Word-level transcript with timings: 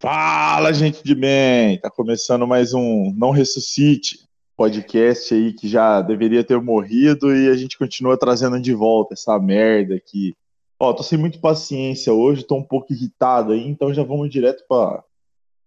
Fala, 0.00 0.72
gente 0.72 1.02
de 1.02 1.12
bem! 1.12 1.76
Tá 1.80 1.90
começando 1.90 2.46
mais 2.46 2.72
um 2.72 3.12
Não 3.16 3.32
Ressuscite, 3.32 4.28
podcast 4.56 5.34
aí 5.34 5.52
que 5.52 5.66
já 5.66 6.00
deveria 6.00 6.44
ter 6.44 6.62
morrido 6.62 7.34
e 7.34 7.48
a 7.48 7.56
gente 7.56 7.76
continua 7.76 8.16
trazendo 8.16 8.60
de 8.60 8.72
volta 8.72 9.14
essa 9.14 9.36
merda 9.40 9.96
aqui. 9.96 10.36
Ó, 10.78 10.92
tô 10.92 11.02
sem 11.02 11.18
muita 11.18 11.40
paciência 11.40 12.12
hoje, 12.12 12.46
tô 12.46 12.54
um 12.54 12.62
pouco 12.62 12.92
irritado 12.92 13.50
aí, 13.50 13.66
então 13.66 13.92
já 13.92 14.04
vamos 14.04 14.30
direto 14.30 14.62
para 14.68 15.02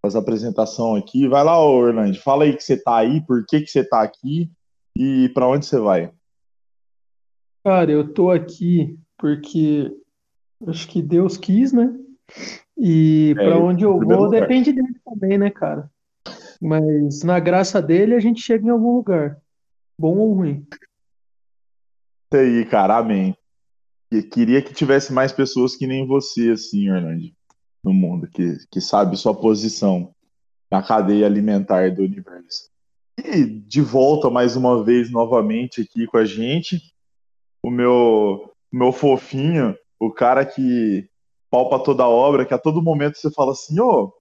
as 0.01 0.15
apresentações 0.15 1.03
aqui. 1.03 1.27
Vai 1.27 1.43
lá, 1.43 1.61
Orlando, 1.61 2.17
fala 2.17 2.45
aí 2.45 2.55
que 2.55 2.63
você 2.63 2.81
tá 2.81 2.99
aí, 2.99 3.19
por 3.19 3.45
que 3.45 3.59
que 3.59 3.67
você 3.67 3.83
tá 3.83 4.01
aqui 4.01 4.49
e 4.97 5.27
para 5.33 5.45
onde 5.45 5.65
você 5.65 5.77
vai? 5.77 6.09
Cara, 7.65 7.91
eu 7.91 8.13
tô 8.13 8.31
aqui 8.31 8.97
porque 9.17 9.93
acho 10.67 10.87
que 10.87 11.01
Deus 11.01 11.35
quis, 11.35 11.73
né? 11.73 11.93
E 12.77 13.35
É, 13.37 13.43
para 13.43 13.57
onde 13.59 13.83
eu 13.83 13.99
vou 13.99 14.25
lugar. 14.25 14.41
depende 14.41 14.71
dele 14.71 14.99
também, 15.05 15.37
né, 15.37 15.49
cara? 15.49 15.89
Mas 16.61 17.23
na 17.23 17.39
graça 17.39 17.81
dele 17.81 18.15
a 18.15 18.19
gente 18.19 18.41
chega 18.41 18.65
em 18.65 18.69
algum 18.69 18.95
lugar, 18.95 19.39
bom 19.99 20.17
ou 20.17 20.33
ruim. 20.33 20.65
Isso 22.31 22.41
aí, 22.41 22.65
cara, 22.65 22.97
amém. 22.97 23.35
E 24.11 24.21
queria 24.21 24.61
que 24.61 24.73
tivesse 24.73 25.11
mais 25.13 25.31
pessoas 25.31 25.75
que 25.75 25.87
nem 25.87 26.05
você, 26.05 26.51
assim, 26.51 26.89
Orlando, 26.89 27.31
no 27.83 27.93
mundo, 27.93 28.27
que, 28.27 28.57
que 28.69 28.81
sabe 28.81 29.17
sua 29.17 29.33
posição 29.33 30.13
na 30.71 30.81
cadeia 30.81 31.25
alimentar 31.25 31.93
do 31.93 32.03
universo. 32.03 32.69
E 33.17 33.45
de 33.45 33.81
volta 33.81 34.29
mais 34.29 34.55
uma 34.55 34.83
vez, 34.83 35.11
novamente, 35.11 35.81
aqui 35.81 36.07
com 36.07 36.17
a 36.17 36.25
gente, 36.25 36.81
o 37.63 37.69
meu, 37.69 38.53
o 38.71 38.77
meu 38.77 38.91
fofinho, 38.91 39.75
o 39.99 40.11
cara 40.11 40.45
que 40.45 41.07
palpa 41.51 41.77
toda 41.83 42.03
a 42.03 42.09
obra, 42.09 42.45
que 42.45 42.53
a 42.53 42.57
todo 42.57 42.81
momento 42.81 43.17
você 43.17 43.29
fala 43.29 43.51
assim, 43.51 43.79
ô, 43.79 44.05
vamos 44.05 44.13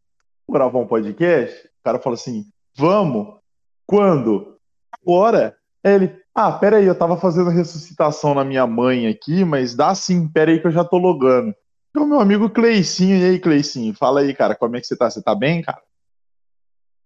gravar 0.51 0.79
um 0.79 0.87
podcast? 0.87 1.67
O 1.67 1.83
cara 1.83 1.99
fala 1.99 2.15
assim, 2.15 2.45
vamos? 2.77 3.39
Quando? 3.87 4.59
Agora? 5.01 5.57
Aí 5.83 5.95
ele, 5.95 6.21
ah, 6.35 6.53
peraí, 6.53 6.85
eu 6.85 6.95
tava 6.95 7.17
fazendo 7.17 7.49
ressuscitação 7.49 8.35
na 8.35 8.45
minha 8.45 8.67
mãe 8.67 9.07
aqui, 9.07 9.45
mas 9.45 9.75
dá 9.75 9.95
sim, 9.95 10.29
peraí 10.29 10.61
que 10.61 10.67
eu 10.67 10.73
já 10.73 10.85
tô 10.85 10.99
logando. 10.99 11.55
Então, 11.91 12.07
meu 12.07 12.21
amigo 12.21 12.51
Cleicinho, 12.51 13.17
e 13.17 13.25
aí, 13.25 13.39
Cleicinho? 13.39 13.95
Fala 13.95 14.21
aí, 14.21 14.35
cara, 14.35 14.55
como 14.55 14.77
é 14.77 14.81
que 14.81 14.87
você 14.87 14.97
tá? 14.97 15.11
Você 15.11 15.23
tá 15.23 15.35
bem, 15.35 15.63
cara? 15.63 15.81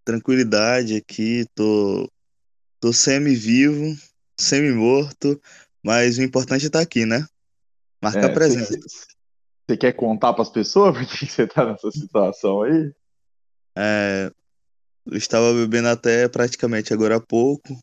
tranquilidade 0.05 0.97
aqui, 0.97 1.47
tô, 1.55 2.11
tô 2.79 2.93
semi-vivo, 2.93 3.97
semi-morto, 4.39 5.41
mas 5.83 6.19
o 6.19 6.23
importante 6.23 6.65
é 6.65 6.67
estar 6.67 6.81
aqui, 6.81 7.07
né? 7.07 7.27
Marcar 8.03 8.31
É, 8.31 8.35
presença. 8.35 8.75
você, 8.75 9.07
você 9.67 9.77
quer 9.77 9.93
contar 9.93 10.33
pras 10.35 10.51
pessoas 10.51 10.97
por 10.97 11.07
que 11.07 11.27
você 11.27 11.47
tá 11.47 11.65
nessa 11.65 11.91
situação 11.91 12.63
aí? 12.63 12.93
É, 13.77 14.31
eu 15.07 15.17
estava 15.17 15.53
bebendo 15.53 15.89
até 15.89 16.29
praticamente 16.29 16.93
agora 16.93 17.17
há 17.17 17.21
pouco. 17.21 17.77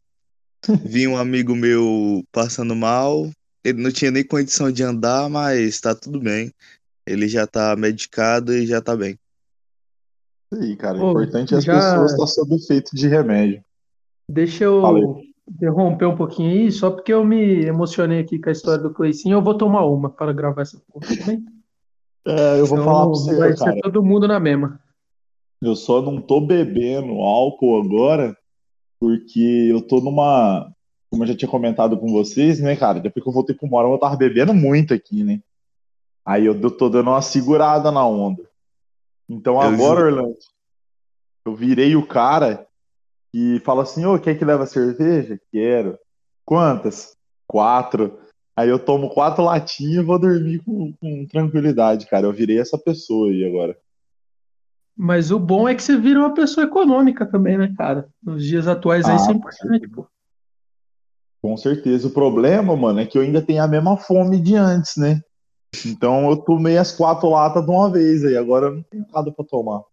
Vi 0.86 1.08
um 1.08 1.18
amigo 1.18 1.56
meu 1.56 2.24
passando 2.32 2.76
mal. 2.76 3.30
Ele 3.64 3.82
não 3.82 3.92
tinha 3.92 4.12
nem 4.12 4.26
condição 4.26 4.72
de 4.72 4.84
andar, 4.84 5.30
mas 5.30 5.80
tá 5.80 5.94
tudo 5.94 6.20
bem. 6.20 6.52
Ele 7.06 7.28
já 7.28 7.46
tá 7.46 7.76
medicado 7.76 8.54
e 8.54 8.66
já 8.66 8.82
tá 8.82 8.96
bem. 8.96 9.18
Isso 10.52 10.64
aí, 10.64 10.76
cara, 10.76 10.98
o 10.98 11.10
importante 11.12 11.54
é 11.54 11.58
as 11.58 11.64
já 11.64 11.76
pessoas 11.76 12.12
estar 12.12 12.28
sob 12.28 12.56
efeito 12.56 12.96
de 12.96 13.08
remédio. 13.08 13.64
deixa 14.28 14.66
eu 14.66 15.22
interromper 15.48 16.06
um 16.06 16.16
pouquinho 16.16 16.52
aí, 16.52 16.72
só 16.72 16.92
porque 16.92 17.12
eu 17.14 17.24
me 17.24 17.66
emocionei 17.66 18.20
aqui 18.20 18.40
com 18.40 18.50
a 18.50 18.52
história 18.52 18.82
do 18.82 18.94
Cleicinho, 18.94 19.38
eu 19.38 19.42
vou 19.42 19.58
tomar 19.58 19.86
uma 19.86 20.10
para 20.10 20.34
gravar 20.34 20.62
essa 20.62 20.80
porra, 20.88 21.08
tudo 21.08 21.26
bem? 21.26 21.46
É, 22.26 22.60
eu 22.60 22.66
vou 22.66 22.78
falar 22.78 23.06
pra 23.08 23.16
Senão 23.16 23.16
você, 23.16 23.36
vai 23.38 23.58
ser 23.58 23.66
cara, 23.66 23.80
todo 23.82 24.04
mundo 24.04 24.28
na 24.28 24.40
mesma. 24.40 24.80
eu 25.62 25.76
só 25.76 26.02
não 26.02 26.22
tô 26.22 26.40
bebendo 26.42 27.14
álcool 27.22 27.82
agora 27.82 28.38
porque 29.00 29.68
eu 29.72 29.82
tô 29.82 30.00
numa, 30.00 30.72
como 31.10 31.24
eu 31.24 31.28
já 31.28 31.36
tinha 31.36 31.50
comentado 31.50 31.98
com 31.98 32.08
vocês, 32.12 32.60
né, 32.60 32.76
cara, 32.76 33.00
depois 33.00 33.24
que 33.24 33.30
eu 33.30 33.34
voltei 33.34 33.56
pro 33.56 33.68
Morão 33.68 33.92
eu 33.92 34.00
tava 34.00 34.16
bebendo 34.16 34.54
muito 34.54 34.94
aqui, 34.94 35.24
né? 35.24 35.42
Aí 36.24 36.46
eu 36.46 36.60
tô 36.78 36.88
dando 36.88 37.10
uma 37.10 37.22
segurada 37.22 37.92
na 37.92 38.06
onda. 38.06 38.44
Então 39.28 39.56
Eu 39.56 39.62
agora, 39.62 40.00
ju... 40.00 40.06
Orlando, 40.06 40.38
eu 41.46 41.56
virei 41.56 41.96
o 41.96 42.06
cara 42.06 42.68
e 43.34 43.60
fala 43.62 43.84
assim, 43.84 44.06
ô, 44.06 44.20
quer 44.20 44.38
que 44.38 44.46
leva 44.46 44.66
cerveja? 44.68 45.40
Quero. 45.52 45.98
Quantas? 46.46 47.18
Quatro. 47.48 48.20
Aí 48.62 48.70
eu 48.70 48.78
tomo 48.78 49.10
quatro 49.10 49.44
latinhas 49.44 50.04
e 50.04 50.06
vou 50.06 50.20
dormir 50.20 50.60
com, 50.60 50.94
com 50.94 51.26
tranquilidade, 51.26 52.08
cara. 52.08 52.28
Eu 52.28 52.34
virei 52.34 52.60
essa 52.60 52.78
pessoa 52.78 53.30
aí 53.30 53.44
agora. 53.44 53.76
Mas 54.96 55.32
o 55.32 55.40
bom 55.40 55.68
é 55.68 55.74
que 55.74 55.82
você 55.82 55.98
vira 55.98 56.20
uma 56.20 56.34
pessoa 56.34 56.66
econômica 56.66 57.26
também, 57.26 57.58
né, 57.58 57.74
cara? 57.76 58.08
Nos 58.22 58.46
dias 58.46 58.68
atuais 58.68 59.08
aí, 59.08 59.16
isso 59.16 59.26
é 59.26 59.34
com 59.34 59.40
importante, 59.40 59.80
certeza. 59.80 59.94
pô. 59.96 60.08
Com 61.42 61.58
certeza. 61.58 62.08
O 62.08 62.12
problema, 62.12 62.76
mano, 62.76 63.00
é 63.00 63.06
que 63.06 63.18
eu 63.18 63.24
ainda 63.24 63.42
tenho 63.42 63.64
a 63.64 63.68
mesma 63.68 63.98
fome 63.98 64.40
de 64.40 64.56
antes, 64.56 64.96
né? 64.96 65.22
Então 65.86 66.30
eu 66.30 66.38
tomei 66.38 66.78
as 66.78 66.92
quatro 66.92 67.30
latas 67.30 67.66
de 67.66 67.72
uma 67.72 67.90
vez 67.90 68.24
aí. 68.24 68.38
Agora 68.38 68.68
eu 68.68 68.76
não 68.76 68.84
tenho 68.84 69.06
nada 69.12 69.32
pra 69.32 69.44
tomar. 69.44 69.80
O 69.80 69.86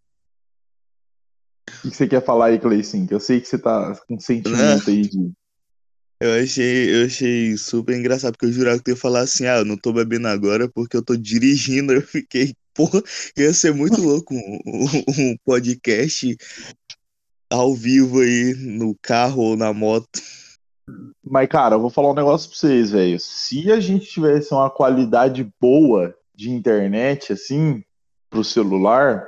que 1.81 1.91
você 1.91 2.07
quer 2.07 2.23
falar 2.23 2.47
aí, 2.47 2.59
Cleicinho? 2.59 3.07
Que 3.07 3.15
eu 3.15 3.19
sei 3.19 3.41
que 3.41 3.47
você 3.47 3.57
tá 3.57 3.99
com 4.07 4.19
sentimento 4.19 4.89
aí 4.89 5.01
de. 5.01 5.31
Eu 6.21 6.43
achei, 6.43 6.93
eu 6.93 7.05
achei 7.05 7.55
super 7.55 7.97
engraçado, 7.97 8.33
porque 8.33 8.47
eu 8.47 8.51
jurava 8.51 8.77
que 8.77 8.83
tu 8.83 8.91
ia 8.91 8.97
falar 8.97 9.21
assim, 9.21 9.45
ah, 9.45 9.59
eu 9.59 9.65
não 9.65 9.77
tô 9.77 9.93
bebendo 9.93 10.27
agora 10.27 10.69
porque 10.69 10.97
eu 10.97 11.03
tô 11.03 11.15
dirigindo. 11.15 11.93
Eu 11.93 12.01
fiquei, 12.01 12.53
porra, 12.73 13.01
ia 13.37 13.53
ser 13.53 13.73
muito 13.73 14.01
louco 14.01 14.33
um, 14.33 14.59
um 14.65 15.31
um 15.31 15.37
podcast 15.45 16.35
ao 17.49 17.73
vivo 17.73 18.19
aí 18.19 18.53
no 18.53 18.95
carro 19.01 19.41
ou 19.41 19.57
na 19.57 19.73
moto. 19.73 20.21
Mas, 21.23 21.47
cara, 21.47 21.75
eu 21.75 21.79
vou 21.79 21.89
falar 21.89 22.11
um 22.11 22.15
negócio 22.15 22.49
pra 22.49 22.57
vocês, 22.57 22.91
velho. 22.91 23.19
Se 23.19 23.71
a 23.71 23.79
gente 23.79 24.07
tivesse 24.07 24.53
uma 24.53 24.69
qualidade 24.69 25.49
boa 25.59 26.15
de 26.35 26.49
internet, 26.49 27.33
assim, 27.33 27.83
pro 28.29 28.43
celular, 28.43 29.27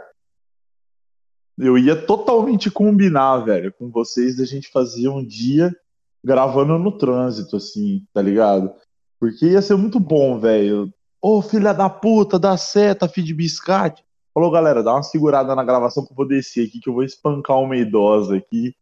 eu 1.58 1.78
ia 1.78 1.96
totalmente 1.96 2.72
combinar, 2.72 3.40
velho, 3.40 3.72
com 3.74 3.90
vocês 3.90 4.38
da 4.38 4.46
gente 4.46 4.72
fazer 4.72 5.08
um 5.08 5.24
dia 5.24 5.76
gravando 6.24 6.78
no 6.78 6.98
trânsito, 6.98 7.58
assim, 7.58 8.06
tá 8.14 8.22
ligado? 8.22 8.72
Porque 9.20 9.46
ia 9.46 9.62
ser 9.62 9.76
muito 9.76 10.00
bom, 10.00 10.40
velho. 10.40 10.92
Ô, 11.22 11.42
filha 11.42 11.74
da 11.74 11.90
puta, 11.90 12.40
dá 12.40 12.58
seta, 12.58 13.08
filho 13.08 13.28
de 13.28 13.34
biscate. 13.34 14.04
Falou, 14.34 14.50
galera, 14.50 14.82
dá 14.82 14.94
uma 14.94 15.04
segurada 15.04 15.54
na 15.56 15.64
gravação 15.64 16.06
que 16.06 16.12
eu 16.12 16.16
vou 16.16 16.28
descer 16.28 16.68
aqui, 16.68 16.80
que 16.80 16.90
eu 16.90 16.94
vou 16.94 17.04
espancar 17.04 17.60
uma 17.60 17.76
idosa 17.76 18.38
aqui. 18.38 18.74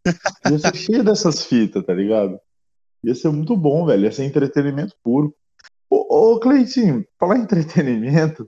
Ia 0.50 0.60
ser 0.60 0.76
cheio 0.78 1.04
dessas 1.04 1.44
fitas, 1.44 1.84
tá 1.84 1.94
ligado? 1.94 2.40
Ia 3.04 3.16
ser 3.16 3.30
muito 3.30 3.58
bom, 3.58 3.86
velho. 3.86 4.04
Ia 4.04 4.12
ser 4.12 4.26
entretenimento 4.26 4.96
puro. 5.04 5.34
Ô, 5.90 6.34
ô 6.34 6.40
Cleitinho, 6.40 7.04
falar 7.20 7.38
em 7.38 7.42
entretenimento, 7.42 8.48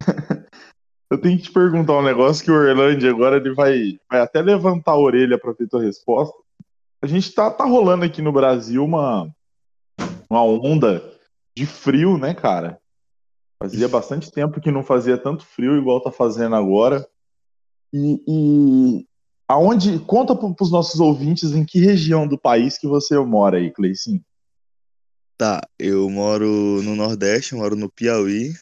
eu 1.10 1.18
tenho 1.18 1.38
que 1.38 1.44
te 1.44 1.52
perguntar 1.52 1.94
um 1.94 2.02
negócio 2.02 2.44
que 2.44 2.50
o 2.50 2.54
Orlando 2.54 3.08
agora 3.08 3.36
ele 3.36 3.54
vai, 3.54 3.98
vai 4.10 4.20
até 4.20 4.42
levantar 4.42 4.92
a 4.92 4.98
orelha 4.98 5.38
pra 5.38 5.52
ver 5.52 5.66
tua 5.66 5.82
resposta. 5.82 6.36
A 7.04 7.06
gente 7.06 7.30
tá, 7.32 7.50
tá 7.50 7.66
rolando 7.66 8.02
aqui 8.02 8.22
no 8.22 8.32
Brasil 8.32 8.82
uma, 8.82 9.30
uma 10.30 10.42
onda 10.42 11.04
de 11.54 11.66
frio, 11.66 12.16
né, 12.16 12.32
cara? 12.32 12.80
Fazia 13.62 13.86
bastante 13.86 14.32
tempo 14.32 14.58
que 14.58 14.70
não 14.70 14.82
fazia 14.82 15.18
tanto 15.18 15.44
frio 15.44 15.76
igual 15.76 16.00
tá 16.00 16.10
fazendo 16.10 16.56
agora. 16.56 17.06
E, 17.92 18.24
e 18.26 19.06
aonde. 19.46 19.98
Conta 19.98 20.34
pro, 20.34 20.54
pros 20.54 20.72
nossos 20.72 20.98
ouvintes 20.98 21.52
em 21.52 21.62
que 21.62 21.78
região 21.78 22.26
do 22.26 22.38
país 22.38 22.78
que 22.78 22.86
você 22.86 23.18
mora 23.18 23.58
aí, 23.58 23.70
Cleicinho. 23.70 24.24
Tá, 25.36 25.60
eu 25.78 26.08
moro 26.08 26.80
no 26.82 26.96
Nordeste, 26.96 27.52
eu 27.52 27.58
moro 27.58 27.76
no 27.76 27.90
Piauí, 27.90 28.54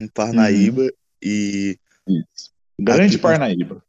em 0.00 0.06
Uhum. 0.06 0.10
Parnaíba, 0.12 0.92
e 1.22 1.78
Isso. 2.08 2.50
Grande 2.76 3.14
aqui 3.14 3.22
Parnaíba. 3.22 3.84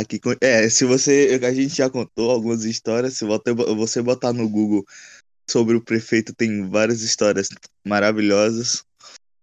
Aqui, 0.00 0.18
é, 0.40 0.66
se 0.70 0.86
você, 0.86 1.38
a 1.42 1.52
gente 1.52 1.76
já 1.76 1.90
contou 1.90 2.30
algumas 2.30 2.64
histórias, 2.64 3.18
se 3.18 3.24
você 3.26 4.00
botar 4.00 4.32
no 4.32 4.48
Google 4.48 4.82
sobre 5.48 5.76
o 5.76 5.84
prefeito, 5.84 6.34
tem 6.34 6.66
várias 6.70 7.02
histórias 7.02 7.48
maravilhosas. 7.86 8.82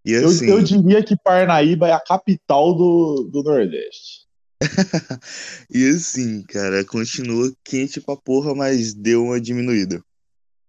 E 0.03 0.13
Eu, 0.13 0.21
eu 0.23 0.27
assim, 0.29 0.63
diria 0.63 1.03
que 1.03 1.15
Parnaíba 1.15 1.89
é 1.89 1.91
a 1.91 1.99
capital 1.99 2.73
do, 2.73 3.29
do 3.31 3.43
Nordeste. 3.43 4.25
e 5.69 5.87
assim, 5.89 6.41
cara, 6.43 6.83
continua 6.83 7.53
quente 7.63 8.01
pra 8.01 8.15
porra, 8.15 8.55
mas 8.55 8.95
deu 8.95 9.25
uma 9.25 9.39
diminuída. 9.39 10.01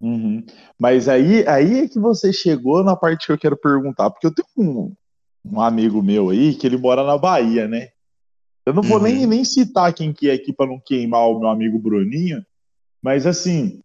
Uhum. 0.01 0.45
Mas 0.79 1.09
aí, 1.09 1.49
aí 1.49 1.81
é 1.81 1.89
que 1.89 1.99
você 1.99 2.31
chegou 2.31 2.85
na 2.85 2.95
parte 2.95 3.27
que 3.27 3.33
eu 3.33 3.39
quero 3.39 3.57
perguntar, 3.57 4.11
porque 4.11 4.27
eu 4.27 4.35
tenho 4.35 4.49
um, 4.59 4.95
um 5.47 5.61
amigo 5.63 6.03
meu 6.03 6.29
aí 6.29 6.55
que 6.55 6.67
ele 6.67 6.77
mora 6.77 7.03
na 7.05 7.17
Bahia, 7.17 7.67
né? 7.67 7.89
Eu 8.69 8.75
não 8.75 8.83
vou 8.83 9.01
nem, 9.01 9.21
Uhum. 9.25 9.29
nem 9.31 9.45
citar 9.45 9.93
quem 9.95 10.13
que 10.13 10.29
é 10.29 10.35
aqui 10.35 10.53
para 10.53 10.67
não 10.67 10.79
queimar 10.79 11.27
o 11.29 11.39
meu 11.41 11.49
amigo 11.49 11.79
Bruninho, 11.79 12.45
mas 13.03 13.27
assim, 13.27 13.81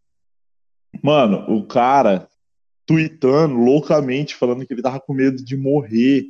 mano, 1.01 1.45
o 1.49 1.65
cara 1.65 2.27
tweetando 2.85 3.55
loucamente, 3.55 4.35
falando 4.35 4.65
que 4.65 4.73
ele 4.73 4.81
tava 4.81 4.99
com 4.99 5.13
medo 5.13 5.43
de 5.43 5.55
morrer 5.55 6.25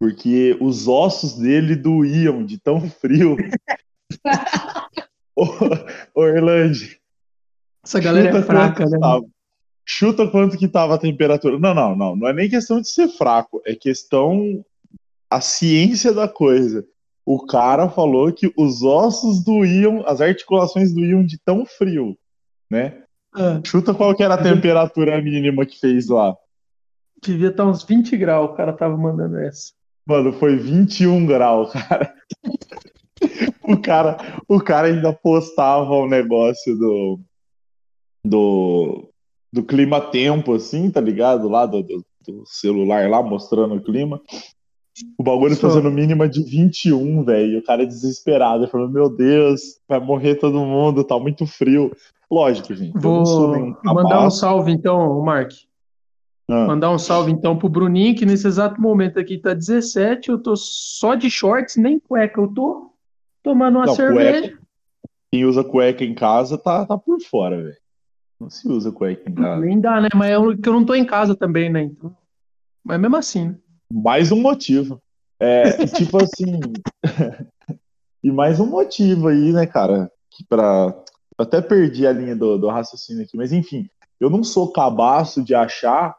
porque 0.00 0.56
os 0.60 0.86
ossos 0.88 1.34
dele 1.38 1.74
doíam 1.76 2.44
de 2.44 2.58
tão 2.58 2.80
frio. 2.90 3.36
ô, 5.36 5.44
ô 6.14 6.24
Irlande, 6.26 7.00
Essa 7.84 8.00
galera 8.00 8.28
é 8.28 8.32
chuta 8.32 8.44
fraca, 8.46 8.84
né? 8.86 8.98
tava. 8.98 9.24
Chuta 9.90 10.28
quanto 10.30 10.58
que 10.58 10.68
tava 10.68 10.94
a 10.94 10.98
temperatura. 10.98 11.58
Não, 11.58 11.74
não, 11.74 11.96
não. 11.96 12.14
Não 12.16 12.28
é 12.28 12.32
nem 12.32 12.48
questão 12.50 12.80
de 12.80 12.90
ser 12.90 13.08
fraco, 13.08 13.62
é 13.64 13.74
questão 13.74 14.64
a 15.30 15.40
ciência 15.40 16.12
da 16.12 16.28
coisa. 16.28 16.84
O 17.30 17.44
cara 17.44 17.90
falou 17.90 18.32
que 18.32 18.50
os 18.56 18.82
ossos 18.82 19.44
doíam, 19.44 20.02
as 20.06 20.18
articulações 20.18 20.94
doíam 20.94 21.22
de 21.22 21.38
tão 21.38 21.66
frio, 21.66 22.16
né? 22.70 23.02
Ah, 23.34 23.60
Chuta 23.66 23.92
qual 23.92 24.16
que 24.16 24.22
era 24.22 24.32
a 24.32 24.42
temperatura 24.42 25.20
mínima 25.20 25.66
que 25.66 25.78
fez 25.78 26.08
lá. 26.08 26.34
devia 27.22 27.48
estar 27.48 27.66
uns 27.66 27.84
20 27.84 28.16
graus, 28.16 28.48
o 28.50 28.54
cara 28.54 28.72
tava 28.72 28.96
mandando 28.96 29.36
essa. 29.40 29.74
Mano, 30.06 30.32
foi 30.32 30.56
21 30.56 31.26
graus, 31.26 31.70
cara. 31.72 32.14
O 33.64 33.76
cara, 33.76 34.16
o 34.48 34.60
cara 34.60 34.86
ainda 34.86 35.12
postava 35.12 35.92
o 35.92 36.08
negócio 36.08 36.74
do 36.78 37.20
do, 38.24 39.10
do 39.52 39.62
clima 39.62 40.00
tempo 40.00 40.54
assim, 40.54 40.90
tá 40.90 41.00
ligado? 41.00 41.46
Lá 41.48 41.66
do, 41.66 41.82
do, 41.82 42.06
do 42.26 42.46
celular 42.46 43.10
lá 43.10 43.22
mostrando 43.22 43.74
o 43.74 43.82
clima. 43.82 44.22
O 45.18 45.22
bagulho 45.22 45.54
Só. 45.54 45.68
fazendo 45.68 45.90
mínima 45.90 46.28
de 46.28 46.42
21, 46.42 47.24
velho. 47.24 47.58
O 47.58 47.62
cara 47.62 47.82
é 47.82 47.86
desesperado, 47.86 48.64
ele 48.64 48.70
falou: 48.70 48.88
"Meu 48.88 49.08
Deus, 49.08 49.78
vai 49.88 50.00
morrer 50.00 50.36
todo 50.36 50.60
mundo, 50.60 51.04
tá 51.04 51.18
muito 51.18 51.46
frio". 51.46 51.90
Lógico, 52.30 52.74
gente. 52.74 52.98
Vou 52.98 53.76
mandar 53.84 54.26
um 54.26 54.30
salve 54.30 54.70
então, 54.70 55.22
Mark. 55.22 55.52
Ah, 56.50 56.66
Mandar 56.66 56.90
um 56.90 56.98
salve 56.98 57.30
então 57.30 57.58
pro 57.58 57.68
Bruninho, 57.68 58.14
que 58.16 58.24
nesse 58.24 58.46
exato 58.46 58.80
momento 58.80 59.18
aqui 59.18 59.36
tá 59.36 59.52
17, 59.52 60.30
eu 60.30 60.38
tô 60.38 60.56
só 60.56 61.14
de 61.14 61.30
shorts, 61.30 61.76
nem 61.76 61.98
cueca 61.98 62.40
eu 62.40 62.48
tô. 62.48 62.90
Tomando 63.42 63.76
uma 63.76 63.86
Não, 63.86 63.94
cerveja. 63.94 64.58
Quem 65.30 65.44
usa 65.44 65.62
cueca 65.62 66.04
em 66.04 66.14
casa 66.14 66.56
tá, 66.56 66.86
tá 66.86 66.96
por 66.96 67.20
fora, 67.20 67.62
velho. 67.62 67.76
Não 68.40 68.48
se 68.48 68.66
usa 68.68 68.90
cueca 68.90 69.28
em 69.28 69.34
casa. 69.34 69.60
Nem 69.60 69.80
dá, 69.80 70.00
né? 70.00 70.08
Mas 70.14 70.30
eu, 70.30 70.56
que 70.56 70.68
eu 70.68 70.72
não 70.72 70.84
tô 70.84 70.94
em 70.94 71.04
casa 71.04 71.36
também, 71.36 71.70
né? 71.70 71.82
Então. 71.82 72.16
Mas 72.82 72.98
mesmo 72.98 73.16
assim, 73.16 73.48
né? 73.48 73.58
Mais 73.92 74.30
um 74.30 74.40
motivo. 74.40 75.00
É, 75.40 75.86
tipo 75.86 76.18
assim. 76.22 76.60
e 78.22 78.30
mais 78.30 78.60
um 78.60 78.66
motivo 78.66 79.28
aí, 79.28 79.52
né, 79.52 79.66
cara? 79.66 80.10
Que 80.30 80.44
pra... 80.44 80.94
eu 81.38 81.42
Até 81.42 81.60
perdi 81.60 82.06
a 82.06 82.12
linha 82.12 82.36
do, 82.36 82.58
do 82.58 82.68
raciocínio 82.68 83.22
aqui, 83.22 83.36
mas 83.36 83.52
enfim, 83.52 83.88
eu 84.20 84.28
não 84.28 84.44
sou 84.44 84.72
cabaço 84.72 85.42
de 85.42 85.54
achar 85.54 86.16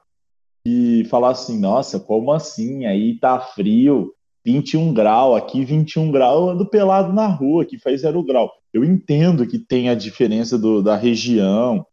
e 0.66 1.06
falar 1.10 1.32
assim, 1.32 1.60
nossa, 1.60 2.00
como 2.00 2.32
assim? 2.32 2.86
Aí 2.86 3.18
tá 3.20 3.40
frio, 3.40 4.14
21 4.46 4.94
graus, 4.94 5.38
aqui 5.38 5.64
21 5.64 6.12
graus, 6.12 6.42
eu 6.42 6.50
ando 6.50 6.70
pelado 6.70 7.14
na 7.14 7.28
rua, 7.28 7.64
aqui 7.64 7.78
faz 7.78 8.02
zero 8.02 8.24
grau. 8.24 8.52
Eu 8.74 8.84
entendo 8.84 9.48
que 9.48 9.60
tem 9.60 9.90
a 9.90 9.96
diferença 9.96 10.58
do, 10.58 10.82
da 10.82 10.96
região, 10.96 11.86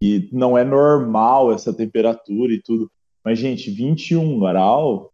que 0.00 0.28
não 0.32 0.56
é 0.56 0.64
normal 0.64 1.52
essa 1.52 1.72
temperatura 1.72 2.52
e 2.52 2.60
tudo. 2.60 2.90
Mas, 3.24 3.38
gente, 3.38 3.70
21 3.70 4.38
graus 4.38 5.08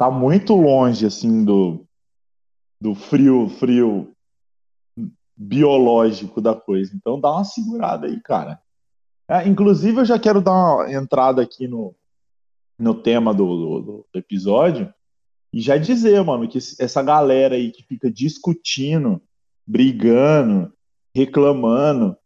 tá 0.00 0.10
muito 0.10 0.54
longe, 0.54 1.04
assim, 1.04 1.44
do, 1.44 1.86
do 2.80 2.94
frio, 2.94 3.50
frio 3.50 4.10
biológico 5.36 6.40
da 6.40 6.54
coisa. 6.54 6.90
Então 6.96 7.20
dá 7.20 7.30
uma 7.30 7.44
segurada 7.44 8.06
aí, 8.06 8.18
cara. 8.22 8.58
É, 9.28 9.46
inclusive, 9.46 10.00
eu 10.00 10.04
já 10.06 10.18
quero 10.18 10.40
dar 10.40 10.52
uma 10.52 10.90
entrada 10.90 11.42
aqui 11.42 11.68
no, 11.68 11.94
no 12.78 12.94
tema 12.94 13.34
do, 13.34 13.44
do, 13.44 14.06
do 14.10 14.18
episódio 14.18 14.90
e 15.52 15.60
já 15.60 15.76
dizer, 15.76 16.24
mano, 16.24 16.48
que 16.48 16.56
essa 16.56 17.02
galera 17.02 17.56
aí 17.56 17.70
que 17.70 17.82
fica 17.82 18.10
discutindo, 18.10 19.20
brigando, 19.66 20.72
reclamando 21.14 22.16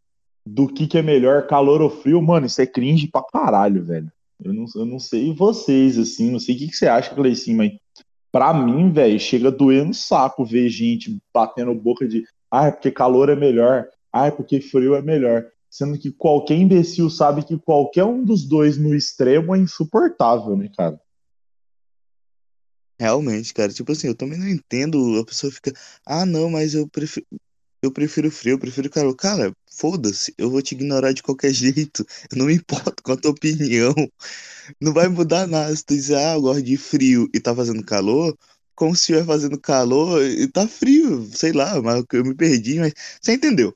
do 0.47 0.65
que, 0.65 0.87
que 0.87 0.97
é 0.97 1.01
melhor, 1.01 1.45
calor 1.45 1.81
ou 1.81 1.89
frio, 1.89 2.21
mano, 2.21 2.45
isso 2.45 2.61
é 2.61 2.65
cringe 2.65 3.07
pra 3.07 3.21
caralho, 3.21 3.83
velho. 3.83 4.09
Eu 4.43 4.53
não, 4.53 4.65
eu 4.75 4.85
não 4.85 4.99
sei 4.99 5.33
vocês, 5.33 5.97
assim, 5.97 6.29
não 6.29 6.39
sei 6.39 6.55
o 6.55 6.57
que, 6.57 6.67
que 6.67 6.75
você 6.75 6.87
acha, 6.87 7.15
Cleicinho, 7.15 7.57
mas 7.57 7.71
pra 8.31 8.53
mim, 8.53 8.91
velho, 8.91 9.19
chega 9.19 9.51
doer 9.51 9.85
no 9.85 9.93
saco 9.93 10.45
ver 10.45 10.69
gente 10.69 11.17
batendo 11.33 11.73
boca 11.73 12.07
de 12.07 12.23
ah, 12.51 12.67
é 12.67 12.71
porque 12.71 12.91
calor 12.91 13.29
é 13.29 13.35
melhor, 13.35 13.87
ah, 14.11 14.27
é 14.27 14.31
porque 14.31 14.61
frio 14.61 14.95
é 14.95 15.01
melhor. 15.01 15.45
Sendo 15.69 15.97
que 15.97 16.11
qualquer 16.11 16.55
imbecil 16.55 17.09
sabe 17.09 17.43
que 17.43 17.57
qualquer 17.57 18.05
um 18.05 18.23
dos 18.23 18.47
dois 18.47 18.77
no 18.77 18.95
extremo 18.95 19.53
é 19.53 19.59
insuportável, 19.59 20.55
né, 20.55 20.69
cara? 20.75 20.99
Realmente, 22.97 23.53
cara, 23.53 23.73
tipo 23.73 23.91
assim, 23.91 24.07
eu 24.07 24.15
também 24.15 24.39
não 24.39 24.47
entendo. 24.47 25.19
A 25.19 25.25
pessoa 25.25 25.51
fica, 25.51 25.73
ah, 26.05 26.25
não, 26.25 26.49
mas 26.49 26.73
eu 26.73 26.87
prefiro, 26.87 27.25
eu 27.85 27.91
prefiro 27.91 28.29
frio, 28.31 28.53
eu 28.53 28.59
prefiro 28.59 28.89
calor. 28.89 29.15
Cara, 29.15 29.51
foda-se, 29.71 30.33
eu 30.37 30.49
vou 30.49 30.61
te 30.61 30.73
ignorar 30.75 31.11
de 31.13 31.23
qualquer 31.23 31.51
jeito. 31.53 32.05
Eu 32.31 32.37
não 32.37 32.45
me 32.47 32.55
importo 32.55 33.01
com 33.03 33.11
a 33.13 33.17
tua 33.17 33.31
opinião. 33.31 33.93
Não 34.81 34.93
vai 34.93 35.07
mudar 35.07 35.47
nada. 35.47 35.75
Se 35.75 35.85
tu 35.85 35.93
dizer, 35.95 36.15
ah, 36.15 36.33
eu 36.35 36.41
gosto 36.41 36.63
de 36.63 36.77
frio 36.77 37.29
e 37.33 37.39
tá 37.39 37.55
fazendo 37.55 37.83
calor, 37.83 38.35
como 38.75 38.95
se 38.95 39.01
estiver 39.01 39.25
fazendo 39.25 39.59
calor 39.59 40.21
e 40.23 40.47
tá 40.47 40.67
frio, 40.67 41.27
sei 41.31 41.51
lá, 41.53 41.81
mas 41.81 42.03
eu 42.13 42.23
me 42.25 42.35
perdi, 42.35 42.79
mas 42.79 42.93
você 43.21 43.33
entendeu? 43.33 43.73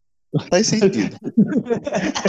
Faz 0.50 0.68
sentido. 0.68 1.16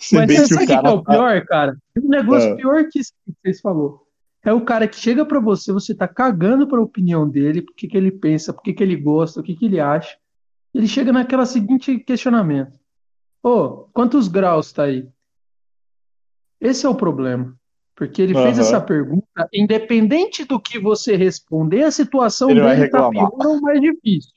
Se 0.00 0.14
Mas 0.14 0.26
bem 0.26 0.46
sabe 0.46 0.66
que 0.66 0.72
o 0.72 0.76
o 0.76 0.86
é 0.86 0.90
o 0.90 1.04
pior, 1.04 1.44
cara? 1.46 1.76
Tem 1.94 2.04
um 2.04 2.08
negócio 2.08 2.52
Ah. 2.52 2.56
pior 2.56 2.88
que 2.88 3.00
isso 3.00 3.12
que 3.26 3.32
vocês 3.42 3.60
falou. 3.60 4.02
É 4.44 4.52
o 4.52 4.64
cara 4.64 4.88
que 4.88 4.96
chega 4.96 5.24
pra 5.24 5.40
você, 5.40 5.72
você 5.72 5.94
tá 5.94 6.08
cagando 6.08 6.66
pra 6.66 6.80
opinião 6.80 7.28
dele, 7.28 7.62
por 7.62 7.74
que 7.74 7.88
ele 7.96 8.10
pensa, 8.10 8.52
por 8.52 8.62
que 8.62 8.72
que 8.72 8.82
ele 8.82 8.96
gosta, 8.96 9.40
o 9.40 9.42
que 9.42 9.54
que 9.54 9.66
ele 9.66 9.80
acha. 9.80 10.16
Ele 10.74 10.86
chega 10.88 11.12
naquela 11.12 11.44
seguinte 11.46 11.98
questionamento. 11.98 12.78
Ô, 13.42 13.88
quantos 13.92 14.28
graus 14.28 14.72
tá 14.72 14.84
aí? 14.84 15.08
Esse 16.60 16.86
é 16.86 16.88
o 16.88 16.94
problema. 16.94 17.54
Porque 17.94 18.22
ele 18.22 18.32
fez 18.34 18.58
Aham. 18.58 18.66
essa 18.66 18.80
pergunta, 18.80 19.48
independente 19.52 20.44
do 20.44 20.58
que 20.58 20.78
você 20.78 21.14
responder, 21.14 21.82
a 21.84 21.90
situação 21.90 22.50
Ele 22.50 22.60
dele 22.60 22.74
tá 22.74 22.82
reclamar. 23.08 23.10
pior 23.30 23.46
ou 23.46 23.60
mais 23.60 23.80
difícil. 23.80 24.32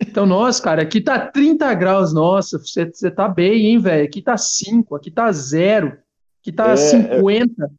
Então, 0.00 0.26
nossa, 0.26 0.62
cara, 0.62 0.82
aqui 0.82 1.00
tá 1.00 1.18
30 1.28 1.72
graus, 1.74 2.12
nossa, 2.12 2.58
você, 2.58 2.86
você 2.86 3.10
tá 3.10 3.28
bem, 3.28 3.66
hein, 3.66 3.78
velho? 3.78 4.04
Aqui 4.04 4.20
tá 4.22 4.36
5, 4.36 4.96
aqui 4.96 5.10
tá 5.10 5.30
0, 5.30 5.98
aqui 6.40 6.50
tá 6.50 6.70
É, 6.70 6.76
50. 6.76 7.70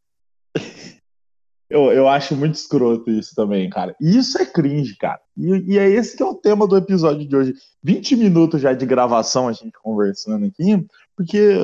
Eu, 1.69 1.91
eu 1.91 2.07
acho 2.07 2.35
muito 2.35 2.55
escroto 2.55 3.11
isso 3.11 3.35
também, 3.35 3.69
cara. 3.69 3.95
Isso 4.01 4.41
é 4.41 4.45
cringe, 4.45 4.97
cara. 4.97 5.19
E, 5.37 5.73
e 5.73 5.77
é 5.77 5.87
esse 5.87 6.17
que 6.17 6.23
é 6.23 6.25
o 6.25 6.33
tema 6.33 6.67
do 6.67 6.75
episódio 6.75 7.27
de 7.27 7.35
hoje. 7.35 7.53
20 7.83 8.15
minutos 8.15 8.59
já 8.59 8.73
de 8.73 8.85
gravação 8.87 9.47
a 9.47 9.53
gente 9.53 9.73
conversando 9.81 10.45
aqui, 10.47 10.83
porque 11.15 11.55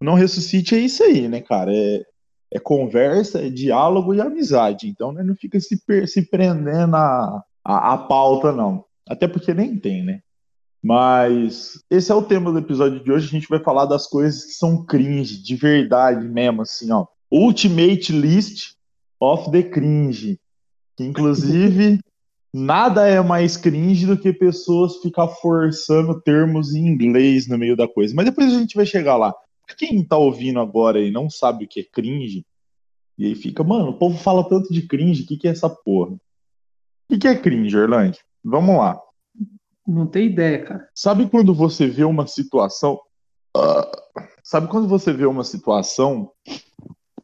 Não 0.00 0.14
Ressuscite 0.14 0.74
é 0.74 0.78
isso 0.78 1.02
aí, 1.04 1.28
né, 1.28 1.40
cara? 1.40 1.72
É, 1.72 2.02
é 2.54 2.58
conversa, 2.58 3.40
é 3.40 3.48
diálogo 3.48 4.12
e 4.12 4.20
amizade. 4.20 4.88
Então 4.88 5.12
né, 5.12 5.22
não 5.22 5.36
fica 5.36 5.60
se, 5.60 5.80
se 6.06 6.22
prendendo 6.28 6.96
a, 6.96 7.42
a, 7.64 7.92
a 7.94 7.98
pauta, 7.98 8.50
não. 8.50 8.84
Até 9.08 9.28
porque 9.28 9.54
nem 9.54 9.78
tem, 9.78 10.04
né? 10.04 10.20
Mas 10.82 11.84
esse 11.88 12.10
é 12.10 12.14
o 12.14 12.22
tema 12.22 12.50
do 12.50 12.58
episódio 12.58 13.02
de 13.02 13.12
hoje. 13.12 13.26
A 13.26 13.30
gente 13.30 13.48
vai 13.48 13.60
falar 13.60 13.86
das 13.86 14.08
coisas 14.08 14.44
que 14.44 14.52
são 14.52 14.84
cringe, 14.84 15.40
de 15.40 15.54
verdade 15.54 16.28
mesmo, 16.28 16.62
assim, 16.62 16.90
ó. 16.90 17.06
Ultimate 17.30 18.12
List 18.12 18.75
of 19.20 19.50
the 19.50 19.62
Cringe. 19.62 20.38
Que, 20.96 21.04
inclusive, 21.04 21.98
nada 22.52 23.06
é 23.06 23.20
mais 23.22 23.56
cringe 23.56 24.06
do 24.06 24.18
que 24.18 24.32
pessoas 24.32 24.96
ficar 24.96 25.28
forçando 25.28 26.20
termos 26.22 26.74
em 26.74 26.86
inglês 26.86 27.46
no 27.46 27.58
meio 27.58 27.76
da 27.76 27.86
coisa. 27.86 28.14
Mas 28.14 28.26
depois 28.26 28.52
a 28.52 28.58
gente 28.58 28.76
vai 28.76 28.86
chegar 28.86 29.16
lá. 29.16 29.34
Quem 29.76 30.04
tá 30.04 30.16
ouvindo 30.16 30.60
agora 30.60 31.00
e 31.00 31.10
não 31.10 31.28
sabe 31.28 31.64
o 31.64 31.68
que 31.68 31.80
é 31.80 31.84
cringe, 31.84 32.46
e 33.18 33.26
aí 33.26 33.34
fica, 33.34 33.64
mano, 33.64 33.90
o 33.90 33.98
povo 33.98 34.18
fala 34.18 34.48
tanto 34.48 34.72
de 34.72 34.86
cringe, 34.86 35.22
o 35.22 35.26
que, 35.26 35.36
que 35.36 35.48
é 35.48 35.50
essa 35.50 35.70
porra? 35.70 36.12
O 36.12 36.18
que, 37.08 37.18
que 37.18 37.28
é 37.28 37.36
cringe, 37.36 37.76
Orlando? 37.76 38.18
Vamos 38.44 38.76
lá. 38.76 39.00
Não 39.86 40.06
tem 40.06 40.26
ideia, 40.26 40.64
cara. 40.64 40.88
Sabe 40.94 41.28
quando 41.28 41.54
você 41.54 41.86
vê 41.86 42.04
uma 42.04 42.26
situação. 42.26 43.00
Ah, 43.56 43.90
sabe 44.44 44.68
quando 44.68 44.86
você 44.86 45.12
vê 45.12 45.24
uma 45.24 45.44
situação 45.44 46.30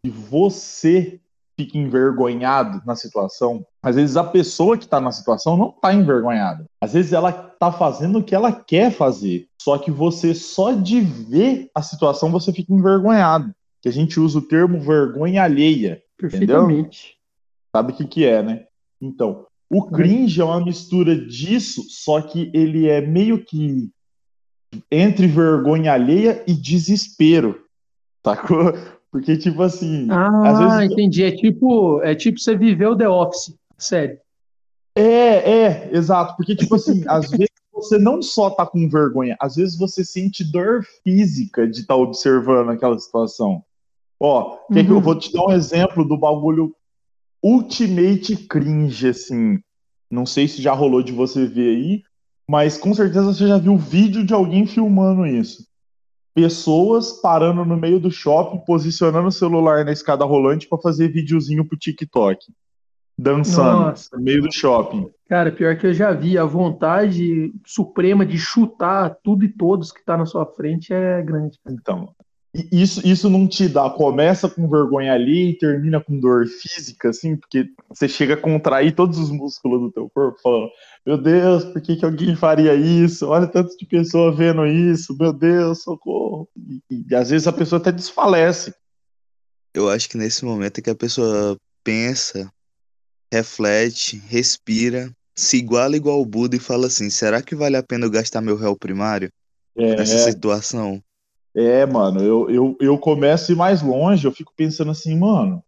e 0.03 0.09
você 0.09 1.21
fica 1.57 1.79
envergonhado 1.79 2.83
na 2.87 2.97
situação? 2.97 3.65
Às 3.83 3.97
vezes 3.97 4.17
a 4.17 4.25
pessoa 4.25 4.79
que 4.79 4.87
tá 4.87 5.01
na 5.01 5.13
situação 5.13 5.57
não 5.57 5.71
tá 5.71 5.93
envergonhada. 5.93 6.67
Às 6.81 6.93
vezes 6.93 7.13
ela 7.13 7.33
tá 7.33 7.71
fazendo 7.71 8.19
o 8.19 8.25
que 8.25 8.35
ela 8.35 8.53
quer 8.53 8.91
fazer. 8.91 9.49
Só 9.61 9.79
que 9.79 9.91
você, 9.91 10.35
só 10.35 10.73
de 10.73 11.01
ver 11.01 11.71
a 11.75 11.83
situação, 11.83 12.31
você 12.31 12.53
fica 12.53 12.73
envergonhado. 12.73 13.53
Que 13.81 13.89
a 13.89 13.93
gente 13.93 14.19
usa 14.21 14.39
o 14.39 14.47
termo 14.47 14.81
vergonha 14.81 15.43
alheia. 15.43 16.03
Perfeitamente. 16.17 17.17
Sabe 17.75 17.93
o 17.93 17.97
que, 17.97 18.07
que 18.07 18.25
é, 18.25 18.43
né? 18.43 18.65
Então, 19.01 19.47
o 19.71 19.91
cringe 19.91 20.41
é 20.41 20.45
uma 20.45 20.63
mistura 20.63 21.17
disso, 21.17 21.83
só 21.89 22.21
que 22.21 22.51
ele 22.53 22.89
é 22.89 23.01
meio 23.01 23.43
que 23.43 23.91
entre 24.91 25.27
vergonha 25.27 25.93
alheia 25.93 26.45
e 26.47 26.53
desespero. 26.53 27.65
Sacou? 28.25 28.75
Porque, 29.13 29.37
tipo 29.37 29.63
assim. 29.63 30.09
Ah, 30.11 30.79
vezes... 30.79 30.93
entendi. 30.93 31.23
É 31.23 31.31
tipo, 31.31 32.01
é 32.03 32.15
tipo 32.15 32.41
você 32.41 32.57
viveu 32.57 32.97
The 32.97 33.07
Office, 33.07 33.55
sério. 33.77 34.19
É, 34.97 35.03
é, 35.03 35.91
exato. 35.93 36.35
Porque, 36.35 36.57
tipo 36.57 36.75
assim, 36.75 37.05
às 37.07 37.31
vezes 37.31 37.51
você 37.71 37.99
não 37.99 38.23
só 38.23 38.49
tá 38.49 38.65
com 38.65 38.89
vergonha, 38.89 39.37
às 39.39 39.57
vezes 39.57 39.77
você 39.77 40.03
sente 40.03 40.43
dor 40.51 40.83
física 41.05 41.69
de 41.69 41.81
estar 41.81 41.95
tá 41.95 42.01
observando 42.01 42.71
aquela 42.71 42.99
situação. 42.99 43.63
Ó, 44.19 44.53
uhum. 44.53 44.75
que, 44.75 44.85
que 44.85 44.91
eu 44.91 45.01
vou 45.01 45.19
te 45.19 45.31
dar 45.31 45.45
um 45.45 45.53
exemplo 45.53 46.07
do 46.07 46.17
bagulho 46.17 46.75
ultimate 47.43 48.37
cringe, 48.49 49.09
assim. 49.09 49.59
Não 50.11 50.25
sei 50.25 50.49
se 50.49 50.63
já 50.63 50.73
rolou 50.73 51.03
de 51.03 51.13
você 51.13 51.45
ver 51.45 51.77
aí, 51.77 52.03
mas 52.49 52.79
com 52.79 52.95
certeza 52.95 53.25
você 53.25 53.47
já 53.47 53.59
viu 53.59 53.77
vídeo 53.77 54.25
de 54.25 54.33
alguém 54.33 54.67
filmando 54.67 55.27
isso. 55.27 55.67
Pessoas 56.35 57.21
parando 57.21 57.65
no 57.65 57.77
meio 57.77 58.01
do 58.01 58.11
shopping, 58.11 58.59
posicionando 58.65 59.29
o 59.29 59.33
celular 59.33 59.85
na 59.85 59.93
escada 59.93 60.25
rolante 60.25 60.67
para 60.69 60.79
fazer 60.79 61.09
videozinho 61.09 61.67
pro 61.67 61.79
TikTok. 61.79 62.39
Dançando 63.19 63.83
Nossa. 63.83 64.17
no 64.17 64.23
meio 64.23 64.43
do 64.43 64.53
shopping. 64.53 65.11
Cara, 65.29 65.53
pior 65.53 65.77
que 65.77 65.87
eu 65.87 65.95
já 65.95 66.13
vi, 66.13 66.39
a 66.39 66.45
vontade 66.45 67.53
suprema 67.67 68.25
de 68.25 68.39
chutar 68.39 69.17
tudo 69.23 69.45
e 69.45 69.49
todos 69.49 69.93
que 69.93 70.05
tá 70.05 70.17
na 70.17 70.27
sua 70.27 70.47
frente 70.47 70.93
é 70.93 71.23
grande. 71.23 71.59
Então, 71.69 72.09
isso, 72.71 73.07
isso 73.07 73.31
não 73.31 73.49
te 73.49 73.67
dá, 73.67 73.89
começa 73.89 74.49
com 74.49 74.69
vergonha 74.69 75.15
ali 75.15 75.51
e 75.51 75.59
termina 75.59 76.01
com 76.01 76.21
dor 76.21 76.47
física, 76.47 77.09
assim, 77.09 77.35
porque 77.35 77.71
você 77.89 78.07
chega 78.07 78.35
a 78.35 78.41
contrair 78.41 78.95
todos 78.95 79.19
os 79.19 79.31
músculos 79.31 79.81
do 79.81 79.91
teu 79.91 80.11
corpo, 80.11 80.39
falando, 80.43 80.71
meu 81.05 81.19
Deus, 81.19 81.65
por 81.65 81.83
que, 81.83 81.97
que 81.97 82.05
alguém 82.05 82.37
faria 82.37 82.75
isso? 82.75 83.27
Olha 83.27 83.47
tanto 83.47 83.77
de 83.77 83.85
pessoa 83.87 84.35
vendo 84.35 84.65
isso, 84.67 85.17
meu 85.19 85.33
Deus, 85.33 85.83
socorro. 85.83 86.49
E, 86.57 87.05
e 87.09 87.15
às 87.15 87.31
vezes 87.31 87.49
a 87.49 87.53
pessoa 87.53 87.81
até 87.81 87.91
desfalece. 87.91 88.73
Eu 89.75 89.89
acho 89.89 90.09
que 90.09 90.17
nesse 90.17 90.45
momento 90.45 90.79
é 90.79 90.83
que 90.83 90.91
a 90.91 90.95
pessoa 90.95 91.57
pensa, 91.83 92.53
reflete, 93.33 94.17
respira, 94.29 95.11
se 95.35 95.57
iguala 95.57 95.97
igual 95.97 96.21
o 96.21 96.27
Buda 96.27 96.55
e 96.55 96.61
fala 96.61 96.87
assim, 96.87 97.11
será 97.11 97.43
que 97.43 97.57
vale 97.57 97.77
a 97.77 97.83
pena 97.83 98.07
eu 98.07 98.11
gastar 98.11 98.41
meu 98.41 98.57
réu 98.57 98.77
primário 98.77 99.31
é, 99.77 99.97
nessa 99.97 100.31
situação? 100.31 101.03
É, 101.55 101.85
mano, 101.85 102.23
eu, 102.23 102.51
eu, 102.51 102.77
eu 102.81 102.99
começo 102.99 103.51
a 103.51 103.55
ir 103.55 103.59
mais 103.59 103.83
longe, 103.83 104.27
eu 104.27 104.33
fico 104.33 104.53
pensando 104.57 104.91
assim, 104.91 105.19
mano, 105.19 105.65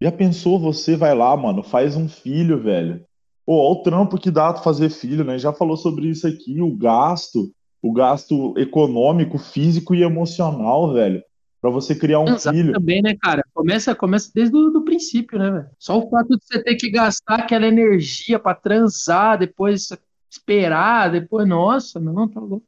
já 0.00 0.10
pensou 0.10 0.58
você 0.58 0.96
vai 0.96 1.14
lá, 1.14 1.36
mano, 1.36 1.62
faz 1.62 1.96
um 1.96 2.08
filho, 2.08 2.60
velho. 2.62 3.07
Olha 3.50 3.72
o 3.72 3.82
trampo 3.82 4.18
que 4.18 4.30
dá 4.30 4.54
fazer 4.56 4.90
filho, 4.90 5.24
né? 5.24 5.38
Já 5.38 5.54
falou 5.54 5.74
sobre 5.74 6.06
isso 6.08 6.26
aqui, 6.26 6.60
o 6.60 6.76
gasto, 6.76 7.50
o 7.80 7.90
gasto 7.94 8.52
econômico, 8.58 9.38
físico 9.38 9.94
e 9.94 10.02
emocional, 10.02 10.92
velho, 10.92 11.22
para 11.58 11.70
você 11.70 11.94
criar 11.94 12.20
um 12.20 12.28
Exato 12.28 12.54
filho. 12.54 12.74
também, 12.74 13.00
né, 13.00 13.16
cara? 13.18 13.42
Começa, 13.54 13.94
começa 13.94 14.30
desde 14.34 14.54
o 14.54 14.68
do 14.68 14.84
princípio, 14.84 15.38
né, 15.38 15.50
velho? 15.50 15.70
Só 15.78 15.98
o 15.98 16.10
fato 16.10 16.36
de 16.36 16.44
você 16.44 16.62
ter 16.62 16.74
que 16.74 16.90
gastar 16.90 17.36
aquela 17.36 17.66
energia 17.66 18.38
para 18.38 18.54
transar, 18.54 19.38
depois 19.38 19.88
esperar, 20.30 21.10
depois, 21.10 21.48
nossa, 21.48 21.98
não, 21.98 22.28
tá 22.28 22.40
louco. 22.40 22.66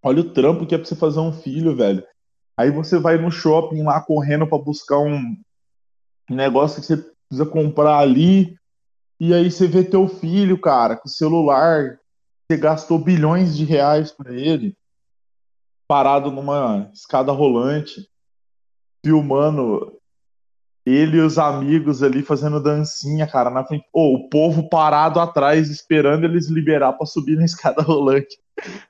Olha 0.00 0.20
o 0.20 0.30
trampo 0.30 0.64
que 0.64 0.76
é 0.76 0.78
pra 0.78 0.86
você 0.86 0.94
fazer 0.94 1.18
um 1.18 1.32
filho, 1.32 1.74
velho. 1.74 2.04
Aí 2.56 2.70
você 2.70 3.00
vai 3.00 3.18
no 3.18 3.32
shopping 3.32 3.82
lá 3.82 4.00
correndo 4.00 4.46
para 4.46 4.62
buscar 4.62 4.98
um 4.98 5.36
negócio 6.30 6.80
que 6.80 6.86
você 6.86 6.96
precisa 7.28 7.50
comprar 7.50 7.98
ali. 7.98 8.56
E 9.24 9.32
aí 9.32 9.48
você 9.48 9.68
vê 9.68 9.84
teu 9.84 10.08
filho, 10.08 10.60
cara, 10.60 10.96
com 10.96 11.06
o 11.06 11.08
celular. 11.08 11.96
Você 12.50 12.58
gastou 12.58 12.98
bilhões 12.98 13.56
de 13.56 13.64
reais 13.64 14.10
para 14.10 14.34
ele. 14.34 14.76
Parado 15.86 16.32
numa 16.32 16.90
escada 16.92 17.30
rolante. 17.30 18.10
Filmando 19.06 19.96
ele 20.84 21.18
e 21.18 21.20
os 21.20 21.38
amigos 21.38 22.02
ali 22.02 22.20
fazendo 22.20 22.60
dancinha, 22.60 23.24
cara, 23.24 23.48
na 23.48 23.64
frente. 23.64 23.86
Oh, 23.92 24.16
o 24.16 24.28
povo 24.28 24.68
parado 24.68 25.20
atrás 25.20 25.70
esperando 25.70 26.24
eles 26.24 26.48
liberar 26.48 26.94
para 26.94 27.06
subir 27.06 27.36
na 27.36 27.44
escada 27.44 27.80
rolante. 27.86 28.36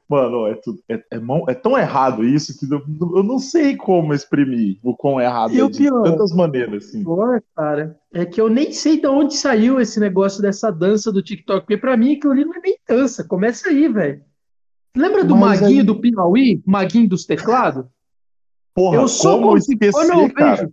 Mano, 0.09 0.47
é, 0.47 0.54
tudo, 0.54 0.83
é, 0.88 0.95
é, 0.95 1.21
é, 1.49 1.54
tão 1.54 1.78
errado 1.78 2.25
isso 2.25 2.59
que 2.59 2.73
eu, 2.73 2.83
eu, 3.16 3.23
não 3.23 3.38
sei 3.38 3.76
como 3.76 4.12
exprimir 4.12 4.78
o 4.83 4.95
quão 4.95 5.21
errado 5.21 5.54
e 5.54 5.61
é 5.61 5.69
de 5.69 5.78
pior, 5.78 6.02
tantas 6.02 6.33
maneiras. 6.33 6.85
Assim. 6.85 7.02
Pior, 7.02 7.40
cara, 7.57 7.99
é 8.12 8.26
que 8.26 8.40
eu 8.40 8.49
nem 8.49 8.73
sei 8.73 9.00
de 9.00 9.07
onde 9.07 9.35
saiu 9.35 9.81
esse 9.81 9.99
negócio 9.99 10.42
dessa 10.42 10.71
dança 10.71 11.11
do 11.11 11.23
TikTok, 11.23 11.61
porque 11.61 11.78
pra 11.78 11.97
mim 11.97 12.16
aquilo 12.16 12.33
ali 12.33 12.45
não 12.45 12.54
é 12.54 12.61
nem 12.61 12.76
dança. 12.87 13.25
Começa 13.25 13.69
aí, 13.69 13.88
velho. 13.88 14.23
Lembra 14.95 15.25
do 15.25 15.35
Mas 15.35 15.61
Maguinho 15.61 15.81
aí... 15.81 15.87
do 15.87 16.00
Piauí? 16.00 16.62
Maguinho 16.66 17.09
dos 17.09 17.25
teclados? 17.25 17.87
Porra, 18.75 18.97
eu 18.97 19.09
só 19.09 19.38
como 19.38 19.57
esquecer, 19.57 19.92
quando 19.92 20.23
eu 20.23 20.35
cara? 20.35 20.71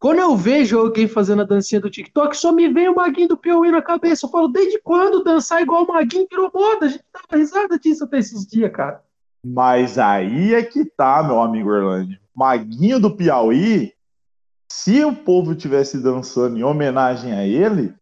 Quando 0.00 0.18
eu 0.18 0.34
vejo 0.34 0.78
alguém 0.78 1.06
fazendo 1.06 1.42
a 1.42 1.44
dancinha 1.44 1.78
do 1.78 1.90
TikTok, 1.90 2.34
só 2.34 2.50
me 2.50 2.66
vem 2.72 2.88
o 2.88 2.94
Maguinho 2.94 3.28
do 3.28 3.36
Piauí 3.36 3.70
na 3.70 3.82
cabeça. 3.82 4.24
Eu 4.24 4.30
falo, 4.30 4.48
desde 4.48 4.80
quando 4.80 5.22
dançar 5.22 5.60
igual 5.60 5.84
o 5.84 5.88
Maguinho 5.88 6.26
virou 6.28 6.50
moda? 6.54 6.86
A 6.86 6.88
gente 6.88 7.04
tava 7.12 7.38
risada 7.38 7.78
disso 7.78 8.04
até 8.04 8.18
esses 8.18 8.46
dias, 8.46 8.72
cara. 8.72 9.02
Mas 9.44 9.98
aí 9.98 10.54
é 10.54 10.62
que 10.62 10.86
tá, 10.86 11.22
meu 11.22 11.42
amigo 11.42 11.68
Orlando. 11.68 12.16
Maguinho 12.34 12.98
do 12.98 13.14
Piauí, 13.14 13.92
se 14.72 15.04
o 15.04 15.14
povo 15.14 15.54
tivesse 15.54 16.02
dançando 16.02 16.58
em 16.58 16.64
homenagem 16.64 17.32
a 17.32 17.46
ele, 17.46 17.92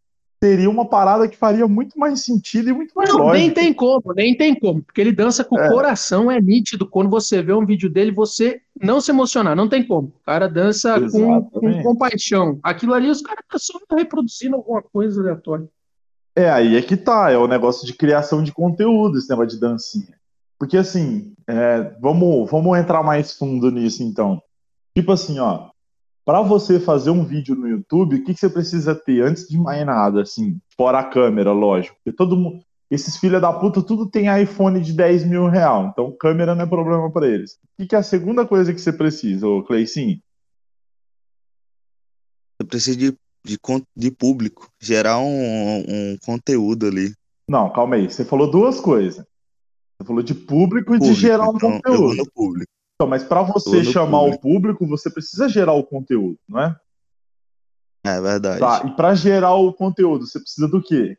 teria 0.40 0.70
uma 0.70 0.88
parada 0.88 1.28
que 1.28 1.36
faria 1.36 1.66
muito 1.66 1.98
mais 1.98 2.24
sentido 2.24 2.70
e 2.70 2.72
muito 2.72 2.92
mais 2.94 3.10
não, 3.10 3.18
lógico. 3.18 3.38
Nem 3.38 3.50
tem 3.50 3.72
como, 3.72 4.14
nem 4.14 4.36
tem 4.36 4.54
como, 4.54 4.82
porque 4.82 5.00
ele 5.00 5.12
dança 5.12 5.44
com 5.44 5.58
é. 5.58 5.66
o 5.66 5.72
coração, 5.72 6.30
é 6.30 6.40
nítido. 6.40 6.86
Quando 6.86 7.10
você 7.10 7.42
vê 7.42 7.52
um 7.52 7.66
vídeo 7.66 7.90
dele, 7.90 8.12
você 8.12 8.60
não 8.80 9.00
se 9.00 9.10
emocionar, 9.10 9.56
não 9.56 9.68
tem 9.68 9.86
como. 9.86 10.08
O 10.08 10.24
cara 10.24 10.48
dança 10.48 11.00
com, 11.10 11.42
com 11.42 11.82
compaixão. 11.82 12.58
Aquilo 12.62 12.94
ali, 12.94 13.10
os 13.10 13.20
caras 13.20 13.44
estão 13.44 13.58
só 13.58 13.96
reproduzindo 13.96 14.56
alguma 14.56 14.82
coisa 14.82 15.20
aleatória. 15.20 15.68
É, 16.36 16.48
aí 16.48 16.76
é 16.76 16.82
que 16.82 16.96
tá, 16.96 17.30
é 17.30 17.36
o 17.36 17.48
negócio 17.48 17.84
de 17.84 17.92
criação 17.92 18.42
de 18.42 18.52
conteúdo, 18.52 19.18
esse 19.18 19.28
negócio 19.28 19.50
de 19.50 19.60
dancinha. 19.60 20.16
Porque 20.56 20.76
assim, 20.76 21.32
é, 21.48 21.94
vamos, 22.00 22.48
vamos 22.48 22.78
entrar 22.78 23.02
mais 23.02 23.32
fundo 23.32 23.70
nisso 23.70 24.02
então. 24.02 24.40
Tipo 24.96 25.12
assim, 25.12 25.38
ó, 25.40 25.70
para 26.28 26.42
você 26.42 26.78
fazer 26.78 27.08
um 27.08 27.24
vídeo 27.24 27.54
no 27.54 27.66
YouTube, 27.66 28.16
o 28.16 28.22
que, 28.22 28.34
que, 28.34 28.38
você 28.38 28.50
precisa 28.50 28.94
ter 28.94 29.22
antes 29.22 29.48
de 29.48 29.56
mais 29.56 29.86
nada, 29.86 30.20
assim, 30.20 30.60
fora 30.76 30.98
a 30.98 31.04
câmera, 31.04 31.52
lógico. 31.52 31.96
Porque 31.96 32.14
todo 32.14 32.36
mundo, 32.36 32.62
esses 32.90 33.16
filha 33.16 33.40
da 33.40 33.50
puta, 33.50 33.82
tudo 33.82 34.10
tem 34.10 34.26
iPhone 34.42 34.78
de 34.78 34.92
10 34.92 35.24
mil 35.24 35.48
real, 35.48 35.86
então 35.86 36.14
câmera 36.20 36.54
não 36.54 36.64
é 36.64 36.66
problema 36.66 37.10
para 37.10 37.26
eles. 37.26 37.52
O 37.52 37.56
que, 37.78 37.86
que, 37.86 37.94
é 37.94 37.98
a 37.98 38.02
segunda 38.02 38.46
coisa 38.46 38.74
que 38.74 38.78
você 38.78 38.92
precisa, 38.92 39.48
ô 39.48 39.64
Cleicinho? 39.64 40.20
Você 42.60 42.68
precisa 42.68 42.98
de, 42.98 43.16
de, 43.42 43.58
de 43.96 44.10
público, 44.10 44.68
gerar 44.78 45.20
um, 45.20 45.78
um 45.78 46.18
conteúdo 46.26 46.88
ali. 46.88 47.14
Não, 47.48 47.72
calma 47.72 47.96
aí. 47.96 48.10
Você 48.10 48.22
falou 48.22 48.50
duas 48.50 48.78
coisas. 48.78 49.24
Você 49.96 50.06
falou 50.06 50.22
de 50.22 50.34
público 50.34 50.94
e 50.94 50.98
público, 50.98 51.14
de 51.14 51.18
gerar 51.18 51.48
um 51.48 51.56
então, 51.56 51.72
conteúdo. 51.72 52.02
Eu 52.02 52.06
vou 52.08 52.16
no 52.16 52.30
público. 52.32 52.77
Então, 52.98 53.06
mas 53.06 53.22
para 53.22 53.42
você 53.42 53.84
chamar 53.84 54.18
público. 54.18 54.36
o 54.36 54.40
público, 54.40 54.86
você 54.88 55.08
precisa 55.08 55.48
gerar 55.48 55.72
o 55.72 55.84
conteúdo, 55.84 56.36
não 56.48 56.60
é? 56.60 56.76
É 58.04 58.20
verdade. 58.20 58.58
Tá, 58.58 58.82
e 58.84 58.96
para 58.96 59.14
gerar 59.14 59.54
o 59.54 59.72
conteúdo, 59.72 60.26
você 60.26 60.40
precisa 60.40 60.66
do 60.66 60.82
quê? 60.82 61.16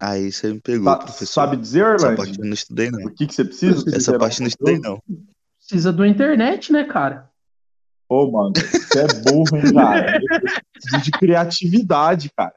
Aí 0.00 0.32
você 0.32 0.54
me 0.54 0.60
pegou, 0.60 0.86
tá, 0.86 1.04
professor. 1.04 1.34
Sabe 1.34 1.58
dizer, 1.58 1.82
Orlando? 1.82 2.06
Essa 2.06 2.16
parte 2.16 2.38
eu 2.38 2.44
não 2.46 2.54
estudei, 2.54 2.90
não. 2.90 3.04
O 3.04 3.14
que, 3.14 3.26
que 3.26 3.34
você 3.34 3.44
precisa? 3.44 3.94
Essa 3.94 4.18
parte 4.18 4.40
eu 4.40 4.44
não 4.44 4.48
estudei, 4.48 4.78
não. 4.78 5.02
Precisa 5.58 5.92
da 5.92 6.08
internet, 6.08 6.72
né, 6.72 6.84
cara? 6.84 7.30
Ô, 8.08 8.30
mano, 8.30 8.54
você 8.54 9.00
é 9.00 9.06
burro, 9.20 9.56
hein, 9.58 9.74
cara? 9.74 10.20
Precisa 10.72 10.98
de 11.02 11.10
criatividade, 11.10 12.30
cara. 12.34 12.54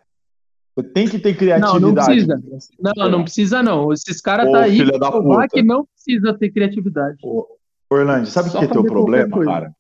Tem 0.84 1.08
que 1.08 1.18
ter 1.18 1.36
criatividade. 1.36 1.82
Não, 1.82 1.90
não 1.90 1.96
precisa. 1.96 2.42
Não, 2.80 3.10
não 3.10 3.24
precisa, 3.24 3.64
não. 3.64 3.92
Esses 3.92 4.22
caras 4.22 4.52
tá 4.52 4.62
aí 4.62 4.86
pra 4.86 5.12
provar 5.12 5.48
que 5.48 5.64
não 5.64 5.86
precisa 5.86 6.34
ter 6.38 6.52
criatividade. 6.52 7.18
Ô, 7.24 7.48
Orlando, 7.90 8.28
sabe 8.28 8.50
o 8.50 8.52
que 8.52 8.66
é 8.66 8.68
teu 8.68 8.84
problema, 8.84 9.44
cara? 9.44 9.72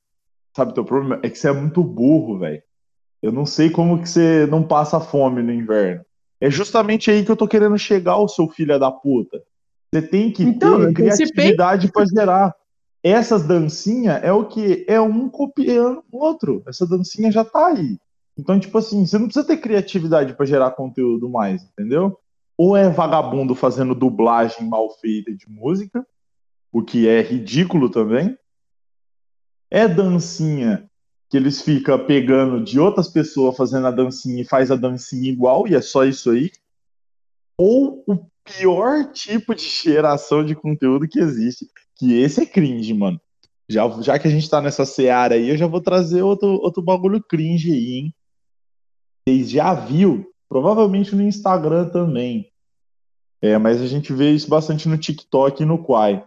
Sabe 0.55 0.71
o 0.71 0.73
teu 0.73 0.85
problema? 0.85 1.19
É 1.23 1.29
que 1.29 1.37
você 1.37 1.49
é 1.49 1.53
muito 1.53 1.83
burro, 1.83 2.39
velho. 2.39 2.61
Eu 3.21 3.31
não 3.31 3.45
sei 3.45 3.69
como 3.69 4.01
que 4.01 4.09
você 4.09 4.47
não 4.47 4.63
passa 4.63 4.99
fome 4.99 5.41
no 5.43 5.51
inverno. 5.51 6.03
É 6.39 6.49
justamente 6.49 7.11
aí 7.11 7.25
que 7.25 7.31
eu 7.31 7.35
tô 7.35 7.47
querendo 7.47 7.77
chegar, 7.77 8.17
o 8.17 8.27
seu 8.27 8.47
filho 8.47 8.79
da 8.79 8.91
puta. 8.91 9.41
Você 9.91 10.01
tem 10.01 10.31
que 10.31 10.43
então, 10.43 10.79
ter 10.79 10.93
criatividade 10.93 11.91
para 11.91 12.05
gerar. 12.05 12.55
Essas 13.03 13.43
dancinhas 13.43 14.21
é 14.23 14.31
o 14.31 14.45
que? 14.45 14.85
É 14.87 14.99
um 14.99 15.29
copiando 15.29 16.03
o 16.11 16.23
outro. 16.23 16.63
Essa 16.67 16.85
dancinha 16.85 17.31
já 17.31 17.45
tá 17.45 17.67
aí. 17.67 17.97
Então, 18.37 18.59
tipo 18.59 18.77
assim, 18.77 19.05
você 19.05 19.17
não 19.17 19.25
precisa 19.25 19.47
ter 19.47 19.57
criatividade 19.57 20.33
para 20.33 20.45
gerar 20.45 20.71
conteúdo 20.71 21.27
mais, 21.27 21.63
entendeu? 21.63 22.19
Ou 22.57 22.77
é 22.77 22.89
vagabundo 22.89 23.55
fazendo 23.55 23.95
dublagem 23.95 24.67
mal 24.67 24.89
feita 24.99 25.33
de 25.33 25.49
música, 25.49 26.05
o 26.71 26.83
que 26.83 27.07
é 27.07 27.21
ridículo 27.21 27.89
também. 27.89 28.37
É 29.71 29.87
dancinha 29.87 30.89
que 31.29 31.35
eles 31.35 31.61
ficam 31.61 32.05
pegando 32.05 32.63
de 32.63 32.79
outras 32.79 33.07
pessoas 33.09 33.57
fazendo 33.57 33.87
a 33.87 33.91
dancinha 33.91 34.41
e 34.41 34.47
faz 34.47 34.71
a 34.71 34.75
dancinha 34.75 35.29
igual, 35.29 35.67
e 35.67 35.75
é 35.75 35.81
só 35.81 36.05
isso 36.05 36.29
aí. 36.31 36.51
Ou 37.57 38.03
o 38.07 38.27
pior 38.45 39.11
tipo 39.11 39.53
de 39.53 39.67
geração 39.67 40.45
de 40.45 40.55
conteúdo 40.55 41.07
que 41.07 41.19
existe, 41.19 41.67
que 41.97 42.13
esse 42.13 42.41
é 42.41 42.45
cringe, 42.45 42.93
mano. 42.93 43.19
Já, 43.69 43.89
já 44.01 44.17
que 44.17 44.27
a 44.27 44.31
gente 44.31 44.49
tá 44.49 44.61
nessa 44.61 44.85
seara 44.85 45.35
aí, 45.35 45.49
eu 45.49 45.57
já 45.57 45.67
vou 45.67 45.81
trazer 45.81 46.21
outro, 46.21 46.47
outro 46.47 46.81
bagulho 46.81 47.21
cringe 47.21 47.71
aí, 47.71 47.93
hein? 47.95 48.15
Vocês 49.27 49.49
já 49.49 49.73
viu? 49.73 50.33
Provavelmente 50.47 51.13
no 51.13 51.21
Instagram 51.21 51.89
também. 51.89 52.49
É, 53.41 53.57
mas 53.57 53.81
a 53.81 53.85
gente 53.85 54.13
vê 54.13 54.31
isso 54.31 54.49
bastante 54.49 54.87
no 54.87 54.97
TikTok 54.97 55.61
e 55.61 55.65
no 55.65 55.83
Quai. 55.83 56.25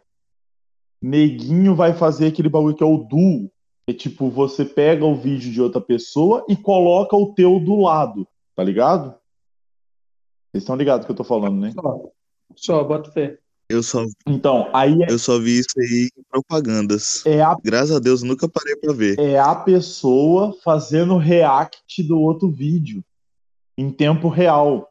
Neguinho 1.01 1.75
vai 1.75 1.95
fazer 1.95 2.27
aquele 2.27 2.51
bagulho 2.51 2.77
que 2.77 2.83
é 2.83 2.87
o 2.87 2.99
duo. 2.99 3.51
É 3.87 3.95
tipo, 3.95 4.29
você 4.29 4.67
pega 4.67 5.03
o 5.07 5.17
vídeo 5.17 5.51
de 5.51 5.63
outra 5.63 5.81
pessoa 5.81 6.45
e 6.47 6.55
coloca 6.55 7.17
o 7.17 7.33
teu 7.33 7.59
do 7.59 7.81
lado, 7.81 8.29
tá 8.55 8.63
ligado? 8.63 9.15
Vocês 10.53 10.63
estão 10.63 10.77
ligados 10.77 11.07
que 11.07 11.13
eu 11.13 11.17
tô 11.17 11.25
falando, 11.25 11.59
né? 11.59 11.73
Só, 11.73 12.13
só 12.55 12.85
bota 12.85 13.11
fé. 13.13 13.39
Eu 13.71 13.85
só, 13.85 14.05
Então, 14.27 14.69
aí 14.73 15.01
é, 15.05 15.13
eu 15.13 15.19
só 15.19 15.39
vi 15.39 15.61
isso 15.61 15.79
aí 15.79 16.09
em 16.19 16.23
propagandas. 16.29 17.25
é 17.25 17.41
a 17.41 17.57
Graças 17.63 17.95
a 17.95 18.01
Deus, 18.01 18.21
nunca 18.21 18.49
parei 18.49 18.75
pra 18.75 18.93
ver. 18.93 19.17
é 19.21 19.39
a 19.39 19.55
pessoa 19.55 20.57
fazendo 20.65 21.17
react 21.17 22.03
do 22.03 22.19
outro 22.19 22.51
vídeo 22.51 23.01
em 23.79 23.93
tempo 23.93 24.29
real. 24.29 24.89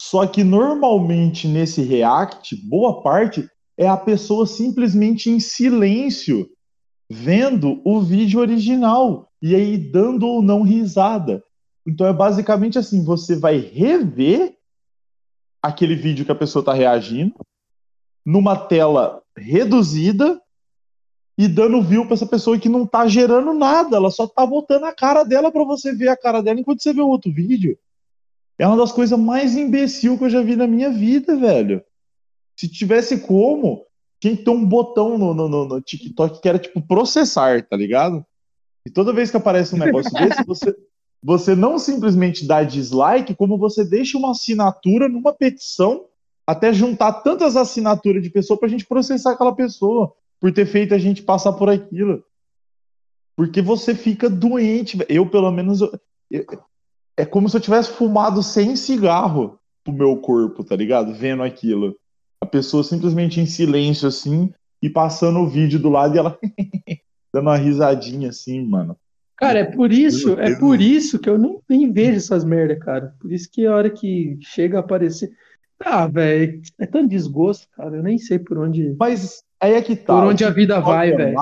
Só 0.00 0.24
que 0.24 0.44
normalmente 0.44 1.48
nesse 1.48 1.82
react, 1.82 2.54
boa 2.54 3.02
parte 3.02 3.50
é 3.76 3.88
a 3.88 3.96
pessoa 3.96 4.46
simplesmente 4.46 5.28
em 5.28 5.40
silêncio, 5.40 6.48
vendo 7.10 7.82
o 7.84 8.00
vídeo 8.00 8.38
original 8.38 9.28
e 9.42 9.56
aí 9.56 9.76
dando 9.76 10.28
ou 10.28 10.40
não 10.40 10.62
risada. 10.62 11.42
Então 11.84 12.06
é 12.06 12.12
basicamente 12.12 12.78
assim, 12.78 13.04
você 13.04 13.34
vai 13.34 13.58
rever 13.58 14.54
aquele 15.60 15.96
vídeo 15.96 16.24
que 16.24 16.30
a 16.30 16.36
pessoa 16.36 16.60
está 16.60 16.72
reagindo 16.72 17.34
numa 18.24 18.56
tela 18.56 19.22
reduzida 19.36 20.40
e 21.36 21.46
dando 21.46 21.82
view 21.82 22.04
para 22.04 22.14
essa 22.14 22.26
pessoa 22.26 22.58
que 22.58 22.68
não 22.68 22.84
tá 22.84 23.06
gerando 23.06 23.54
nada, 23.54 23.96
ela 23.96 24.10
só 24.10 24.26
tá 24.26 24.44
botando 24.44 24.84
a 24.84 24.92
cara 24.92 25.22
dela 25.24 25.52
para 25.52 25.64
você 25.64 25.94
ver 25.94 26.08
a 26.08 26.16
cara 26.16 26.42
dela 26.42 26.58
enquanto 26.60 26.82
você 26.82 26.92
vê 26.92 27.00
o 27.00 27.08
outro 27.08 27.32
vídeo. 27.32 27.78
É 28.58 28.66
uma 28.66 28.76
das 28.76 28.90
coisas 28.90 29.16
mais 29.18 29.56
imbecil 29.56 30.18
que 30.18 30.24
eu 30.24 30.30
já 30.30 30.42
vi 30.42 30.56
na 30.56 30.66
minha 30.66 30.90
vida, 30.90 31.36
velho. 31.36 31.80
Se 32.58 32.68
tivesse 32.68 33.20
como, 33.20 33.84
tinha 34.20 34.36
que 34.36 34.42
ter 34.42 34.50
um 34.50 34.64
botão 34.66 35.16
no, 35.16 35.32
no, 35.32 35.48
no- 35.48 35.64
no 35.68 35.80
TikTok 35.80 36.40
que 36.40 36.48
era 36.48 36.58
tipo 36.58 36.82
processar, 36.82 37.64
tá 37.68 37.76
ligado? 37.76 38.26
E 38.84 38.90
toda 38.90 39.12
vez 39.12 39.30
que 39.30 39.36
aparece 39.36 39.76
um 39.76 39.78
negócio 39.78 40.10
desse, 40.18 40.42
você, 40.44 40.74
você 41.22 41.54
não 41.54 41.78
simplesmente 41.78 42.44
dá 42.44 42.64
dislike, 42.64 43.36
como 43.36 43.56
você 43.56 43.84
deixa 43.84 44.18
uma 44.18 44.32
assinatura 44.32 45.08
numa 45.08 45.32
petição 45.32 46.06
até 46.48 46.72
juntar 46.72 47.12
tantas 47.12 47.56
assinaturas 47.56 48.22
de 48.22 48.30
pessoa 48.30 48.58
pra 48.58 48.70
gente 48.70 48.86
processar 48.86 49.32
aquela 49.32 49.54
pessoa 49.54 50.14
por 50.40 50.50
ter 50.50 50.64
feito 50.64 50.94
a 50.94 50.98
gente 50.98 51.20
passar 51.22 51.52
por 51.52 51.68
aquilo. 51.68 52.24
Porque 53.36 53.60
você 53.60 53.94
fica 53.94 54.30
doente. 54.30 54.96
Eu, 55.10 55.28
pelo 55.28 55.50
menos, 55.50 55.82
eu- 55.82 55.92
eu- 56.30 56.46
é 57.18 57.26
como 57.26 57.50
se 57.50 57.56
eu 57.58 57.60
tivesse 57.60 57.90
fumado 57.90 58.42
sem 58.42 58.76
cigarro 58.76 59.58
pro 59.84 59.92
meu 59.92 60.16
corpo, 60.16 60.64
tá 60.64 60.74
ligado? 60.74 61.12
Vendo 61.12 61.42
aquilo. 61.42 61.94
A 62.42 62.46
pessoa 62.46 62.82
simplesmente 62.82 63.40
em 63.40 63.46
silêncio, 63.46 64.08
assim, 64.08 64.50
e 64.82 64.88
passando 64.88 65.40
o 65.40 65.48
vídeo 65.48 65.78
do 65.78 65.90
lado 65.90 66.14
e 66.14 66.18
ela 66.18 66.38
dando 67.34 67.44
uma 67.48 67.58
risadinha, 67.58 68.30
assim, 68.30 68.64
mano. 68.64 68.96
Cara, 69.36 69.58
é 69.58 69.64
por 69.64 69.92
isso, 69.92 70.32
é 70.32 70.56
por 70.58 70.80
isso 70.80 71.18
que 71.18 71.28
eu 71.28 71.36
nem, 71.36 71.60
nem 71.68 71.92
vejo 71.92 72.16
essas 72.16 72.42
merda, 72.42 72.76
cara. 72.78 73.14
Por 73.20 73.30
isso 73.30 73.50
que 73.52 73.66
a 73.66 73.74
hora 73.74 73.90
que 73.90 74.38
chega 74.40 74.78
a 74.78 74.80
aparecer. 74.80 75.30
Ah, 75.84 76.06
velho, 76.06 76.60
é 76.78 76.86
tanto 76.86 77.08
desgosto, 77.08 77.68
cara. 77.76 77.96
Eu 77.96 78.02
nem 78.02 78.18
sei 78.18 78.38
por 78.38 78.58
onde, 78.58 78.96
Mas 78.98 79.42
aí 79.60 79.74
é 79.74 79.82
que 79.82 79.94
tá. 79.96 80.14
por 80.14 80.24
onde 80.24 80.44
a 80.44 80.50
vida 80.50 80.80
vai, 80.80 81.12
é 81.12 81.16
velho. 81.16 81.36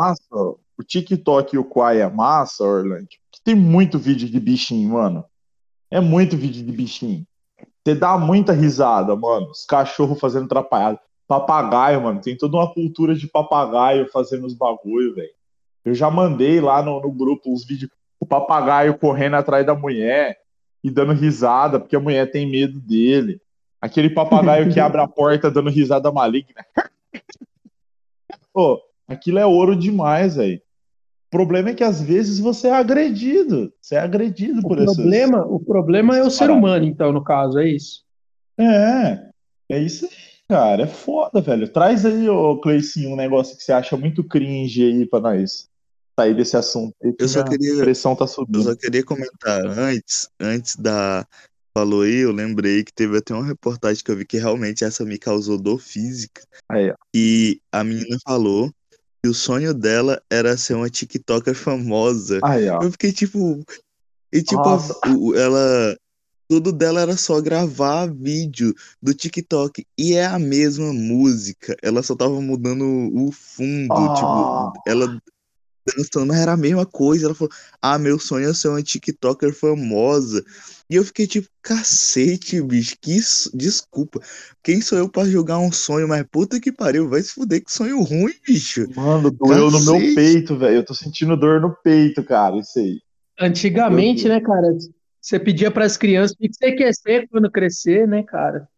o 0.79 0.83
TikTok 0.85 1.55
e 1.55 1.59
o 1.59 1.65
Quai 1.65 2.01
é 2.01 2.09
massa, 2.09 2.65
Orlando. 2.65 3.07
Que 3.31 3.41
tem 3.43 3.55
muito 3.55 3.99
vídeo 3.99 4.29
de 4.29 4.39
bichinho, 4.39 4.91
mano. 4.91 5.25
É 5.91 6.01
muito 6.01 6.37
vídeo 6.37 6.65
de 6.65 6.73
bichinho. 6.73 7.25
Você 7.85 7.95
dá 7.95 8.19
muita 8.19 8.53
risada, 8.53 9.15
mano. 9.17 9.51
Os 9.51 9.65
cachorros 9.65 10.19
fazendo 10.19 10.47
atrapalhado. 10.47 10.99
Papagaio, 11.27 12.03
mano. 12.03 12.21
Tem 12.21 12.37
toda 12.37 12.57
uma 12.57 12.73
cultura 12.73 13.15
de 13.15 13.27
papagaio 13.29 14.11
fazendo 14.13 14.47
os 14.47 14.55
bagulho, 14.55 15.15
velho. 15.15 15.31
Eu 15.85 15.95
já 15.95 16.11
mandei 16.11 16.61
lá 16.61 16.83
no, 16.83 17.01
no 17.01 17.13
grupo 17.13 17.53
os 17.53 17.65
vídeos. 17.65 17.91
O 18.19 18.27
papagaio 18.27 18.99
correndo 18.99 19.37
atrás 19.37 19.65
da 19.65 19.75
mulher 19.75 20.37
e 20.83 20.91
dando 20.91 21.13
risada, 21.13 21.79
porque 21.79 21.97
a 21.97 22.01
mulher 22.01 22.31
tem 22.31 22.51
medo 22.51 22.81
dele. 22.81 23.41
Aquele 23.87 24.11
papagaio 24.11 24.73
que 24.73 24.81
abre 24.81 25.01
a 25.01 25.07
porta 25.09 25.51
dando 25.51 25.71
risada 25.71 26.11
maligna. 26.11 26.65
Pô, 28.53 28.81
aquilo 29.07 29.39
é 29.39 29.47
ouro 29.47 29.77
demais, 29.77 30.37
velho. 30.37 30.61
O 31.27 31.31
problema 31.31 31.71
é 31.71 31.75
que 31.75 31.85
às 31.85 32.01
vezes 32.01 32.39
você 32.39 32.69
é 32.69 32.73
agredido. 32.73 33.73
Você 33.81 33.95
é 33.97 33.99
agredido 33.99 34.61
O 34.61 34.63
por 34.69 34.79
essas. 34.79 34.97
problema, 34.97 35.45
o 35.47 35.61
problema 35.61 36.17
é 36.17 36.23
o 36.23 36.31
ser 36.31 36.51
humano, 36.51 36.85
então, 36.85 37.13
no 37.13 37.23
caso, 37.23 37.59
é 37.59 37.69
isso. 37.69 38.05
É, 38.59 39.29
é 39.71 39.79
isso 39.79 40.07
aí, 40.07 40.11
cara. 40.49 40.85
É 40.85 40.87
foda, 40.87 41.41
velho. 41.41 41.69
Traz 41.69 42.07
aí, 42.07 42.29
ô 42.29 42.59
Cleicinho, 42.61 43.11
um 43.11 43.17
negócio 43.17 43.57
que 43.57 43.63
você 43.63 43.73
acha 43.73 43.97
muito 43.97 44.25
cringe 44.25 44.85
aí 44.85 45.07
pra 45.07 45.21
nós 45.21 45.69
sair 46.19 46.35
desse 46.35 46.57
assunto. 46.57 46.95
aí, 47.05 47.15
Eu 47.19 47.29
só 47.29 47.45
queria- 47.45 47.77
pressão 47.83 48.17
tá 48.17 48.25
Eu 48.25 48.29
subindo. 48.29 48.63
só 48.63 48.75
queria 48.75 49.05
comentar 49.05 49.67
antes, 49.67 50.31
antes 50.41 50.77
da. 50.77 51.27
Falou 51.77 52.01
aí, 52.01 52.21
eu 52.21 52.33
lembrei 52.33 52.83
que 52.83 52.91
teve 52.91 53.19
até 53.19 53.35
uma 53.35 53.45
reportagem 53.45 54.03
que 54.03 54.11
eu 54.11 54.17
vi 54.17 54.25
que 54.25 54.39
realmente 54.39 54.83
essa 54.83 55.05
me 55.05 55.19
causou 55.19 55.59
dor 55.59 55.79
física. 55.79 56.41
Aí, 56.71 56.91
ó. 56.91 56.95
E 57.15 57.61
a 57.71 57.85
menina 57.85 58.17
falou 58.27 58.73
que 59.23 59.29
o 59.29 59.35
sonho 59.35 59.75
dela 59.75 60.19
era 60.31 60.57
ser 60.57 60.73
uma 60.73 60.89
TikToker 60.89 61.55
famosa. 61.55 62.41
Aí, 62.43 62.67
ó. 62.71 62.81
Eu 62.83 62.91
fiquei 62.93 63.13
tipo. 63.13 63.63
E 64.33 64.43
tipo, 64.43 65.35
ela. 65.35 65.95
Tudo 66.49 66.73
dela 66.73 67.03
era 67.03 67.15
só 67.15 67.43
gravar 67.43 68.07
vídeo 68.07 68.75
do 69.03 69.13
TikTok. 69.13 69.85
E 69.99 70.15
é 70.15 70.25
a 70.25 70.39
mesma 70.39 70.95
música. 70.95 71.77
Ela 71.83 72.03
só 72.03 72.17
tava 72.17 72.41
mudando 72.41 72.87
o 73.15 73.31
fundo. 73.31 73.93
Ah. 73.93 74.15
Tipo, 74.73 74.91
ela 74.91 75.21
dançando, 75.95 76.33
era 76.33 76.53
a 76.53 76.57
mesma 76.57 76.87
coisa. 76.87 77.27
Ela 77.27 77.35
falou: 77.35 77.53
Ah, 77.83 77.99
meu 77.99 78.19
sonho 78.19 78.49
é 78.49 78.55
ser 78.55 78.69
uma 78.69 78.83
TikToker 78.83 79.53
famosa. 79.53 80.43
E 80.89 80.95
eu 80.95 81.05
fiquei 81.05 81.27
tipo, 81.27 81.49
cacete, 81.61 82.63
bicho. 82.63 82.95
Que 83.01 83.17
isso- 83.17 83.51
desculpa. 83.57 84.21
Quem 84.63 84.81
sou 84.81 84.97
eu 84.97 85.09
pra 85.09 85.25
julgar 85.25 85.59
um 85.59 85.73
sonho? 85.73 86.07
Mas 86.07 86.25
puta 86.31 86.61
que 86.61 86.71
pariu, 86.71 87.09
vai 87.09 87.21
se 87.23 87.33
fuder 87.35 87.65
que 87.65 87.73
sonho 87.73 88.01
ruim, 88.03 88.33
bicho. 88.47 88.87
Mano, 88.95 89.31
doeu 89.31 89.71
no 89.71 89.81
meu 89.85 89.95
Cacete. 89.95 90.15
peito, 90.15 90.57
velho. 90.57 90.77
Eu 90.77 90.85
tô 90.85 90.95
sentindo 90.95 91.37
dor 91.37 91.61
no 91.61 91.75
peito, 91.83 92.23
cara. 92.23 92.57
Isso 92.59 92.79
aí. 92.79 93.01
Antigamente, 93.39 94.29
né, 94.29 94.41
cara, 94.41 94.77
você 95.21 95.39
pedia 95.41 95.71
para 95.71 95.85
as 95.85 95.97
crianças 95.97 96.37
o 96.37 96.39
que 96.39 96.49
você 96.53 96.73
quer 96.73 96.95
ser 96.95 97.29
quando 97.29 97.51
crescer, 97.51 98.07
né, 98.07 98.23
cara? 98.23 98.69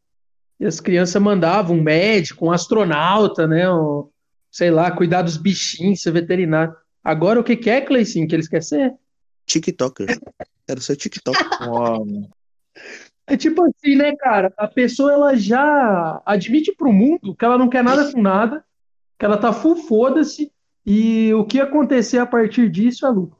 E 0.58 0.64
as 0.66 0.80
crianças 0.80 1.20
mandavam 1.22 1.76
um 1.76 1.82
médico, 1.82 2.46
um 2.46 2.50
astronauta, 2.50 3.46
né, 3.46 3.70
um, 3.70 4.08
sei 4.50 4.70
lá, 4.70 4.90
cuidar 4.90 5.22
dos 5.22 5.36
bichinhos, 5.36 6.00
ser 6.02 6.10
veterinário. 6.10 6.74
Agora 7.04 7.38
o 7.38 7.44
que 7.44 7.54
que 7.54 7.70
é, 7.70 7.80
Cleicinho, 7.80 8.26
que 8.26 8.34
eles 8.34 8.48
querem 8.48 8.66
ser? 8.66 8.94
TikToker. 9.46 10.18
Ser 10.80 10.96
TikToker. 10.96 11.46
Mano. 11.60 12.28
É 13.30 13.36
tipo 13.36 13.62
assim, 13.62 13.94
né, 13.94 14.16
cara? 14.16 14.50
A 14.56 14.66
pessoa 14.66 15.12
ela 15.12 15.36
já 15.36 16.22
admite 16.24 16.74
pro 16.74 16.90
mundo 16.90 17.34
que 17.34 17.44
ela 17.44 17.58
não 17.58 17.68
quer 17.68 17.84
nada 17.84 18.10
com 18.10 18.22
nada, 18.22 18.64
que 19.18 19.24
ela 19.24 19.36
tá 19.36 19.52
full 19.52 19.76
foda-se 19.76 20.50
e 20.86 21.34
o 21.34 21.44
que 21.44 21.60
acontecer 21.60 22.16
a 22.16 22.24
partir 22.24 22.70
disso 22.70 23.04
é 23.04 23.10
lucro. 23.10 23.36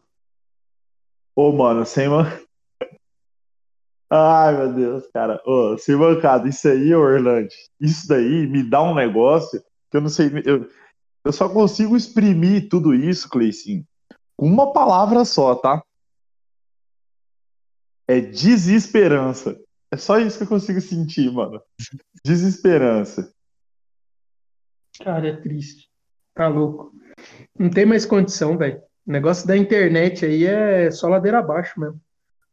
Ô, 1.35 1.53
mano, 1.53 1.87
sem 1.87 2.07
man... 2.07 2.31
Ai, 4.11 4.59
meu 4.59 4.75
Deus, 4.75 5.07
cara. 5.11 5.41
Ô, 5.47 5.79
sem 5.79 5.97
mancada, 5.97 6.47
isso 6.47 6.69
aí, 6.69 6.95
Orlando, 6.95 7.49
isso 7.81 8.07
daí 8.07 8.47
me 8.47 8.63
dá 8.63 8.83
um 8.83 8.95
negócio 8.95 9.59
que 9.91 9.97
eu 9.97 10.03
não 10.03 10.11
sei. 10.11 10.31
Eu, 10.45 10.69
eu 11.25 11.33
só 11.33 11.49
consigo 11.49 11.97
exprimir 11.97 12.69
tudo 12.69 12.93
isso, 12.93 13.29
Cleicinho, 13.29 13.87
com 14.37 14.47
uma 14.47 14.71
palavra 14.71 15.25
só, 15.25 15.55
tá? 15.55 15.83
É 18.09 18.21
desesperança. 18.21 19.61
É 19.91 19.97
só 19.97 20.19
isso 20.19 20.39
que 20.39 20.45
eu 20.45 20.49
consigo 20.49 20.81
sentir, 20.81 21.31
mano. 21.31 21.61
Desesperança. 22.25 23.33
Cara, 24.99 25.29
é 25.29 25.37
triste. 25.37 25.89
Tá 26.35 26.49
louco. 26.49 26.93
Não 27.59 27.71
tem 27.71 27.87
mais 27.87 28.07
condição, 28.07 28.57
velho. 28.57 28.81
O 29.07 29.13
negócio 29.13 29.47
da 29.47 29.57
internet 29.57 30.25
aí 30.25 30.45
é 30.45 30.91
só 30.91 31.09
ladeira 31.09 31.39
abaixo 31.39 31.79
mesmo. 31.79 32.01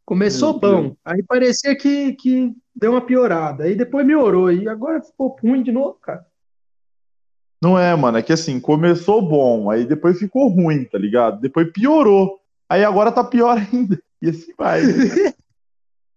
Começou 0.05 0.59
bom, 0.59 0.95
aí 1.03 1.23
parecia 1.23 1.75
que, 1.75 2.13
que 2.13 2.53
deu 2.75 2.91
uma 2.91 3.01
piorada, 3.01 3.63
aí 3.63 3.73
depois 3.75 4.05
melhorou, 4.05 4.51
e 4.51 4.69
agora 4.69 5.01
ficou 5.01 5.35
ruim 5.41 5.63
de 5.63 5.71
novo, 5.71 5.95
cara. 5.95 6.23
Não 7.59 7.77
é, 7.77 7.95
mano, 7.95 8.19
é 8.19 8.21
que 8.21 8.31
assim, 8.31 8.59
começou 8.59 9.27
bom, 9.27 9.71
aí 9.71 9.83
depois 9.83 10.19
ficou 10.19 10.47
ruim, 10.47 10.85
tá 10.85 10.99
ligado? 10.99 11.41
Depois 11.41 11.71
piorou. 11.71 12.39
Aí 12.69 12.83
agora 12.83 13.11
tá 13.11 13.23
pior 13.23 13.57
ainda. 13.73 13.99
E 14.21 14.29
assim 14.29 14.53
vai. 14.55 14.83
né? 14.83 14.93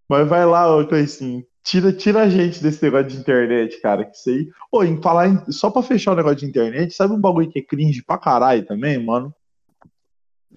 Mas 0.09 0.27
vai 0.27 0.45
lá, 0.45 0.75
ô 0.75 0.85
Cleicinho. 0.87 1.45
Tira, 1.63 1.93
tira 1.93 2.23
a 2.23 2.29
gente 2.29 2.63
desse 2.63 2.81
negócio 2.81 3.07
de 3.09 3.17
internet, 3.17 3.79
cara. 3.79 4.03
Que 4.05 4.15
isso 4.15 4.29
aí. 4.29 4.49
Ô, 4.71 4.83
em 4.83 4.99
falar 5.01 5.27
em- 5.27 5.51
só 5.51 5.69
pra 5.69 5.83
fechar 5.83 6.13
o 6.13 6.15
negócio 6.15 6.37
de 6.39 6.45
internet, 6.47 6.93
sabe 6.93 7.13
um 7.13 7.19
bagulho 7.21 7.49
que 7.49 7.59
é 7.59 7.61
cringe 7.61 8.03
pra 8.03 8.17
caralho 8.17 8.65
também, 8.65 9.03
mano? 9.03 9.31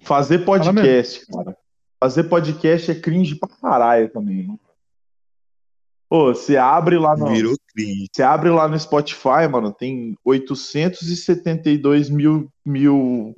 Fazer 0.01 0.39
podcast, 0.39 1.25
cara. 1.27 1.55
Fazer 1.99 2.23
podcast 2.23 2.91
é 2.91 2.95
cringe 2.95 3.35
pra 3.35 3.47
caralho 3.49 4.09
também, 4.09 4.47
mano. 4.47 4.59
Ô, 6.09 6.27
você 6.33 6.57
abre 6.57 6.97
lá 6.97 7.15
no. 7.15 7.27
Virou 7.27 7.55
cringe. 7.73 8.07
Você 8.11 8.23
abre 8.23 8.49
lá 8.49 8.67
no 8.67 8.79
Spotify, 8.79 9.47
mano, 9.51 9.71
tem 9.71 10.17
872 10.23 12.09
mil, 12.09 12.51
mil 12.65 13.35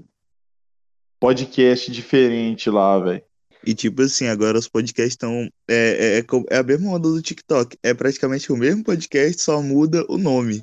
podcasts 1.20 1.94
diferentes 1.94 2.72
lá, 2.72 3.00
velho. 3.00 3.24
E 3.66 3.74
tipo 3.74 4.02
assim, 4.04 4.28
agora 4.28 4.58
os 4.58 4.68
podcasts 4.68 5.14
estão. 5.14 5.50
É, 5.68 6.18
é, 6.18 6.20
é 6.20 6.26
é 6.52 6.58
a 6.58 6.64
mesma 6.64 6.92
onda 6.92 7.10
do 7.10 7.22
TikTok. 7.22 7.78
É 7.82 7.94
praticamente 7.94 8.52
o 8.52 8.58
mesmo 8.58 8.84
podcast, 8.84 9.42
só 9.42 9.62
muda 9.62 10.06
o 10.08 10.18
nome. 10.18 10.62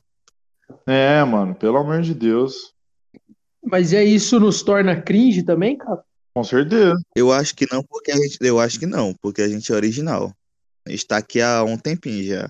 É, 0.86 1.22
mano, 1.24 1.54
pelo 1.54 1.76
amor 1.78 2.00
de 2.02 2.14
Deus. 2.14 2.72
Mas 3.64 3.92
é 3.92 4.04
isso 4.04 4.38
nos 4.40 4.62
torna 4.62 5.00
cringe 5.00 5.42
também, 5.42 5.76
cara? 5.76 6.02
Com 6.34 6.42
certeza. 6.44 6.94
Eu 7.14 7.30
acho 7.32 7.54
que 7.54 7.66
não, 7.72 7.82
porque 7.82 8.10
a 8.12 8.16
gente. 8.16 8.38
Eu 8.40 8.58
acho 8.58 8.78
que 8.78 8.86
não, 8.86 9.14
porque 9.20 9.42
a 9.42 9.48
gente 9.48 9.70
é 9.70 9.74
original. 9.74 10.32
A 10.86 10.90
gente 10.90 11.06
tá 11.06 11.16
aqui 11.18 11.40
há 11.40 11.62
um 11.62 11.76
tempinho 11.76 12.24
já. 12.24 12.48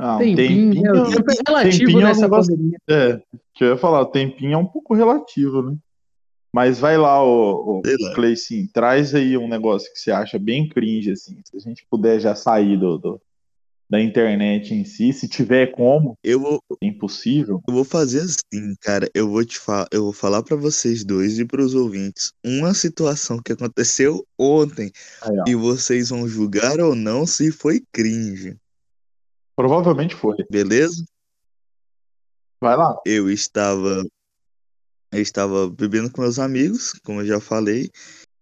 Ah, 0.00 0.16
um 0.16 0.18
Tempinho, 0.18 0.36
tempinho, 0.74 0.92
né? 0.92 1.10
Tempo 1.16 1.30
é 1.30 1.34
relativo 1.48 1.78
tempinho 1.78 2.00
é 2.00 2.04
um 2.04 2.08
nessa 2.08 2.20
negócio- 2.22 2.52
pandemia. 2.56 2.78
É, 2.88 3.22
que 3.54 3.64
eu 3.64 3.68
ia 3.70 3.76
falar, 3.76 4.00
o 4.02 4.06
tempinho 4.06 4.52
é 4.52 4.56
um 4.56 4.66
pouco 4.66 4.94
relativo, 4.94 5.62
né? 5.62 5.76
Mas 6.52 6.78
vai 6.78 6.96
lá, 6.96 7.22
ô 7.22 7.82
Sei 7.84 7.96
lá. 8.00 8.14
Cleicinho, 8.14 8.68
traz 8.72 9.14
aí 9.14 9.36
um 9.36 9.48
negócio 9.48 9.92
que 9.92 9.98
você 9.98 10.10
acha 10.10 10.38
bem 10.38 10.68
cringe, 10.68 11.10
assim. 11.12 11.38
Se 11.44 11.56
a 11.56 11.60
gente 11.60 11.86
puder 11.90 12.18
já 12.20 12.34
sair 12.34 12.78
do, 12.78 12.96
do- 12.98 13.20
da 13.90 14.00
internet 14.00 14.74
em 14.74 14.84
si, 14.84 15.14
se 15.14 15.26
tiver 15.26 15.68
como, 15.68 16.14
Eu 16.22 16.40
vou, 16.40 16.62
é 16.82 16.86
impossível. 16.86 17.62
eu 17.66 17.72
vou 17.74 17.84
fazer 17.84 18.20
assim, 18.20 18.74
cara. 18.82 19.08
Eu 19.14 19.30
vou 19.30 19.42
te 19.44 19.58
falar, 19.58 19.86
eu 19.90 20.04
vou 20.04 20.12
falar 20.12 20.42
para 20.42 20.56
vocês 20.56 21.04
dois 21.04 21.38
e 21.38 21.44
pros 21.46 21.74
ouvintes 21.74 22.32
uma 22.44 22.74
situação 22.74 23.40
que 23.42 23.52
aconteceu 23.52 24.26
ontem 24.38 24.90
Aí, 25.22 25.52
e 25.52 25.54
vocês 25.54 26.10
vão 26.10 26.28
julgar 26.28 26.80
ou 26.80 26.94
não 26.94 27.26
se 27.26 27.50
foi 27.50 27.82
cringe, 27.92 28.56
Provavelmente 29.56 30.14
foi. 30.14 30.36
beleza? 30.50 31.02
Vai 32.60 32.76
lá. 32.76 32.94
Eu 33.06 33.30
estava 33.30 34.04
eu 35.12 35.22
estava 35.22 35.68
bebendo 35.68 36.10
com 36.10 36.22
meus 36.22 36.38
amigos, 36.38 36.92
como 37.04 37.20
eu 37.20 37.26
já 37.26 37.40
falei, 37.40 37.90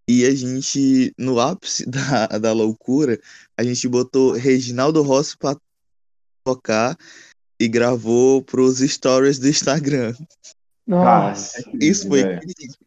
e 0.09 0.25
a 0.25 0.35
gente 0.35 1.13
no 1.19 1.41
ápice 1.41 1.85
da, 1.91 2.27
da 2.39 2.53
loucura, 2.53 3.19
a 3.57 3.63
gente 3.63 3.89
botou 3.89 4.33
Reginaldo 4.33 5.03
Rossi 5.03 5.37
para 5.37 5.59
tocar 6.45 6.97
e 7.61 7.67
gravou 7.67 8.43
pros 8.43 8.79
stories 8.79 9.39
do 9.39 9.49
Instagram. 9.49 10.15
Nossa. 10.87 11.63
isso 11.81 12.07
é 12.07 12.09
foi 12.09 12.23
velho. 12.23 12.41
cringe. 12.41 12.79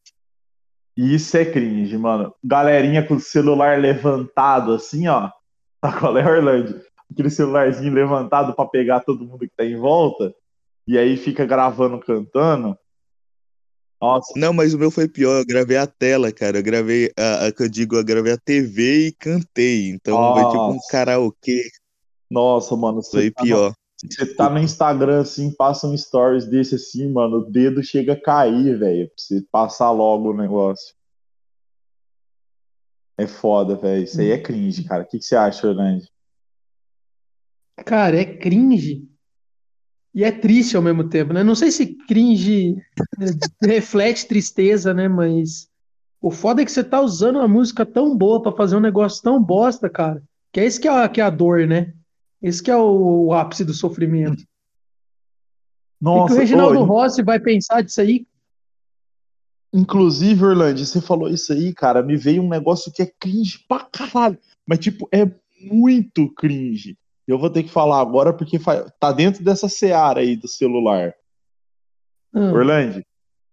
Isso 0.96 1.38
é 1.38 1.46
cringe, 1.46 1.98
mano. 1.98 2.34
Galerinha 2.44 3.06
com 3.06 3.16
o 3.16 3.20
celular 3.20 3.80
levantado, 3.80 4.74
assim, 4.74 5.08
ó. 5.08 5.30
Tá 5.82 5.98
qual 5.98 6.18
é, 6.18 6.30
Orlando? 6.30 6.82
Aquele 7.10 7.30
celularzinho 7.30 7.94
levantado 7.94 8.54
pra 8.54 8.66
pegar 8.66 9.00
todo 9.00 9.24
mundo 9.24 9.40
que 9.40 9.56
tá 9.56 9.64
em 9.64 9.78
volta. 9.78 10.36
E 10.86 10.98
aí 10.98 11.16
fica 11.16 11.46
gravando, 11.46 11.98
cantando. 12.00 12.78
Nossa, 14.02 14.34
Não, 14.38 14.54
mas 14.54 14.74
o 14.74 14.80
meu 14.80 14.90
foi 14.90 15.08
pior. 15.10 15.40
Eu 15.40 15.46
gravei 15.46 15.76
a 15.76 15.86
tela, 15.86 16.32
cara. 16.32 16.60
Eu 16.60 16.64
gravei 16.64 17.12
a, 17.18 17.48
a 17.48 17.52
que 17.52 17.64
eu 17.64 17.70
digo, 17.70 17.98
eu 17.98 18.04
gravei 18.04 18.32
a 18.32 18.38
TV 18.38 19.08
e 19.08 19.12
cantei. 19.12 19.90
Então 19.90 20.34
foi 20.34 20.46
tipo 20.46 20.64
um 20.64 20.74
Nossa. 20.76 20.92
karaokê. 20.92 21.70
nossa, 22.30 22.76
mano. 22.78 23.04
Foi 23.04 23.30
tá, 23.30 23.42
no, 23.42 23.48
pior. 23.48 23.74
você 24.02 24.36
tá 24.36 24.50
no 24.50 24.60
Instagram, 24.60 25.22
assim, 25.22 25.52
passa 25.52 25.86
um 25.86 25.98
stories 25.98 26.46
desse 26.46 26.76
assim, 26.76 27.12
mano. 27.12 27.40
O 27.40 27.52
dedo 27.52 27.84
chega 27.84 28.14
a 28.14 28.22
cair, 28.22 28.80
velho. 28.80 29.08
Pra 29.08 29.16
você 29.18 29.44
passar 29.52 29.92
logo 29.92 30.30
o 30.30 30.38
negócio. 30.38 30.96
É 33.18 33.28
foda, 33.28 33.76
velho. 33.76 34.04
Isso 34.04 34.22
aí 34.22 34.32
é 34.32 34.42
cringe, 34.42 34.86
cara. 34.86 35.04
O 35.04 35.06
que, 35.06 35.20
que 35.20 35.26
você 35.26 35.36
acha, 35.36 35.68
Orlando? 35.68 36.06
Cara, 37.86 38.18
é 38.18 38.24
cringe. 38.24 39.09
E 40.14 40.24
é 40.24 40.32
triste 40.32 40.76
ao 40.76 40.82
mesmo 40.82 41.08
tempo, 41.08 41.34
né? 41.34 41.44
Não 41.44 41.56
sei 41.56 41.72
se 41.72 41.96
cringe 42.08 42.76
reflete 43.64 44.28
tristeza, 44.28 44.94
né? 44.94 45.08
Mas 45.08 45.70
o 46.22 46.32
foda 46.32 46.62
é 46.62 46.66
que 46.66 46.72
você 46.72 46.84
tá 46.84 47.00
usando 47.00 47.38
uma 47.38 47.48
música 47.48 47.86
tão 47.86 48.18
boa 48.18 48.42
pra 48.42 48.52
fazer 48.52 48.76
um 48.76 48.82
negócio 48.82 49.22
tão 49.22 49.42
bosta, 49.42 49.90
cara. 49.90 50.22
Que 50.52 50.60
é 50.60 50.66
isso 50.66 50.82
que 50.82 50.88
é 50.88 50.92
a, 50.92 51.08
que 51.08 51.22
é 51.22 51.24
a 51.24 51.30
dor, 51.30 51.68
né? 51.68 51.94
Esse 52.42 52.64
que 52.64 52.72
é 52.72 52.76
o, 52.76 53.28
o 53.28 53.34
ápice 53.34 53.64
do 53.64 53.74
sofrimento. 53.74 54.34
O 54.34 54.36
que 54.36 54.44
que 54.44 54.46
Nossa, 56.02 56.34
o 56.34 56.38
Reginaldo 56.38 56.80
ô, 56.80 56.84
Rossi 56.86 57.22
vai 57.22 57.40
pensar 57.40 57.82
disso 57.82 58.02
aí? 58.02 58.26
Inclusive, 59.72 60.44
Orlando, 60.44 60.84
você 60.84 61.00
falou 61.00 61.30
isso 61.30 61.54
aí, 61.54 61.74
cara, 61.74 62.02
me 62.02 62.18
veio 62.18 62.42
um 62.42 62.50
negócio 62.50 62.92
que 62.92 63.04
é 63.04 63.06
cringe 63.06 63.64
pra 63.68 63.82
caralho. 63.82 64.40
Mas, 64.66 64.80
tipo, 64.80 65.08
é 65.12 65.30
muito 65.62 66.34
cringe. 66.34 66.98
Eu 67.30 67.38
vou 67.38 67.52
ter 67.52 67.62
que 67.62 67.70
falar 67.70 68.02
agora 68.02 68.34
porque 68.34 68.58
tá 69.00 69.12
dentro 69.12 69.44
dessa 69.44 69.70
seara 69.70 70.22
aí 70.22 70.36
do 70.36 70.48
celular. 70.48 71.14
Ah, 72.34 72.52
Orlando, 72.52 73.04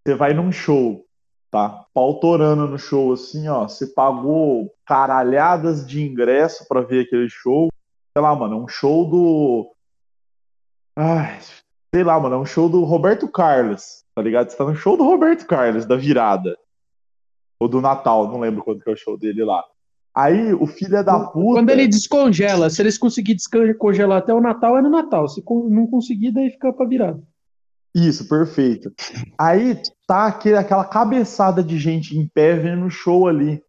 você 0.03 0.15
vai 0.15 0.33
num 0.33 0.51
show, 0.51 1.05
tá? 1.51 1.85
Pautorando 1.93 2.67
no 2.67 2.79
show, 2.79 3.13
assim, 3.13 3.47
ó. 3.49 3.69
Você 3.69 3.89
pagou 3.89 4.73
caralhadas 4.87 5.87
de 5.87 6.03
ingresso 6.03 6.67
pra 6.67 6.81
ver 6.81 7.05
aquele 7.05 7.29
show. 7.29 7.69
Sei 8.17 8.23
lá, 8.23 8.35
mano, 8.35 8.55
é 8.55 8.59
um 8.63 8.69
show 8.69 9.11
do. 9.11 9.71
Ai, 10.97 11.39
sei 11.95 12.03
lá, 12.03 12.19
mano, 12.19 12.37
é 12.37 12.39
um 12.39 12.47
show 12.47 12.71
do 12.71 12.83
Roberto 12.83 13.31
Carlos, 13.31 14.03
tá 14.15 14.23
ligado? 14.23 14.49
Você 14.49 14.57
tá 14.57 14.65
no 14.65 14.75
show 14.75 14.97
do 14.97 15.05
Roberto 15.05 15.47
Carlos, 15.47 15.85
da 15.85 15.97
virada. 15.97 16.57
Ou 17.61 17.69
do 17.69 17.83
Natal, 17.83 18.27
não 18.27 18.41
lembro 18.41 18.65
quando 18.65 18.83
que 18.83 18.89
é 18.89 18.93
o 18.95 18.97
show 18.97 19.19
dele 19.19 19.45
lá. 19.45 19.63
Aí 20.17 20.55
o 20.55 20.67
filho 20.67 20.97
é 20.97 21.03
da 21.03 21.21
puta. 21.21 21.61
Quando 21.61 21.69
ele 21.69 21.87
descongela, 21.87 22.71
se 22.71 22.81
eles 22.81 22.97
conseguirem 22.97 23.37
descongelar 23.37 24.17
até 24.17 24.33
o 24.33 24.41
Natal, 24.41 24.79
é 24.79 24.81
no 24.81 24.89
Natal. 24.89 25.29
Se 25.29 25.45
não 25.47 25.87
conseguir, 25.87 26.31
daí 26.31 26.49
fica 26.49 26.73
pra 26.73 26.87
virada. 26.87 27.23
Isso, 27.95 28.27
perfeito. 28.27 28.91
Aí 29.39 29.79
tá 30.07 30.27
aquele, 30.27 30.57
aquela 30.57 30.87
cabeçada 30.87 31.63
de 31.63 31.79
gente 31.79 32.17
em 32.17 32.27
pé 32.27 32.55
vendo 32.55 32.87
o 32.87 32.91
show 32.91 33.29
ali. 33.29 33.57
O 33.57 33.63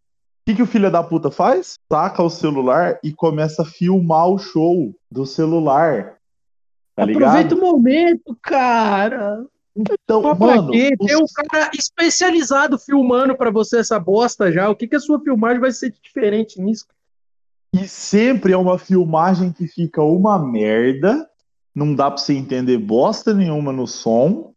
que, 0.46 0.54
que 0.54 0.62
o 0.62 0.66
filho 0.66 0.90
da 0.90 1.02
puta 1.02 1.30
faz? 1.30 1.74
Saca 1.92 2.22
o 2.22 2.30
celular 2.30 2.98
e 3.04 3.12
começa 3.12 3.60
a 3.60 3.66
filmar 3.66 4.28
o 4.28 4.38
show 4.38 4.94
do 5.10 5.26
celular. 5.26 6.16
Tá 6.96 7.04
Aproveita 7.04 7.54
o 7.54 7.60
momento, 7.60 8.34
cara. 8.42 9.44
Então, 9.78 10.22
pra 10.22 10.34
mano, 10.34 10.70
quê? 10.72 10.90
os- 10.98 11.06
Tem 11.06 11.16
um 11.16 11.24
cara 11.50 11.70
especializado 11.78 12.78
filmando 12.78 13.36
pra 13.36 13.50
você 13.50 13.78
essa 13.78 13.98
bosta 13.98 14.50
já. 14.50 14.68
O 14.68 14.74
que 14.76 14.88
que 14.88 14.96
a 14.96 15.00
sua 15.00 15.20
filmagem 15.20 15.60
vai 15.60 15.70
ser 15.72 15.92
diferente 16.02 16.60
nisso? 16.60 16.86
e 17.74 17.86
sempre 17.86 18.54
é 18.54 18.56
uma 18.56 18.78
filmagem 18.78 19.52
que 19.52 19.68
fica 19.68 20.02
uma 20.02 20.38
merda, 20.38 21.28
não 21.74 21.94
dá 21.94 22.10
pra 22.10 22.16
você 22.16 22.32
entender 22.32 22.78
bosta 22.78 23.34
nenhuma 23.34 23.70
no 23.72 23.86
som. 23.86 24.52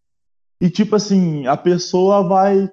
E 0.62 0.70
tipo 0.70 0.96
assim, 0.96 1.46
a 1.46 1.58
pessoa 1.58 2.24
vai. 2.26 2.70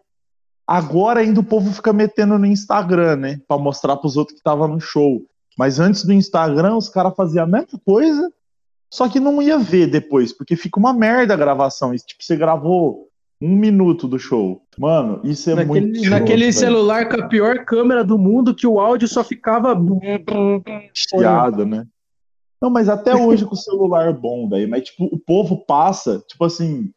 Agora 0.64 1.20
ainda 1.20 1.40
o 1.40 1.44
povo 1.44 1.72
fica 1.72 1.92
metendo 1.92 2.38
no 2.38 2.46
Instagram, 2.46 3.16
né? 3.16 3.40
Pra 3.48 3.58
mostrar 3.58 3.96
pros 3.96 4.16
outros 4.16 4.36
que 4.38 4.42
tava 4.44 4.68
no 4.68 4.78
show. 4.80 5.22
Mas 5.58 5.80
antes 5.80 6.04
do 6.04 6.12
Instagram, 6.12 6.76
os 6.76 6.88
caras 6.88 7.16
faziam 7.16 7.42
a 7.42 7.46
mesma 7.48 7.78
coisa, 7.84 8.32
só 8.90 9.08
que 9.08 9.20
não 9.20 9.42
ia 9.42 9.58
ver 9.58 9.86
depois, 9.86 10.32
porque 10.32 10.56
fica 10.56 10.78
uma 10.78 10.92
merda 10.92 11.34
a 11.34 11.36
gravação. 11.36 11.94
Tipo, 11.94 12.22
você 12.22 12.36
gravou 12.36 13.08
um 13.40 13.54
minuto 13.54 14.08
do 14.08 14.18
show. 14.18 14.62
Mano, 14.78 15.20
isso 15.24 15.50
é 15.50 15.54
naquele 15.54 15.86
muito. 15.86 16.10
naquele 16.10 16.44
velho. 16.44 16.52
celular 16.52 17.08
com 17.08 17.20
a 17.20 17.28
pior 17.28 17.64
câmera 17.64 18.02
do 18.02 18.18
mundo, 18.18 18.54
que 18.54 18.66
o 18.66 18.80
áudio 18.80 19.06
só 19.06 19.22
ficava. 19.22 19.76
chiado, 20.92 21.64
né? 21.64 21.86
Não, 22.60 22.70
mas 22.70 22.88
até 22.88 23.14
hoje 23.14 23.44
com 23.44 23.54
o 23.54 23.58
celular 23.58 24.12
bom, 24.12 24.48
velho. 24.48 24.68
Mas, 24.68 24.84
tipo, 24.84 25.04
o 25.04 25.18
povo 25.18 25.64
passa, 25.64 26.22
tipo 26.26 26.44
assim, 26.44 26.90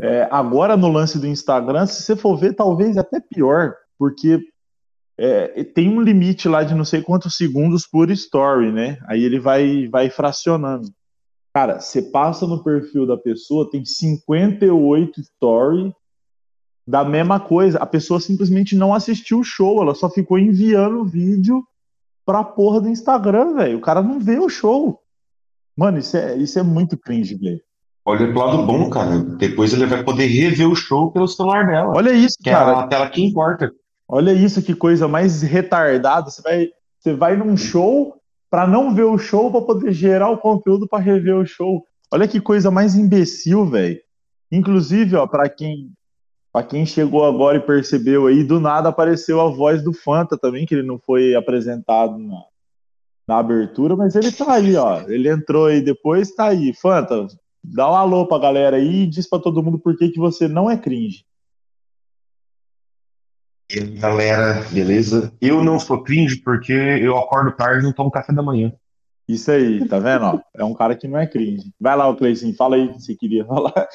é, 0.00 0.26
agora 0.30 0.76
no 0.76 0.90
lance 0.90 1.18
do 1.18 1.26
Instagram, 1.26 1.86
se 1.86 2.02
você 2.02 2.16
for 2.16 2.36
ver, 2.36 2.54
talvez 2.54 2.96
até 2.96 3.20
pior, 3.20 3.74
porque 3.98 4.40
é, 5.18 5.62
tem 5.64 5.88
um 5.88 6.00
limite 6.00 6.48
lá 6.48 6.64
de 6.64 6.74
não 6.74 6.84
sei 6.84 7.02
quantos 7.02 7.36
segundos 7.36 7.86
por 7.86 8.10
story, 8.10 8.72
né? 8.72 8.98
Aí 9.06 9.22
ele 9.22 9.38
vai, 9.38 9.86
vai 9.88 10.08
fracionando. 10.08 10.88
Cara, 11.54 11.80
você 11.80 12.00
passa 12.00 12.46
no 12.46 12.62
perfil 12.64 13.06
da 13.06 13.16
pessoa, 13.16 13.70
tem 13.70 13.84
58 13.84 15.22
stories 15.22 15.92
da 16.86 17.04
mesma 17.04 17.38
coisa. 17.38 17.78
A 17.78 17.86
pessoa 17.86 18.20
simplesmente 18.20 18.74
não 18.74 18.94
assistiu 18.94 19.40
o 19.40 19.44
show, 19.44 19.82
ela 19.82 19.94
só 19.94 20.08
ficou 20.08 20.38
enviando 20.38 21.00
o 21.00 21.04
vídeo 21.04 21.62
pra 22.24 22.42
porra 22.42 22.80
do 22.80 22.88
Instagram, 22.88 23.54
velho. 23.54 23.78
O 23.78 23.82
cara 23.82 24.02
não 24.02 24.18
vê 24.18 24.38
o 24.38 24.48
show. 24.48 24.98
Mano, 25.76 25.98
isso 25.98 26.16
é, 26.16 26.36
isso 26.36 26.58
é 26.58 26.62
muito 26.62 26.96
cringe, 26.96 27.34
velho. 27.36 27.60
Olha 28.04 28.26
pro 28.32 28.38
lado 28.38 28.66
bom, 28.66 28.90
cara. 28.90 29.18
Depois 29.20 29.72
ele 29.72 29.86
vai 29.86 30.02
poder 30.02 30.26
rever 30.26 30.68
o 30.68 30.74
show 30.74 31.12
pelo 31.12 31.28
celular 31.28 31.66
dela. 31.66 31.92
Olha 31.94 32.12
isso, 32.12 32.36
Que 32.42 32.50
é 32.50 32.52
cara. 32.52 32.80
a 32.80 32.86
tela 32.86 33.08
que 33.08 33.22
importa. 33.24 33.70
Olha 34.08 34.32
isso, 34.32 34.62
que 34.62 34.74
coisa 34.74 35.06
mais 35.06 35.42
retardada. 35.42 36.30
Você 36.30 36.42
vai, 36.42 36.68
Você 36.98 37.14
vai 37.14 37.36
num 37.36 37.56
show 37.56 38.16
para 38.52 38.66
não 38.66 38.94
ver 38.94 39.04
o 39.04 39.16
show 39.16 39.50
para 39.50 39.62
poder 39.62 39.92
gerar 39.94 40.28
o 40.28 40.36
conteúdo 40.36 40.86
para 40.86 41.02
rever 41.02 41.34
o 41.34 41.46
show. 41.46 41.86
Olha 42.12 42.28
que 42.28 42.38
coisa 42.38 42.70
mais 42.70 42.94
imbecil, 42.94 43.64
velho. 43.64 43.98
Inclusive, 44.50 45.16
ó, 45.16 45.26
para 45.26 45.48
quem 45.48 45.90
para 46.52 46.66
quem 46.66 46.84
chegou 46.84 47.24
agora 47.24 47.56
e 47.56 47.62
percebeu 47.62 48.26
aí, 48.26 48.44
do 48.44 48.60
nada 48.60 48.90
apareceu 48.90 49.40
a 49.40 49.48
voz 49.48 49.82
do 49.82 49.94
Fanta 49.94 50.36
também, 50.36 50.66
que 50.66 50.74
ele 50.74 50.86
não 50.86 50.98
foi 50.98 51.34
apresentado 51.34 52.18
na, 52.18 52.42
na 53.26 53.38
abertura, 53.38 53.96
mas 53.96 54.14
ele 54.16 54.30
tá 54.30 54.52
aí, 54.52 54.76
ó. 54.76 55.00
Ele 55.08 55.30
entrou 55.30 55.68
aí 55.68 55.80
depois, 55.80 56.34
tá 56.34 56.48
aí. 56.48 56.74
Fanta, 56.74 57.26
dá 57.64 57.90
um 57.90 57.94
alô 57.94 58.26
pra 58.26 58.38
galera 58.38 58.76
aí 58.76 59.04
e 59.04 59.06
diz 59.06 59.26
pra 59.26 59.38
todo 59.38 59.62
mundo 59.62 59.78
por 59.78 59.96
que, 59.96 60.10
que 60.10 60.18
você 60.18 60.46
não 60.46 60.70
é 60.70 60.76
cringe. 60.76 61.24
E 63.74 63.78
aí, 63.78 63.86
galera, 63.98 64.60
beleza? 64.70 65.32
Eu 65.40 65.64
não 65.64 65.80
sou 65.80 66.02
cringe 66.02 66.36
porque 66.36 66.72
eu 66.74 67.16
acordo 67.16 67.56
tarde 67.56 67.80
e 67.80 67.82
não 67.82 67.92
tomo 67.92 68.10
café 68.10 68.30
da 68.30 68.42
manhã. 68.42 68.70
Isso 69.26 69.50
aí, 69.50 69.88
tá 69.88 69.98
vendo? 69.98 70.26
ó? 70.26 70.40
É 70.54 70.62
um 70.62 70.74
cara 70.74 70.94
que 70.94 71.08
não 71.08 71.18
é 71.18 71.26
cringe. 71.26 71.72
Vai 71.80 71.96
lá, 71.96 72.06
o 72.06 72.14
Cleicinho, 72.14 72.54
fala 72.54 72.76
aí 72.76 72.84
o 72.84 72.92
que 72.92 73.00
você 73.00 73.14
queria 73.14 73.46
falar. 73.46 73.88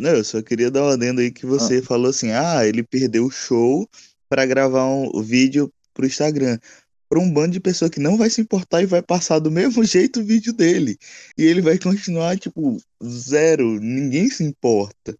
Não, 0.00 0.10
eu 0.10 0.24
só 0.24 0.42
queria 0.42 0.68
dar 0.68 0.82
uma 0.82 0.94
adendo 0.94 1.20
aí 1.20 1.30
que 1.30 1.46
você 1.46 1.80
falou 1.80 2.10
assim: 2.10 2.32
ah, 2.32 2.66
ele 2.66 2.82
perdeu 2.82 3.24
o 3.24 3.30
show 3.30 3.88
pra 4.28 4.44
gravar 4.44 4.84
um 4.86 5.22
vídeo 5.22 5.72
pro 5.94 6.06
Instagram. 6.06 6.58
Pra 7.08 7.20
um 7.20 7.32
bando 7.32 7.52
de 7.52 7.60
pessoa 7.60 7.88
que 7.88 8.00
não 8.00 8.16
vai 8.16 8.28
se 8.28 8.40
importar 8.40 8.82
e 8.82 8.86
vai 8.86 9.00
passar 9.00 9.38
do 9.38 9.48
mesmo 9.48 9.84
jeito 9.86 10.20
o 10.20 10.24
vídeo 10.24 10.52
dele. 10.52 10.98
E 11.38 11.44
ele 11.44 11.60
vai 11.60 11.78
continuar, 11.78 12.36
tipo, 12.36 12.78
zero. 13.04 13.78
Ninguém 13.80 14.28
se 14.28 14.42
importa. 14.42 15.16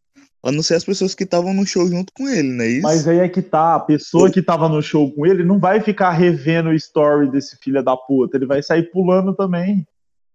A 0.46 0.52
não 0.52 0.62
ser 0.62 0.76
as 0.76 0.84
pessoas 0.84 1.12
que 1.12 1.24
estavam 1.24 1.52
no 1.52 1.66
show 1.66 1.88
junto 1.88 2.12
com 2.12 2.28
ele, 2.28 2.52
não 2.52 2.64
é 2.64 2.68
isso? 2.68 2.82
Mas 2.82 3.08
aí 3.08 3.18
é 3.18 3.28
que 3.28 3.42
tá, 3.42 3.74
a 3.74 3.80
pessoa 3.80 4.30
que 4.30 4.40
tava 4.40 4.68
no 4.68 4.80
show 4.80 5.12
com 5.12 5.26
ele 5.26 5.42
não 5.42 5.58
vai 5.58 5.80
ficar 5.80 6.12
revendo 6.12 6.68
o 6.68 6.74
story 6.74 7.28
desse 7.28 7.56
filho 7.56 7.82
da 7.82 7.96
puta, 7.96 8.36
ele 8.36 8.46
vai 8.46 8.62
sair 8.62 8.84
pulando 8.84 9.34
também. 9.34 9.84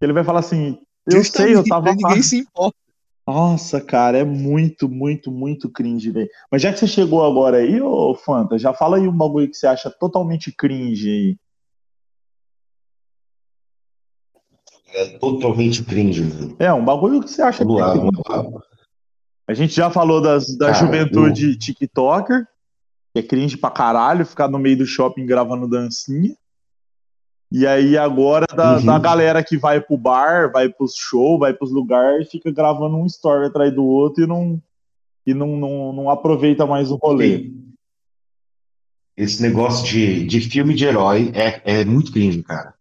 Ele 0.01 0.11
vai 0.11 0.25
falar 0.25 0.39
assim, 0.39 0.77
eu 1.09 1.23
sei, 1.23 1.55
eu 1.55 1.63
tava 1.63 1.91
lá. 1.91 1.95
Ninguém 1.95 2.21
se 2.21 2.39
importa. 2.39 2.75
Nossa, 3.25 3.79
cara, 3.79 4.17
é 4.17 4.23
muito, 4.25 4.89
muito, 4.89 5.31
muito 5.31 5.69
cringe, 5.69 6.11
velho. 6.11 6.29
Mas 6.51 6.61
já 6.61 6.73
que 6.73 6.79
você 6.79 6.87
chegou 6.87 7.23
agora 7.23 7.57
aí, 7.57 7.81
ô 7.81 8.13
Fanta, 8.13 8.57
já 8.57 8.73
fala 8.73 8.97
aí 8.97 9.07
um 9.07 9.15
bagulho 9.15 9.49
que 9.49 9.55
você 9.55 9.67
acha 9.67 9.89
totalmente 9.89 10.51
cringe 10.51 11.09
aí. 11.09 11.37
É 14.93 15.17
totalmente 15.19 15.83
cringe, 15.85 16.23
mano. 16.23 16.55
É, 16.59 16.73
um 16.73 16.83
bagulho 16.83 17.21
que 17.21 17.29
você 17.29 17.41
acha 17.41 17.63
Vamos 17.63 17.77
que 17.77 17.81
é 17.81 17.85
lá, 17.85 17.91
cringe. 17.93 18.21
vamos 18.27 18.55
lá. 18.55 18.70
A 19.51 19.53
gente 19.53 19.75
já 19.75 19.89
falou 19.89 20.21
das, 20.21 20.55
da 20.57 20.67
Cara, 20.71 20.79
juventude 20.79 21.57
TikToker, 21.57 22.47
que 23.13 23.19
é 23.19 23.23
cringe 23.23 23.57
pra 23.57 23.69
caralho, 23.69 24.25
ficar 24.25 24.47
no 24.47 24.57
meio 24.57 24.77
do 24.77 24.85
shopping 24.85 25.25
gravando 25.25 25.67
dancinha. 25.67 26.33
E 27.51 27.67
aí 27.67 27.97
agora 27.97 28.45
da, 28.55 28.77
Uhum. 28.77 28.85
da 28.85 28.97
galera 28.97 29.43
que 29.43 29.57
vai 29.57 29.81
pro 29.81 29.97
bar, 29.97 30.49
vai 30.53 30.69
pros 30.69 30.95
show, 30.95 31.37
vai 31.37 31.53
pros 31.53 31.69
lugares, 31.69 32.29
fica 32.29 32.49
gravando 32.49 32.95
um 32.95 33.05
story 33.05 33.47
atrás 33.47 33.73
do 33.75 33.83
outro 33.83 34.23
e 34.23 34.27
não, 34.27 34.61
e 35.27 35.33
não, 35.33 35.57
não, 35.57 35.91
não 35.91 36.09
aproveita 36.09 36.65
mais 36.65 36.89
o 36.89 36.95
rolê. 36.95 37.51
Esse 39.17 39.41
negócio 39.41 39.85
de, 39.85 40.25
de 40.25 40.39
filme 40.39 40.73
de 40.73 40.85
herói 40.85 41.29
é, 41.35 41.81
é 41.81 41.83
muito 41.85 42.13
cringe, 42.13 42.41
cara. 42.41 42.73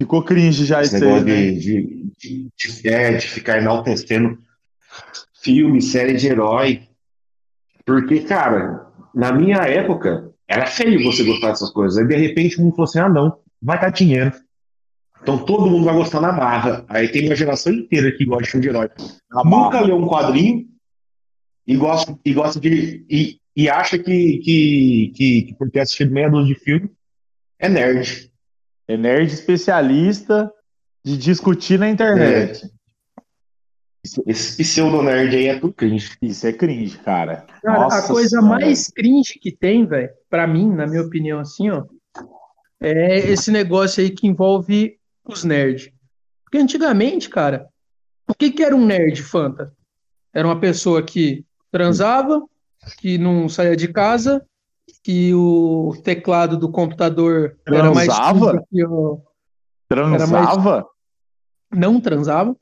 Ficou 0.00 0.22
cringe 0.22 0.64
já 0.64 0.80
Esse 0.80 0.96
aí, 0.96 1.02
negócio 1.02 1.26
né? 1.26 1.50
de, 1.50 1.58
de, 1.58 2.12
de, 2.18 2.50
de- 2.56 2.88
é, 2.88 3.12
de 3.18 3.26
ficar 3.28 3.58
enaltecendo 3.58 4.38
filme, 5.44 5.80
série 5.82 6.14
de 6.14 6.26
herói. 6.26 6.88
Porque, 7.84 8.20
cara, 8.20 8.86
na 9.14 9.30
minha 9.32 9.58
época, 9.58 10.32
era 10.48 10.66
feio 10.66 11.04
você 11.04 11.22
gostar 11.22 11.50
dessas 11.50 11.70
coisas. 11.70 11.98
Aí, 11.98 12.06
de 12.08 12.16
repente, 12.16 12.58
o 12.58 12.62
mundo 12.62 12.74
falou 12.74 12.84
assim: 12.88 12.98
ah, 12.98 13.08
não, 13.08 13.38
vai 13.62 13.80
dar 13.80 13.90
dinheiro. 13.90 14.32
Então 15.22 15.42
todo 15.42 15.70
mundo 15.70 15.86
vai 15.86 15.94
gostar 15.94 16.20
na 16.20 16.32
barra. 16.32 16.84
Aí 16.86 17.08
tem 17.08 17.26
uma 17.26 17.34
geração 17.34 17.72
inteira 17.72 18.12
que 18.12 18.26
gosta 18.26 18.44
de 18.44 18.50
filme 18.50 18.62
de 18.62 18.68
herói. 18.68 18.90
Na 19.30 19.42
Nunca 19.42 19.80
leu 19.80 19.96
um 19.96 20.06
quadrinho 20.06 20.66
e 21.66 21.76
gosta, 21.76 22.18
e 22.22 22.34
gosta 22.34 22.60
de. 22.60 23.06
E, 23.08 23.38
e 23.56 23.68
acha 23.70 23.98
que, 23.98 24.38
que, 24.38 25.12
que, 25.14 25.42
que 25.42 25.54
por 25.54 25.70
ter 25.70 25.80
assistido 25.80 26.12
meia 26.12 26.28
dúzia 26.28 26.54
de 26.54 26.60
filme 26.60 26.90
é 27.58 27.70
nerd. 27.70 28.30
É 28.86 28.98
nerd 28.98 29.32
especialista 29.32 30.52
de 31.02 31.16
discutir 31.16 31.78
na 31.78 31.88
internet. 31.88 32.70
Esse 34.26 34.56
pseudo-nerd 34.56 35.34
aí 35.34 35.46
é 35.46 35.58
tudo 35.58 35.72
cringe. 35.72 36.16
Isso 36.20 36.46
é 36.46 36.52
cringe, 36.52 36.98
cara. 36.98 37.46
Cara, 37.62 37.80
Nossa 37.80 37.98
a 37.98 38.06
coisa 38.06 38.40
Senhora. 38.40 38.48
mais 38.48 38.88
cringe 38.88 39.38
que 39.40 39.50
tem, 39.50 39.86
velho, 39.86 40.10
pra 40.28 40.46
mim, 40.46 40.70
na 40.70 40.86
minha 40.86 41.02
opinião, 41.02 41.40
assim, 41.40 41.70
ó, 41.70 41.84
é 42.80 43.18
esse 43.18 43.50
negócio 43.50 44.02
aí 44.02 44.10
que 44.10 44.26
envolve 44.26 44.98
os 45.24 45.42
nerds. 45.42 45.90
Porque 46.44 46.58
antigamente, 46.58 47.30
cara, 47.30 47.66
o 48.28 48.34
que 48.34 48.50
que 48.50 48.62
era 48.62 48.76
um 48.76 48.84
nerd, 48.84 49.22
Fanta? 49.22 49.72
Era 50.34 50.46
uma 50.46 50.60
pessoa 50.60 51.02
que 51.02 51.44
transava, 51.70 52.42
que 52.98 53.16
não 53.16 53.48
saía 53.48 53.74
de 53.74 53.88
casa, 53.88 54.44
que 55.02 55.32
o 55.34 55.94
teclado 56.02 56.58
do 56.58 56.70
computador 56.70 57.56
era 57.66 57.92
mais 57.92 58.08
Transava? 58.08 58.64
Transava? 59.88 60.86
Não 61.72 62.00
transava, 62.00 62.56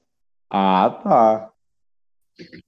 Ah, 0.53 0.91
tá. 1.03 1.49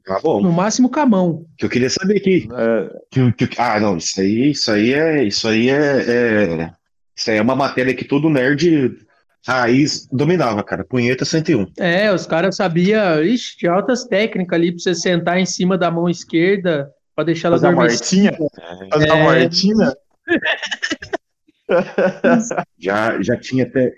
Tá 0.05 0.21
bom. 0.23 0.41
no 0.43 0.53
máximo 0.53 0.91
com 0.91 1.01
a 1.01 1.07
mão. 1.07 1.45
Que 1.59 1.65
eu 1.67 1.71
queria 1.71 1.91
saber 1.91 2.19
aqui. 2.19 2.49
É, 2.53 2.91
Que, 3.11 3.33
que- 3.47 3.61
ah, 3.61 3.81
não, 3.81 3.97
isso 3.97 4.21
aí, 4.21 4.51
isso 4.51 4.71
aí 4.71 4.93
é. 4.93 5.25
Isso 5.25 5.49
aí 5.49 5.69
é, 5.69 6.01
é- 6.63 6.71
Isso 7.17 7.31
aí 7.31 7.39
é 7.39 7.43
uma 7.43 7.57
matéria 7.57 7.95
que 7.95 8.05
todo 8.05 8.29
nerd 8.31 8.97
raiz 9.47 10.07
dominava, 10.13 10.63
cara. 10.63 10.85
Punheta 10.85 11.25
101. 11.25 11.67
É, 11.79 12.13
os 12.13 12.27
caras 12.27 12.57
sabiam, 12.57 13.23
ixi, 13.23 13.59
de 13.59 13.67
altas 13.69 14.05
técnicas 14.05 14.57
ali 14.57 14.71
pra 14.73 14.79
você 14.81 14.95
sentar 14.95 15.39
em 15.39 15.47
cima 15.47 15.77
da 15.77 15.91
mão 15.91 16.09
esquerda 16.09 16.91
pra 17.15 17.25
deixar 17.25 17.49
ela 17.49 17.57
fazer 17.57 17.67
a 17.67 17.71
adormecida. 17.71 18.37
mortinha? 18.39 18.91
Fazer 18.91 19.11
a 19.11 19.17
É. 19.17 19.23
mortinha? 19.23 19.93
Já, 22.79 23.23
já 23.23 23.37
tinha 23.39 23.65
até. 23.65 23.93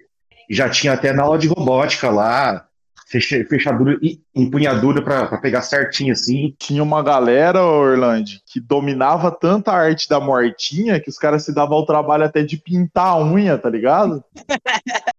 Já 0.49 0.69
tinha 0.71 0.93
até 0.93 1.13
na 1.13 1.25
aula 1.25 1.39
de 1.39 1.49
robótica 1.49 2.09
lá. 2.11 2.65
Fecha- 3.07 3.45
Fechadura 3.49 3.97
e 4.03 4.21
empunhadura 4.35 5.01
pra, 5.03 5.27
pra 5.27 5.39
pegar 5.39 5.63
certinho 5.63 6.13
assim. 6.13 6.55
Tinha 6.59 6.83
uma 6.83 7.03
galera, 7.03 7.63
Orlando, 7.65 8.31
que 8.47 8.59
dominava 8.61 9.31
tanta 9.31 9.73
arte 9.73 10.09
da 10.09 10.19
mortinha 10.21 10.99
que 11.01 11.09
os 11.09 11.17
caras 11.19 11.45
se 11.45 11.55
davam 11.55 11.79
ao 11.79 11.87
trabalho 11.87 12.25
até 12.25 12.43
de 12.43 12.57
pintar 12.57 13.07
a 13.13 13.23
unha, 13.25 13.57
tá 13.57 13.71
ligado? 13.71 14.23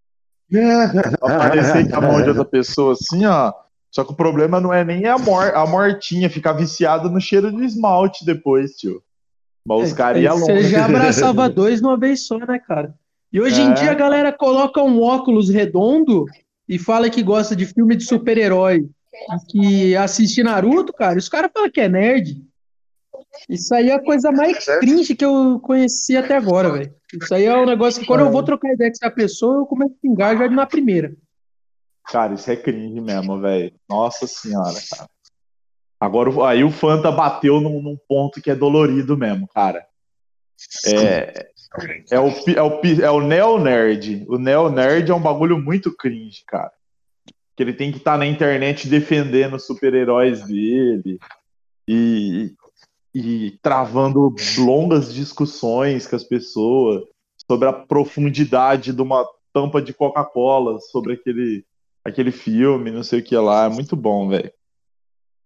Pra 0.50 1.38
parecer 1.40 1.88
que 1.88 1.94
a 1.94 2.00
mão 2.02 2.22
de 2.22 2.30
outra 2.30 2.46
pessoa 2.46 2.94
assim, 2.94 3.26
ó. 3.26 3.52
Só 3.92 4.04
que 4.04 4.12
o 4.12 4.16
problema 4.16 4.60
não 4.60 4.74
é 4.74 4.84
nem 4.84 5.06
a, 5.06 5.18
mor 5.18 5.54
a 5.56 5.66
mortinha, 5.66 6.30
ficar 6.30 6.54
viciado 6.54 7.10
no 7.10 7.20
cheiro 7.20 7.52
de 7.52 7.64
esmalte 7.66 8.26
depois, 8.26 8.72
tio. 8.74 9.02
Mas 9.66 9.88
os 9.90 9.94
caras 9.94 10.22
iam 10.22 10.36
É, 10.36 10.40
Você 10.40 10.54
longe. 10.54 10.70
já 10.70 10.86
abraçava 10.86 11.50
dois 11.50 11.80
de 11.80 11.86
uma 11.86 11.98
vez 11.98 12.26
só, 12.26 12.38
né, 12.38 12.60
cara? 12.66 12.94
E 13.32 13.42
hoje 13.42 13.60
em 13.62 13.72
É. 13.72 13.74
dia 13.74 13.92
a 13.92 13.96
galera 13.96 14.32
coloca 14.32 14.82
um 14.82 15.02
óculos 15.02 15.50
redondo 15.50 16.26
e 16.68 16.78
fala 16.78 17.10
que 17.10 17.24
gosta 17.24 17.56
de 17.56 17.66
filme 17.66 17.96
de 17.96 18.04
super-herói 18.04 18.90
e 19.14 19.52
que 19.52 19.96
assiste 19.96 20.44
Naruto, 20.44 20.94
cara. 20.94 21.18
Os 21.18 21.30
caras 21.30 21.52
falam 21.54 21.72
que 21.72 21.82
é 21.82 21.90
nerd. 21.90 22.44
Isso 23.50 23.74
aí 23.74 23.90
é 23.90 23.94
a 23.94 24.04
coisa 24.04 24.32
mais 24.32 24.66
cringe 24.80 25.16
que 25.16 25.26
eu 25.26 25.60
conheci 25.62 26.18
até 26.18 26.36
agora, 26.36 26.72
velho. 26.72 26.94
Isso 27.14 27.34
aí 27.34 27.46
é 27.46 27.58
um 27.58 27.66
negócio 27.66 28.02
que 28.02 28.08
quando 28.08 28.22
eu 28.22 28.32
vou 28.32 28.44
trocar 28.44 28.74
ideia 28.74 28.92
com 28.92 28.98
essa 29.06 29.14
pessoa, 29.14 29.58
eu 29.58 29.66
começo 29.66 29.94
a 29.94 30.02
pingar 30.02 30.38
já 30.38 30.50
na 30.50 30.66
primeira. 30.66 31.16
Cara, 32.06 32.34
isso 32.34 32.50
é 32.50 32.56
cringe 32.56 33.00
mesmo, 33.02 33.40
velho. 33.40 33.74
Nossa 33.90 34.28
senhora, 34.28 34.76
cara. 34.90 35.10
Agora, 36.00 36.48
aí 36.48 36.64
o 36.64 36.72
Fanta 36.72 37.12
bateu 37.12 37.60
num, 37.60 37.82
num 37.82 37.98
ponto 38.08 38.42
que 38.42 38.52
é 38.52 38.56
dolorido 38.56 39.18
mesmo, 39.18 39.48
cara. 39.48 39.86
É, 40.86 41.50
é 42.10 42.20
o, 42.20 42.28
é 42.30 42.62
o, 42.62 42.82
é 43.04 43.12
o 43.12 43.22
neo-nerd. 43.22 44.26
O 44.28 44.38
neo-nerd 44.38 45.12
é 45.12 45.14
um 45.16 45.22
bagulho 45.22 45.58
muito 45.58 45.96
cringe, 45.96 46.44
cara. 46.46 46.72
Que 47.56 47.64
ele 47.64 47.74
tem 47.74 47.92
que 47.92 47.98
estar 47.98 48.18
na 48.18 48.26
internet 48.26 48.88
defendendo 48.88 49.56
os 49.56 49.66
super-heróis 49.66 50.46
dele 50.46 51.20
e, 51.88 52.54
e 53.14 53.58
travando 53.62 54.36
longas 54.58 55.14
discussões 55.14 56.08
com 56.08 56.16
as 56.16 56.24
pessoas 56.24 57.04
sobre 57.50 57.68
a 57.68 57.74
profundidade 57.74 58.94
de 58.94 59.02
uma 59.02 59.28
tampa 59.54 59.82
de 59.82 59.94
Coca-Cola, 59.94 60.80
sobre 60.80 61.14
aquele, 61.14 61.66
aquele 62.04 62.32
filme, 62.32 62.92
não 62.92 63.04
sei 63.04 63.20
o 63.20 63.24
que 63.24 63.36
lá. 63.36 63.66
É 63.66 63.70
muito 63.70 63.96
bom, 63.96 64.30
velho. 64.30 64.52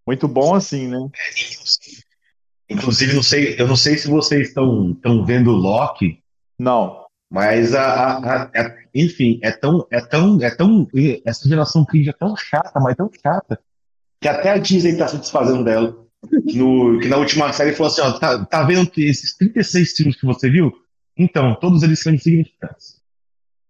Muito 0.05 0.27
bom 0.27 0.55
assim, 0.55 0.87
né? 0.87 0.97
Inclusive, 2.71 3.13
não 3.15 3.23
sei, 3.23 3.55
eu 3.59 3.67
não 3.67 3.75
sei 3.75 3.97
se 3.97 4.07
vocês 4.07 4.47
estão 4.49 4.97
vendo 5.25 5.51
Loki, 5.51 6.19
Não. 6.59 7.05
mas 7.29 7.73
a, 7.75 7.83
a- 7.83 8.17
a- 8.17 8.43
a- 8.43 8.75
enfim, 8.93 9.39
é 9.43 9.51
tão, 9.51 9.85
é 9.91 9.99
tão, 10.01 10.41
é 10.41 10.49
tão, 10.49 10.87
essa 11.25 11.47
geração 11.47 11.85
cringe 11.85 12.09
é 12.09 12.13
tão 12.13 12.35
chata, 12.35 12.79
mas 12.79 12.95
tão 12.95 13.09
chata, 13.21 13.59
que 14.21 14.27
até 14.27 14.51
a 14.51 14.57
Disney 14.57 14.95
tá 14.97 15.07
se 15.07 15.17
desfazendo 15.17 15.63
dela. 15.63 15.97
Que, 16.47 16.57
no- 16.57 16.99
que 16.99 17.07
na 17.07 17.17
última 17.17 17.51
série 17.51 17.73
falou 17.73 17.91
assim, 17.91 18.01
ó, 18.01 18.11
tá, 18.19 18.45
tá 18.45 18.63
vendo 18.63 18.91
esses 18.97 19.35
36 19.35 19.91
filmes 19.93 20.15
que 20.19 20.25
você 20.25 20.49
viu? 20.51 20.71
Então, 21.17 21.55
todos 21.59 21.81
eles 21.81 21.99
são 21.99 22.13
insignificantes. 22.13 23.00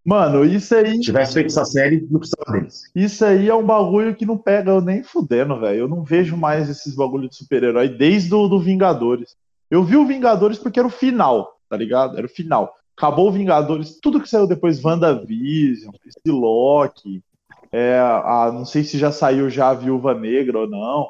Mano, 0.03 0.43
isso 0.43 0.73
aí, 0.73 0.95
Se 0.95 1.01
tivesse 1.01 1.33
feito 1.33 1.47
essa 1.47 1.63
série, 1.63 2.07
não 2.09 2.19
precisava 2.19 2.51
deles. 2.53 2.83
isso 2.95 3.23
aí 3.23 3.47
é 3.47 3.53
um 3.53 3.65
bagulho 3.65 4.15
que 4.15 4.25
não 4.25 4.37
pega 4.37 4.71
eu 4.71 4.81
nem 4.81 5.03
fudendo, 5.03 5.59
velho. 5.59 5.81
Eu 5.81 5.87
não 5.87 6.03
vejo 6.03 6.35
mais 6.35 6.69
esses 6.69 6.95
bagulho 6.95 7.29
de 7.29 7.35
super-herói 7.35 7.87
desde 7.87 8.33
o 8.33 8.47
do 8.47 8.59
Vingadores. 8.59 9.35
Eu 9.69 9.83
vi 9.83 9.95
o 9.95 10.05
Vingadores 10.05 10.57
porque 10.57 10.79
era 10.79 10.87
o 10.87 10.91
final, 10.91 11.55
tá 11.69 11.77
ligado? 11.77 12.17
Era 12.17 12.25
o 12.25 12.29
final. 12.29 12.73
Acabou 12.97 13.29
o 13.29 13.31
Vingadores, 13.31 13.99
tudo 14.01 14.19
que 14.19 14.29
saiu 14.29 14.47
depois, 14.47 14.83
WandaVision, 14.83 15.93
esse 16.05 16.31
Loki, 16.31 17.23
é, 17.71 17.97
a, 17.99 18.51
não 18.53 18.65
sei 18.65 18.83
se 18.83 18.97
já 18.97 19.11
saiu 19.11 19.49
já 19.49 19.69
a 19.69 19.73
Viúva 19.73 20.13
Negra 20.13 20.59
ou 20.59 20.67
não. 20.67 21.07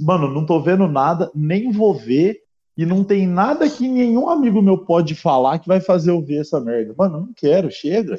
Mano, 0.00 0.28
não 0.28 0.44
tô 0.44 0.60
vendo 0.60 0.86
nada, 0.88 1.30
nem 1.34 1.70
vou 1.70 1.94
ver, 1.94 2.42
e 2.76 2.84
não 2.84 3.04
tem 3.04 3.26
nada 3.26 3.68
que 3.68 3.88
nenhum 3.88 4.28
amigo 4.28 4.60
meu 4.62 4.78
pode 4.78 5.14
falar 5.14 5.58
que 5.58 5.68
vai 5.68 5.80
fazer 5.80 6.10
eu 6.10 6.20
ver 6.20 6.40
essa 6.40 6.60
merda. 6.60 6.94
Mano, 6.96 7.16
eu 7.16 7.20
não 7.22 7.32
quero, 7.34 7.70
chega. 7.70 8.16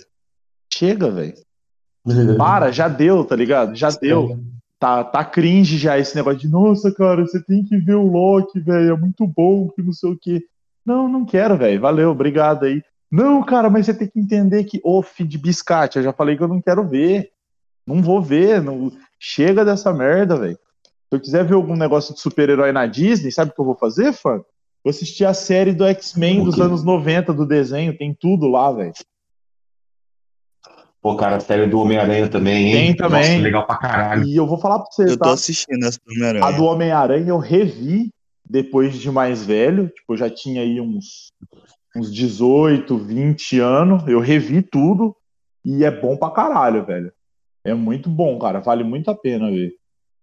Chega, 0.83 1.09
velho. 1.09 1.33
Para, 2.37 2.71
já 2.71 2.89
deu, 2.89 3.23
tá 3.23 3.35
ligado? 3.35 3.73
Já 3.75 3.89
deu. 3.89 4.37
Tá, 4.77 5.01
tá 5.01 5.23
cringe 5.23 5.77
já 5.77 5.97
esse 5.97 6.13
negócio 6.13 6.39
de, 6.39 6.49
nossa, 6.49 6.93
cara, 6.93 7.25
você 7.25 7.41
tem 7.41 7.63
que 7.63 7.77
ver 7.77 7.95
o 7.95 8.05
Loki, 8.05 8.59
velho, 8.59 8.93
é 8.93 8.97
muito 8.97 9.25
bom, 9.25 9.69
que 9.69 9.81
não 9.81 9.93
sei 9.93 10.11
o 10.11 10.19
quê. 10.19 10.43
Não, 10.85 11.07
não 11.07 11.25
quero, 11.25 11.57
velho. 11.57 11.79
Valeu, 11.79 12.11
obrigado 12.11 12.65
aí. 12.65 12.83
Não, 13.09 13.41
cara, 13.41 13.69
mas 13.69 13.85
você 13.85 13.93
tem 13.93 14.09
que 14.09 14.19
entender 14.19 14.65
que, 14.65 14.81
ô, 14.83 15.01
filho 15.01 15.29
de 15.29 15.37
biscate, 15.37 15.97
eu 15.97 16.03
já 16.03 16.11
falei 16.11 16.35
que 16.35 16.43
eu 16.43 16.49
não 16.49 16.61
quero 16.61 16.85
ver. 16.85 17.29
Não 17.87 18.01
vou 18.01 18.21
ver, 18.21 18.61
não... 18.61 18.91
chega 19.17 19.63
dessa 19.63 19.93
merda, 19.93 20.35
velho. 20.35 20.57
Se 20.57 21.15
eu 21.15 21.19
quiser 21.21 21.45
ver 21.45 21.53
algum 21.53 21.77
negócio 21.77 22.13
de 22.13 22.19
super-herói 22.19 22.73
na 22.73 22.85
Disney, 22.85 23.31
sabe 23.31 23.51
o 23.51 23.53
que 23.53 23.61
eu 23.61 23.65
vou 23.65 23.75
fazer, 23.75 24.11
fã? 24.11 24.41
Vou 24.83 24.89
assistir 24.89 25.23
a 25.23 25.33
série 25.33 25.71
do 25.71 25.85
X-Men 25.85 26.43
dos 26.43 26.59
anos 26.59 26.83
90 26.83 27.33
do 27.33 27.45
desenho, 27.45 27.97
tem 27.97 28.13
tudo 28.13 28.47
lá, 28.47 28.69
velho. 28.69 28.91
Pô, 31.03 31.17
cara, 31.17 31.35
a 31.35 31.39
série 31.41 31.67
do 31.67 31.81
Homem-Aranha 31.81 32.29
também, 32.29 32.67
hein? 32.67 32.71
Tem 32.71 32.95
também. 32.95 33.31
Nossa, 33.31 33.41
legal 33.43 33.67
pra 33.67 33.75
caralho. 33.75 34.23
E 34.23 34.37
eu 34.37 34.47
vou 34.47 34.57
falar 34.57 34.79
pra 34.79 34.89
você, 34.89 35.03
Eu 35.03 35.17
tô 35.17 35.25
tá? 35.25 35.33
assistindo 35.33 35.85
essa 35.85 35.99
do 35.99 36.09
A 36.09 36.15
Homem-Aranha. 36.15 36.57
do 36.57 36.63
Homem-Aranha 36.63 37.27
eu 37.27 37.37
revi 37.37 38.09
depois 38.49 38.97
de 38.97 39.11
mais 39.11 39.45
velho, 39.45 39.89
tipo, 39.89 40.13
eu 40.13 40.17
já 40.17 40.29
tinha 40.29 40.61
aí 40.61 40.79
uns, 40.79 41.33
uns 41.93 42.13
18, 42.13 42.97
20 42.97 43.59
anos, 43.59 44.07
eu 44.07 44.21
revi 44.21 44.61
tudo 44.61 45.13
e 45.65 45.83
é 45.83 45.91
bom 45.91 46.15
pra 46.15 46.31
caralho, 46.31 46.85
velho. 46.85 47.11
É 47.65 47.73
muito 47.73 48.09
bom, 48.09 48.39
cara, 48.39 48.61
vale 48.61 48.85
muito 48.85 49.11
a 49.11 49.15
pena 49.15 49.51
ver. 49.51 49.73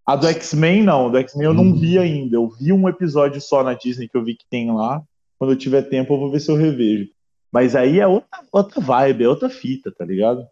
A 0.06 0.16
do 0.16 0.26
X-Men 0.28 0.82
não, 0.82 1.10
do 1.10 1.18
X-Men 1.18 1.44
eu 1.44 1.54
não 1.54 1.74
vi 1.74 1.98
ainda, 1.98 2.36
eu 2.36 2.48
vi 2.48 2.72
um 2.72 2.88
episódio 2.88 3.38
só 3.38 3.62
na 3.62 3.74
Disney 3.74 4.08
que 4.08 4.16
eu 4.16 4.24
vi 4.24 4.34
que 4.34 4.46
tem 4.50 4.72
lá, 4.74 5.02
quando 5.38 5.52
eu 5.52 5.58
tiver 5.58 5.82
tempo 5.82 6.14
eu 6.14 6.18
vou 6.18 6.30
ver 6.30 6.40
se 6.40 6.50
eu 6.50 6.56
revejo. 6.56 7.10
Mas 7.52 7.76
aí 7.76 8.00
é 8.00 8.06
outra, 8.06 8.28
outra 8.50 8.80
vibe, 8.80 9.24
é 9.24 9.28
outra 9.28 9.50
fita, 9.50 9.92
tá 9.92 10.06
ligado? 10.06 10.42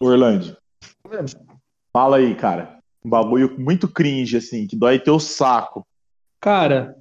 Orlando, 0.00 0.56
fala 1.92 2.18
aí, 2.18 2.34
cara. 2.34 2.78
Um 3.04 3.08
bagulho 3.08 3.58
muito 3.58 3.88
cringe, 3.88 4.36
assim, 4.36 4.66
que 4.66 4.76
dói 4.76 4.98
teu 4.98 5.18
saco. 5.18 5.86
Cara, 6.40 6.96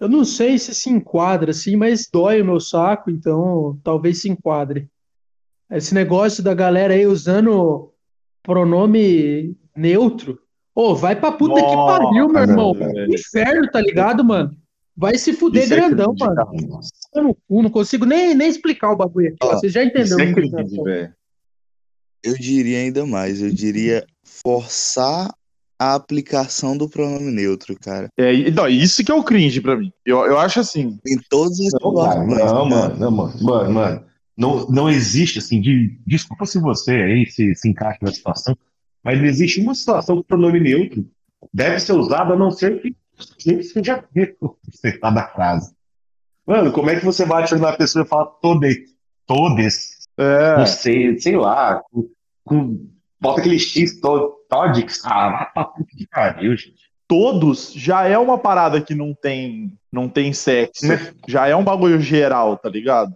eu 0.00 0.08
não 0.08 0.24
sei 0.24 0.58
se 0.58 0.74
se 0.74 0.90
enquadra 0.90 1.50
assim, 1.50 1.76
mas 1.76 2.08
dói 2.12 2.42
o 2.42 2.44
meu 2.44 2.60
saco, 2.60 3.10
então 3.10 3.78
talvez 3.82 4.22
se 4.22 4.28
enquadre. 4.28 4.88
Esse 5.70 5.94
negócio 5.94 6.42
da 6.42 6.54
galera 6.54 6.94
aí 6.94 7.06
usando 7.06 7.92
pronome 8.42 9.56
neutro. 9.76 10.40
Ô, 10.74 10.94
vai 10.94 11.16
pra 11.16 11.32
puta 11.32 11.56
que 11.56 11.60
Nossa, 11.60 11.98
pariu, 11.98 12.28
meu 12.28 12.42
irmão. 12.42 12.72
velho. 12.74 13.12
Inferno, 13.12 13.70
tá 13.70 13.80
ligado, 13.80 14.24
mano? 14.24 14.56
Vai 14.96 15.16
se 15.16 15.32
fuder 15.32 15.64
Isso 15.64 15.74
é 15.74 15.76
grandão, 15.76 16.14
cringe, 16.14 16.34
mano. 16.34 16.80
Eu 17.14 17.22
não, 17.22 17.36
não 17.62 17.70
consigo 17.70 18.04
nem, 18.04 18.34
nem 18.34 18.48
explicar 18.48 18.92
o 18.92 18.96
bagulho 18.96 19.28
aqui. 19.28 19.38
Ó, 19.42 19.56
Você 19.56 19.68
já 19.68 19.84
entendeu 19.84 20.04
Isso 20.04 20.20
é 20.20 20.26
que 20.26 20.34
cringe, 20.34 20.76
tô 20.76 20.84
velho. 20.84 21.14
Eu 22.22 22.34
diria 22.34 22.78
ainda 22.78 23.06
mais, 23.06 23.40
eu 23.40 23.50
diria 23.50 24.06
forçar 24.24 25.32
a 25.78 25.94
aplicação 25.94 26.76
do 26.76 26.88
pronome 26.88 27.30
neutro, 27.30 27.78
cara. 27.80 28.08
É, 28.16 28.50
não, 28.50 28.68
isso 28.68 29.04
que 29.04 29.12
é 29.12 29.14
o 29.14 29.22
cringe 29.22 29.60
pra 29.60 29.76
mim. 29.76 29.92
Eu, 30.04 30.24
eu 30.26 30.38
acho 30.38 30.58
assim. 30.58 30.98
Em 31.06 31.18
todas 31.30 31.58
as 31.60 31.72
Não, 31.80 31.94
cara, 31.94 32.20
situações, 32.20 32.50
não, 32.50 32.66
mano, 32.68 32.96
não, 32.98 33.10
mano, 33.10 33.42
mano, 33.42 33.72
mano. 33.72 34.04
Não, 34.36 34.66
não 34.68 34.88
existe 34.90 35.38
assim, 35.38 35.60
de, 35.60 35.98
desculpa 36.06 36.46
se 36.46 36.60
você 36.60 36.92
aí 36.92 37.26
se, 37.26 37.54
se 37.54 37.68
encaixa 37.68 37.98
na 38.02 38.12
situação, 38.12 38.56
mas 39.02 39.18
não 39.18 39.24
existe 39.24 39.60
uma 39.60 39.74
situação 39.74 40.16
que 40.16 40.22
o 40.22 40.24
pronome 40.24 40.60
neutro 40.60 41.04
deve 41.52 41.80
ser 41.80 41.92
usado 41.92 42.32
a 42.32 42.36
não 42.36 42.50
ser 42.50 42.80
que 42.80 42.94
que 43.38 43.62
seja 43.62 44.04
você 44.70 44.92
tá 44.98 45.10
da 45.10 45.26
frase. 45.28 45.72
Mano, 46.46 46.72
como 46.72 46.90
é 46.90 46.98
que 46.98 47.04
você 47.04 47.24
vai 47.24 47.42
atirar 47.42 47.60
na 47.60 47.76
pessoa 47.76 48.04
e 48.04 48.08
falar 48.08 48.26
todes, 48.26 48.78
todes, 49.26 49.97
É, 50.18 50.56
não 50.58 50.66
sei, 50.66 51.18
sei 51.18 51.36
lá, 51.36 51.80
com, 51.90 52.08
com- 52.44 52.88
bota 53.20 53.40
aquele 53.40 53.58
X, 53.58 54.00
to, 54.00 54.34
todix, 54.50 55.00
ah, 55.04 55.50
puta 55.54 55.90
que 55.96 56.06
pariu, 56.08 56.56
gente. 56.56 56.88
todos 57.06 57.72
já 57.72 58.04
é 58.04 58.18
uma 58.18 58.36
parada 58.36 58.80
que 58.80 58.94
não 58.94 59.14
tem, 59.14 59.72
não 59.92 60.08
tem 60.08 60.32
sexo. 60.32 60.86
Né? 60.86 61.12
Já 61.28 61.46
é 61.46 61.54
um 61.54 61.64
bagulho 61.64 62.00
geral, 62.00 62.56
tá 62.58 62.68
ligado? 62.68 63.14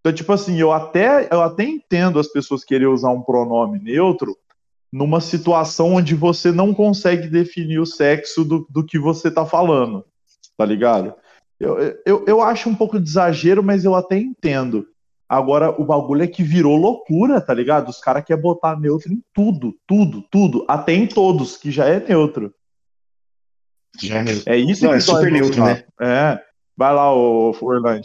Então, 0.00 0.12
tipo 0.12 0.32
assim, 0.32 0.58
eu 0.58 0.72
até, 0.72 1.28
eu 1.30 1.42
até 1.42 1.64
entendo 1.64 2.18
as 2.18 2.28
pessoas 2.28 2.64
quererem 2.64 2.88
usar 2.88 3.10
um 3.10 3.20
pronome 3.22 3.78
neutro 3.78 4.36
numa 4.90 5.20
situação 5.20 5.94
onde 5.94 6.14
você 6.14 6.50
não 6.50 6.72
consegue 6.72 7.28
definir 7.28 7.78
o 7.78 7.84
sexo 7.86 8.42
do, 8.44 8.66
do 8.70 8.82
que 8.84 8.98
você 8.98 9.30
tá 9.30 9.44
falando, 9.44 10.02
tá 10.56 10.64
ligado? 10.64 11.12
Eu, 11.60 11.78
eu, 12.06 12.24
eu 12.26 12.40
acho 12.40 12.70
um 12.70 12.74
pouco 12.74 12.98
de 12.98 13.08
exagero, 13.08 13.62
mas 13.62 13.84
eu 13.84 13.94
até 13.94 14.16
entendo. 14.16 14.86
Agora, 15.28 15.70
o 15.70 15.84
bagulho 15.84 16.22
é 16.22 16.26
que 16.26 16.42
virou 16.42 16.76
loucura, 16.76 17.40
tá 17.40 17.52
ligado? 17.52 17.90
Os 17.90 18.00
caras 18.00 18.24
querem 18.24 18.42
botar 18.42 18.80
neutro 18.80 19.12
em 19.12 19.22
tudo, 19.34 19.76
tudo, 19.86 20.22
tudo. 20.30 20.64
Até 20.66 20.94
em 20.94 21.06
todos, 21.06 21.56
que 21.56 21.70
já 21.70 21.84
é 21.84 22.00
neutro. 22.00 22.54
Já 24.00 24.20
é 24.20 24.24
É 24.46 24.56
isso 24.56 24.84
Não, 24.84 24.90
que 24.92 24.96
é 24.96 25.00
super 25.00 25.30
neutro, 25.30 25.62
né? 25.62 25.84
É. 26.00 26.40
Vai 26.74 26.94
lá, 26.94 27.12
ô, 27.14 27.54
Orlando. 27.60 28.00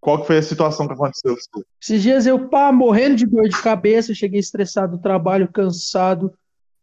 Qual 0.00 0.20
que 0.20 0.28
foi 0.28 0.38
a 0.38 0.42
situação 0.42 0.86
que 0.86 0.94
aconteceu? 0.94 1.34
com 1.34 1.40
você? 1.40 1.66
Esses 1.82 2.02
dias 2.02 2.26
eu, 2.26 2.48
pá, 2.48 2.70
morrendo 2.72 3.16
de 3.16 3.26
dor 3.26 3.48
de 3.48 3.60
cabeça, 3.60 4.14
cheguei 4.14 4.38
estressado 4.38 4.96
do 4.96 5.02
trabalho, 5.02 5.50
cansado, 5.52 6.32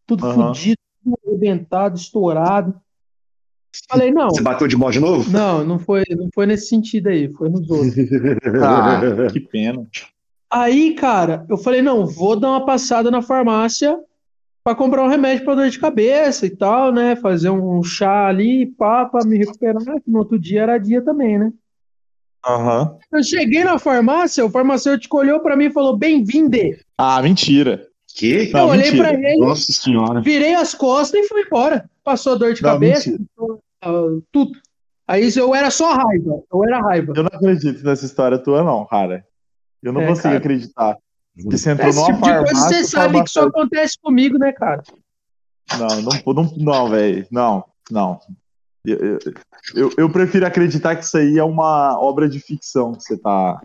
tudo 0.05 0.25
Aham. 0.25 0.47
fodido, 0.47 0.77
tudo 1.03 1.17
arrebentado, 1.25 1.97
estourado. 1.97 2.79
Falei, 3.89 4.11
não, 4.11 4.29
Você 4.29 4.41
bateu 4.41 4.67
de 4.67 4.77
mal 4.77 4.91
de 4.91 4.99
novo? 4.99 5.29
não, 5.31 5.63
não 5.63 5.79
foi, 5.79 6.03
não 6.11 6.29
foi 6.33 6.45
nesse 6.45 6.67
sentido 6.67 7.07
aí, 7.09 7.31
foi 7.33 7.49
nos 7.49 7.69
outros. 7.69 7.93
Ah, 8.63 9.27
que 9.31 9.39
pena. 9.39 9.85
Aí, 10.51 10.93
cara, 10.93 11.45
eu 11.49 11.57
falei, 11.57 11.81
não, 11.81 12.05
vou 12.05 12.39
dar 12.39 12.49
uma 12.49 12.65
passada 12.65 13.09
na 13.09 13.21
farmácia 13.21 13.97
pra 14.63 14.75
comprar 14.75 15.03
um 15.03 15.07
remédio 15.09 15.43
pra 15.43 15.55
dor 15.55 15.69
de 15.69 15.79
cabeça 15.79 16.45
e 16.45 16.49
tal, 16.55 16.91
né? 16.91 17.15
Fazer 17.15 17.49
um 17.49 17.81
chá 17.83 18.27
ali, 18.27 18.67
pá, 18.77 19.05
pra 19.05 19.25
me 19.25 19.37
recuperar, 19.37 19.81
que 19.83 20.09
no 20.11 20.19
outro 20.19 20.37
dia 20.39 20.61
era 20.61 20.77
dia 20.77 21.01
também, 21.01 21.39
né? 21.39 21.51
Aham. 22.45 22.97
Eu 23.11 23.23
cheguei 23.23 23.63
na 23.63 23.79
farmácia, 23.79 24.45
o 24.45 24.49
farmacêutico 24.49 25.17
olhou 25.17 25.39
pra 25.39 25.55
mim 25.55 25.65
e 25.65 25.71
falou, 25.73 25.97
bem-vinde. 25.97 26.77
Ah, 26.97 27.21
mentira. 27.21 27.87
Que? 28.15 28.51
Não, 28.53 28.59
eu 28.61 28.67
olhei 28.67 28.91
mentira. 28.91 29.09
pra 29.09 29.13
ele, 29.31 29.39
Nossa 29.39 29.71
senhora. 29.71 30.21
virei 30.21 30.53
as 30.53 30.75
costas 30.75 31.19
e 31.19 31.27
fui 31.27 31.41
embora. 31.41 31.89
Passou 32.03 32.37
dor 32.37 32.53
de 32.53 32.61
Não, 32.61 32.69
cabeça, 32.71 33.09
mentira. 33.09 33.27
Ah, 33.83 34.19
tudo. 34.31 34.51
Aí 35.07 35.29
eu 35.35 35.53
era 35.53 35.69
só 35.69 35.93
raiva, 35.93 36.41
eu 36.51 36.63
era 36.65 36.81
raiva. 36.81 37.13
Eu 37.15 37.23
não 37.23 37.31
acredito 37.33 37.83
nessa 37.83 38.05
história 38.05 38.37
tua, 38.37 38.63
não, 38.63 38.85
cara. 38.85 39.25
Eu 39.81 39.91
não 39.91 40.01
É, 40.01 40.07
consigo 40.07 40.23
cara. 40.29 40.37
acreditar. 40.37 40.97
Que 41.35 41.43
você 41.57 41.71
entrou 41.71 41.89
Esse 41.89 41.99
numa 41.99 42.07
tipo 42.13 42.21
de 42.21 42.29
coisa 42.29 42.45
farmácia. 42.45 42.77
você 42.77 42.83
sabe 42.85 43.23
que 43.23 43.29
só 43.29 43.47
acontece 43.47 43.97
comigo, 44.01 44.37
né, 44.37 44.51
cara? 44.53 44.83
Não, 45.77 46.01
não, 46.01 46.33
não, 46.33 46.53
não 46.57 46.89
velho. 46.89 47.25
Não, 47.31 47.63
não. 47.89 48.19
Eu, 48.85 48.97
eu, 48.97 49.19
eu, 49.75 49.91
eu 49.97 50.09
prefiro 50.11 50.45
acreditar 50.45 50.95
que 50.95 51.03
isso 51.03 51.17
aí 51.17 51.37
é 51.37 51.43
uma 51.43 51.99
obra 51.99 52.29
de 52.29 52.39
ficção 52.39 52.93
que 52.93 53.01
você 53.01 53.17
tá, 53.17 53.61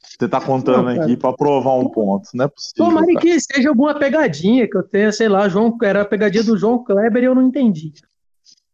você 0.00 0.28
tá 0.28 0.40
contando 0.40 0.94
Não, 0.94 1.02
aqui 1.02 1.16
pra 1.16 1.32
provar 1.32 1.74
um 1.74 1.88
ponto. 1.88 2.28
Não 2.34 2.44
é 2.44 2.48
possível. 2.48 2.84
Tomara 2.86 3.06
cara. 3.06 3.18
que 3.20 3.40
seja 3.40 3.68
alguma 3.68 3.98
pegadinha 3.98 4.68
que 4.68 4.76
eu 4.76 4.82
tenha, 4.82 5.10
sei 5.10 5.28
lá, 5.28 5.48
João, 5.48 5.76
era 5.82 6.02
a 6.02 6.06
pegadinha 6.06 6.44
do 6.44 6.56
João 6.56 6.82
Kleber 6.84 7.22
e 7.22 7.26
eu 7.26 7.34
não 7.34 7.42
entendi. 7.42 7.92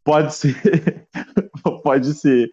Pode 0.09 0.35
ser. 0.35 0.57
Pode 1.85 2.15
ser. 2.15 2.51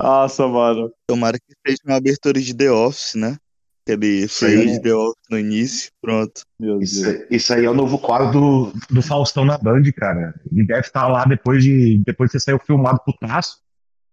Nossa, 0.00 0.46
mano. 0.46 0.88
Tomara 1.04 1.36
que 1.36 1.52
seja 1.66 1.80
uma 1.84 1.96
abertura 1.96 2.40
de 2.40 2.54
The 2.54 2.70
Office, 2.70 3.16
né? 3.16 3.36
Aquele 3.84 4.28
freio 4.28 4.70
de 4.70 4.80
The 4.80 4.94
Office 4.94 5.26
no 5.28 5.36
início, 5.36 5.90
pronto. 6.00 6.42
Meu 6.60 6.78
Deus. 6.78 6.92
Isso, 6.92 7.26
isso 7.28 7.54
aí 7.54 7.64
é 7.64 7.68
o 7.68 7.74
novo 7.74 7.98
quadro 7.98 8.30
do, 8.30 8.72
do 8.88 9.02
Faustão 9.02 9.44
na 9.44 9.58
Band, 9.58 9.82
cara. 9.96 10.32
Ele 10.52 10.64
deve 10.64 10.82
estar 10.82 11.08
lá 11.08 11.24
depois 11.24 11.64
de 11.64 12.00
depois 12.06 12.30
que 12.30 12.38
você 12.38 12.44
saiu 12.44 12.60
filmado 12.60 13.00
pro 13.04 13.18
traço. 13.18 13.58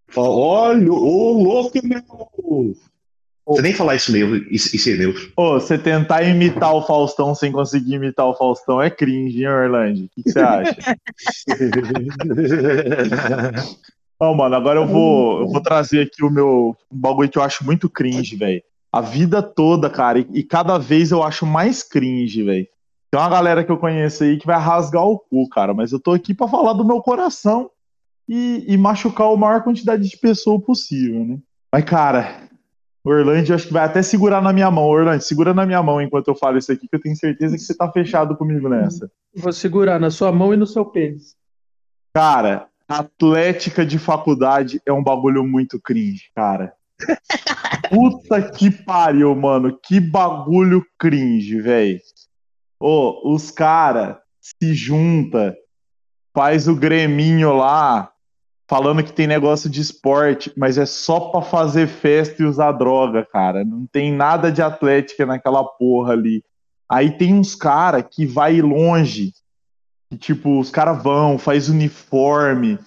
Fala, 0.08 0.30
olha, 0.30 0.92
ô 0.92 1.44
louco, 1.44 1.80
meu! 1.84 2.76
Você 3.56 3.62
nem 3.64 3.74
falar 3.74 3.96
isso 3.96 4.12
mesmo, 4.12 4.36
isso, 4.52 4.76
isso 4.76 4.90
é 4.90 4.96
neutro. 4.96 5.32
Ô, 5.36 5.54
você 5.54 5.78
tentar 5.78 6.22
imitar 6.24 6.74
o 6.74 6.84
Faustão 6.84 7.34
sem 7.34 7.52
conseguir 7.52 7.96
imitar 7.96 8.28
o 8.28 8.36
Faustão 8.36 8.82
é 8.82 8.90
cringe, 8.90 9.40
hein, 9.40 9.48
Orlando? 9.48 10.06
O 10.06 10.10
que 10.10 10.30
você 10.30 10.40
acha? 10.40 10.76
Ó, 14.22 14.34
mano, 14.36 14.56
agora 14.56 14.80
eu 14.80 14.86
vou, 14.86 15.42
eu 15.42 15.48
vou 15.48 15.62
trazer 15.62 16.02
aqui 16.02 16.24
o 16.24 16.30
meu 16.30 16.76
um 16.92 16.98
bagulho 16.98 17.30
que 17.30 17.38
eu 17.38 17.44
acho 17.44 17.66
muito 17.66 17.90
cringe, 17.90 18.36
velho. 18.36 18.62
a 18.92 19.02
vida 19.02 19.42
toda, 19.42 19.90
cara, 19.90 20.20
e, 20.20 20.28
e 20.34 20.44
cada 20.44 20.78
vez 20.78 21.12
eu 21.12 21.24
acho 21.24 21.46
mais 21.46 21.82
cringe, 21.82 22.44
velho. 22.44 22.68
Tem 23.10 23.20
uma 23.20 23.30
galera 23.30 23.64
que 23.64 23.72
eu 23.72 23.78
conheço 23.78 24.24
aí 24.24 24.38
que 24.38 24.46
vai 24.46 24.60
rasgar 24.60 25.04
o 25.04 25.18
cu, 25.18 25.50
cara, 25.50 25.74
mas 25.74 25.92
eu 25.92 26.00
tô 26.00 26.12
aqui 26.12 26.34
pra 26.34 26.48
falar 26.48 26.74
do 26.74 26.86
meu 26.86 27.02
coração 27.02 27.72
e, 28.28 28.64
e 28.68 28.78
machucar 28.78 29.28
a 29.28 29.36
maior 29.36 29.64
quantidade 29.64 30.08
de 30.08 30.18
pessoa 30.18 30.62
possível, 30.62 31.26
né? 31.26 31.38
Mas, 31.74 31.84
cara, 31.86 32.49
o 33.04 33.10
Orlando 33.10 33.54
acho 33.54 33.68
que 33.68 33.74
vai 33.74 33.86
até 33.86 34.02
segurar 34.02 34.42
na 34.42 34.52
minha 34.52 34.70
mão. 34.70 34.86
Orlando, 34.86 35.22
segura 35.22 35.54
na 35.54 35.66
minha 35.66 35.82
mão 35.82 36.02
enquanto 36.02 36.28
eu 36.28 36.36
falo 36.36 36.58
isso 36.58 36.72
aqui, 36.72 36.88
que 36.88 36.96
eu 36.96 37.02
tenho 37.02 37.16
certeza 37.16 37.56
que 37.56 37.64
você 37.64 37.76
tá 37.76 37.92
fechado 37.92 38.36
comigo 38.36 38.68
nessa. 38.68 39.10
Vou 39.36 39.54
segurar 39.54 40.00
na 40.00 40.12
sua 40.12 40.32
mão 40.32 40.54
e 40.54 40.58
no 40.58 40.68
seu 40.68 40.86
pênis. 40.86 41.36
Cara, 42.14 42.68
atlética 42.88 43.86
de 43.86 43.98
faculdade 43.98 44.82
é 44.86 44.92
um 44.92 45.04
bagulho 45.04 45.44
muito 45.44 45.80
cringe, 45.80 46.30
cara. 46.36 46.74
Puta 47.90 48.42
que 48.52 48.70
pariu, 48.70 49.34
mano. 49.36 49.78
Que 49.82 50.00
bagulho 50.00 50.86
cringe, 50.98 51.62
velho. 51.62 52.00
Ô, 52.80 53.34
os 53.34 53.52
cara 53.52 54.22
se 54.42 54.74
junta, 54.74 55.56
faz 56.34 56.68
o 56.68 56.76
greminho 56.76 57.54
lá, 57.54 58.12
falando 58.70 59.04
que 59.04 59.12
tem 59.12 59.26
negócio 59.26 59.68
de 59.68 59.82
esporte, 59.82 60.54
mas 60.56 60.78
é 60.78 60.86
só 60.86 61.20
pra 61.32 61.42
fazer 61.42 61.88
festa 61.88 62.44
e 62.44 62.46
usar 62.46 62.72
droga, 62.74 63.26
cara. 63.26 63.66
Não 63.66 63.88
tem 63.88 64.14
nada 64.14 64.52
de 64.52 64.62
atlética 64.62 65.26
naquela 65.26 65.64
porra 65.64 66.14
ali. 66.14 66.44
Aí 66.88 67.18
tem 67.18 67.34
uns 67.34 67.56
cara 67.56 68.04
que 68.04 68.28
vai 68.28 68.62
longe, 68.62 69.34
que 70.12 70.18
tipo, 70.20 70.60
os 70.60 70.70
caras 70.70 71.02
vão, 71.02 71.40
faz 71.40 71.68
uniforme, 71.68 72.78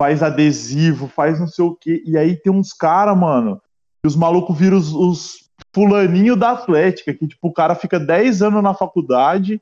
faz 0.00 0.22
adesivo, 0.22 1.06
faz 1.06 1.38
não 1.38 1.46
sei 1.46 1.66
o 1.66 1.74
quê. 1.74 2.02
E 2.06 2.16
aí 2.16 2.34
tem 2.34 2.50
uns 2.50 2.72
cara, 2.72 3.14
mano, 3.14 3.60
que 4.02 4.08
os 4.08 4.16
malucos 4.16 4.56
viram 4.56 4.78
os, 4.78 4.94
os 4.94 5.50
fulaninho 5.74 6.34
da 6.34 6.52
Atlética, 6.52 7.12
que 7.12 7.28
tipo, 7.28 7.48
o 7.48 7.52
cara 7.52 7.74
fica 7.74 8.00
10 8.00 8.40
anos 8.40 8.62
na 8.62 8.72
faculdade 8.72 9.60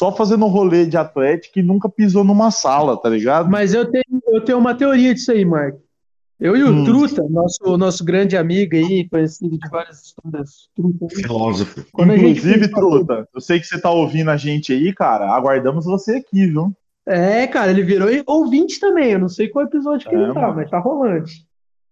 só 0.00 0.10
fazendo 0.16 0.46
rolê 0.46 0.86
de 0.86 0.96
Atlética 0.96 1.60
e 1.60 1.62
nunca 1.62 1.90
pisou 1.90 2.24
numa 2.24 2.50
sala, 2.50 2.96
tá 2.96 3.10
ligado? 3.10 3.50
Mas 3.50 3.74
eu 3.74 3.84
tenho, 3.84 4.02
eu 4.28 4.40
tenho 4.42 4.56
uma 4.56 4.74
teoria 4.74 5.12
disso 5.12 5.30
aí, 5.30 5.44
Mark. 5.44 5.74
Eu 6.40 6.56
e 6.56 6.62
o 6.64 6.70
Hum. 6.70 6.84
Truta, 6.86 7.22
nosso, 7.28 7.76
nosso 7.76 8.02
grande 8.02 8.34
amigo 8.34 8.74
aí, 8.74 9.06
conhecido 9.10 9.58
de 9.58 9.68
várias 9.68 10.02
histórias. 10.06 10.68
Filósofo. 11.14 11.84
quando 11.92 12.12
gente 12.16 12.30
Inclusive, 12.30 12.58
fez- 12.60 12.70
Truta, 12.70 13.28
eu 13.34 13.40
sei 13.42 13.60
que 13.60 13.66
você 13.66 13.78
tá 13.78 13.90
ouvindo 13.90 14.30
a 14.30 14.38
gente 14.38 14.72
aí, 14.72 14.90
cara. 14.94 15.30
Aguardamos 15.34 15.84
você 15.84 16.16
aqui, 16.16 16.46
viu? 16.46 16.72
É, 17.06 17.46
cara, 17.46 17.70
ele 17.70 17.82
virou 17.82 18.08
ouvinte 18.26 18.80
também. 18.80 19.10
Eu 19.12 19.18
não 19.18 19.28
sei 19.28 19.48
qual 19.48 19.66
episódio 19.66 20.08
que 20.08 20.16
É, 20.16 20.18
ele 20.18 20.32
tá, 20.32 20.40
mano. 20.40 20.54
mas 20.56 20.70
tá 20.70 20.78
rolando. 20.78 21.24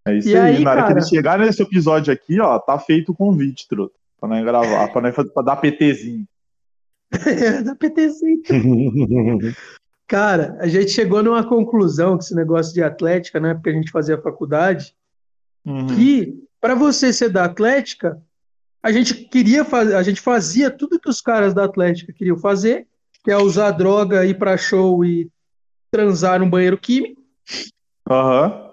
É 0.06 0.16
isso 0.16 0.30
E 0.30 0.36
aí. 0.36 0.56
aí, 0.56 0.64
Na 0.64 0.70
hora 0.70 0.80
que 0.82 0.88
cara? 0.88 1.00
ele 1.00 1.06
chegar 1.08 1.38
nesse 1.38 1.62
episódio 1.62 2.10
aqui, 2.10 2.40
ó, 2.40 2.58
tá 2.58 2.78
feito 2.78 3.12
o 3.12 3.14
convite, 3.14 3.68
Truta. 3.68 3.92
Pra 4.18 4.28
nós 4.30 4.42
gravar, 4.42 4.88
pra, 4.90 5.02
nós 5.02 5.14
fazer, 5.14 5.28
pra 5.30 5.42
dar 5.42 5.56
PTzinho. 5.56 6.24
da 7.64 7.74
PTC. 7.74 8.40
Cara, 10.06 10.56
a 10.60 10.66
gente 10.66 10.90
chegou 10.90 11.22
numa 11.22 11.46
conclusão 11.46 12.12
com 12.12 12.20
esse 12.22 12.34
negócio 12.34 12.72
de 12.72 12.82
atlética, 12.82 13.38
né? 13.38 13.54
Porque 13.54 13.70
a 13.70 13.74
gente 13.74 13.90
fazia 13.90 14.20
faculdade, 14.20 14.94
Uhum. 15.66 15.86
que 15.88 16.34
para 16.60 16.74
você 16.74 17.12
ser 17.12 17.28
da 17.28 17.44
Atlética, 17.44 18.18
a 18.82 18.90
gente 18.90 19.12
queria 19.14 19.64
fazer, 19.66 19.94
a 19.96 20.02
gente 20.02 20.20
fazia 20.20 20.70
tudo 20.70 20.98
que 20.98 21.10
os 21.10 21.20
caras 21.20 21.52
da 21.52 21.64
Atlética 21.64 22.12
queriam 22.12 22.38
fazer, 22.38 22.86
que 23.22 23.30
é 23.30 23.36
usar 23.36 23.72
droga, 23.72 24.24
ir 24.24 24.38
pra 24.38 24.56
show 24.56 25.04
e 25.04 25.28
transar 25.90 26.40
no 26.40 26.48
banheiro 26.48 26.78
químico. 26.78 27.20
Aham. 28.08 28.68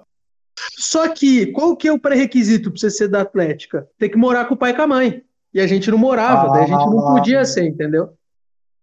Só 0.78 1.10
que 1.10 1.48
qual 1.48 1.76
que 1.76 1.88
é 1.88 1.92
o 1.92 2.00
pré-requisito 2.00 2.72
para 2.72 2.80
você 2.80 2.90
ser 2.90 3.10
da 3.10 3.22
Atlética? 3.22 3.86
Tem 3.98 4.10
que 4.10 4.18
morar 4.18 4.46
com 4.46 4.54
o 4.54 4.58
pai 4.58 4.72
e 4.72 4.74
com 4.76 4.82
a 4.84 4.88
mãe. 4.88 5.22
E 5.54 5.60
a 5.60 5.68
gente 5.68 5.92
não 5.92 5.98
morava, 5.98 6.50
daí 6.54 6.64
a 6.64 6.68
gente 6.68 6.86
não 6.86 7.00
Ah. 7.10 7.14
podia 7.16 7.44
ser, 7.44 7.66
entendeu? 7.66 8.14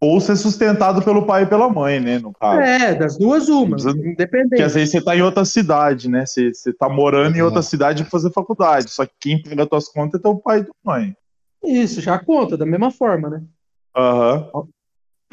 Ou 0.04 0.20
ser 0.20 0.34
sustentado 0.34 1.00
pelo 1.02 1.24
pai 1.24 1.44
e 1.44 1.46
pela 1.46 1.68
mãe, 1.68 2.00
né, 2.00 2.18
no 2.18 2.32
caso. 2.32 2.60
É, 2.60 2.92
das 2.94 3.16
duas 3.16 3.48
uma, 3.48 3.76
Precisa- 3.76 3.96
independente. 3.96 4.48
Porque 4.48 4.62
às 4.62 4.74
vezes 4.74 4.90
você 4.90 5.00
tá 5.00 5.14
em 5.16 5.22
outra 5.22 5.44
cidade, 5.44 6.08
né? 6.10 6.26
Você, 6.26 6.52
você 6.52 6.72
tá 6.72 6.88
morando 6.88 7.36
em 7.36 7.42
outra 7.42 7.62
cidade 7.62 8.02
pra 8.02 8.10
fazer 8.10 8.32
faculdade. 8.32 8.90
Só 8.90 9.06
que 9.06 9.12
quem 9.20 9.40
paga 9.40 9.64
tuas 9.64 9.88
contas 9.88 10.18
é 10.18 10.22
teu 10.22 10.34
pai 10.36 10.58
e 10.58 10.64
tua 10.64 10.74
mãe. 10.84 11.14
Isso, 11.64 12.00
já 12.00 12.18
conta, 12.18 12.56
da 12.56 12.66
mesma 12.66 12.90
forma, 12.90 13.30
né? 13.30 13.42
Aham. 13.96 14.48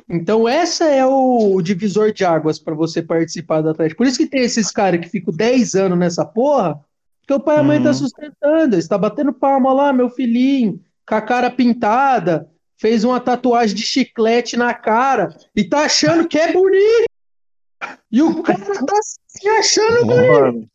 Então, 0.08 0.48
essa 0.48 0.86
é 0.86 1.06
o, 1.06 1.56
o 1.56 1.62
divisor 1.62 2.12
de 2.12 2.24
águas 2.24 2.60
para 2.60 2.76
você 2.76 3.02
participar 3.02 3.62
do 3.62 3.70
Atlético. 3.70 3.98
Por 3.98 4.08
isso 4.08 4.18
que 4.20 4.28
tem 4.28 4.42
esses 4.42 4.72
caras 4.72 5.00
que 5.02 5.10
ficam 5.10 5.34
10 5.34 5.74
anos 5.76 5.98
nessa 5.98 6.24
porra, 6.26 6.80
porque 7.22 7.34
o 7.34 7.40
pai 7.40 7.58
e 7.58 7.60
a 7.60 7.64
mãe 7.64 7.78
Uhum. 7.78 7.84
tá 7.84 7.94
sustentando, 7.94 8.76
eles 8.76 8.88
tá 8.88 8.98
batendo 8.98 9.34
palma 9.34 9.74
lá, 9.74 9.92
meu 9.92 10.10
filhinho, 10.10 10.80
com 11.08 11.16
a 11.16 11.22
cara 11.22 11.50
pintada, 11.50 12.48
fez 12.80 13.04
uma 13.04 13.20
tatuagem 13.20 13.76
de 13.76 13.84
chiclete 13.84 14.56
na 14.58 14.74
cara 14.74 15.36
e 15.56 15.64
tá 15.64 15.82
achando 15.86 16.28
que 16.28 16.38
é 16.40 16.52
bonito. 16.54 17.06
E 18.12 18.22
o 18.22 18.42
cara 18.42 18.60
tá 18.86 19.00
se 19.28 19.48
achando 19.48 20.06
bonito. 20.06 20.70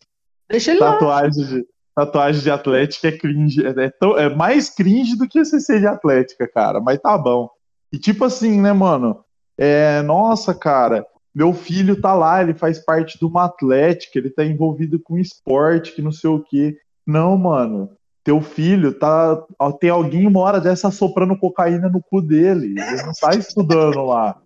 Deixa 0.50 0.70
ele 0.70 0.80
lá. 0.80 0.92
tatuagem 0.92 1.44
de, 1.46 1.66
tatuagem 1.94 2.42
de 2.42 2.50
Atlética 2.50 3.09
é 3.09 3.12
cringe. 3.12 3.66
É, 3.66 3.70
é 3.84 3.90
tão- 3.90 4.18
é 4.18 4.34
mais 4.34 4.70
cringe 4.70 5.16
do 5.16 5.26
que 5.28 5.44
você 5.44 5.59
ser 5.61 5.80
de 5.80 5.86
Atlética, 5.86 6.46
cara. 6.46 6.80
Mas 6.80 6.98
tá 7.00 7.16
bom. 7.16 7.48
E 7.92 7.98
tipo 7.98 8.24
assim, 8.24 8.61
né, 8.61 8.72
mano? 8.72 9.24
É, 9.59 10.02
nossa, 10.02 10.55
cara, 10.55 11.07
meu 11.34 11.52
filho 11.52 12.00
tá 12.00 12.12
lá, 12.12 12.42
ele 12.42 12.55
faz 12.55 12.78
parte 12.78 13.18
de 13.18 13.24
uma 13.24 13.44
Atlética, 13.44 14.18
ele 14.18 14.30
tá 14.30 14.44
envolvido 14.44 14.98
com 15.00 15.18
esporte, 15.18 15.92
que 15.92 16.02
não 16.02 16.12
sei 16.12 16.30
o 16.30 16.42
quê. 16.42 16.76
Não, 17.07 17.36
mano. 17.36 17.90
Teu 18.24 18.40
filho 18.40 18.92
tá. 18.94 19.40
Tem 19.78 19.90
alguém 19.90 20.26
uma 20.26 20.40
hora 20.40 20.58
dessa 20.58 20.90
soprando 20.90 21.38
cocaína 21.38 21.90
no 21.90 22.02
cu 22.02 22.22
dele. 22.22 22.74
Ele 22.80 23.02
não 23.02 23.12
tá 23.12 23.34
estudando 23.34 24.02
lá. 24.02 24.40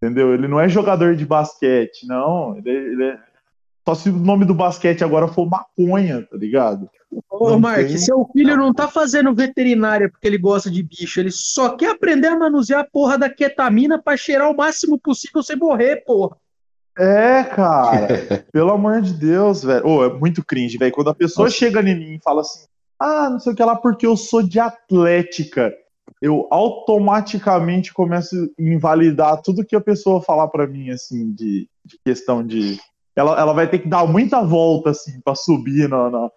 Entendeu? 0.00 0.32
Ele 0.32 0.46
não 0.46 0.60
é 0.60 0.68
jogador 0.68 1.16
de 1.16 1.26
basquete, 1.26 2.06
não. 2.06 2.56
Ele, 2.56 2.70
ele 2.70 3.04
é. 3.04 3.18
Só 3.88 3.94
se 3.94 4.10
o 4.10 4.16
nome 4.16 4.44
do 4.44 4.54
basquete 4.54 5.02
agora 5.02 5.28
for 5.28 5.48
maconha, 5.48 6.22
tá 6.22 6.36
ligado? 6.36 6.88
Ô, 7.30 7.50
Não 7.50 7.60
Mark, 7.60 7.86
tem. 7.86 7.98
seu 7.98 8.28
filho 8.32 8.56
não 8.56 8.74
tá 8.74 8.88
fazendo 8.88 9.32
veterinária 9.34 10.08
porque 10.10 10.26
ele 10.26 10.38
gosta 10.38 10.68
de 10.70 10.82
bicho, 10.82 11.20
ele 11.20 11.30
só 11.30 11.70
quer 11.76 11.90
aprender 11.92 12.26
a 12.26 12.38
manusear 12.38 12.80
a 12.80 12.84
porra 12.84 13.16
da 13.16 13.30
ketamina 13.30 13.96
pra 14.00 14.16
cheirar 14.16 14.50
o 14.50 14.56
máximo 14.56 14.98
possível 14.98 15.42
sem 15.42 15.56
morrer, 15.56 16.02
porra. 16.04 16.36
É, 16.98 17.44
cara. 17.44 18.08
Pelo 18.52 18.72
amor 18.72 19.00
de 19.02 19.12
Deus, 19.12 19.62
velho. 19.62 19.86
Ô, 19.86 20.04
é 20.04 20.12
muito 20.12 20.44
cringe, 20.44 20.78
velho. 20.78 20.92
Quando 20.92 21.10
a 21.10 21.14
pessoa 21.14 21.48
chega 21.48 21.80
em 21.80 21.94
mim 21.96 22.14
e 22.16 22.20
fala 22.22 22.40
assim, 22.40 22.66
ah, 22.98 23.30
não 23.30 23.38
sei 23.38 23.52
o 23.52 23.56
que 23.56 23.62
lá, 23.62 23.76
porque 23.76 24.06
eu 24.06 24.16
sou 24.16 24.42
de 24.42 24.58
atlética, 24.58 25.72
eu 26.20 26.46
automaticamente 26.50 27.92
começo 27.92 28.34
a 28.34 28.62
invalidar 28.62 29.40
tudo 29.42 29.64
que 29.64 29.76
a 29.76 29.80
pessoa 29.80 30.22
falar 30.22 30.48
pra 30.48 30.66
mim, 30.66 30.90
assim, 30.90 31.32
de, 31.32 31.68
de 31.84 31.98
questão 32.04 32.44
de. 32.44 32.78
Ela, 33.14 33.38
ela 33.38 33.52
vai 33.52 33.68
ter 33.68 33.78
que 33.78 33.88
dar 33.88 34.06
muita 34.06 34.42
volta, 34.42 34.90
assim, 34.90 35.20
pra 35.20 35.34
subir 35.34 35.88
na. 35.88 36.10
na... 36.10 36.30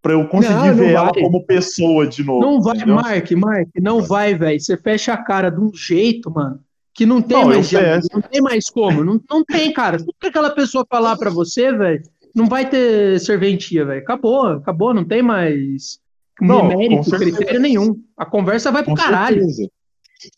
Pra 0.00 0.14
eu 0.14 0.26
conseguir 0.26 0.54
Não, 0.54 0.66
não 0.66 0.74
ver 0.74 0.92
ela 0.94 1.12
vai. 1.12 1.22
como 1.22 1.46
pessoa 1.46 2.06
de 2.08 2.24
novo. 2.24 2.40
Não 2.40 2.60
vai, 2.60 2.76
entendeu? 2.76 2.96
Mark, 2.96 3.30
Mark, 3.32 3.68
não 3.80 4.02
vai, 4.02 4.34
velho. 4.34 4.60
Você 4.60 4.76
fecha 4.76 5.12
a 5.12 5.16
cara 5.16 5.48
de 5.48 5.60
um 5.60 5.70
jeito, 5.72 6.28
mano, 6.28 6.58
que 6.92 7.06
não 7.06 7.22
tem 7.22 7.38
Não, 7.38 7.48
mais 7.48 7.68
jeito, 7.68 8.08
não 8.12 8.20
tem 8.20 8.42
mais 8.42 8.68
como, 8.68 9.04
não, 9.04 9.20
não 9.30 9.44
tem, 9.44 9.72
cara. 9.72 9.98
Tudo 9.98 10.12
que 10.20 10.26
aquela 10.26 10.50
pessoa 10.50 10.84
falar 10.90 11.16
pra 11.16 11.30
você, 11.30 11.72
velho, 11.72 12.02
não 12.34 12.46
vai 12.46 12.68
ter 12.68 13.20
serventia, 13.20 13.84
velho. 13.84 14.02
Acabou, 14.02 14.46
acabou, 14.48 14.92
não 14.92 15.04
tem 15.04 15.22
mais 15.22 16.01
Não, 16.46 16.68
mérito, 16.68 17.10
com 17.10 17.16
critério 17.16 17.60
nenhum. 17.60 17.96
A 18.16 18.24
conversa 18.26 18.70
vai 18.70 18.82
pro 18.82 18.94
Com 18.94 19.00
caralho. 19.00 19.38
certeza. 19.40 19.68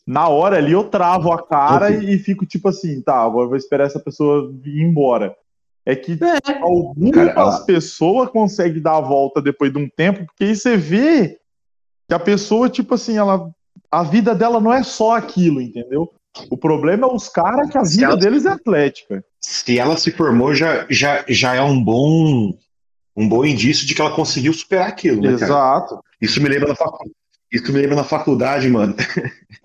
Na 0.07 0.27
hora 0.29 0.57
ali 0.57 0.71
eu 0.71 0.83
travo 0.85 1.31
a 1.31 1.45
cara 1.45 1.91
e 1.91 2.17
fico 2.17 2.45
tipo 2.45 2.67
assim, 2.69 3.01
tá, 3.01 3.17
agora 3.17 3.45
eu 3.45 3.49
vou 3.49 3.57
esperar 3.57 3.85
essa 3.85 3.99
pessoa 3.99 4.51
vir 4.51 4.81
embora. 4.81 5.35
É 5.85 5.95
que 5.95 6.13
É. 6.13 6.57
algumas 6.61 7.11
Cara, 7.11 7.29
ela- 7.31 7.59
pessoas 7.65 8.29
conseguem 8.29 8.81
dar 8.81 8.97
a 8.97 9.01
volta 9.01 9.39
depois 9.41 9.71
de 9.71 9.77
um 9.77 9.87
tempo, 9.87 10.25
porque 10.25 10.45
aí 10.45 10.55
você 10.55 10.75
vê 10.75 11.37
que 12.07 12.15
a 12.15 12.19
pessoa, 12.19 12.67
tipo 12.69 12.95
assim, 12.95 13.17
ela, 13.17 13.49
a 13.91 14.01
vida 14.01 14.33
dela 14.33 14.59
não 14.59 14.73
é 14.73 14.81
só 14.81 15.15
aquilo, 15.15 15.61
entendeu? 15.61 16.11
O 16.49 16.57
problema 16.57 17.07
é 17.07 17.11
os 17.13 17.29
caras 17.29 17.69
que 17.69 17.77
a 17.77 17.85
Se 17.85 17.93
vida 17.97 18.05
ela- 18.07 18.17
deles 18.17 18.45
é 18.45 18.49
atlética. 18.49 19.23
Se 19.39 19.77
ela 19.77 19.95
se 19.95 20.09
formou, 20.11 20.55
já, 20.55 20.87
já, 20.89 21.23
já 21.29 21.53
é 21.53 21.61
um 21.61 21.81
bom, 21.81 22.51
um 23.15 23.27
bom 23.27 23.45
indício 23.45 23.85
de 23.87 23.95
que 23.95 24.01
ela 24.01 24.11
conseguiu 24.11 24.53
superar 24.53 24.87
aquilo, 24.87 25.21
né, 25.21 25.33
cara? 25.33 25.45
Exato. 25.45 25.99
Isso 26.21 26.41
me 26.41 26.49
lembra 26.49 26.69
na 26.69 26.75
facu... 26.75 27.09
Isso 27.51 27.71
me 27.71 27.79
lembra 27.79 27.95
na 27.95 28.03
faculdade, 28.03 28.69
mano. 28.69 28.95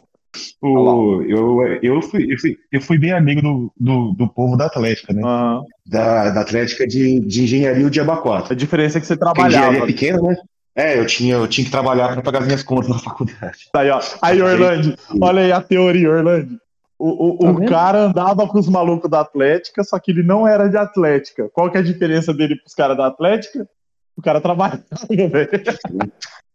O, 0.62 1.22
eu, 1.22 1.80
eu, 1.82 2.02
fui, 2.02 2.32
eu, 2.32 2.38
fui, 2.38 2.56
eu 2.70 2.80
fui 2.80 2.98
bem 2.98 3.12
amigo 3.12 3.42
do, 3.42 3.72
do, 3.76 4.12
do 4.12 4.28
povo 4.28 4.56
da 4.56 4.66
Atlética, 4.66 5.12
né? 5.12 5.22
Aham. 5.24 5.64
Da, 5.84 6.30
da 6.30 6.40
Atlética 6.42 6.86
de, 6.86 7.18
de 7.20 7.42
Engenharia 7.42 7.86
o 7.86 7.90
Diaba 7.90 8.16
4. 8.16 8.52
A 8.52 8.56
diferença 8.56 8.98
é 8.98 9.00
que 9.00 9.06
você 9.06 9.16
Porque 9.16 9.40
a 9.40 9.48
engenharia 9.48 9.80
trabalhava. 9.80 9.84
é 9.84 9.92
pequena, 9.92 10.22
né? 10.22 10.36
É, 10.76 10.98
eu 10.98 11.04
tinha, 11.04 11.34
eu 11.34 11.48
tinha 11.48 11.64
que 11.64 11.70
trabalhar 11.70 12.12
para 12.12 12.22
pagar 12.22 12.40
as 12.40 12.46
minhas 12.46 12.62
contas 12.62 12.88
na 12.88 12.98
faculdade. 12.98 13.68
Aí, 13.74 13.90
ó. 13.90 14.00
Aí, 14.22 14.40
Orlando, 14.40 14.96
olha 15.20 15.42
aí 15.42 15.52
a 15.52 15.60
teoria, 15.60 16.10
Orlando. 16.10 16.58
O, 17.02 17.34
o, 17.34 17.38
Tá 17.38 17.50
o 17.50 17.66
cara 17.66 17.98
andava 18.04 18.46
com 18.46 18.58
os 18.58 18.68
malucos 18.68 19.10
da 19.10 19.20
Atlética, 19.20 19.82
só 19.82 19.98
que 19.98 20.10
ele 20.10 20.22
não 20.22 20.46
era 20.46 20.68
de 20.68 20.76
Atlética. 20.76 21.48
Qual 21.48 21.70
que 21.70 21.78
é 21.78 21.80
a 21.80 21.84
diferença 21.84 22.34
dele 22.34 22.56
pros 22.56 22.74
caras 22.74 22.94
da 22.94 23.06
Atlética? 23.06 23.66
O 24.14 24.20
cara 24.20 24.38
trabalhava, 24.38 24.84
velho. 25.08 25.48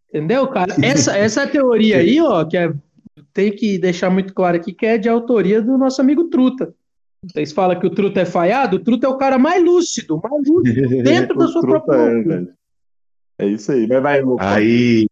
Entendeu, 0.08 0.48
cara? 0.48 0.76
Essa, 0.84 1.18
essa 1.18 1.48
teoria 1.48 1.98
aí, 1.98 2.22
ó, 2.22 2.46
que 2.46 2.56
é, 2.56 2.72
tem 3.34 3.52
que 3.52 3.80
deixar 3.80 4.12
muito 4.12 4.36
claro 4.36 4.58
aqui, 4.58 4.72
que 4.72 4.86
é 4.86 5.00
de 5.00 5.10
autoria 5.10 5.64
do 5.64 5.80
nosso 5.80 6.00
amigo 6.00 6.26
Truta. 6.26 6.72
Vocês 7.24 7.52
falam 7.52 7.80
que 7.80 7.88
o 7.88 7.90
Truta 7.90 8.22
é 8.22 8.26
falhado, 8.26 8.78
o 8.78 8.80
Truta 8.80 9.08
é 9.08 9.10
o 9.10 9.18
cara 9.18 9.40
mais 9.40 9.64
lúcido, 9.64 10.22
mais 10.24 10.48
lúcido, 10.48 10.88
dentro 11.04 11.36
da 11.36 11.48
sua 11.48 11.62
própria 11.62 11.98
é. 13.40 13.46
É 13.46 13.48
isso 13.48 13.72
aí. 13.72 13.88
Mas 13.88 14.02
vai, 14.02 14.22
Lucas. 14.22 14.46
Aí, 14.46 15.08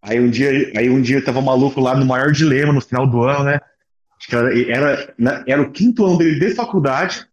aí 0.00 0.18
um 0.18 0.30
dia, 0.30 0.50
aí 0.74 0.88
um 0.88 1.02
dia 1.02 1.18
eu 1.18 1.24
tava 1.24 1.42
maluco 1.42 1.78
lá 1.78 1.94
no 1.94 2.06
maior 2.06 2.32
dilema 2.32 2.72
no 2.72 2.80
final 2.80 3.06
do 3.06 3.22
ano, 3.22 3.44
né? 3.44 3.60
Acho 4.18 4.28
que 4.28 4.34
era, 4.36 4.70
era, 4.70 5.14
na- 5.18 5.44
era 5.46 5.62
o 5.62 5.70
quinto 5.70 6.04
ano 6.04 6.18
dele 6.18 6.38
de 6.38 6.54
faculdade. 6.54 7.26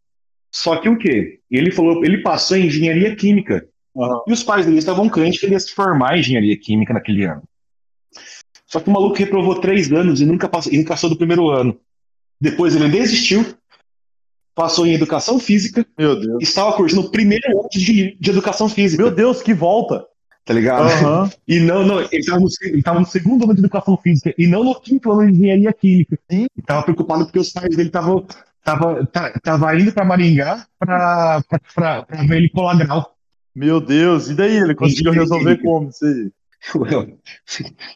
Só 0.51 0.77
que 0.77 0.87
o 0.87 0.97
quê? 0.97 1.39
Ele 1.51 1.71
falou, 1.71 2.03
ele 2.05 2.19
passou 2.19 2.55
em 2.57 2.67
engenharia 2.67 3.15
química. 3.15 3.67
Aham. 3.97 4.21
E 4.27 4.31
os 4.33 4.43
pais 4.43 4.65
dele 4.65 4.77
estavam 4.77 5.09
crentes 5.09 5.39
que 5.39 5.45
ele 5.45 5.53
ia 5.53 5.59
se 5.59 5.71
formar 5.73 6.15
em 6.15 6.19
engenharia 6.19 6.57
química 6.57 6.93
naquele 6.93 7.25
ano. 7.25 7.43
Só 8.67 8.79
que 8.79 8.89
o 8.89 8.93
maluco 8.93 9.15
reprovou 9.15 9.59
três 9.59 9.91
anos 9.91 10.21
e 10.21 10.25
nunca 10.25 10.47
passou, 10.49 10.71
e 10.71 10.77
nunca 10.77 10.89
passou 10.89 11.09
do 11.09 11.17
primeiro 11.17 11.49
ano. 11.49 11.79
Depois 12.39 12.75
ele 12.75 12.89
desistiu, 12.89 13.45
passou 14.53 14.85
em 14.85 14.93
educação 14.93 15.39
física, 15.39 15.85
Meu 15.97 16.19
Deus. 16.19 16.41
estava 16.41 16.73
cursando 16.73 17.07
o 17.07 17.11
primeiro 17.11 17.43
ano 17.59 17.69
de, 17.71 18.17
de 18.19 18.29
educação 18.29 18.67
física. 18.67 19.01
Meu 19.01 19.11
Deus, 19.13 19.41
que 19.41 19.53
volta. 19.53 20.05
Tá 20.45 20.53
ligado? 20.53 20.83
Aham. 20.83 21.29
E 21.47 21.59
não, 21.59 21.85
não, 21.85 21.99
ele 21.99 22.17
estava 22.17 22.39
no, 22.39 22.47
ele 22.61 22.83
tava 22.83 22.99
no 22.99 23.05
segundo 23.05 23.43
ano 23.45 23.53
de 23.53 23.59
educação 23.59 23.97
física 23.97 24.33
e 24.37 24.47
não 24.47 24.63
no 24.63 24.79
quinto 24.79 25.11
ano 25.11 25.31
de 25.31 25.37
engenharia 25.37 25.73
química. 25.73 26.17
Sim. 26.29 26.45
E 26.57 26.61
tava 26.61 26.83
preocupado 26.83 27.25
porque 27.25 27.39
os 27.39 27.49
pais 27.51 27.75
dele 27.75 27.89
estavam 27.89 28.25
tava, 28.63 29.07
tava 29.43 29.79
indo 29.79 29.91
para 29.91 30.05
Maringá 30.05 30.65
para 30.79 31.43
ver 32.27 32.37
ele 32.37 32.49
colar 32.49 32.77
grau. 32.77 33.15
Meu 33.55 33.79
Deus. 33.79 34.29
E 34.29 34.33
daí? 34.33 34.57
Ele 34.57 34.75
conseguiu 34.75 35.11
resolver 35.11 35.57
como? 35.61 35.89
Isso 35.89 36.05
aí? 36.05 36.31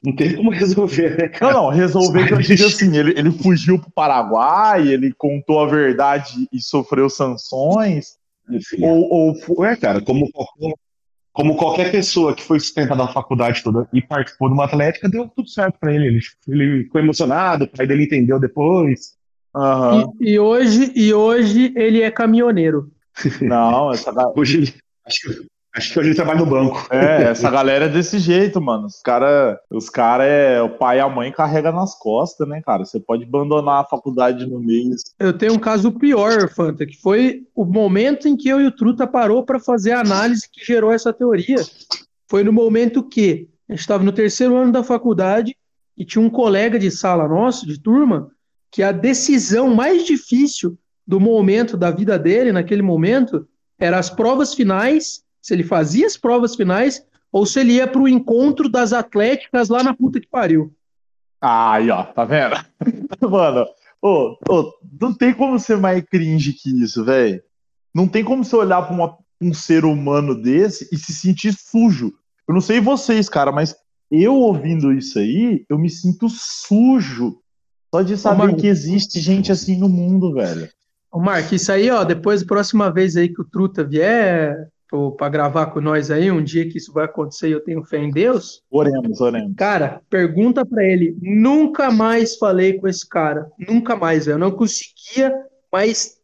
Não 0.04 0.16
tem 0.16 0.36
como 0.36 0.52
resolver, 0.52 1.18
né, 1.18 1.24
Não, 1.26 1.39
cara? 1.39 1.54
não, 1.54 1.70
resolver 1.70 2.28
que 2.28 2.34
eu 2.34 2.38
digo 2.38 2.66
assim, 2.66 2.95
ele, 2.95 3.18
ele 3.18 3.32
fugiu 3.32 3.80
pro 3.80 3.89
Paraguai, 3.89 4.88
ele 4.88 5.12
contou 5.12 5.60
a 5.60 5.68
verdade 5.68 6.47
e 6.54 6.62
sofreu 6.62 7.10
sanções, 7.10 8.18
Enfim. 8.47 8.86
ou, 8.86 9.10
ou 9.12 9.62
Ué, 9.62 9.76
cara, 9.76 10.02
como 10.02 10.32
qualquer, 10.32 10.76
como 11.32 11.56
qualquer 11.56 11.92
pessoa 11.92 12.34
que 12.34 12.44
foi 12.44 12.60
sustentada 12.60 13.04
na 13.04 13.12
faculdade 13.12 13.64
toda 13.64 13.88
e 13.94 14.02
participou 14.02 14.50
de 14.50 14.54
uma 14.54 14.66
atlética, 14.66 15.10
deu 15.10 15.28
tudo 15.28 15.50
certo 15.50 15.78
pra 15.80 15.94
ele. 15.94 16.08
Ele, 16.08 16.20
ele 16.48 16.84
ficou 16.84 17.02
emocionado, 17.02 17.66
o 17.66 17.68
pai 17.68 17.88
dele 17.88 18.04
entendeu 18.04 18.40
depois. 18.40 19.18
Aham. 19.56 20.12
E, 20.20 20.32
e 20.32 20.40
hoje, 20.40 20.92
e 20.96 21.14
hoje 21.14 21.74
ele 21.76 22.02
é 22.02 22.12
caminhoneiro. 22.12 22.92
Não, 23.42 23.92
essa, 23.92 24.14
Hoje 24.36 24.58
ele, 24.58 24.74
acho 25.06 25.22
que, 25.22 25.48
acho 25.76 25.93
que 25.93 25.99
hoje 25.99 26.09
ele 26.09 26.15
trabalha 26.15 26.39
no 26.39 26.45
banco. 26.45 26.88
é, 26.91 27.24
essa 27.24 27.49
galera 27.51 27.86
é 27.86 27.89
desse 27.89 28.20
jeito, 28.20 28.61
mano. 28.61 28.88
Os 28.88 29.01
cara, 29.01 29.59
os 29.70 29.89
cara 29.89 30.26
é 30.26 30.61
o 30.61 30.70
pai 30.70 30.97
e 30.97 31.01
a 31.01 31.09
mãe 31.09 31.32
carrega 31.32 31.72
nas 31.72 31.97
costas, 31.97 32.47
né, 32.47 32.61
cara? 32.61 32.86
Você 32.86 32.99
pode 32.99 33.24
abandonar 33.24 33.82
a 33.82 33.88
faculdade 33.88 34.45
no 34.45 34.59
meio. 34.59 34.95
Eu 35.20 35.34
tenho 35.34 35.53
um 35.53 35.59
caso 35.59 35.91
pior, 35.91 36.49
Fanta, 36.49 36.86
que 36.86 36.99
foi 36.99 37.43
o 37.55 37.65
momento 37.65 38.28
em 38.28 38.36
que 38.36 38.49
eu 38.49 38.59
e 38.59 38.67
o 38.67 38.72
Truta 38.72 39.05
parou 39.05 39.43
para 39.43 39.59
fazer 39.59 39.91
a 39.91 40.01
análise 40.01 40.49
que 40.51 40.65
gerou 40.65 40.91
essa 40.91 41.13
teoria. 41.13 41.57
Foi 42.28 42.43
no 42.43 42.53
momento 42.53 43.03
que 43.03 43.47
a 43.67 43.74
gente 43.74 43.82
estava 43.82 44.03
no 44.03 44.11
terceiro 44.11 44.55
ano 44.55 44.72
da 44.72 44.84
faculdade 44.84 45.55
e 45.97 46.05
tinha 46.05 46.24
um 46.24 46.30
colega 46.30 46.80
de 46.80 46.89
sala 46.89 47.28
nosso, 47.28 47.67
de 47.67 47.80
turma, 47.80 48.32
que 48.72 48.82
a 48.82 48.91
decisão 48.91 49.74
mais 49.74 50.05
difícil 50.05 50.78
do 51.05 51.20
momento 51.20 51.76
da 51.76 51.91
vida 51.91 52.17
dele, 52.17 52.51
naquele 52.51 52.82
momento, 52.82 53.47
era 53.80 53.97
as 53.97 54.09
provas 54.09 54.53
finais, 54.53 55.24
se 55.42 55.54
ele 55.54 55.64
fazia 55.64 56.06
as 56.06 56.18
provas 56.18 56.56
finais 56.56 57.04
ou 57.32 57.46
se 57.46 57.60
ele 57.60 57.74
ia 57.74 57.88
para 57.88 58.02
o 58.02 58.08
encontro 58.08 58.68
das 58.70 58.92
atléticas 58.94 59.70
lá 59.70 59.84
na 59.84 59.94
puta 59.94 60.20
que 60.20 60.28
pariu. 60.28 60.74
Aí, 61.42 61.90
ó, 61.90 62.04
tá 62.04 62.26
vendo? 62.26 62.56
Mano, 63.30 63.66
ô, 64.02 64.36
ô, 64.50 64.74
não 65.00 65.14
tem 65.14 65.34
como 65.34 65.60
ser 65.60 65.78
mais 65.78 66.04
cringe 66.04 66.54
que 66.54 66.70
isso, 66.84 67.06
velho. 67.06 67.42
Não 67.94 68.08
tem 68.08 68.24
como 68.24 68.44
você 68.44 68.56
olhar 68.56 68.82
pra 68.82 68.94
uma- 68.94 69.18
um 69.42 69.54
ser 69.54 69.86
humano 69.86 70.40
desse 70.40 70.90
e 70.92 70.98
se 70.98 71.14
sentir 71.14 71.54
sujo. 71.54 72.14
Eu 72.48 72.54
não 72.54 72.62
sei 72.62 72.82
vocês, 72.82 73.30
cara, 73.30 73.52
mas 73.52 73.76
eu 74.12 74.36
ouvindo 74.36 74.92
isso 74.92 75.18
aí, 75.20 75.66
eu 75.70 75.78
me 75.78 75.90
sinto 75.90 76.28
sujo. 76.30 77.40
Só 77.94 78.02
de 78.02 78.18
saber 78.18 78.56
que 78.56 78.68
existe 78.68 79.20
gente 79.20 79.52
assim 79.52 79.78
no 79.78 79.88
mundo, 79.90 80.34
velho. 80.34 80.70
Ô, 81.12 81.20
Mark, 81.20 81.52
isso 81.52 81.72
aí, 81.72 81.90
ó, 81.90 82.04
depois, 82.04 82.44
próxima 82.44 82.92
vez 82.92 83.16
aí 83.16 83.30
que 83.30 83.42
o 83.42 83.46
Truta 83.46 83.84
vier 83.84 84.56
para 85.18 85.30
gravar 85.30 85.68
com 85.68 85.80
nós 85.80 86.10
aí, 86.10 86.32
um 86.32 86.44
dia 86.44 86.68
que 86.68 86.78
isso 86.78 86.92
vai 86.92 87.06
acontecer 87.06 87.50
e 87.50 87.52
eu 87.52 87.64
tenho 87.64 87.84
fé 87.84 88.00
em 88.00 88.10
Deus, 88.10 88.64
Oremos, 88.72 89.22
oremos. 89.22 89.54
cara, 89.56 90.02
pergunta 90.10 90.66
pra 90.66 90.84
ele. 90.84 91.16
Nunca 91.22 91.92
mais 91.92 92.38
falei 92.38 92.74
com 92.74 92.88
esse 92.88 93.08
cara. 93.08 93.48
Nunca 93.68 93.96
mais, 93.96 94.26
velho. 94.26 94.36
Eu 94.36 94.40
não 94.40 94.52
conseguia 94.52 95.34
mais 95.72 96.18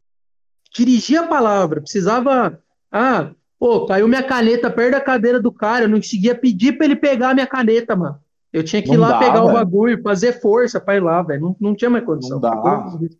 dirigir 0.75 1.19
a 1.19 1.27
palavra. 1.27 1.79
Precisava. 1.81 2.59
Ah, 2.91 3.29
pô, 3.59 3.85
caiu 3.85 4.07
minha 4.07 4.23
caneta 4.23 4.69
perto 4.71 4.93
da 4.93 5.01
cadeira 5.01 5.39
do 5.39 5.51
cara. 5.51 5.85
Eu 5.85 5.89
não 5.89 5.97
conseguia 5.99 6.33
pedir 6.33 6.73
pra 6.77 6.85
ele 6.85 6.95
pegar 6.95 7.29
a 7.29 7.33
minha 7.35 7.47
caneta, 7.47 7.95
mano. 7.95 8.17
Eu 8.51 8.63
tinha 8.63 8.81
que 8.81 8.89
ir 8.89 8.93
Não 8.93 9.01
lá 9.01 9.09
dá, 9.11 9.19
pegar 9.19 9.43
o 9.43 9.47
velho. 9.47 9.57
bagulho, 9.59 10.01
fazer 10.01 10.39
força 10.39 10.79
pra 10.79 10.95
ir 10.95 11.03
lá, 11.03 11.21
velho. 11.21 11.41
Não, 11.41 11.55
não 11.59 11.75
tinha 11.75 11.89
mais 11.89 12.05
condição. 12.05 12.39
Não 12.39 12.41
dá. 12.41 12.55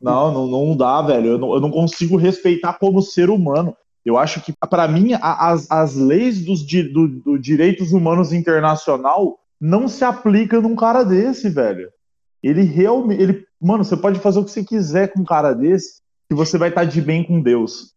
Não, 0.01 0.33
não, 0.33 0.47
não 0.47 0.77
dá, 0.77 1.01
velho. 1.01 1.31
Eu 1.31 1.37
não, 1.37 1.53
eu 1.53 1.59
não 1.59 1.69
consigo 1.69 2.15
respeitar 2.15 2.73
como 2.79 3.01
ser 3.01 3.29
humano. 3.29 3.75
Eu 4.05 4.17
acho 4.17 4.39
que, 4.41 4.53
pra 4.69 4.87
mim, 4.87 5.11
as, 5.19 5.69
as 5.71 5.95
leis 5.95 6.45
dos 6.45 6.63
do, 6.93 7.07
do 7.07 7.39
direitos 7.39 7.91
humanos 7.91 8.31
internacional 8.31 9.39
não 9.59 9.87
se 9.87 10.03
aplicam 10.03 10.61
num 10.61 10.75
cara 10.75 11.03
desse, 11.03 11.49
velho. 11.49 11.89
Ele 12.43 12.61
realmente. 12.61 13.21
Ele, 13.21 13.45
mano, 13.59 13.83
você 13.83 13.97
pode 13.97 14.19
fazer 14.19 14.39
o 14.39 14.43
que 14.45 14.51
você 14.51 14.63
quiser 14.63 15.11
com 15.11 15.21
um 15.21 15.25
cara 15.25 15.53
desse, 15.53 16.01
que 16.29 16.35
você 16.35 16.57
vai 16.57 16.69
estar 16.69 16.83
de 16.85 17.01
bem 17.01 17.23
com 17.23 17.41
Deus. 17.41 17.93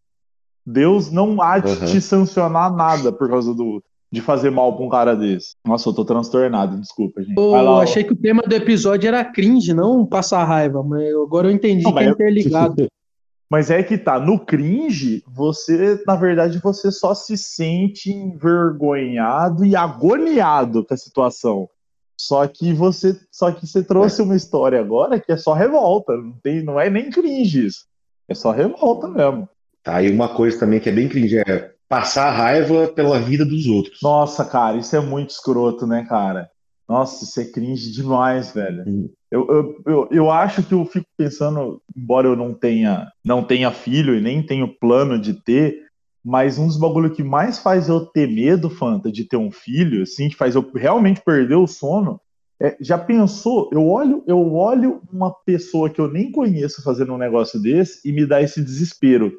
Deus 0.65 1.11
não 1.11 1.41
há 1.41 1.59
de 1.59 1.71
Uhum. 1.71 1.85
te 1.85 2.01
sancionar 2.01 2.73
nada 2.75 3.11
por 3.11 3.29
causa 3.29 3.53
do, 3.53 3.83
de 4.11 4.21
fazer 4.21 4.49
mal 4.49 4.75
pra 4.75 4.85
um 4.85 4.89
cara 4.89 5.15
desse. 5.15 5.55
Nossa, 5.65 5.89
eu 5.89 5.93
tô 5.93 6.03
transtornado, 6.05 6.79
desculpa, 6.79 7.21
gente. 7.21 7.37
Eu 7.37 7.51
lá, 7.51 7.71
ó. 7.71 7.81
achei 7.81 8.03
que 8.03 8.13
o 8.13 8.15
tema 8.15 8.41
do 8.41 8.53
episódio 8.55 9.07
era 9.07 9.23
cringe, 9.23 9.73
não 9.73 10.05
passar 10.05 10.43
raiva, 10.43 10.81
mas 10.83 11.01
eu- 11.09 11.23
agora 11.23 11.47
eu 11.47 11.51
entendi 11.51 11.83
Não, 11.83 11.93
que 11.93 11.99
é 11.99 12.09
interligado. 12.09 12.87
Mas 13.49 13.71
é 13.71 13.81
que 13.81 13.97
tá, 13.97 14.19
no 14.19 14.37
cringe, 14.37 15.23
você, 15.27 16.01
na 16.05 16.15
verdade, 16.15 16.59
você 16.59 16.91
só 16.91 17.15
se 17.15 17.35
sente 17.35 18.11
envergonhado 18.11 19.65
e 19.65 19.75
agoniado 19.75 20.85
com 20.85 20.93
a 20.93 20.97
situação. 20.97 21.67
Só 22.15 22.45
que 22.47 22.73
você, 22.73 23.19
só 23.31 23.51
que 23.51 23.65
você 23.65 23.81
trouxe 23.81 24.21
uma 24.21 24.35
história 24.35 24.79
agora 24.79 25.19
que 25.19 25.31
é 25.31 25.37
só 25.37 25.53
revolta, 25.53 26.15
não 26.15 26.33
tem, 26.43 26.61
não 26.61 26.79
é 26.79 26.89
nem 26.89 27.09
cringe 27.09 27.65
isso. 27.65 27.85
É 28.27 28.35
só 28.35 28.51
revolta 28.51 29.07
mesmo. 29.07 29.49
Tá, 29.81 30.03
e 30.03 30.11
uma 30.11 30.27
coisa 30.27 30.59
também 30.59 30.79
que 30.79 30.89
é 30.89 30.91
bem 30.91 31.09
cringe 31.09 31.39
é 31.39 31.71
passar 31.87 32.29
raiva 32.29 32.89
pela 32.89 33.19
vida 33.19 33.43
dos 33.43 33.65
outros. 33.65 33.99
Nossa, 34.03 34.45
cara, 34.45 34.77
isso 34.77 34.95
é 34.95 34.99
muito 34.99 35.31
escroto, 35.31 35.87
né, 35.87 36.05
cara? 36.07 36.51
Nossa, 36.89 37.23
isso 37.23 37.39
é 37.39 37.45
cringe 37.45 37.91
demais, 37.91 38.51
velho. 38.51 38.83
Hum. 38.87 39.09
Eu, 39.29 39.47
eu, 39.47 39.81
eu, 39.85 40.07
eu 40.11 40.31
acho 40.31 40.63
que 40.63 40.73
eu 40.73 40.83
fico 40.85 41.05
pensando, 41.15 41.79
embora 41.95 42.27
eu 42.27 42.35
não 42.35 42.51
tenha, 42.51 43.07
não 43.23 43.43
tenha 43.43 43.69
filho 43.69 44.15
e 44.15 44.21
nem 44.21 44.43
tenho 44.43 44.75
plano 44.79 45.21
de 45.21 45.35
ter, 45.35 45.85
mas 46.25 46.57
um 46.57 46.65
dos 46.65 46.77
bagulho 46.77 47.11
que 47.11 47.23
mais 47.23 47.59
faz 47.59 47.87
eu 47.87 48.07
ter 48.07 48.27
medo, 48.27 48.71
Fanta, 48.71 49.11
de 49.11 49.23
ter 49.23 49.37
um 49.37 49.51
filho, 49.51 50.01
assim, 50.01 50.29
que 50.29 50.35
faz 50.35 50.55
eu 50.55 50.67
realmente 50.73 51.21
perder 51.21 51.57
o 51.57 51.67
sono, 51.67 52.19
é, 52.59 52.75
já 52.81 52.97
pensou? 52.97 53.69
Eu 53.71 53.87
olho, 53.87 54.23
eu 54.25 54.53
olho 54.55 54.99
uma 55.13 55.31
pessoa 55.31 55.91
que 55.91 56.01
eu 56.01 56.11
nem 56.11 56.31
conheço 56.31 56.81
fazendo 56.81 57.13
um 57.13 57.19
negócio 57.19 57.61
desse 57.61 58.01
e 58.03 58.11
me 58.11 58.25
dá 58.25 58.41
esse 58.41 58.63
desespero. 58.63 59.31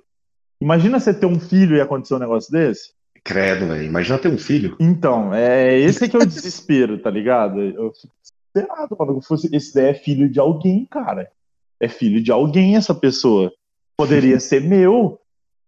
Imagina 0.60 1.00
você 1.00 1.12
ter 1.12 1.26
um 1.26 1.40
filho 1.40 1.76
e 1.76 1.80
acontecer 1.80 2.14
um 2.14 2.20
negócio 2.20 2.52
desse? 2.52 2.92
Credo, 3.24 3.66
velho. 3.68 3.82
Imagina 3.84 4.18
ter 4.18 4.28
um 4.28 4.38
filho. 4.38 4.76
Então, 4.80 5.32
é 5.34 5.78
esse 5.78 6.08
que 6.08 6.16
é 6.16 6.18
o 6.20 6.24
desespero, 6.26 6.98
tá 7.02 7.10
ligado? 7.10 7.60
Eu 7.60 7.92
fico 7.92 8.12
desesperado, 8.54 8.96
mano. 8.98 9.20
esse 9.52 9.74
daí 9.74 9.86
é 9.86 9.94
filho 9.94 10.28
de 10.28 10.40
alguém, 10.40 10.86
cara. 10.86 11.30
É 11.78 11.88
filho 11.88 12.22
de 12.22 12.30
alguém 12.32 12.76
essa 12.76 12.94
pessoa. 12.94 13.52
Poderia 13.96 14.38
ser 14.40 14.60
meu. 14.62 15.18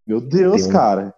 Meu 0.07 0.21
Deus, 0.21 0.63
Tem 0.63 0.71
um- 0.71 0.73
cara. 0.73 1.15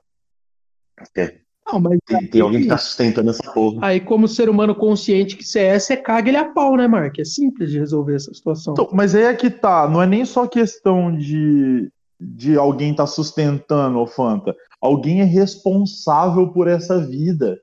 Não, 1.66 1.80
mas 1.80 1.98
Tem, 2.06 2.26
tem 2.26 2.40
alguém 2.42 2.62
que 2.62 2.68
tá 2.68 2.76
sustentando 2.76 3.30
essa 3.30 3.52
porra. 3.52 3.86
aí, 3.86 3.98
como 4.00 4.28
ser 4.28 4.48
humano 4.50 4.74
consciente 4.74 5.34
que 5.36 5.42
você 5.44 5.60
é, 5.60 5.78
você 5.78 5.96
caga 5.96 6.28
ele 6.28 6.36
a 6.36 6.44
pau, 6.44 6.76
né, 6.76 6.86
Mark? 6.86 7.18
É 7.18 7.24
simples 7.24 7.70
de 7.70 7.78
resolver 7.78 8.14
essa 8.16 8.32
situação. 8.34 8.74
Então, 8.74 8.88
mas 8.92 9.14
aí 9.14 9.22
é 9.24 9.34
que 9.34 9.48
tá. 9.50 9.88
Não 9.88 10.02
é 10.02 10.06
nem 10.06 10.24
só 10.26 10.46
questão 10.46 11.16
de, 11.16 11.90
de 12.20 12.56
alguém 12.56 12.94
tá 12.94 13.06
sustentando, 13.06 13.98
ô 13.98 14.06
Fanta. 14.06 14.54
Alguém 14.84 15.22
é 15.22 15.24
responsável 15.24 16.48
por 16.48 16.68
essa 16.68 17.00
vida, 17.00 17.58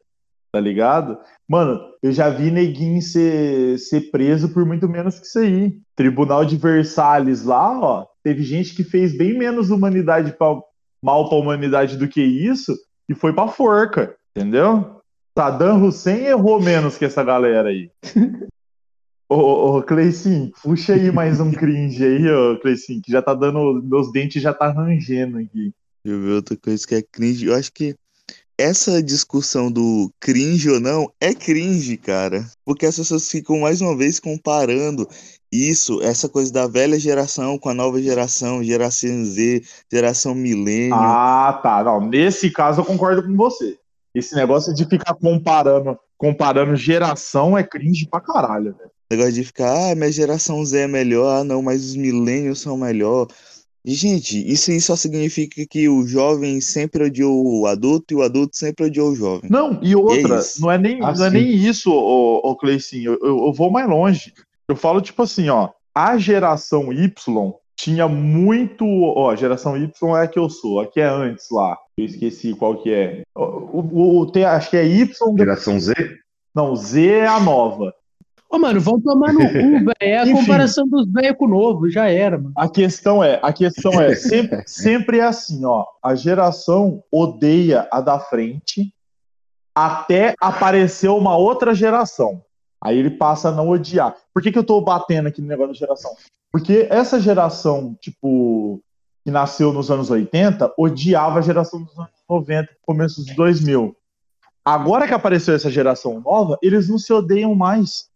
tá 0.51 0.59
ligado? 0.59 1.19
Mano, 1.47 1.80
eu 2.01 2.11
já 2.11 2.32
vi 2.32 2.49
neguinho 2.49 2.99
ser, 2.99 3.78
ser 3.78 4.09
preso 4.09 4.49
por 4.49 4.65
muito 4.65 4.89
menos 4.89 5.19
que 5.19 5.28
isso 5.28 5.38
aí. 5.38 5.78
Tribunal 5.95 6.43
de 6.43 6.57
Versalhes 6.57 7.43
lá, 7.43 7.80
ó, 7.80 8.07
teve 8.24 8.41
gente 8.41 8.74
que 8.74 8.84
fez 8.84 9.15
bem 9.15 9.38
menos 9.38 9.69
humanidade 9.69 10.36
pra, 10.36 10.59
mal 10.99 11.30
pra 11.30 11.38
humanidade 11.38 11.95
do 11.95 12.07
que 12.07 12.24
isso 12.24 12.76
e 13.07 13.13
foi 13.13 13.32
pra 13.34 13.47
forca, 13.47 14.15
entendeu? 14.36 14.99
Saddam 15.38 15.86
Hussein 15.86 16.26
errou 16.26 16.59
menos 16.59 16.97
que 16.97 17.05
essa 17.05 17.24
galera 17.24 17.69
aí. 17.69 17.91
Ô, 19.30 19.78
ô, 19.78 19.84
Cleicinho, 19.84 20.51
puxa 20.61 20.93
aí 20.93 21.09
mais 21.09 21.39
um 21.39 21.51
cringe 21.53 22.03
aí, 22.03 22.30
ô, 22.30 22.59
Cleicinho, 22.59 23.01
que 23.01 23.11
já 23.11 23.22
tá 23.22 23.34
dando. 23.34 23.82
Meus 23.82 24.11
dentes 24.11 24.41
já 24.41 24.53
tá 24.53 24.69
rangendo 24.69 25.38
aqui. 25.38 25.72
Deixa 26.04 26.18
eu 26.18 26.22
ver 26.22 26.32
outra 26.34 26.58
coisa 26.58 26.86
que 26.86 26.95
é 26.95 27.02
cringe. 27.02 27.45
Eu 27.45 27.56
acho 27.56 27.72
que 27.72 27.95
essa 28.58 29.02
discussão 29.02 29.72
do 29.72 30.12
cringe 30.20 30.70
ou 30.70 30.80
não 30.80 31.12
é 31.20 31.34
cringe, 31.34 31.97
cara. 31.97 32.45
Porque 32.64 32.86
as 32.86 32.95
pessoas 32.95 33.30
ficam 33.30 33.60
mais 33.60 33.82
uma 33.82 33.95
vez 33.95 34.20
comparando 34.20 35.08
isso, 35.52 36.02
essa 36.02 36.30
coisa 36.30 36.52
da 36.54 36.68
velha 36.68 36.97
geração 36.99 37.58
com 37.58 37.70
a 37.70 37.74
nova 37.74 38.02
geração, 38.02 38.64
geração 38.64 39.26
Z, 39.26 39.62
geração 39.91 40.34
milênio. 40.34 40.95
Ah, 40.95 41.60
tá. 41.62 41.84
Não, 41.84 42.08
nesse 42.08 42.49
caso 42.49 42.82
eu 42.82 42.86
concordo 42.86 43.24
com 43.24 43.36
você. 43.36 43.78
Esse 44.14 44.36
negócio 44.36 44.74
de 44.74 44.86
ficar 44.86 45.14
comparando, 45.16 45.97
comparando 46.18 46.76
geração 46.76 47.58
é 47.58 47.64
cringe 47.64 48.08
pra 48.08 48.22
caralho, 48.22 48.76
velho. 48.78 48.91
Negócio 49.12 49.34
de 49.34 49.43
ficar, 49.43 49.91
ah, 49.91 49.95
minha 49.95 50.12
geração 50.12 50.64
Z 50.64 50.80
é 50.80 50.88
melhor, 50.88 51.41
ah, 51.41 51.43
não, 51.43 51.62
mas 51.62 51.84
os 51.84 51.95
milênios 51.97 52.62
são 52.62 52.78
melhor. 52.78 53.28
Gente, 53.84 54.38
isso 54.51 54.69
aí 54.69 54.79
só 54.79 54.95
significa 54.95 55.65
que 55.67 55.89
o 55.89 56.05
jovem 56.05 56.61
sempre 56.61 57.05
odiou 57.05 57.43
o 57.61 57.65
adulto 57.65 58.13
e 58.13 58.15
o 58.15 58.21
adulto 58.21 58.55
sempre 58.55 58.86
odiou 58.86 59.09
o 59.11 59.15
jovem. 59.15 59.49
Não, 59.49 59.79
e 59.82 59.95
outra, 59.95 60.39
não 60.59 60.71
é 60.71 60.77
nem, 60.77 60.97
Ah, 61.01 61.13
não 61.13 61.25
é 61.25 61.29
sim. 61.32 61.38
nem 61.38 61.55
isso, 61.55 61.91
ô, 61.91 62.38
ô 62.43 62.55
Cleicinho. 62.55 63.13
Eu, 63.13 63.19
eu, 63.27 63.45
eu 63.47 63.53
vou 63.53 63.71
mais 63.71 63.89
longe. 63.89 64.34
Eu 64.67 64.75
falo, 64.75 65.01
tipo 65.01 65.23
assim, 65.23 65.49
ó, 65.49 65.69
a 65.95 66.15
geração 66.17 66.93
Y 66.93 67.11
tinha 67.75 68.07
muito. 68.07 68.86
Ó, 68.86 69.32
a 69.32 69.36
geração 69.36 69.75
Y 69.75 70.15
é 70.15 70.21
a 70.23 70.27
que 70.27 70.38
eu 70.38 70.47
sou, 70.49 70.79
a 70.79 70.86
que 70.88 70.99
é 71.01 71.07
antes 71.07 71.47
lá. 71.49 71.75
Eu 71.97 72.05
esqueci 72.05 72.53
qual 72.53 72.82
que 72.84 72.91
é. 72.93 73.23
O, 73.36 73.41
o- 73.79 74.19
o- 74.19 74.32
tem, 74.32 74.43
acho 74.45 74.69
que 74.69 74.77
é 74.77 74.86
Y. 74.86 75.07
Geração 75.38 75.79
Z? 75.79 75.93
Não, 76.53 76.75
Z 76.75 77.07
é 77.07 77.27
a 77.27 77.39
nova. 77.39 77.91
Ô, 78.52 78.60
mano, 78.60 78.82
vão 78.82 78.99
tomar 78.99 79.32
no 79.32 79.39
cu, 79.39 79.47
velho. 79.54 79.93
É 80.02 80.18
a 80.18 80.24
Enfim. 80.24 80.34
comparação 80.34 80.86
dos 80.88 81.10
velhos 81.10 81.38
com 81.38 81.45
o 81.45 81.49
novo, 81.49 81.89
já 81.89 82.10
era, 82.10 82.38
mano. 82.38 82.52
A 82.56 82.68
questão 82.68 83.24
é, 83.24 83.39
a 83.41 83.54
questão 83.54 83.93
é, 84.02 84.14
sempre, 84.14 84.64
sempre 84.68 85.20
é 85.20 85.24
assim, 85.24 85.64
ó. 85.64 85.86
A 86.04 86.16
geração 86.16 87.02
odeia 87.10 87.88
a 87.91 88.02
da 88.02 88.20
frente 88.20 88.93
até 89.74 90.36
aparecer 90.39 91.08
uma 91.10 91.38
outra 91.38 91.74
geração. 91.74 92.43
Aí 92.84 92.97
ele 92.97 93.12
passa 93.12 93.49
a 93.49 93.52
não 93.52 93.70
odiar. 93.70 94.16
Por 94.34 94.41
que, 94.41 94.52
que 94.52 94.58
eu 94.58 94.64
tô 94.64 94.82
batendo 94.82 95.28
aqui 95.28 95.41
no 95.41 95.47
negócio 95.47 95.72
da 95.74 95.80
geração? 95.80 96.12
Porque 96.52 96.88
essa 96.89 97.22
geração, 97.22 97.95
tipo, 98.02 98.82
que 99.24 99.32
nasceu 99.32 99.72
nos 99.72 99.89
anos 99.89 100.10
80, 100.10 100.74
odiava 100.78 101.39
a 101.39 101.41
geração 101.41 101.84
dos 101.84 101.97
anos 101.97 102.12
90, 102.30 102.70
começo 102.82 103.24
dos 103.24 103.34
2000. 103.36 103.95
Agora 104.66 105.08
que 105.08 105.14
apareceu 105.14 105.56
essa 105.56 105.72
geração 105.72 106.20
nova, 106.20 106.58
eles 106.62 106.89
não 106.89 106.97
se 106.97 107.14
odeiam 107.14 107.56
mais. 107.56 108.11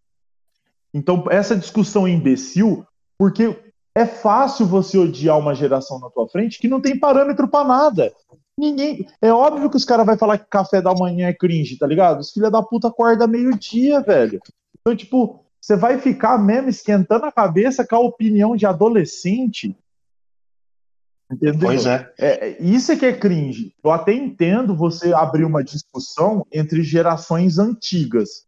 Então, 0.95 1.25
essa 1.29 1.57
discussão 1.57 2.07
é 2.07 2.11
imbecil, 2.11 2.87
porque 3.19 3.53
é 3.93 4.05
fácil 4.05 4.65
você 4.65 4.97
odiar 4.97 5.37
uma 5.37 5.53
geração 5.53 5.99
na 5.99 6.09
tua 6.09 6.25
frente 6.29 6.57
que 6.57 6.69
não 6.69 6.79
tem 6.79 6.97
parâmetro 6.97 7.49
pra 7.49 7.65
nada. 7.65 8.13
Ninguém. 8.57 9.05
É 9.21 9.29
óbvio 9.29 9.69
que 9.69 9.75
os 9.75 9.83
caras 9.83 10.05
vão 10.05 10.17
falar 10.17 10.37
que 10.37 10.49
café 10.49 10.81
da 10.81 10.93
manhã 10.93 11.27
é 11.27 11.33
cringe, 11.33 11.77
tá 11.77 11.85
ligado? 11.85 12.21
Os 12.21 12.31
filha 12.31 12.49
da 12.49 12.63
puta 12.63 12.87
acordam 12.87 13.27
meio-dia, 13.27 13.99
velho. 13.99 14.39
Então, 14.79 14.95
tipo, 14.95 15.43
você 15.59 15.75
vai 15.75 15.99
ficar 15.99 16.37
mesmo 16.37 16.69
esquentando 16.69 17.25
a 17.25 17.31
cabeça 17.31 17.85
com 17.85 17.97
a 17.97 17.99
opinião 17.99 18.55
de 18.55 18.65
adolescente. 18.65 19.75
Entendeu? 21.29 21.59
Pois 21.59 21.85
é. 21.85 22.09
É, 22.17 22.49
é- 22.51 22.61
isso 22.61 22.93
é 22.93 22.95
que 22.95 23.05
é 23.05 23.11
cringe. 23.11 23.73
Eu 23.83 23.91
até 23.91 24.13
entendo 24.13 24.73
você 24.73 25.13
abrir 25.13 25.43
uma 25.43 25.61
discussão 25.61 26.47
entre 26.53 26.83
gerações 26.83 27.59
antigas, 27.59 28.45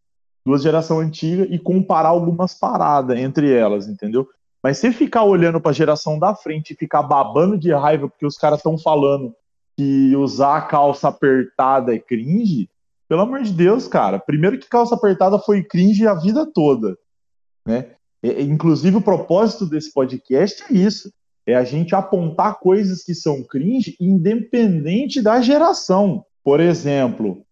duas 0.48 0.64
gerações 0.64 1.08
antigas, 1.08 1.48
e 1.52 1.60
comparar 1.60 2.10
algumas 2.10 2.54
paradas 2.54 3.20
entre 3.20 3.54
elas, 3.54 3.88
entendeu? 3.88 4.26
Mas 4.64 4.78
você 4.78 4.92
ficar 4.92 5.24
olhando 5.24 5.60
pra 5.60 5.74
geração 5.74 6.18
da 6.18 6.34
frente 6.34 6.72
e 6.72 6.76
ficar 6.76 7.04
babando 7.04 7.58
de 7.58 7.72
raiva 7.74 8.08
porque 8.08 8.26
os 8.26 8.38
caras 8.38 8.60
estão 8.60 8.78
falando 8.78 9.36
que 9.76 10.16
usar 10.16 10.58
a 10.58 10.62
calça 10.62 11.10
apertada 11.10 11.94
é 11.94 12.00
cringe, 12.00 12.70
pelo 13.08 13.22
amor 13.22 13.44
de 13.44 13.52
Deus, 13.52 13.88
cara. 13.88 14.18
Primeiro 14.18 14.58
que 14.58 14.68
calça 14.68 14.96
apertada 14.96 15.38
foi 15.38 15.64
cringe 15.64 16.08
a 16.08 16.16
vida 16.16 16.50
toda, 16.52 16.98
né? 17.68 17.92
É, 18.24 18.42
inclusive 18.42 18.98
o 18.98 19.02
propósito 19.02 19.66
desse 19.66 19.94
podcast 19.94 20.64
é 20.64 20.74
isso 20.74 21.12
é 21.46 21.56
a 21.56 21.64
gente 21.64 21.96
apontar 21.96 22.60
coisas 22.60 23.04
que 23.04 23.14
são 23.14 23.42
cringe 23.42 23.96
independente 24.02 25.22
da 25.22 25.40
geração. 25.40 26.26
Por 26.44 26.60
exemplo, 26.60 27.46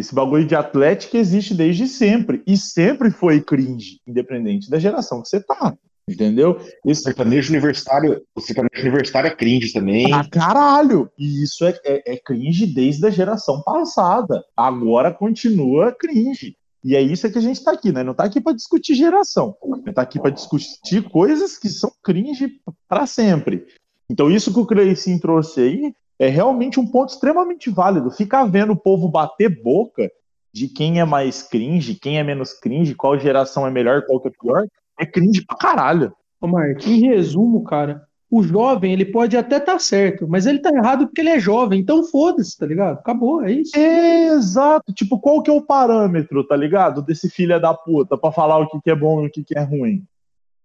esse 0.00 0.14
bagulho 0.14 0.46
de 0.46 0.54
atlética 0.54 1.16
existe 1.16 1.54
desde 1.54 1.86
sempre 1.86 2.42
e 2.46 2.56
sempre 2.56 3.10
foi 3.10 3.40
cringe, 3.40 4.00
independente 4.06 4.70
da 4.70 4.78
geração 4.78 5.22
que 5.22 5.28
você 5.28 5.40
tá. 5.40 5.76
Entendeu? 6.08 6.58
O 6.84 6.90
Esse... 6.90 7.02
sertanejo 7.02 7.50
universitário, 7.50 8.20
o 8.34 8.40
sertanejo 8.40 8.82
universitário 8.82 9.28
é 9.28 9.34
cringe 9.34 9.72
também. 9.72 10.12
Ah, 10.12 10.28
caralho! 10.28 11.08
E 11.16 11.44
isso 11.44 11.64
é, 11.64 11.78
é, 11.84 12.14
é 12.14 12.16
cringe 12.16 12.66
desde 12.66 13.06
a 13.06 13.10
geração 13.10 13.62
passada. 13.62 14.42
Agora 14.56 15.12
continua 15.12 15.92
cringe. 15.92 16.56
E 16.82 16.96
é 16.96 17.00
isso 17.00 17.30
que 17.30 17.38
a 17.38 17.42
gente 17.42 17.62
tá 17.62 17.72
aqui, 17.72 17.92
né? 17.92 18.02
Não 18.02 18.14
tá 18.14 18.24
aqui 18.24 18.40
para 18.40 18.56
discutir 18.56 18.94
geração. 18.94 19.54
A 19.62 19.76
gente 19.76 19.92
tá 19.92 20.02
aqui 20.02 20.18
para 20.18 20.30
discutir 20.30 21.08
coisas 21.10 21.56
que 21.56 21.68
são 21.68 21.92
cringe 22.02 22.60
para 22.88 23.06
sempre. 23.06 23.66
Então, 24.10 24.30
isso 24.30 24.52
que 24.52 24.58
o 24.58 24.66
Cleicinho 24.66 25.20
trouxe 25.20 25.60
aí 25.60 25.94
é 26.20 26.28
realmente 26.28 26.78
um 26.78 26.86
ponto 26.86 27.08
extremamente 27.08 27.70
válido. 27.70 28.10
Ficar 28.10 28.44
vendo 28.44 28.74
o 28.74 28.76
povo 28.76 29.08
bater 29.08 29.48
boca 29.62 30.08
de 30.52 30.68
quem 30.68 31.00
é 31.00 31.04
mais 31.04 31.42
cringe, 31.42 31.94
quem 31.94 32.18
é 32.18 32.22
menos 32.22 32.52
cringe, 32.52 32.94
qual 32.94 33.18
geração 33.18 33.66
é 33.66 33.70
melhor, 33.70 34.04
qual 34.06 34.20
que 34.20 34.28
é 34.28 34.30
pior, 34.30 34.66
é 34.98 35.06
cringe 35.06 35.44
pra 35.46 35.56
caralho. 35.56 36.12
Ô, 36.40 36.46
Mark, 36.46 36.86
em 36.86 37.00
resumo, 37.00 37.64
cara, 37.64 38.02
o 38.30 38.42
jovem, 38.42 38.92
ele 38.92 39.04
pode 39.04 39.36
até 39.36 39.56
estar 39.56 39.78
certo, 39.80 40.28
mas 40.28 40.46
ele 40.46 40.58
tá 40.58 40.70
errado 40.70 41.06
porque 41.06 41.20
ele 41.22 41.30
é 41.30 41.40
jovem. 41.40 41.80
Então 41.80 42.04
foda-se, 42.04 42.56
tá 42.58 42.66
ligado? 42.66 42.98
Acabou, 42.98 43.42
é 43.42 43.52
isso. 43.52 43.76
É, 43.76 44.26
exato. 44.28 44.92
Tipo, 44.92 45.18
qual 45.18 45.42
que 45.42 45.50
é 45.50 45.54
o 45.54 45.62
parâmetro, 45.62 46.46
tá 46.46 46.54
ligado? 46.54 47.00
Desse 47.02 47.30
filho 47.30 47.60
da 47.60 47.72
puta 47.72 48.18
pra 48.18 48.30
falar 48.30 48.58
o 48.58 48.68
que, 48.68 48.80
que 48.82 48.90
é 48.90 48.94
bom 48.94 49.24
e 49.24 49.26
o 49.26 49.30
que, 49.30 49.42
que 49.42 49.56
é 49.56 49.62
ruim. 49.62 50.04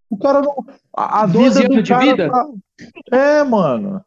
O 0.09 0.17
cara 0.17 0.41
não. 0.41 0.53
A, 0.95 1.23
a 1.23 1.25
12 1.25 1.61
vida 1.63 1.75
do 1.75 1.81
de 1.83 1.95
vida? 1.95 2.29
tá- 2.29 2.47
É, 3.11 3.43
mano. 3.43 4.01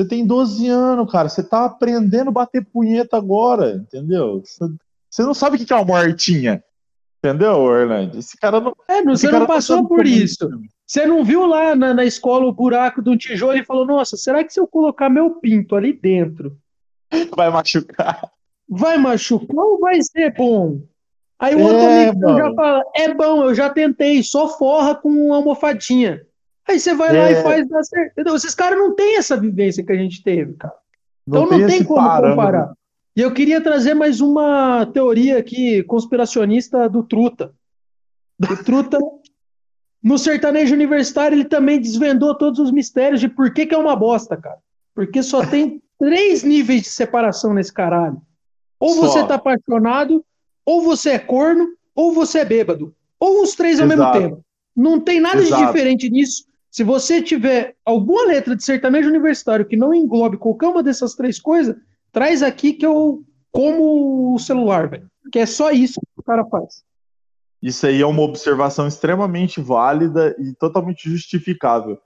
Você 0.00 0.06
tem 0.08 0.24
12 0.24 0.68
anos, 0.68 1.10
cara. 1.10 1.28
Você 1.28 1.42
tá 1.42 1.64
aprendendo 1.64 2.28
a 2.28 2.32
bater 2.32 2.64
punheta 2.64 3.16
agora, 3.16 3.72
entendeu? 3.72 4.40
Você- 4.44 5.24
não 5.24 5.34
sabe 5.34 5.56
o 5.56 5.66
que 5.66 5.72
é 5.72 5.76
uma 5.76 5.84
mortinha. 5.84 6.62
Entendeu, 7.18 7.54
Orlando? 7.56 8.16
Esse 8.16 8.36
cara 8.36 8.60
não. 8.60 8.72
É, 8.88 9.02
você 9.02 9.28
não 9.28 9.40
tá 9.40 9.46
passou 9.46 9.78
sendo 9.78 9.88
por 9.88 10.06
isso. 10.06 10.48
Você 10.86 11.04
não 11.04 11.24
viu 11.24 11.46
lá 11.46 11.74
na, 11.74 11.92
na 11.92 12.04
escola 12.04 12.46
o 12.46 12.52
buraco 12.52 13.02
de 13.02 13.10
um 13.10 13.16
tijolo 13.16 13.58
e 13.58 13.64
falou: 13.64 13.84
Nossa, 13.84 14.16
será 14.16 14.44
que 14.44 14.52
se 14.52 14.60
eu 14.60 14.68
colocar 14.68 15.10
meu 15.10 15.32
pinto 15.40 15.74
ali 15.74 15.92
dentro, 15.92 16.56
Vai 17.34 17.50
machucar. 17.50 18.30
vai 18.68 18.98
machucar 18.98 19.56
ou 19.56 19.80
vai 19.80 20.00
ser 20.00 20.32
bom? 20.36 20.80
Aí 21.40 21.56
o 21.56 21.60
outro 21.60 21.76
É, 21.76 22.08
amigo 22.08 22.36
já 22.38 22.54
fala: 22.54 22.84
É 22.94 23.12
bom, 23.12 23.42
eu 23.46 23.54
já 23.54 23.68
tentei, 23.68 24.22
só 24.22 24.46
forra 24.56 24.94
com 24.94 25.08
uma 25.08 25.36
almofadinha. 25.36 26.24
Aí 26.68 26.78
você 26.78 26.94
vai 26.94 27.12
lá 27.16 27.28
É. 27.30 27.32
e 27.32 27.42
faz 27.42 27.68
dar 27.68 27.82
certo. 27.82 28.12
Entendeu? 28.12 28.34
Esses 28.36 28.54
caras 28.54 28.78
não 28.78 28.94
têm 28.94 29.16
essa 29.16 29.36
vivência 29.36 29.84
que 29.84 29.92
a 29.92 29.96
gente 29.96 30.22
teve, 30.22 30.54
cara. 30.54 30.74
Não 31.26 31.44
Então 31.44 31.58
não 31.58 31.66
tem 31.66 31.82
como 31.84 32.00
parâmetro. 32.06 32.36
comparar. 32.36 32.72
E 33.16 33.20
eu 33.20 33.32
queria 33.32 33.60
trazer 33.60 33.94
mais 33.94 34.20
uma 34.20 34.86
teoria 34.86 35.38
aqui 35.38 35.82
conspiracionista 35.84 36.88
do 36.88 37.02
Truta. 37.02 37.52
O 38.40 38.56
Truta, 38.64 38.98
no 40.02 40.16
sertanejo 40.18 40.74
universitário, 40.74 41.34
ele 41.34 41.44
também 41.44 41.80
desvendou 41.80 42.36
todos 42.36 42.60
os 42.60 42.70
mistérios 42.70 43.20
de 43.20 43.28
por 43.28 43.52
que, 43.52 43.66
que 43.66 43.74
é 43.74 43.78
uma 43.78 43.96
bosta, 43.96 44.36
cara. 44.36 44.58
Porque 44.94 45.22
só 45.22 45.44
tem 45.44 45.82
três 45.98 46.42
níveis 46.44 46.82
de 46.82 46.88
separação 46.90 47.52
nesse 47.54 47.72
caralho. 47.72 48.20
Ou 48.78 48.90
Só. 48.94 49.00
você 49.08 49.26
tá 49.26 49.34
apaixonado, 49.34 50.24
ou 50.64 50.82
você 50.82 51.10
é 51.10 51.18
corno, 51.18 51.66
ou 51.96 52.12
você 52.12 52.40
é 52.40 52.44
bêbado. 52.44 52.94
Ou 53.18 53.42
os 53.42 53.56
três 53.56 53.80
ao 53.80 53.86
mesmo 53.88 54.02
Exato. 54.04 54.18
tempo. 54.20 54.44
Não 54.76 55.00
tem 55.00 55.18
nada 55.18 55.38
de 55.42 55.48
Exato. 55.48 55.66
diferente 55.66 56.08
nisso. 56.08 56.44
Se 56.78 56.84
você 56.84 57.20
tiver 57.20 57.74
alguma 57.84 58.24
letra 58.24 58.54
de 58.54 58.62
sertanejo 58.62 59.08
universitário 59.08 59.66
que 59.66 59.76
não 59.76 59.92
englobe 59.92 60.36
qualquer 60.36 60.68
uma 60.68 60.80
dessas 60.80 61.12
três 61.16 61.40
coisas, 61.40 61.74
traz 62.12 62.40
aqui 62.40 62.72
que 62.72 62.86
eu 62.86 63.24
como 63.50 64.32
o 64.32 64.38
celular, 64.38 64.88
velho. 64.88 65.10
Que 65.32 65.40
é 65.40 65.46
só 65.46 65.72
isso 65.72 66.00
que 66.00 66.20
o 66.20 66.22
cara 66.22 66.44
faz. 66.44 66.84
Isso 67.60 67.84
aí 67.84 68.00
é 68.00 68.06
uma 68.06 68.22
observação 68.22 68.86
extremamente 68.86 69.60
válida 69.60 70.36
e 70.38 70.54
totalmente 70.54 71.10
justificável. 71.10 71.98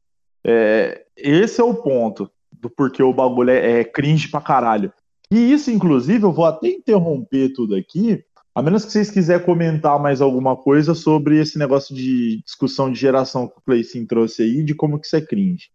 É, 0.42 1.04
esse 1.18 1.60
é 1.60 1.64
o 1.64 1.74
ponto 1.74 2.30
do 2.50 2.70
porquê 2.70 3.02
o 3.02 3.12
bagulho 3.12 3.50
é, 3.50 3.80
é 3.80 3.84
cringe 3.84 4.30
pra 4.30 4.40
caralho. 4.40 4.90
E 5.30 5.52
isso, 5.52 5.70
inclusive, 5.70 6.24
eu 6.24 6.32
vou 6.32 6.46
até 6.46 6.68
interromper 6.68 7.52
tudo 7.52 7.74
aqui, 7.74 8.24
a 8.54 8.62
menos 8.62 8.84
que 8.84 8.92
vocês 8.92 9.10
quiserem 9.10 9.44
comentar 9.44 9.98
mais 9.98 10.20
alguma 10.20 10.56
coisa 10.56 10.94
sobre 10.94 11.40
esse 11.40 11.58
negócio 11.58 11.94
de 11.94 12.42
discussão 12.44 12.92
de 12.92 12.98
geração 12.98 13.48
que 13.48 13.58
o 13.58 13.62
Cleicinho 13.62 14.06
trouxe 14.06 14.42
aí, 14.42 14.62
de 14.62 14.74
como 14.74 14.98
que 14.98 15.06
isso 15.06 15.16
é 15.16 15.20
cringe. 15.20 15.68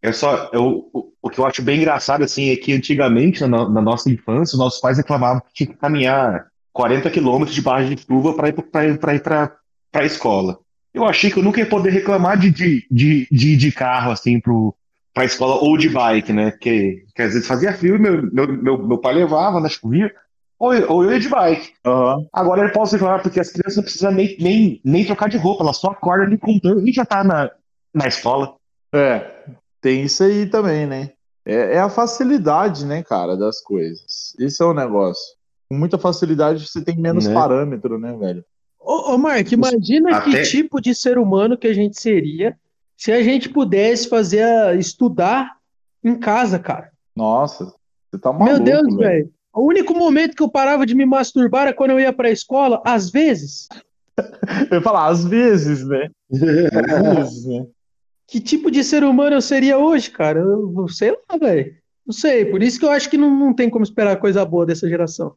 É 0.00 0.10
só, 0.12 0.50
eu, 0.52 0.90
o, 0.92 1.12
o 1.22 1.30
que 1.30 1.38
eu 1.38 1.46
acho 1.46 1.62
bem 1.62 1.78
engraçado 1.78 2.24
assim 2.24 2.50
é 2.50 2.56
que 2.56 2.72
antigamente, 2.72 3.46
na, 3.46 3.68
na 3.68 3.80
nossa 3.80 4.10
infância, 4.10 4.54
os 4.54 4.58
nossos 4.58 4.80
pais 4.80 4.96
reclamavam 4.96 5.40
que 5.40 5.54
tinha 5.54 5.66
que 5.68 5.76
caminhar 5.76 6.46
40 6.72 7.10
quilômetros 7.10 7.54
de 7.54 7.62
barra 7.62 7.84
de 7.84 8.02
chuva 8.02 8.34
para 8.34 8.48
ir 8.48 8.98
para 8.98 9.52
a 9.92 10.04
escola. 10.04 10.58
Eu 10.92 11.04
achei 11.04 11.30
que 11.30 11.38
eu 11.38 11.42
nunca 11.42 11.60
ia 11.60 11.66
poder 11.66 11.90
reclamar 11.90 12.38
de, 12.38 12.50
de, 12.50 12.86
de, 12.90 13.28
de, 13.30 13.56
de 13.56 13.72
carro 13.72 14.10
assim 14.10 14.40
para 14.40 15.22
a 15.22 15.26
escola 15.26 15.56
ou 15.56 15.76
de 15.76 15.88
bike, 15.88 16.32
né? 16.32 16.50
Porque, 16.50 17.04
que 17.14 17.22
às 17.22 17.32
vezes 17.32 17.46
fazia 17.46 17.72
frio 17.72 17.98
meu, 17.98 18.22
meu, 18.30 18.48
meu, 18.48 18.88
meu 18.88 18.98
pai 18.98 19.14
levava 19.14 19.60
na 19.60 19.68
chuvinha, 19.68 20.10
ou, 20.62 20.74
eu- 20.74 20.90
ou 20.92 21.04
eu 21.04 21.12
ia 21.12 21.20
de 21.20 21.28
bike. 21.28 21.72
Aham. 21.84 22.26
Agora 22.32 22.62
ele 22.62 22.72
pode 22.72 22.92
reclamar 22.92 23.22
porque 23.22 23.40
as 23.40 23.50
crianças 23.50 23.76
não 23.76 23.82
precisam 23.82 24.12
nem, 24.12 24.36
nem, 24.38 24.80
nem 24.84 25.04
trocar 25.04 25.28
de 25.28 25.36
roupa, 25.36 25.64
elas 25.64 25.76
só 25.78 25.88
acordam 25.88 26.26
ali 26.26 26.38
com 26.38 26.58
turno 26.58 26.86
e 26.88 26.92
já 26.92 27.04
tá 27.04 27.24
na, 27.24 27.50
na 27.92 28.06
escola. 28.06 28.54
É, 28.94 29.30
tem 29.80 30.02
isso 30.04 30.22
aí 30.22 30.46
também, 30.46 30.86
né? 30.86 31.10
É, 31.44 31.74
é 31.74 31.78
a 31.80 31.88
facilidade, 31.88 32.84
né, 32.86 33.02
cara, 33.02 33.36
das 33.36 33.60
coisas. 33.60 34.34
Esse 34.38 34.62
é 34.62 34.66
o 34.66 34.72
negócio. 34.74 35.22
Com 35.68 35.76
muita 35.76 35.98
facilidade 35.98 36.66
você 36.68 36.84
tem 36.84 36.96
menos 36.96 37.26
Né? 37.26 37.34
parâmetro, 37.34 37.98
né, 37.98 38.14
velho? 38.16 38.44
Ô, 38.78 39.14
ô 39.14 39.18
Mark, 39.18 39.50
imagina 39.50 40.16
Até- 40.18 40.24
que 40.30 40.42
tipo 40.42 40.80
de 40.80 40.94
ser 40.94 41.18
humano 41.18 41.56
que 41.58 41.66
a 41.66 41.72
gente 41.74 42.00
seria 42.00 42.56
se 42.96 43.10
a 43.10 43.20
gente 43.22 43.48
pudesse 43.48 44.08
fazer 44.08 44.42
a- 44.44 44.74
estudar 44.74 45.56
em 46.04 46.16
casa, 46.16 46.58
cara. 46.58 46.90
Nossa, 47.16 47.64
você 48.10 48.18
tá 48.20 48.32
maluco, 48.32 48.44
Meu 48.52 48.60
Deus, 48.60 48.96
velho. 48.96 49.30
O 49.54 49.66
único 49.66 49.94
momento 49.94 50.34
que 50.34 50.42
eu 50.42 50.50
parava 50.50 50.86
de 50.86 50.94
me 50.94 51.04
masturbar 51.04 51.62
era 51.62 51.74
quando 51.74 51.90
eu 51.90 52.00
ia 52.00 52.12
pra 52.12 52.30
escola, 52.30 52.80
às 52.84 53.10
vezes. 53.10 53.68
Eu 54.70 54.76
ia 54.76 54.82
falar, 54.82 55.06
às 55.06 55.24
vezes, 55.24 55.86
né? 55.86 56.10
Às 56.30 57.16
vezes, 57.16 57.46
né? 57.46 57.66
Que 58.26 58.40
tipo 58.40 58.70
de 58.70 58.84
ser 58.84 59.04
humano 59.04 59.36
eu 59.36 59.40
seria 59.40 59.78
hoje, 59.78 60.10
cara? 60.10 60.38
Eu 60.38 60.72
eu 60.76 60.88
sei 60.88 61.10
lá, 61.10 61.38
velho. 61.38 61.74
Não 62.06 62.12
sei. 62.12 62.44
Por 62.44 62.62
isso 62.62 62.78
que 62.78 62.84
eu 62.84 62.90
acho 62.90 63.08
que 63.08 63.16
não, 63.16 63.30
não 63.30 63.54
tem 63.54 63.70
como 63.70 63.84
esperar 63.84 64.18
coisa 64.18 64.44
boa 64.44 64.66
dessa 64.66 64.88
geração. 64.88 65.34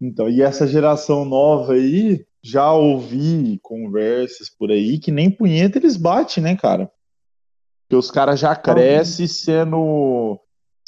Então, 0.00 0.28
e 0.28 0.42
essa 0.42 0.66
geração 0.66 1.24
nova 1.24 1.74
aí, 1.74 2.24
já 2.42 2.72
ouvi 2.72 3.58
conversas 3.62 4.48
por 4.48 4.70
aí 4.70 4.98
que 4.98 5.10
nem 5.10 5.30
punheta 5.30 5.78
eles 5.78 5.96
batem, 5.96 6.42
né, 6.42 6.56
cara? 6.56 6.90
Que 7.88 7.96
os 7.96 8.10
caras 8.10 8.40
já 8.40 8.54
crescem 8.56 9.26
sendo 9.26 10.40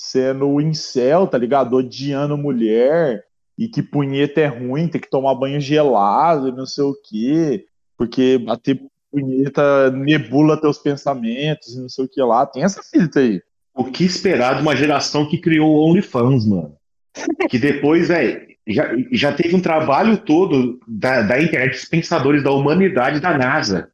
sendo 0.02 0.60
incel, 0.60 1.26
tá 1.26 1.38
ligado? 1.38 1.76
Odiando 1.76 2.36
mulher 2.36 3.22
e 3.56 3.68
que 3.68 3.82
punheta 3.82 4.40
é 4.40 4.46
ruim, 4.46 4.88
tem 4.88 5.00
que 5.00 5.08
tomar 5.10 5.34
banho 5.34 5.60
gelado 5.60 6.48
e 6.48 6.52
não 6.52 6.66
sei 6.66 6.82
o 6.84 6.94
quê, 7.08 7.66
porque 7.96 8.38
bater 8.38 8.80
punheta 9.12 9.90
nebula 9.92 10.60
teus 10.60 10.78
pensamentos 10.78 11.74
e 11.74 11.80
não 11.80 11.88
sei 11.88 12.04
o 12.04 12.08
que 12.08 12.20
lá. 12.20 12.44
Tem 12.46 12.64
essa 12.64 12.82
fita 12.82 13.20
aí. 13.20 13.40
O 13.74 13.84
que 13.84 14.04
esperar 14.04 14.56
de 14.56 14.62
uma 14.62 14.74
geração 14.74 15.28
que 15.28 15.38
criou 15.38 15.70
o 15.70 15.88
OnlyFans, 15.90 16.46
mano? 16.46 16.74
Que 17.48 17.58
depois, 17.58 18.08
velho, 18.08 18.40
já, 18.66 18.88
já 19.12 19.32
teve 19.32 19.54
um 19.54 19.60
trabalho 19.60 20.16
todo 20.18 20.80
da, 20.88 21.22
da 21.22 21.40
internet, 21.40 21.72
dos 21.72 21.84
pensadores 21.84 22.42
da 22.42 22.50
humanidade 22.50 23.20
da 23.20 23.36
NASA, 23.36 23.90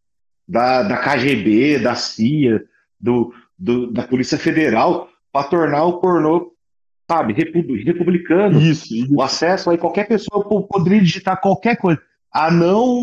da, 0.49 0.83
da 0.85 0.97
KGB, 0.97 1.79
da 1.81 1.95
CIA, 1.95 2.63
do, 2.99 3.33
do- 3.59 3.93
da 3.93 4.03
Polícia 4.05 4.39
Federal, 4.39 5.09
para 5.33 5.49
tornar 5.49 5.85
o 5.85 6.01
pornô, 6.01 6.53
sabe, 7.11 7.33
repu- 7.33 7.75
republicano. 7.85 8.61
Isso, 8.61 8.95
isso. 8.95 9.15
O 9.15 9.23
acesso 9.23 9.71
aí, 9.71 9.79
qualquer 9.79 10.07
pessoa 10.09 10.47
po- 10.49 10.63
poderia 10.67 11.01
digitar 11.01 11.41
qualquer 11.41 11.77
coisa. 11.77 12.01
Anão, 12.33 13.03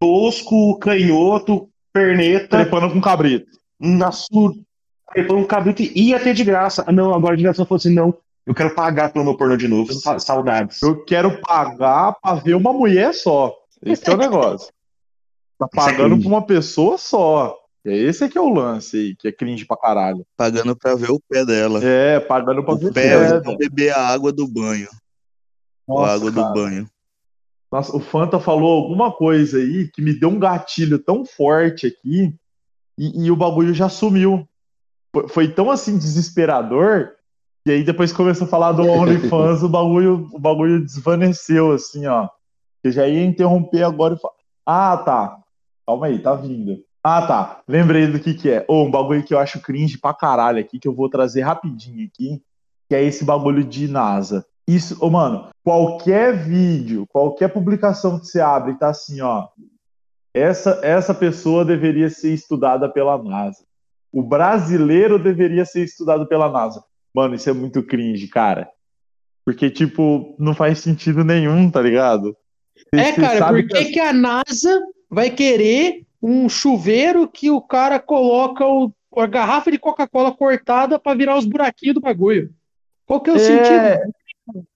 tosco, 0.00 0.78
canhoto, 0.78 1.68
perneta, 1.92 2.58
Trepando 2.58 2.92
com 2.92 3.00
cabrito. 3.00 3.46
na 3.80 4.10
sua. 4.12 4.52
Trepando 5.12 5.40
um 5.40 5.46
cabrito 5.46 5.82
e 5.82 6.08
ia 6.10 6.18
ter 6.20 6.34
de 6.34 6.44
graça. 6.44 6.84
Ah, 6.86 6.92
Não, 6.92 7.14
agora 7.14 7.34
a 7.34 7.38
geração 7.38 7.64
falou 7.64 7.76
assim: 7.76 7.94
não, 7.94 8.14
eu 8.46 8.54
quero 8.54 8.74
pagar 8.74 9.12
pelo 9.12 9.24
meu 9.24 9.36
pornô 9.36 9.56
de 9.56 9.68
novo. 9.68 9.92
Sa- 9.92 10.18
Saudades. 10.18 10.82
Eu 10.82 11.04
quero 11.04 11.40
pagar 11.40 12.14
pra 12.20 12.34
ver 12.34 12.54
uma 12.54 12.72
mulher 12.72 13.14
só. 13.14 13.54
Esse 13.84 14.08
é 14.10 14.14
o 14.14 14.16
negócio. 14.18 14.72
Tá 15.58 15.68
pagando 15.68 16.18
pra 16.18 16.28
uma 16.28 16.42
pessoa 16.42 16.98
só. 16.98 17.56
É 17.86 17.94
esse 17.94 18.24
é 18.24 18.28
que 18.28 18.38
é 18.38 18.40
o 18.40 18.52
lance 18.52 18.96
aí, 18.96 19.16
que 19.16 19.28
é 19.28 19.32
cringe 19.32 19.66
pra 19.66 19.76
caralho. 19.76 20.26
Pagando 20.36 20.74
pra 20.74 20.94
ver 20.94 21.10
o 21.10 21.20
pé 21.20 21.44
dela. 21.44 21.84
É, 21.84 22.18
pagando 22.18 22.64
pra 22.64 22.74
O 22.74 22.78
ver 22.78 22.92
pé, 22.92 23.16
ou 23.16 23.22
é, 23.22 23.36
então 23.36 23.56
beber 23.56 23.90
a 23.90 24.06
água 24.08 24.32
do 24.32 24.48
banho. 24.48 24.88
Ou 25.86 25.98
a 25.98 26.02
Nossa, 26.02 26.14
água 26.14 26.32
cara. 26.32 26.46
do 26.46 26.54
banho. 26.54 26.90
Nossa, 27.70 27.94
o 27.94 28.00
Fanta 28.00 28.40
falou 28.40 28.82
alguma 28.82 29.12
coisa 29.12 29.58
aí 29.58 29.90
que 29.92 30.00
me 30.00 30.18
deu 30.18 30.30
um 30.30 30.38
gatilho 30.38 30.98
tão 30.98 31.26
forte 31.26 31.86
aqui 31.86 32.34
e, 32.96 33.24
e 33.26 33.30
o 33.30 33.36
bagulho 33.36 33.74
já 33.74 33.88
sumiu. 33.88 34.48
Foi, 35.12 35.28
foi 35.28 35.48
tão 35.48 35.70
assim 35.70 35.98
desesperador 35.98 37.12
e 37.66 37.70
aí 37.70 37.82
depois 37.82 38.12
começou 38.12 38.46
a 38.46 38.50
falar 38.50 38.72
do 38.72 38.82
OnlyFans, 38.82 39.62
o 39.62 39.68
bagulho, 39.68 40.28
o 40.32 40.38
bagulho 40.38 40.84
desvaneceu 40.84 41.72
assim, 41.72 42.06
ó. 42.06 42.28
Eu 42.82 42.92
já 42.92 43.08
ia 43.08 43.24
interromper 43.24 43.82
agora 43.82 44.14
e 44.14 44.18
falar. 44.18 44.34
Ah, 44.66 44.96
tá. 44.98 45.38
Calma 45.86 46.06
aí, 46.06 46.18
tá 46.18 46.34
vindo. 46.34 46.78
Ah, 47.06 47.26
tá. 47.26 47.60
Lembrei 47.68 48.06
do 48.06 48.18
que 48.18 48.32
que 48.32 48.50
é. 48.50 48.64
Ô, 48.66 48.82
um 48.84 48.90
bagulho 48.90 49.22
que 49.22 49.34
eu 49.34 49.38
acho 49.38 49.60
cringe 49.60 49.98
pra 49.98 50.14
caralho 50.14 50.58
aqui, 50.58 50.78
que 50.78 50.88
eu 50.88 50.94
vou 50.94 51.10
trazer 51.10 51.42
rapidinho 51.42 52.06
aqui, 52.06 52.42
que 52.88 52.94
é 52.94 53.04
esse 53.04 53.26
bagulho 53.26 53.62
de 53.62 53.86
NASA. 53.86 54.46
Isso, 54.66 54.96
ô, 55.04 55.10
mano, 55.10 55.50
qualquer 55.62 56.34
vídeo, 56.34 57.06
qualquer 57.08 57.48
publicação 57.48 58.18
que 58.18 58.26
você 58.26 58.40
abre, 58.40 58.78
tá 58.78 58.88
assim, 58.88 59.20
ó. 59.20 59.48
Essa, 60.32 60.80
essa 60.82 61.12
pessoa 61.14 61.62
deveria 61.62 62.08
ser 62.08 62.32
estudada 62.32 62.88
pela 62.88 63.22
NASA. 63.22 63.62
O 64.10 64.22
brasileiro 64.22 65.18
deveria 65.18 65.66
ser 65.66 65.84
estudado 65.84 66.26
pela 66.26 66.50
NASA. 66.50 66.82
Mano, 67.14 67.34
isso 67.34 67.50
é 67.50 67.52
muito 67.52 67.82
cringe, 67.82 68.28
cara. 68.28 68.70
Porque, 69.44 69.68
tipo, 69.68 70.34
não 70.38 70.54
faz 70.54 70.78
sentido 70.78 71.22
nenhum, 71.22 71.70
tá 71.70 71.82
ligado? 71.82 72.34
É, 72.94 73.12
cara, 73.12 73.48
por 73.48 73.68
que, 73.68 73.84
que 73.92 74.00
a 74.00 74.12
NASA 74.12 74.80
vai 75.10 75.28
querer 75.30 76.03
um 76.26 76.48
chuveiro 76.48 77.28
que 77.28 77.50
o 77.50 77.60
cara 77.60 78.00
coloca 78.00 78.66
o- 78.66 78.90
a 79.16 79.26
garrafa 79.26 79.70
de 79.70 79.78
Coca-Cola 79.78 80.32
cortada 80.32 80.98
pra 80.98 81.14
virar 81.14 81.36
os 81.36 81.44
buraquinhos 81.44 81.94
do 81.94 82.00
bagulho? 82.00 82.50
Qual 83.06 83.20
que 83.20 83.28
é 83.28 83.34
o 83.34 83.38
sentido? 83.38 83.84
É, 83.84 84.00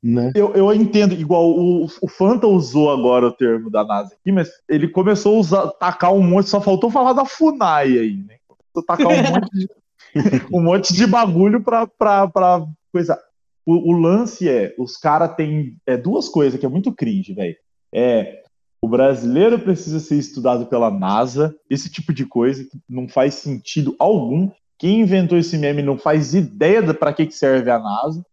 Né? 0.02 0.30
eu, 0.34 0.54
eu 0.54 0.72
entendo, 0.74 1.14
igual 1.14 1.48
o, 1.50 1.84
o 1.84 2.08
Fanta 2.08 2.46
usou 2.46 2.90
agora 2.90 3.26
o 3.26 3.32
termo 3.32 3.70
da 3.70 3.82
NASA 3.84 4.14
aqui, 4.14 4.30
mas 4.30 4.48
ele 4.68 4.88
começou 4.88 5.36
a 5.36 5.40
usar, 5.40 5.66
tacar 5.72 6.12
um 6.12 6.22
monte, 6.22 6.50
só 6.50 6.60
faltou 6.60 6.90
falar 6.90 7.14
da 7.14 7.24
FUNAI 7.24 7.98
aí, 7.98 8.16
né? 8.16 8.36
Começou 8.46 8.82
a 8.82 8.96
tacar 8.96 9.08
um 9.12 9.22
monte 9.22 9.50
de, 9.52 9.68
um 10.52 10.62
monte 10.62 10.92
de 10.92 11.06
bagulho 11.06 11.62
pra, 11.62 11.86
pra, 11.86 12.28
pra 12.28 12.66
coisa. 12.92 13.18
O, 13.66 13.92
o 13.92 13.98
lance 13.98 14.48
é, 14.48 14.74
os 14.78 14.96
caras 14.96 15.34
têm 15.34 15.76
é, 15.86 15.96
duas 15.96 16.28
coisas 16.28 16.58
que 16.60 16.64
é 16.66 16.68
muito 16.68 16.92
cringe, 16.92 17.32
velho. 17.34 17.56
É, 17.92 18.42
o 18.80 18.88
brasileiro 18.88 19.58
precisa 19.58 19.98
ser 20.00 20.16
estudado 20.16 20.66
pela 20.66 20.90
NASA, 20.90 21.54
esse 21.68 21.90
tipo 21.90 22.12
de 22.12 22.24
coisa 22.24 22.64
que 22.64 22.78
não 22.88 23.08
faz 23.08 23.34
sentido 23.34 23.94
algum. 23.98 24.50
Quem 24.78 25.00
inventou 25.00 25.36
esse 25.36 25.58
meme 25.58 25.82
não 25.82 25.98
faz 25.98 26.34
ideia 26.34 26.80
de 26.80 26.94
pra 26.94 27.12
que, 27.12 27.26
que 27.26 27.34
serve 27.34 27.70
a 27.70 27.78
NASA. 27.78 28.24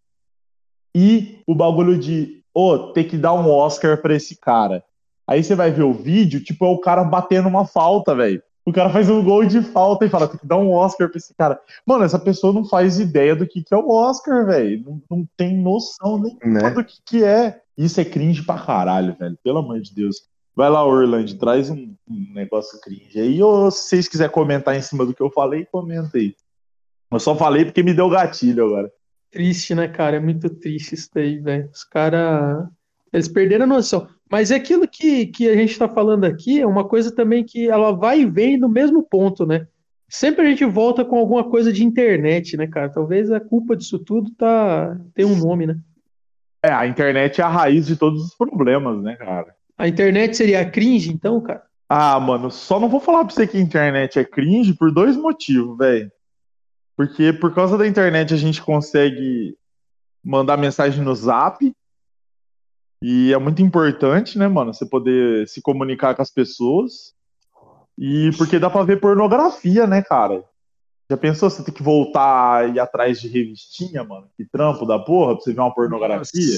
E 0.96 1.40
o 1.48 1.56
bagulho 1.56 1.98
de, 1.98 2.42
ô, 2.54 2.78
ter 2.94 3.06
que 3.06 3.18
dar 3.18 3.34
um 3.34 3.50
Oscar 3.50 4.02
pra 4.02 4.16
esse 4.16 4.40
cara. 4.40 4.84
Aí 5.28 5.44
você 5.44 5.56
vai 5.56 5.72
ver 5.72 5.84
o 5.84 5.94
vídeo, 5.94 6.44
tipo, 6.44 6.64
é 6.66 6.70
o 6.70 6.78
cara 6.78 7.04
batendo 7.04 7.48
uma 7.50 7.66
falta, 7.66 8.14
velho. 8.14 8.42
O 8.64 8.72
cara 8.72 8.90
faz 8.90 9.10
um 9.10 9.24
gol 9.24 9.46
de 9.46 9.62
falta 9.62 10.06
e 10.06 10.10
fala, 10.10 10.28
tem 10.28 10.40
que 10.40 10.48
dar 10.48 10.58
um 10.58 10.72
Oscar 10.72 11.10
pra 11.10 11.18
esse 11.18 11.34
cara. 11.36 11.60
Mano, 11.86 12.04
essa 12.04 12.18
pessoa 12.18 12.54
não 12.54 12.66
faz 12.66 13.00
ideia 13.00 13.36
do 13.36 13.46
que, 13.46 13.64
que 13.64 13.74
é 13.74 13.78
o 13.78 13.90
Oscar, 13.90 14.46
velho. 14.46 14.84
Não, 14.84 15.02
não 15.10 15.28
tem 15.36 15.56
noção 15.56 16.18
nenhuma 16.20 16.62
Né? 16.62 16.70
do 16.72 16.84
que, 16.84 16.96
que 17.06 17.24
é. 17.24 17.60
Isso 17.78 18.00
é 18.00 18.06
cringe 18.06 18.44
pra 18.44 18.58
caralho, 18.58 19.16
velho. 19.20 19.38
Pelo 19.44 19.60
amor 19.60 19.80
de 19.82 19.94
Deus. 19.94 20.18
Vai 20.56 20.70
lá, 20.70 20.86
Orlando, 20.86 21.38
traz 21.38 21.70
um, 21.70 21.94
um 22.08 22.34
negócio 22.34 22.80
cringe 22.80 23.20
aí. 23.20 23.44
Ou 23.44 23.70
se 23.70 23.90
vocês 23.90 24.08
quiserem 24.08 24.32
comentar 24.32 24.76
em 24.76 24.82
cima 24.82 25.06
do 25.06 25.14
que 25.14 25.22
eu 25.22 25.30
falei, 25.30 25.66
comenta 25.66 26.18
aí. 26.18 26.34
Eu 27.12 27.20
só 27.20 27.36
falei 27.36 27.66
porque 27.66 27.84
me 27.84 27.94
deu 27.94 28.10
gatilho 28.10 28.66
agora. 28.66 28.92
Triste, 29.32 29.76
né, 29.76 29.88
cara? 29.88 30.16
É 30.16 30.20
muito 30.20 30.50
triste 30.50 30.96
isso 30.96 31.10
daí, 31.14 31.40
velho. 31.40 31.70
Os 31.74 31.84
caras. 31.84 32.68
Eles 33.12 33.28
perderam 33.28 33.66
a 33.66 33.68
noção. 33.68 34.08
Mas 34.32 34.50
é 34.50 34.56
aquilo 34.56 34.88
que, 34.88 35.28
que 35.28 35.48
a 35.50 35.56
gente 35.56 35.78
tá 35.78 35.88
falando 35.88 36.24
aqui 36.24 36.60
é 36.60 36.66
uma 36.66 36.88
coisa 36.88 37.14
também 37.14 37.44
que 37.44 37.70
ela 37.70 37.92
vai 37.92 38.22
e 38.22 38.26
vem 38.26 38.58
no 38.58 38.68
mesmo 38.68 39.04
ponto, 39.04 39.46
né? 39.46 39.68
Sempre 40.10 40.46
a 40.46 40.50
gente 40.50 40.66
volta 40.66 41.04
com 41.04 41.18
alguma 41.18 41.50
coisa 41.50 41.72
de 41.72 41.84
internet, 41.84 42.56
né, 42.58 42.68
cara? 42.68 42.90
Talvez 42.90 43.32
a 43.32 43.40
culpa 43.40 43.76
disso 43.76 44.00
tudo 44.00 44.32
tá... 44.32 44.98
tem 45.14 45.26
um 45.26 45.36
nome, 45.36 45.68
né? 45.68 45.78
É, 46.64 46.72
a 46.72 46.88
internet 46.88 47.40
é 47.40 47.44
a 47.44 47.50
raiz 47.50 47.86
de 47.86 47.96
todos 47.96 48.24
os 48.24 48.36
problemas, 48.36 49.02
né, 49.04 49.16
cara? 49.16 49.55
A 49.78 49.88
internet 49.88 50.36
seria 50.36 50.70
cringe, 50.70 51.12
então, 51.12 51.42
cara? 51.42 51.64
Ah, 51.88 52.20
mano, 52.20 52.50
só 52.50 52.80
não 52.80 52.90
vou 52.90 53.00
falar 53.00 53.26
pra 53.26 53.34
você 53.34 53.46
que 53.46 53.58
a 53.58 53.62
internet 53.62 54.18
é 54.18 54.26
cringe 54.26 54.74
por 54.74 54.92
dois 54.92 55.16
motivos, 55.16 55.78
velho. 55.78 56.12
Porque 56.96 57.34
por 57.34 57.54
causa 57.54 57.78
da 57.78 57.88
internet 57.88 58.34
a 58.34 58.38
gente 58.38 58.62
consegue 58.62 59.56
mandar 60.24 60.58
mensagem 60.58 61.04
no 61.04 61.14
zap. 61.14 61.74
E 63.02 63.34
é 63.34 63.38
muito 63.38 63.62
importante, 63.62 64.38
né, 64.38 64.48
mano, 64.48 64.74
você 64.74 64.86
poder 64.86 65.48
se 65.48 65.62
comunicar 65.62 66.16
com 66.16 66.22
as 66.22 66.32
pessoas. 66.32 67.14
E 67.98 68.32
porque 68.38 68.58
dá 68.58 68.70
pra 68.70 68.84
ver 68.84 69.00
pornografia, 69.00 69.86
né, 69.86 70.02
cara? 70.02 70.44
Já 71.10 71.18
pensou 71.18 71.50
você 71.50 71.64
ter 71.64 71.72
que 71.72 71.84
voltar 71.84 72.68
e 72.68 72.74
ir 72.74 72.80
atrás 72.80 73.22
de 73.22 73.28
revistinha, 73.28 74.04
mano? 74.04 74.28
Que 74.36 74.46
trampo 74.46 74.86
da 74.86 74.98
porra 74.98 75.36
pra 75.36 75.44
você 75.44 75.54
ver 75.54 75.60
uma 75.60 75.74
pornografia? 75.74 76.58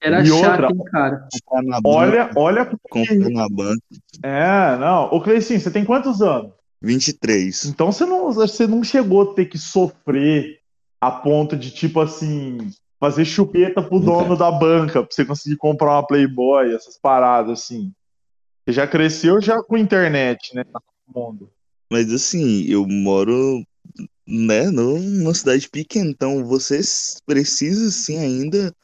Era 0.00 0.22
E 0.22 0.26
chato, 0.26 0.62
outra, 0.62 0.68
hein, 0.70 0.84
cara. 0.90 1.28
Olha, 1.84 2.30
olha. 2.36 2.66
comprar 2.88 3.30
na 3.30 3.48
banca. 3.48 3.82
É, 4.22 4.76
não. 4.76 5.06
Ô, 5.06 5.20
Cleicinho, 5.20 5.60
você 5.60 5.70
tem 5.70 5.84
quantos 5.84 6.22
anos? 6.22 6.52
23. 6.80 7.64
Então 7.66 7.90
você 7.90 8.06
não, 8.06 8.32
você 8.32 8.66
não 8.66 8.84
chegou 8.84 9.22
a 9.22 9.34
ter 9.34 9.46
que 9.46 9.58
sofrer 9.58 10.60
a 11.00 11.10
ponto 11.10 11.56
de, 11.56 11.70
tipo 11.70 12.00
assim, 12.00 12.58
fazer 13.00 13.24
chupeta 13.24 13.82
pro 13.82 13.98
dono 13.98 14.36
da 14.36 14.50
banca 14.50 15.02
pra 15.02 15.08
você 15.10 15.24
conseguir 15.24 15.56
comprar 15.56 15.92
uma 15.92 16.06
Playboy, 16.06 16.72
essas 16.72 16.98
paradas, 17.00 17.60
assim. 17.60 17.92
Você 18.64 18.72
já 18.72 18.86
cresceu 18.86 19.40
já 19.40 19.62
com 19.62 19.76
internet, 19.76 20.54
né? 20.54 20.62
Mundo. 21.12 21.50
Mas 21.90 22.12
assim, 22.12 22.64
eu 22.68 22.86
moro, 22.86 23.64
né, 24.26 24.70
numa 24.70 25.32
cidade 25.32 25.68
pequena, 25.70 26.10
então 26.10 26.44
vocês 26.44 27.16
precisam 27.24 27.90
sim 27.90 28.18
ainda 28.18 28.74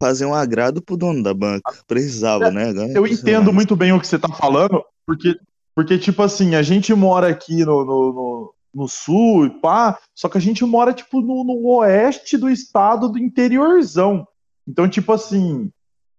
fazer 0.00 0.26
um 0.26 0.34
agrado 0.34 0.80
pro 0.80 0.96
dono 0.96 1.22
da 1.22 1.34
banca. 1.34 1.74
Precisava, 1.86 2.50
né? 2.50 2.70
Agora 2.70 2.92
Eu 2.92 3.06
entendo 3.06 3.44
mais. 3.44 3.54
muito 3.54 3.76
bem 3.76 3.92
o 3.92 4.00
que 4.00 4.06
você 4.06 4.18
tá 4.18 4.28
falando, 4.28 4.84
porque, 5.06 5.36
porque 5.74 5.98
tipo 5.98 6.22
assim, 6.22 6.54
a 6.54 6.62
gente 6.62 6.94
mora 6.94 7.28
aqui 7.28 7.64
no, 7.64 7.84
no, 7.84 8.12
no, 8.12 8.54
no 8.74 8.88
sul 8.88 9.46
e 9.46 9.50
pá, 9.50 9.98
só 10.14 10.28
que 10.28 10.38
a 10.38 10.40
gente 10.40 10.64
mora, 10.64 10.92
tipo, 10.92 11.20
no, 11.20 11.44
no 11.44 11.66
oeste 11.76 12.36
do 12.36 12.48
estado 12.48 13.08
do 13.08 13.18
interiorzão. 13.18 14.26
Então, 14.66 14.88
tipo 14.88 15.12
assim, 15.12 15.70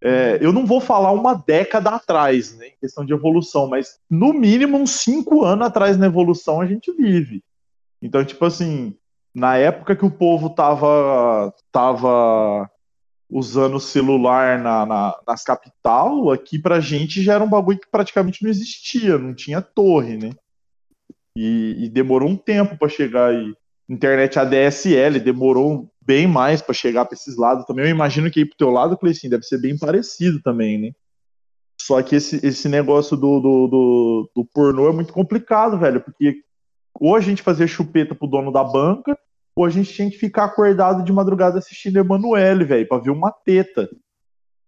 é, 0.01 0.37
eu 0.41 0.51
não 0.51 0.65
vou 0.65 0.81
falar 0.81 1.11
uma 1.11 1.33
década 1.33 1.91
atrás, 1.91 2.55
né, 2.57 2.67
em 2.67 2.77
questão 2.79 3.05
de 3.05 3.13
evolução, 3.13 3.67
mas 3.67 3.97
no 4.09 4.33
mínimo 4.33 4.77
uns 4.77 4.91
cinco 4.91 5.43
anos 5.43 5.67
atrás 5.67 5.97
na 5.97 6.05
evolução 6.05 6.61
a 6.61 6.65
gente 6.65 6.91
vive. 6.93 7.43
Então, 8.01 8.23
tipo 8.23 8.43
assim, 8.45 8.95
na 9.35 9.57
época 9.57 9.95
que 9.95 10.05
o 10.05 10.11
povo 10.11 10.49
tava, 10.49 11.53
tava 11.71 12.69
usando 13.29 13.79
celular 13.79 14.57
na, 14.59 14.85
na, 14.85 15.19
nas 15.27 15.43
capital, 15.43 16.31
aqui 16.31 16.57
pra 16.57 16.79
gente 16.79 17.21
já 17.21 17.35
era 17.35 17.43
um 17.43 17.49
bagulho 17.49 17.79
que 17.79 17.89
praticamente 17.89 18.43
não 18.43 18.49
existia, 18.49 19.17
não 19.17 19.33
tinha 19.33 19.61
torre, 19.61 20.17
né? 20.17 20.31
E, 21.37 21.85
e 21.85 21.89
demorou 21.89 22.27
um 22.27 22.35
tempo 22.35 22.75
pra 22.77 22.89
chegar 22.89 23.29
aí. 23.29 23.53
Internet 23.87 24.37
ADSL 24.39 25.19
demorou 25.19 25.89
bem 26.01 26.27
mais 26.27 26.61
pra 26.61 26.73
chegar 26.73 27.05
pra 27.05 27.13
esses 27.13 27.37
lados 27.37 27.65
também. 27.65 27.85
Eu 27.85 27.91
imagino 27.91 28.31
que 28.31 28.39
aí 28.39 28.45
pro 28.45 28.57
teu 28.57 28.71
lado, 28.71 28.97
Cleicinho, 28.97 29.31
deve 29.31 29.43
ser 29.43 29.59
bem 29.59 29.77
parecido 29.77 30.41
também, 30.41 30.79
né? 30.79 30.91
Só 31.79 32.01
que 32.01 32.15
esse, 32.15 32.45
esse 32.45 32.67
negócio 32.67 33.15
do, 33.15 33.39
do, 33.39 33.67
do, 33.67 34.31
do 34.35 34.45
pornô 34.45 34.89
é 34.89 34.91
muito 34.91 35.13
complicado, 35.13 35.77
velho, 35.77 36.01
porque 36.01 36.41
ou 36.99 37.15
a 37.15 37.21
gente 37.21 37.41
fazia 37.41 37.65
chupeta 37.65 38.13
pro 38.13 38.27
dono 38.27 38.51
da 38.51 38.63
banca, 38.63 39.17
ou 39.59 39.65
a 39.65 39.69
gente 39.69 39.91
tinha 39.93 40.09
que 40.09 40.17
ficar 40.17 40.45
acordado 40.45 41.03
de 41.03 41.11
madrugada 41.11 41.57
assistindo 41.59 41.97
Emanuele, 41.97 42.63
velho, 42.63 42.87
pra 42.87 42.97
ver 42.97 43.09
uma 43.09 43.29
teta. 43.29 43.89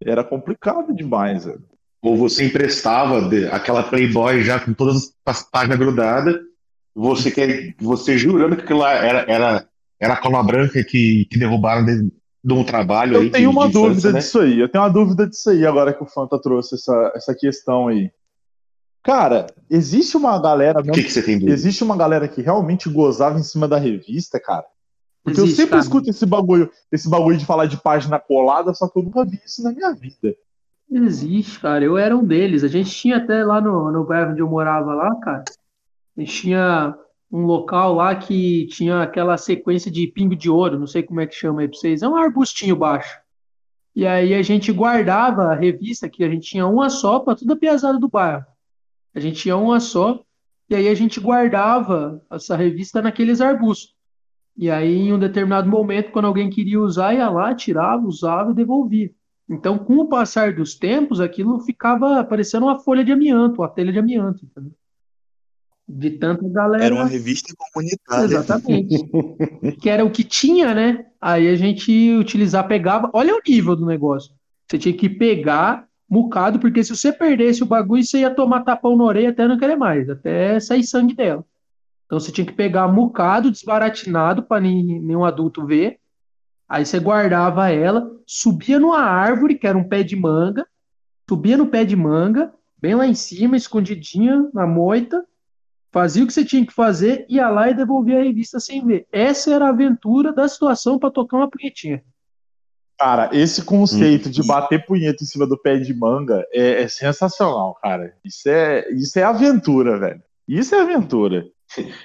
Era 0.04 0.22
complicado 0.22 0.94
demais, 0.94 1.46
velho. 1.46 1.64
Ou 2.02 2.18
você 2.18 2.44
emprestava 2.46 3.30
aquela 3.54 3.84
Playboy 3.84 4.44
já 4.44 4.60
com 4.60 4.74
todas 4.74 5.14
as 5.26 5.44
páginas 5.50 5.80
grudadas, 5.80 6.36
você, 6.94 7.32
quer, 7.32 7.74
você 7.80 8.18
jurando 8.18 8.58
que 8.58 8.64
aquilo 8.64 8.80
lá 8.80 8.92
era, 8.92 9.20
era, 9.32 9.66
era 9.98 10.14
a 10.16 10.18
cola 10.18 10.44
branca 10.44 10.84
que, 10.84 11.26
que 11.32 11.40
derrubaram 11.40 11.86
de, 11.86 12.12
de 12.44 12.54
um 12.54 12.64
trabalho 12.66 13.18
aí 13.18 13.28
Eu 13.28 13.32
tenho 13.32 13.50
de- 13.50 13.56
uma 13.56 13.68
de 13.68 13.74
dúvida 13.74 13.92
infância, 13.94 14.12
né? 14.12 14.20
disso 14.20 14.40
aí. 14.42 14.60
Eu 14.60 14.68
tenho 14.68 14.84
uma 14.84 14.90
dúvida 14.90 15.26
disso 15.26 15.50
aí 15.52 15.66
agora 15.66 15.94
que 15.94 16.04
o 16.04 16.08
Fanta 16.08 16.38
trouxe 16.38 16.76
essa, 16.76 17.14
essa 17.16 17.34
questão 17.34 17.88
aí. 17.88 18.12
Cara, 19.04 19.48
existe 19.70 20.18
uma 20.18 20.38
galera 20.42 20.82
O 20.82 20.84
que, 20.92 21.04
que 21.04 21.12
você 21.12 21.24
tem 21.24 21.36
dúvida? 21.40 21.54
existe 21.54 21.82
uma 21.82 21.96
galera 21.96 22.28
que 22.28 22.42
realmente 22.42 22.90
gozava 22.90 23.40
em 23.40 23.44
cima 23.44 23.70
da 23.70 23.78
revista, 23.78 24.38
cara. 24.38 24.66
Porque 25.24 25.40
eu 25.40 25.44
Existe, 25.44 25.62
sempre 25.62 25.72
cara. 25.72 25.82
escuto 25.82 26.10
esse 26.10 26.26
bagulho, 26.26 26.72
esse 26.92 27.10
bagulho 27.10 27.38
de 27.38 27.46
falar 27.46 27.68
de 27.68 27.78
página 27.78 28.20
colada, 28.20 28.74
só 28.74 28.88
que 28.88 28.98
eu 28.98 29.04
nunca 29.04 29.24
vi 29.24 29.40
isso 29.46 29.64
na 29.64 29.72
minha 29.72 29.94
vida. 29.94 30.36
Existe, 30.90 31.60
cara. 31.60 31.86
Eu 31.86 31.98
era 31.98 32.16
um 32.16 32.26
deles. 32.26 32.64
A 32.64 32.68
gente 32.68 32.90
tinha 32.90 33.18
até 33.18 33.46
lá 33.46 33.62
no, 33.62 33.92
no 33.92 34.04
bairro 34.04 34.32
onde 34.32 34.42
eu 34.42 34.50
morava 34.50 34.94
lá, 34.94 35.16
cara. 35.22 35.44
A 36.18 36.20
gente 36.20 36.42
tinha 36.42 36.96
um 37.32 37.46
local 37.46 37.94
lá 37.94 38.14
que 38.14 38.68
tinha 38.68 39.04
aquela 39.04 39.38
sequência 39.38 39.90
de 39.90 40.06
pingo 40.08 40.36
de 40.36 40.50
ouro, 40.50 40.78
não 40.78 40.88
sei 40.88 41.02
como 41.02 41.22
é 41.22 41.28
que 41.28 41.34
chama 41.34 41.62
aí 41.62 41.68
pra 41.68 41.78
vocês. 41.78 42.02
É 42.02 42.08
um 42.08 42.16
arbustinho 42.18 42.76
baixo. 42.76 43.22
E 43.96 44.06
aí 44.06 44.34
a 44.34 44.42
gente 44.42 44.72
guardava 44.72 45.44
a 45.44 45.56
revista, 45.56 46.10
que 46.10 46.24
a 46.24 46.30
gente 46.30 46.50
tinha 46.50 46.66
uma 46.66 46.90
só 46.90 47.20
para 47.20 47.36
toda 47.36 47.54
a 47.54 47.58
piazada 47.58 47.98
do 47.98 48.10
bairro. 48.10 48.46
A 49.14 49.20
gente 49.20 49.42
tinha 49.42 49.56
uma 49.56 49.80
só, 49.80 50.22
e 50.70 50.76
aí 50.76 50.88
a 50.88 50.96
gente 50.96 51.20
guardava 51.20 52.22
essa 52.32 52.56
revista 52.56 53.02
naqueles 53.02 53.42
arbustos. 53.42 53.94
E 54.62 54.70
aí, 54.70 55.08
em 55.08 55.12
um 55.12 55.18
determinado 55.18 55.68
momento, 55.68 56.12
quando 56.12 56.26
alguém 56.26 56.48
queria 56.48 56.80
usar, 56.80 57.16
ia 57.16 57.28
lá, 57.32 57.56
tirava, 57.56 58.06
usava 58.06 58.52
e 58.52 58.54
devolvia. 58.54 59.10
Então, 59.50 59.80
com 59.80 59.96
o 59.98 60.08
passar 60.08 60.54
dos 60.54 60.76
tempos, 60.76 61.20
aquilo 61.20 61.60
ficava 61.62 62.24
parecendo 62.24 62.68
uma 62.68 62.78
folha 62.78 63.04
de 63.04 63.12
amianto, 63.12 63.60
uma 63.60 63.68
telha 63.68 63.92
de 63.92 63.98
amianto, 63.98 64.46
entendeu? 64.46 64.72
De 65.90 66.12
tanta 66.12 66.48
galera. 66.48 66.86
Era 66.86 66.94
uma 66.94 67.08
revista 67.08 67.52
comunitária. 67.58 68.26
Exatamente. 68.26 69.10
que 69.82 69.90
era 69.90 70.06
o 70.06 70.12
que 70.12 70.24
tinha, 70.24 70.76
né? 70.76 71.08
Aí 71.20 71.50
a 71.50 71.56
gente 71.56 72.14
utilizar, 72.14 72.68
pegava. 72.68 73.10
Olha 73.16 73.36
o 73.36 73.42
nível 73.46 73.76
do 73.76 73.88
negócio. 73.88 74.32
Você 74.70 74.78
tinha 74.78 74.96
que 74.96 75.10
pegar 75.10 75.88
mucado, 76.08 76.60
porque 76.60 76.84
se 76.84 76.96
você 76.96 77.12
perdesse 77.12 77.64
o 77.64 77.66
bagulho, 77.66 78.04
você 78.04 78.20
ia 78.20 78.30
tomar 78.30 78.62
tapão 78.62 78.96
na 78.96 79.06
orelha 79.06 79.30
até 79.32 79.48
não 79.48 79.58
querer 79.58 79.76
mais, 79.76 80.08
até 80.08 80.60
sair 80.60 80.84
sangue 80.84 81.16
dela. 81.16 81.44
Então 82.12 82.20
você 82.20 82.30
tinha 82.30 82.46
que 82.46 82.52
pegar 82.52 82.90
mucado, 82.90 83.50
desbaratinado, 83.50 84.44
para 84.44 84.60
nenhum 84.60 85.24
adulto 85.24 85.66
ver. 85.66 85.98
Aí 86.68 86.86
você 86.86 87.00
guardava 87.00 87.72
ela, 87.72 88.06
subia 88.28 88.78
numa 88.78 89.00
árvore, 89.00 89.56
que 89.56 89.66
era 89.66 89.78
um 89.78 89.88
pé 89.88 90.04
de 90.04 90.18
manga, 90.18 90.68
subia 91.30 91.56
no 91.56 91.68
pé 91.68 91.86
de 91.86 91.96
manga, 91.96 92.54
bem 92.82 92.96
lá 92.96 93.08
em 93.08 93.14
cima, 93.14 93.56
escondidinha 93.56 94.50
na 94.54 94.68
moita, 94.68 95.24
fazia 95.90 96.26
o 96.26 96.28
que 96.28 96.34
você 96.34 96.44
tinha 96.44 96.66
que 96.66 96.74
fazer, 96.74 97.26
ia 97.30 97.48
lá 97.48 97.70
e 97.70 97.74
devolvia 97.74 98.20
a 98.20 98.24
revista 98.24 98.60
sem 98.60 98.86
ver. 98.86 99.08
Essa 99.10 99.54
era 99.54 99.68
a 99.68 99.70
aventura 99.70 100.34
da 100.34 100.50
situação 100.50 101.00
para 101.00 101.12
tocar 101.12 101.38
uma 101.38 101.50
punhetinha. 101.50 102.04
Cara, 103.00 103.30
esse 103.32 103.64
conceito 103.64 104.30
de 104.30 104.46
bater 104.46 104.86
punheta 104.86 105.24
em 105.24 105.28
cima 105.28 105.48
do 105.48 105.58
pé 105.58 105.78
de 105.78 105.94
manga 105.94 106.46
é, 106.52 106.84
é 106.84 106.88
sensacional, 106.90 107.74
cara. 107.82 108.14
Isso 108.22 108.50
é, 108.50 108.92
isso 108.92 109.18
é 109.18 109.24
aventura, 109.24 109.98
velho. 109.98 110.22
Isso 110.46 110.76
é 110.76 110.82
aventura. 110.82 111.46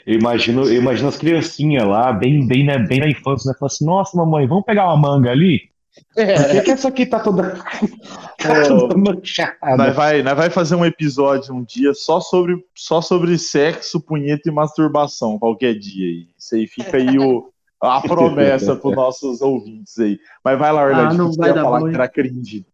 Eu 0.06 0.14
imagino, 0.14 0.64
eu 0.64 0.80
imagino 0.80 1.08
as 1.08 1.16
criancinhas 1.16 1.86
lá, 1.86 2.12
bem, 2.12 2.46
bem, 2.46 2.64
na, 2.64 2.78
bem 2.78 3.00
na 3.00 3.08
infância, 3.08 3.48
né? 3.48 3.56
Falando 3.58 3.72
assim, 3.72 3.84
nossa, 3.84 4.16
mamãe, 4.16 4.46
vamos 4.46 4.64
pegar 4.64 4.86
uma 4.86 4.96
manga 4.96 5.30
ali? 5.30 5.70
Por 6.14 6.50
que, 6.50 6.60
que 6.62 6.70
essa 6.70 6.88
aqui 6.88 7.06
tá 7.06 7.20
toda, 7.20 7.54
tá 8.38 8.62
toda 8.66 8.96
manchada? 8.96 9.76
Nós 9.76 9.94
vai, 9.94 10.22
nós 10.22 10.36
vai 10.36 10.50
fazer 10.50 10.74
um 10.74 10.84
episódio 10.84 11.54
um 11.54 11.64
dia 11.64 11.94
só 11.94 12.20
sobre, 12.20 12.56
só 12.74 13.00
sobre 13.00 13.38
sexo, 13.38 14.00
punheta 14.00 14.48
e 14.48 14.52
masturbação, 14.52 15.38
qualquer 15.38 15.74
dia 15.74 16.06
aí. 16.06 16.28
Isso 16.38 16.54
aí 16.54 16.66
fica 16.66 16.98
aí 16.98 17.18
o, 17.18 17.50
a 17.82 18.00
promessa 18.06 18.76
para 18.76 18.90
os 18.90 18.96
nossos 18.96 19.40
ouvintes 19.40 19.98
aí. 19.98 20.18
Mas 20.44 20.58
vai 20.58 20.72
lá, 20.72 20.84
Orlando, 20.84 21.14
Ah, 21.14 21.14
não 21.14 21.32
vai 21.32 21.48
ia 21.48 21.54
dar 21.54 21.62
falar 21.62 21.80
bom, 21.80 21.88
que 21.88 21.94
era 21.94 22.08
cringe. 22.08 22.66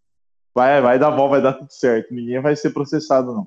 Vai, 0.55 0.81
vai 0.83 0.99
dar 0.99 1.11
bom, 1.13 1.29
vai 1.29 1.41
dar 1.41 1.55
tudo 1.55 1.73
certo. 1.73 2.13
Ninguém 2.13 2.41
vai 2.41 2.57
ser 2.57 2.71
processado, 2.71 3.33
não. 3.33 3.47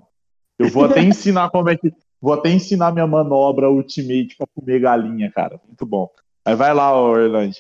Eu 0.58 0.70
vou 0.70 0.86
até 0.86 1.02
ensinar 1.04 1.50
como 1.50 1.70
é 1.70 1.78
que. 1.78 1.94
Vou 2.22 2.34
até 2.34 2.50
ensinar 2.52 2.92
minha 2.92 3.08
manobra 3.08 3.70
ultimate 3.70 4.36
para 4.38 4.48
comer 4.48 4.80
galinha, 4.80 5.32
cara. 5.32 5.60
Muito 5.68 5.86
bom. 5.86 6.10
Mas 6.46 6.58
vai 6.58 6.74
lá, 6.74 6.96
Orlando. 7.00 7.56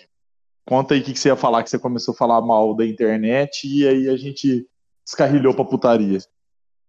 Conta 0.66 0.94
aí 0.94 1.02
o 1.02 1.04
que, 1.04 1.14
que 1.14 1.20
você 1.20 1.30
ia 1.30 1.36
falar, 1.36 1.64
que 1.64 1.70
você 1.70 1.78
começou 1.78 2.14
a 2.14 2.18
falar 2.18 2.42
mal 2.42 2.76
da 2.76 2.86
internet 2.86 3.68
e 3.68 3.88
aí 3.88 4.10
a 4.10 4.18
gente 4.18 4.68
descarrilhou 5.06 5.54
pra 5.54 5.64
putaria. 5.64 6.18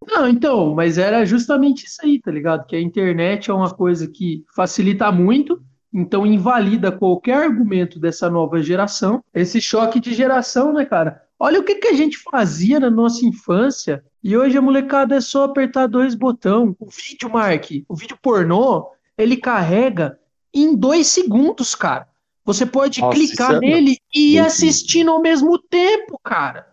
Não, 0.06 0.28
então, 0.28 0.74
mas 0.74 0.98
era 0.98 1.24
justamente 1.24 1.84
isso 1.84 2.00
aí, 2.02 2.20
tá 2.20 2.30
ligado? 2.30 2.66
Que 2.66 2.76
a 2.76 2.80
internet 2.80 3.50
é 3.50 3.54
uma 3.54 3.70
coisa 3.70 4.06
que 4.06 4.44
facilita 4.54 5.10
muito, 5.12 5.60
então 5.92 6.26
invalida 6.26 6.92
qualquer 6.92 7.44
argumento 7.44 7.98
dessa 7.98 8.30
nova 8.30 8.62
geração. 8.62 9.22
Esse 9.34 9.60
choque 9.60 10.00
de 10.00 10.14
geração, 10.14 10.72
né, 10.72 10.84
cara? 10.84 11.22
Olha 11.38 11.60
o 11.60 11.64
que, 11.64 11.74
que 11.74 11.88
a 11.88 11.94
gente 11.94 12.18
fazia 12.18 12.80
na 12.80 12.90
nossa 12.90 13.26
infância 13.26 14.02
e 14.26 14.36
hoje 14.36 14.58
a 14.58 14.60
molecada 14.60 15.14
é 15.14 15.20
só 15.20 15.44
apertar 15.44 15.86
dois 15.86 16.16
botões. 16.16 16.74
O 16.80 16.90
vídeo, 16.90 17.30
Mark, 17.30 17.70
o 17.88 17.94
vídeo 17.94 18.18
pornô, 18.20 18.90
ele 19.16 19.36
carrega 19.36 20.18
em 20.52 20.74
dois 20.74 21.06
segundos, 21.06 21.76
cara. 21.76 22.08
Você 22.44 22.66
pode 22.66 23.00
Nossa, 23.00 23.14
clicar 23.16 23.54
é 23.54 23.60
nele 23.60 23.98
e 24.12 24.34
ir 24.34 24.40
assistindo 24.40 25.12
ao 25.12 25.22
mesmo 25.22 25.56
tempo, 25.56 26.18
cara. 26.24 26.66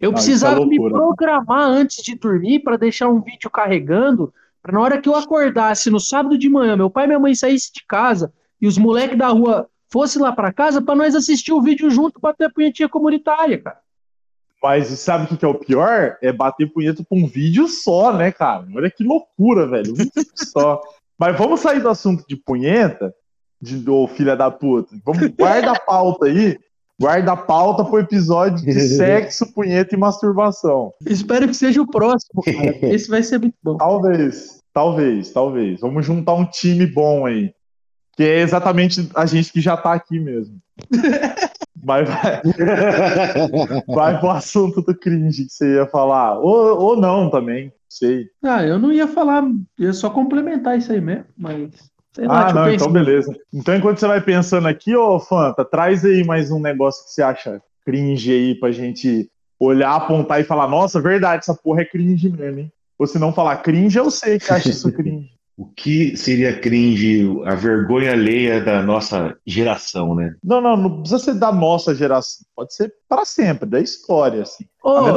Eu 0.00 0.10
é 0.10 0.14
precisava 0.14 0.66
me 0.66 0.76
programar 0.76 1.68
antes 1.70 2.02
de 2.02 2.16
dormir 2.16 2.64
para 2.64 2.76
deixar 2.76 3.08
um 3.08 3.20
vídeo 3.20 3.48
carregando, 3.48 4.34
para 4.60 4.72
na 4.72 4.80
hora 4.80 5.00
que 5.00 5.08
eu 5.08 5.14
acordasse 5.14 5.90
no 5.90 6.00
sábado 6.00 6.36
de 6.36 6.48
manhã, 6.48 6.76
meu 6.76 6.90
pai 6.90 7.04
e 7.04 7.06
minha 7.06 7.20
mãe 7.20 7.32
saíssem 7.32 7.70
de 7.74 7.86
casa 7.86 8.32
e 8.60 8.66
os 8.66 8.76
moleques 8.76 9.16
da 9.16 9.28
rua 9.28 9.70
fossem 9.88 10.20
lá 10.20 10.32
para 10.32 10.52
casa 10.52 10.82
para 10.82 10.96
nós 10.96 11.14
assistir 11.14 11.52
o 11.52 11.62
vídeo 11.62 11.88
junto 11.92 12.18
para 12.18 12.34
ter 12.34 12.46
a 12.46 12.50
punhetinha 12.50 12.88
comunitária, 12.88 13.56
cara. 13.62 13.78
Mas 14.62 14.88
sabe 15.00 15.24
o 15.24 15.36
que, 15.36 15.44
é 15.44 15.48
o 15.48 15.54
pior? 15.54 16.16
É 16.22 16.32
bater 16.32 16.72
punheta 16.72 17.04
com 17.08 17.20
um 17.20 17.26
vídeo 17.26 17.68
só, 17.68 18.12
né, 18.12 18.32
cara? 18.32 18.66
Olha 18.74 18.90
que 18.90 19.04
loucura, 19.04 19.66
velho. 19.66 19.92
Um 19.92 19.96
vídeo 19.96 20.12
só. 20.34 20.80
Mas 21.18 21.36
vamos 21.36 21.60
sair 21.60 21.80
do 21.80 21.88
assunto 21.88 22.24
de 22.28 22.36
punheta, 22.36 23.14
de 23.60 23.88
ô 23.88 24.06
filha 24.08 24.36
da 24.36 24.50
puta. 24.50 24.96
Vamos 25.04 25.28
guarda 25.28 25.72
a 25.72 25.80
pauta 25.80 26.26
aí, 26.26 26.58
Guarda 27.00 27.32
a 27.32 27.36
pauta 27.36 27.84
pro 27.84 28.00
episódio 28.00 28.64
de 28.64 28.80
sexo, 28.96 29.52
punheta 29.52 29.94
e 29.94 29.98
masturbação. 29.98 30.92
Espero 31.06 31.46
que 31.46 31.54
seja 31.54 31.80
o 31.80 31.86
próximo, 31.86 32.42
cara. 32.42 32.76
Esse 32.92 33.08
vai 33.08 33.22
ser 33.22 33.38
muito 33.38 33.54
bom. 33.62 33.76
Talvez, 33.76 34.58
talvez, 34.74 35.30
talvez. 35.30 35.80
Vamos 35.80 36.04
juntar 36.04 36.34
um 36.34 36.44
time 36.44 36.86
bom 36.86 37.24
aí. 37.24 37.52
Que 38.18 38.24
é 38.24 38.40
exatamente 38.40 39.08
a 39.14 39.24
gente 39.26 39.52
que 39.52 39.60
já 39.60 39.76
tá 39.76 39.92
aqui 39.92 40.18
mesmo. 40.18 40.58
Mas 41.80 42.08
vai, 42.08 42.42
vai 43.86 44.18
pro 44.18 44.30
assunto 44.30 44.82
do 44.82 44.92
cringe 44.92 45.44
que 45.44 45.52
você 45.52 45.76
ia 45.76 45.86
falar. 45.86 46.36
Ou, 46.40 46.80
ou 46.80 46.96
não 46.96 47.30
também, 47.30 47.72
sei. 47.88 48.26
Ah, 48.42 48.64
eu 48.64 48.76
não 48.76 48.90
ia 48.90 49.06
falar, 49.06 49.44
ia 49.78 49.92
só 49.92 50.10
complementar 50.10 50.76
isso 50.76 50.90
aí 50.90 51.00
mesmo, 51.00 51.26
mas. 51.36 51.70
Sei 52.12 52.26
lá, 52.26 52.48
Ah, 52.48 52.52
não, 52.52 52.68
então 52.68 52.90
beleza. 52.90 53.32
Então, 53.54 53.76
enquanto 53.76 54.00
você 54.00 54.08
vai 54.08 54.20
pensando 54.20 54.66
aqui, 54.66 54.96
ô 54.96 55.20
Fanta, 55.20 55.64
traz 55.64 56.04
aí 56.04 56.24
mais 56.24 56.50
um 56.50 56.58
negócio 56.58 57.04
que 57.04 57.12
você 57.12 57.22
acha 57.22 57.62
cringe 57.86 58.32
aí 58.32 58.54
pra 58.56 58.72
gente 58.72 59.30
olhar, 59.60 59.94
apontar 59.94 60.40
e 60.40 60.44
falar, 60.44 60.66
nossa, 60.66 61.00
verdade, 61.00 61.44
essa 61.44 61.54
porra 61.54 61.82
é 61.82 61.84
cringe 61.84 62.28
mesmo, 62.28 62.58
hein? 62.58 62.72
Ou 62.98 63.06
se 63.06 63.16
não 63.16 63.32
falar 63.32 63.58
cringe, 63.58 63.96
eu 63.96 64.10
sei 64.10 64.40
que 64.40 64.52
acha 64.52 64.70
isso 64.70 64.90
cringe. 64.92 65.37
O 65.58 65.66
que 65.66 66.16
seria 66.16 66.56
cringe, 66.60 67.26
a 67.44 67.56
vergonha 67.56 68.12
alheia 68.12 68.60
da 68.60 68.80
nossa 68.80 69.36
geração, 69.44 70.14
né? 70.14 70.36
Não, 70.44 70.60
não, 70.60 70.76
não 70.76 71.00
precisa 71.00 71.18
ser 71.18 71.34
da 71.34 71.50
nossa 71.50 71.92
geração. 71.96 72.46
Pode 72.54 72.72
ser 72.72 72.92
pra 73.08 73.24
sempre, 73.24 73.68
da 73.68 73.80
história, 73.80 74.42
assim. 74.42 74.64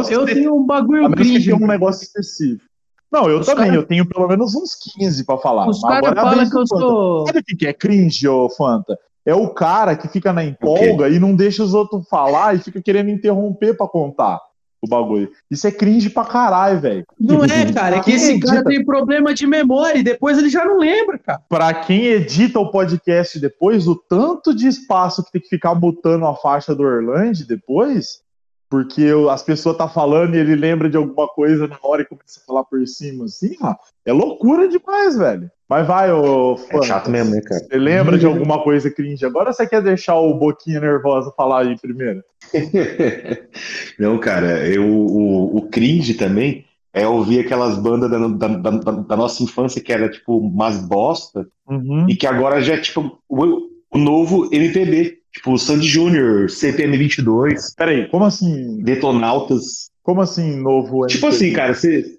Que 0.08 0.14
eu 0.16 0.26
tenho 0.26 0.56
um 0.56 0.64
A 0.64 0.66
bagulho 0.66 1.04
menos 1.04 1.16
que 1.16 1.24
cringe. 1.34 1.46
tenha 1.52 1.56
um 1.64 1.68
negócio 1.68 2.04
específico. 2.04 2.66
Não, 3.12 3.30
eu 3.30 3.40
Os 3.42 3.46
também, 3.46 3.66
cara- 3.66 3.76
eu 3.78 3.84
tenho 3.86 4.04
pelo 4.08 4.28
menos 4.28 4.56
uns 4.56 4.74
15 4.74 5.24
pra 5.26 5.38
falar. 5.38 5.70
Os 5.70 5.80
mas 5.82 5.92
caras 6.02 6.10
agora 6.10 6.20
é 6.20 6.32
falam 6.32 6.50
que 6.50 6.58
eu 6.58 6.68
Fanta. 6.68 6.82
sou. 6.82 7.28
Sabe 7.28 7.40
o 7.40 7.44
que 7.44 7.56
que 7.58 7.68
é 7.68 7.74
cringe, 7.74 8.28
ô 8.28 8.50
Fanta? 8.50 8.98
É 9.24 9.36
o 9.36 9.50
cara 9.54 9.96
que 9.96 10.08
fica 10.08 10.34
na 10.34 10.44
empolga 10.44 11.08
e 11.08 11.20
não 11.20 11.36
deixa 11.36 11.62
os 11.64 11.76
outros 11.76 12.08
falar 12.10 12.56
e 12.56 12.60
fica 12.60 12.82
querendo 12.82 13.12
interromper 13.12 13.78
pra 13.78 13.88
contar 13.88 14.40
o 14.82 14.88
bagulho. 14.88 15.30
Isso 15.50 15.68
é 15.68 15.72
cringe 15.72 16.10
pra 16.10 16.26
caralho, 16.26 16.80
velho. 16.80 17.06
Não 17.20 17.44
é, 17.46 17.72
cara, 17.72 17.98
é 17.98 18.00
que 18.02 18.12
esse 18.12 18.26
Acredita. 18.32 18.48
cara 18.48 18.64
tem 18.64 18.84
problema 18.84 19.34
de 19.34 19.46
memória 19.46 20.00
e 20.00 20.04
depois 20.04 20.38
ele 20.38 20.50
já 20.50 20.66
não 20.66 20.78
lembra, 20.78 21.18
cara. 21.20 21.40
Pra 21.48 21.74
quem 21.74 22.06
edita 22.06 22.60
o 22.60 22.72
podcast 22.72 23.40
depois, 23.40 23.88
o 23.88 23.96
tanto 23.96 24.54
de 24.56 24.68
espaço 24.68 25.24
que 25.24 25.32
tem 25.34 25.42
que 25.42 25.50
ficar 25.50 25.76
mutando 25.76 26.26
a 26.26 26.36
faixa 26.36 26.74
do 26.74 26.84
Orlando 26.84 27.46
depois, 27.48 28.22
porque 28.70 29.12
o- 29.14 29.30
as 29.30 29.44
pessoas 29.44 29.76
tá 29.78 29.88
falando 29.88 30.34
e 30.36 30.40
ele 30.40 30.56
lembra 30.56 30.90
de 30.90 30.96
alguma 30.98 31.28
coisa 31.28 31.68
na 31.68 31.78
hora 31.84 32.02
e 32.02 32.06
começa 32.06 32.40
a 32.42 32.46
falar 32.46 32.64
por 32.64 32.86
cima, 32.88 33.26
assim, 33.26 33.56
ó, 33.62 33.76
é 34.06 34.14
loucura 34.14 34.68
demais, 34.68 35.18
velho. 35.18 35.52
Mas 35.70 35.86
vai, 35.88 36.12
ô 36.12 36.54
É 36.56 36.58
Fanta, 36.58 36.86
chato 36.86 37.10
mesmo, 37.10 37.34
né, 37.36 37.42
cara? 37.42 37.62
Você 37.62 37.78
lembra 37.78 38.18
de 38.18 38.26
alguma 38.26 38.62
coisa 38.64 38.90
cringe? 38.90 39.26
Agora 39.26 39.54
você 39.54 39.66
quer 39.68 39.82
deixar 39.82 40.16
o 40.16 40.34
Boquinha 40.34 40.80
Nervosa 40.82 41.32
falar 41.36 41.62
aí 41.62 41.78
primeiro? 41.80 42.22
Não, 44.00 44.18
cara, 44.20 44.68
eu, 44.68 44.84
o, 44.88 45.58
o 45.58 45.62
cringe 45.70 46.14
também 46.16 46.66
é 46.94 47.08
ouvir 47.08 47.40
aquelas 47.40 47.78
bandas 47.78 48.10
da, 48.12 48.28
da, 48.28 48.48
da- 48.72 48.92
da 48.92 49.16
nossa 49.18 49.42
infância 49.44 49.82
que 49.82 49.94
era 49.94 50.10
tipo 50.10 50.38
umas 50.38 50.78
bosta 50.86 51.48
Uhum. 51.68 52.06
e 52.10 52.16
que 52.18 52.28
agora 52.28 52.62
já 52.62 52.74
é 52.74 52.78
tipo 52.82 53.18
o, 53.30 53.46
o 53.94 53.98
novo 53.98 54.50
MPB, 54.54 55.20
tipo 55.34 55.58
Sandy 55.58 55.88
Júnior, 55.88 56.50
CPM 56.50 56.98
22, 56.98 57.74
Peraí, 57.76 58.10
como 58.10 58.26
assim? 58.26 58.82
Detonautas. 58.84 59.90
Como 60.04 60.20
assim, 60.20 60.58
novo 60.60 61.06
Tipo 61.08 61.28
MPB? 61.28 61.28
assim, 61.46 61.54
cara, 61.54 61.74
você 61.74 62.18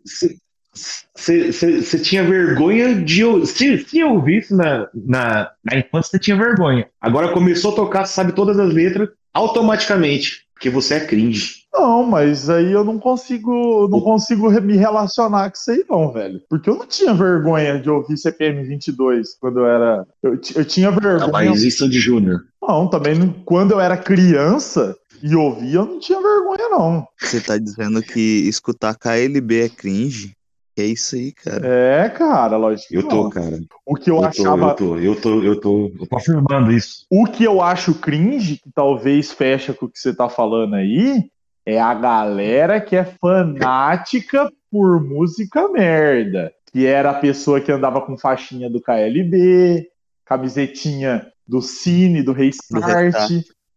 você 1.15 1.99
tinha 2.03 2.25
vergonha 2.25 2.95
de 2.95 3.23
se, 3.47 3.77
se 3.79 4.03
ouvisse 4.03 4.55
na, 4.55 4.89
na, 4.95 5.51
na 5.63 5.79
infância, 5.79 6.13
você 6.13 6.19
tinha 6.19 6.37
vergonha. 6.37 6.89
Agora 6.99 7.33
começou 7.33 7.73
a 7.73 7.77
tocar, 7.77 8.07
sabe 8.07 8.33
todas 8.33 8.59
as 8.59 8.73
letras 8.73 9.11
automaticamente, 9.33 10.45
porque 10.55 10.71
você 10.71 10.95
é 10.95 11.01
cringe. 11.07 11.63
Não, 11.73 12.05
mas 12.05 12.51
aí 12.51 12.71
eu 12.71 12.85
não 12.85 12.99
consigo, 12.99 13.89
não 13.89 14.01
consigo 14.01 14.51
me 14.61 14.77
relacionar 14.77 15.51
com 15.51 15.57
isso 15.57 15.71
aí 15.71 15.85
não, 15.89 16.13
velho. 16.13 16.41
Porque 16.49 16.69
eu 16.69 16.77
não 16.77 16.87
tinha 16.87 17.15
vergonha 17.15 17.81
de 17.81 17.89
ouvir 17.89 18.17
CPM 18.19 18.63
22 18.63 19.37
quando 19.41 19.61
eu 19.61 19.67
era... 19.67 20.07
Eu, 20.23 20.39
eu 20.55 20.65
tinha 20.65 20.91
Não, 20.91 21.01
vergonha... 21.01 21.33
mas 21.33 21.63
e 21.63 21.71
Sandy 21.71 21.99
Júnior? 21.99 22.43
Não, 22.61 22.87
também 22.89 23.19
não- 23.19 23.33
quando 23.45 23.73
eu 23.73 23.81
era 23.81 23.97
criança 23.97 24.95
e 25.23 25.35
ouvia, 25.35 25.77
eu 25.77 25.87
não 25.87 25.99
tinha 25.99 26.21
vergonha 26.21 26.69
não. 26.69 27.07
Você 27.19 27.41
tá 27.41 27.57
dizendo 27.57 28.03
que 28.03 28.21
escutar 28.47 28.95
KLB 28.95 29.65
é 29.65 29.69
cringe? 29.71 30.37
É 30.77 30.85
isso 30.85 31.17
aí, 31.17 31.33
cara. 31.33 31.67
É, 31.67 32.09
cara, 32.09 32.57
lógico 32.57 32.89
que 32.89 32.97
Eu 32.97 33.07
tô, 33.07 33.25
não. 33.25 33.31
cara. 33.31 33.61
O 33.85 33.95
que 33.95 34.11
eu, 34.11 34.17
Eu 34.17 34.23
tô, 34.23 34.27
achava... 34.27 34.71
eu 34.71 34.75
tô, 34.75 34.97
eu 34.99 35.21
tô, 35.21 35.43
eu 35.43 35.61
tô, 35.61 35.93
eu 36.01 36.07
tô 36.07 36.17
afirmando 36.17 36.73
isso. 36.73 37.05
O 37.11 37.27
que 37.27 37.45
eu 37.45 37.61
acho 37.61 37.95
cringe, 37.95 38.57
que 38.57 38.71
talvez 38.75 39.33
fecha 39.33 39.75
com 39.75 39.87
o 39.87 39.89
que 39.89 39.99
você 39.99 40.15
tá 40.15 40.29
falando 40.29 40.75
aí, 40.75 41.31
é 41.67 41.81
a 41.81 41.95
galera 41.95 42.81
que 42.81 42.97
é 42.97 43.05
fanática 43.05 44.51
por 44.71 45.01
música 45.03 45.69
merda. 45.69 46.53
Que 46.73 46.87
era 46.87 47.11
a 47.11 47.21
pessoa 47.21 47.61
que 47.61 47.71
andava 47.71 48.01
com 48.01 48.17
faixinha 48.17 48.71
do 48.71 48.81
KLB, 48.81 49.87
camisetinha 50.25 51.27
do 51.47 51.61
Cine, 51.61 52.23
do 52.23 52.33
Restart. 52.33 53.31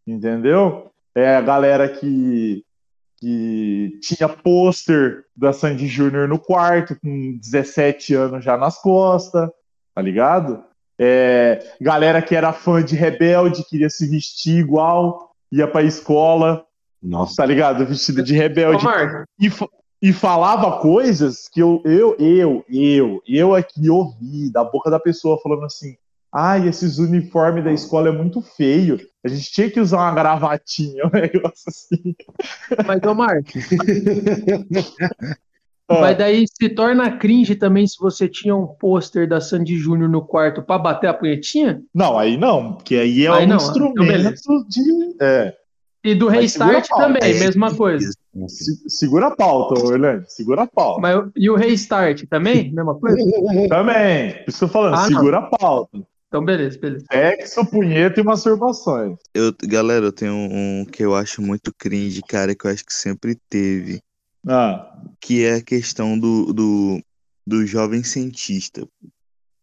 entendeu? 0.08 0.91
É 1.14 1.36
a 1.36 1.41
galera 1.41 1.89
que, 1.89 2.64
que 3.26 3.98
tinha 4.02 4.30
pôster 4.30 5.24
da 5.36 5.52
Sandy 5.52 5.88
Júnior 5.88 6.28
no 6.28 6.38
quarto, 6.38 6.96
com 7.02 7.36
17 7.42 8.14
anos 8.14 8.46
já 8.46 8.56
nas 8.56 8.80
costas, 8.80 9.50
tá 9.96 10.00
ligado? 10.00 10.64
É, 11.00 11.74
galera 11.82 12.22
que 12.22 12.36
era 12.36 12.54
fã 12.54 12.84
de 12.84 12.96
Rebelde, 12.96 13.66
queria 13.68 13.90
se 13.90 14.08
vestir 14.08 14.60
igual, 14.60 15.32
ia 15.52 15.68
pra 15.68 15.82
escola, 15.82 16.64
Nossa. 17.02 17.38
tá 17.38 17.46
ligado? 17.48 17.84
Vestido 17.84 18.22
de 18.22 18.36
rebelde. 18.36 18.86
E, 19.40 19.50
e 20.04 20.14
falava 20.14 20.80
coisas 20.80 21.50
que 21.52 21.60
eu, 21.60 21.82
eu, 21.84 22.16
eu, 22.20 22.64
eu, 22.70 23.22
eu 23.28 23.56
aqui 23.56 23.90
ouvi 23.90 24.52
da 24.52 24.64
boca 24.64 24.92
da 24.92 25.00
pessoa 25.00 25.42
falando 25.42 25.66
assim: 25.66 25.96
ai, 26.36 26.68
esses 26.68 26.98
uniformes 26.98 27.64
da 27.64 27.72
escola 27.72 28.10
é 28.10 28.12
muito 28.12 28.42
feio. 28.42 29.00
A 29.24 29.30
gente 29.30 29.50
tinha 29.52 29.72
que 29.72 29.80
usar 29.80 29.98
uma 30.00 30.14
gravatinha, 30.14 31.06
um 31.08 31.10
negócio 31.10 31.64
assim. 31.70 32.16
mas, 32.86 33.02
ô, 33.04 33.16
Marco, 33.16 33.50
Ah, 35.88 36.02
mas 36.02 36.18
daí 36.18 36.46
se 36.48 36.70
torna 36.70 37.18
cringe 37.18 37.56
também 37.56 37.88
se 37.88 37.98
você 38.00 38.28
tinha 38.28 38.56
um 38.56 38.66
pôster 38.68 39.28
da 39.30 39.40
Sandy 39.40 39.78
Júnior 39.78 40.10
no 40.10 40.22
quarto 40.26 40.62
pra 40.64 40.78
bater 40.78 41.08
a 41.08 41.14
punhetinha? 41.14 41.82
Não, 41.94 42.18
aí 42.18 42.38
não, 42.38 42.74
porque 42.74 42.96
aí 42.96 43.26
é 43.26 43.32
Aí 43.32 43.46
um 43.46 43.50
não, 43.50 43.56
instrumento 43.58 44.34
então 44.40 44.66
de. 44.68 45.16
É, 45.22 45.54
E 46.04 46.16
do 46.16 46.26
Mas 46.26 46.38
restart 46.38 46.88
também, 46.90 47.22
É, 47.24 47.40
mesma 47.40 47.74
coisa. 47.76 48.10
se- 48.48 48.90
segura 48.90 49.28
a 49.28 49.36
pauta, 49.36 49.80
Orlando, 49.80 50.26
segura 50.28 50.64
a 50.64 50.68
pauta. 50.68 51.02
Mas, 51.02 51.30
e 51.36 51.50
o 51.50 51.56
restart 51.56 52.24
também? 52.30 52.72
Mesma 52.74 52.96
coisa? 52.96 53.18
Também, 53.70 54.34
por 54.44 54.50
isso 54.50 54.58
que 54.60 54.64
eu 54.66 54.68
tô 54.68 54.74
falando, 54.74 54.96
Ah, 54.96 55.02
não. 55.02 55.08
segura 55.08 55.38
a 55.38 55.42
pauta. 55.44 56.00
Então, 56.28 56.44
beleza, 56.44 56.78
beleza. 56.80 57.06
Sexo, 57.12 57.66
punheta 57.66 58.20
e 58.20 58.24
masturbações. 58.24 59.18
Eu, 59.34 59.54
galera, 59.64 60.06
eu 60.06 60.12
tenho 60.12 60.34
um 60.34 60.86
que 60.86 61.04
eu 61.04 61.16
acho 61.16 61.42
muito 61.42 61.74
cringe, 61.78 62.22
cara, 62.22 62.56
que 62.56 62.66
eu 62.66 62.72
acho 62.72 62.86
que 62.86 62.94
sempre 62.94 63.38
teve, 63.50 64.02
Ah, 64.48 64.92
que 65.20 65.44
é 65.46 65.56
a 65.56 65.62
questão 65.64 66.18
do, 66.18 66.52
do, 66.52 67.02
do 67.46 67.66
jovem 67.66 68.04
cientista. 68.04 68.82
É 68.82 68.86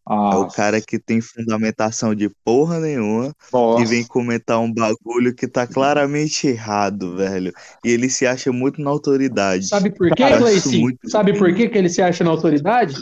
ah, 0.05 0.37
o 0.39 0.47
cara 0.49 0.81
que 0.81 0.99
tem 0.99 1.21
fundamentação 1.21 2.13
de 2.13 2.29
porra 2.43 2.77
nenhuma 2.79 3.27
e 3.27 3.53
nossa. 3.53 3.85
vem 3.85 4.05
comentar 4.05 4.59
um 4.59 4.71
bagulho 4.73 5.33
que 5.33 5.47
tá 5.47 5.65
claramente 5.65 6.45
errado, 6.45 7.15
velho. 7.15 7.53
E 7.85 7.89
ele 7.89 8.09
se 8.09 8.25
acha 8.25 8.51
muito 8.51 8.81
na 8.81 8.89
autoridade. 8.89 9.67
Sabe 9.67 9.91
por 9.91 10.09
quê, 10.13 10.23
muito- 10.75 11.09
Sabe 11.09 11.37
por 11.37 11.53
quê 11.53 11.69
que 11.69 11.77
ele 11.77 11.87
se 11.87 12.01
acha 12.01 12.21
na 12.23 12.31
autoridade? 12.31 12.95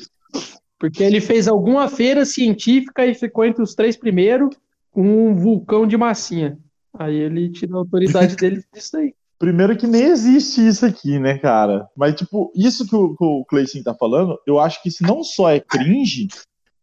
Porque 0.82 1.04
ele 1.04 1.22
fez 1.22 1.48
alguma 1.48 1.88
feira 1.88 2.26
científica 2.26 3.06
e 3.06 3.14
ficou 3.14 3.46
entre 3.46 3.62
os 3.62 3.76
três 3.76 3.96
primeiros 3.96 4.50
com 4.90 5.04
um 5.04 5.36
vulcão 5.36 5.86
de 5.86 5.96
massinha. 5.96 6.58
Aí 6.98 7.16
ele 7.16 7.52
tira 7.52 7.76
a 7.76 7.78
autoridade 7.78 8.34
dele 8.36 8.64
disso 8.74 8.98
aí. 8.98 9.14
Primeiro 9.38 9.78
que 9.78 9.86
nem 9.86 10.02
existe 10.02 10.68
isso 10.68 10.84
aqui, 10.84 11.20
né, 11.20 11.38
cara? 11.38 11.88
Mas, 11.96 12.16
tipo, 12.16 12.52
isso 12.56 12.88
que 12.88 12.96
o, 12.96 13.16
que 13.16 13.24
o 13.24 13.46
Cleicinho 13.46 13.84
tá 13.84 13.94
falando, 13.94 14.40
eu 14.48 14.60
acho 14.60 14.82
que 14.82 14.90
isso 14.90 15.04
não 15.04 15.24
só 15.24 15.52
é 15.52 15.60
cringe, 15.60 16.28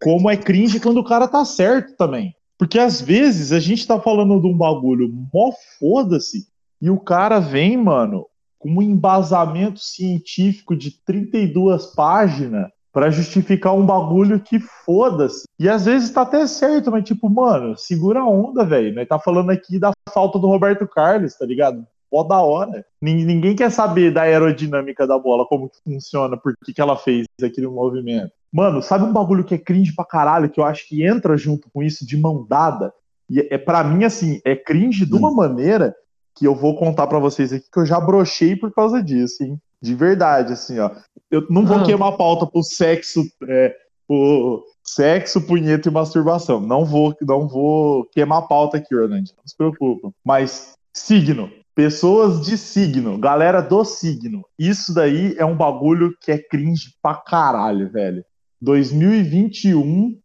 como 0.00 0.30
é 0.30 0.36
cringe 0.36 0.78
quando 0.78 0.98
o 0.98 1.04
cara 1.04 1.26
tá 1.26 1.44
certo 1.44 1.96
também. 1.96 2.32
Porque 2.56 2.78
às 2.78 3.00
vezes 3.00 3.50
a 3.50 3.58
gente 3.58 3.84
tá 3.84 3.98
falando 3.98 4.40
de 4.40 4.46
um 4.46 4.56
bagulho 4.56 5.12
mó 5.34 5.50
foda-se 5.80 6.46
e 6.80 6.88
o 6.88 7.00
cara 7.00 7.40
vem, 7.40 7.76
mano, 7.76 8.26
com 8.60 8.70
um 8.70 8.82
embasamento 8.82 9.80
científico 9.80 10.76
de 10.76 10.92
32 11.04 11.86
páginas 11.96 12.68
pra 12.92 13.10
justificar 13.10 13.74
um 13.74 13.84
bagulho 13.84 14.40
que 14.40 14.58
foda-se. 14.60 15.44
E 15.58 15.68
às 15.68 15.84
vezes 15.84 16.10
tá 16.10 16.22
até 16.22 16.46
certo, 16.46 16.90
mas 16.90 17.04
tipo, 17.04 17.28
mano, 17.28 17.76
segura 17.76 18.20
a 18.20 18.26
onda, 18.28 18.64
velho. 18.64 18.94
Nós 18.94 19.06
tá 19.08 19.18
falando 19.18 19.50
aqui 19.50 19.78
da 19.78 19.92
falta 20.12 20.38
do 20.38 20.46
Roberto 20.46 20.86
Carlos, 20.86 21.34
tá 21.34 21.44
ligado? 21.46 21.84
Pó 22.10 22.24
da 22.24 22.40
hora. 22.40 22.84
Nin- 23.02 23.24
Ninguém 23.24 23.54
quer 23.54 23.70
saber 23.70 24.10
da 24.12 24.22
aerodinâmica 24.22 25.06
da 25.06 25.18
bola, 25.18 25.46
como 25.46 25.68
que 25.68 25.76
funciona, 25.84 26.36
por 26.36 26.54
que, 26.64 26.72
que 26.72 26.80
ela 26.80 26.96
fez 26.96 27.26
aquele 27.42 27.66
movimento. 27.68 28.30
Mano, 28.50 28.80
sabe 28.80 29.04
um 29.04 29.12
bagulho 29.12 29.44
que 29.44 29.54
é 29.54 29.58
cringe 29.58 29.94
pra 29.94 30.06
caralho, 30.06 30.48
que 30.48 30.58
eu 30.58 30.64
acho 30.64 30.88
que 30.88 31.04
entra 31.06 31.36
junto 31.36 31.68
com 31.72 31.82
isso 31.82 32.06
de 32.06 32.16
mão 32.16 32.46
dada? 32.48 32.92
E 33.28 33.46
é 33.50 33.58
para 33.58 33.84
mim, 33.84 34.04
assim, 34.04 34.40
é 34.42 34.56
cringe 34.56 35.04
de 35.04 35.14
uma 35.14 35.30
maneira 35.30 35.94
que 36.34 36.46
eu 36.46 36.54
vou 36.54 36.74
contar 36.76 37.06
pra 37.08 37.18
vocês 37.18 37.52
aqui 37.52 37.66
que 37.70 37.78
eu 37.78 37.84
já 37.84 38.00
brochei 38.00 38.56
por 38.56 38.72
causa 38.72 39.02
disso, 39.02 39.42
hein? 39.44 39.58
De 39.80 39.94
verdade, 39.94 40.52
assim, 40.52 40.78
ó. 40.78 40.90
Eu 41.30 41.46
não 41.48 41.64
vou 41.64 41.78
Ah. 41.78 41.84
queimar 41.84 42.12
a 42.12 42.16
pauta 42.16 42.46
pro 42.46 42.62
sexo, 42.62 43.22
é, 43.46 43.74
pro 44.06 44.64
sexo, 44.82 45.40
punheta 45.42 45.88
e 45.88 45.92
masturbação. 45.92 46.60
Não 46.60 46.84
vou, 46.84 47.14
não 47.22 47.46
vou 47.46 48.04
queimar 48.06 48.38
a 48.38 48.46
pauta 48.46 48.78
aqui, 48.78 48.94
Orlando. 48.94 49.30
Não 49.36 49.46
se 49.46 49.56
preocupa. 49.56 50.10
Mas 50.24 50.74
signo. 50.92 51.50
Pessoas 51.74 52.40
de 52.44 52.58
signo, 52.58 53.18
galera 53.18 53.60
do 53.60 53.84
signo. 53.84 54.42
Isso 54.58 54.92
daí 54.92 55.36
é 55.38 55.44
um 55.44 55.56
bagulho 55.56 56.12
que 56.20 56.32
é 56.32 56.38
cringe 56.38 56.92
pra 57.00 57.14
caralho, 57.14 57.88
velho. 57.92 58.24
2021, 58.60 60.18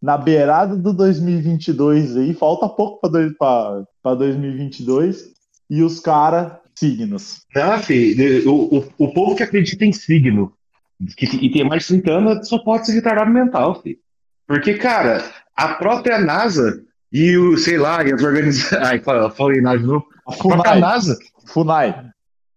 na 0.00 0.16
beirada 0.16 0.76
do 0.76 0.94
2022 0.94 2.16
aí, 2.16 2.32
falta 2.32 2.66
pouco 2.68 3.00
pra, 3.00 3.10
dois, 3.10 3.36
pra, 3.36 3.84
pra 4.02 4.14
2022, 4.14 5.32
e 5.68 5.82
os 5.82 6.00
cara 6.00 6.60
signos. 6.74 7.42
Não, 7.54 7.78
filho, 7.78 8.50
o, 8.50 8.78
o, 8.78 8.88
o 8.98 9.12
povo 9.14 9.34
que 9.36 9.42
acredita 9.42 9.84
em 9.84 9.92
signo 9.92 10.52
que, 11.16 11.26
e 11.26 11.50
tem 11.50 11.64
mais 11.68 11.82
de 11.82 11.88
30 12.00 12.10
anos 12.12 12.48
só 12.48 12.58
pode 12.58 12.86
ser 12.86 12.92
retardado 12.92 13.30
mental, 13.30 13.80
filho. 13.82 13.98
Porque, 14.46 14.74
cara, 14.74 15.24
a 15.56 15.68
própria 15.74 16.18
NASA 16.18 16.82
e 17.12 17.36
o, 17.36 17.56
sei 17.56 17.78
lá, 17.78 18.04
e 18.04 18.12
as 18.12 18.22
organizações. 18.22 18.82
Ai, 18.82 18.98
fa- 19.00 19.30
falei 19.30 19.60
nada 19.60 19.78
de 19.78 19.84
novo. 19.86 20.06
A 20.26 20.32
A 20.32 20.36
própria 20.36 20.62
Funai, 20.62 20.80
NASA, 20.80 21.18
Funai. 21.46 22.04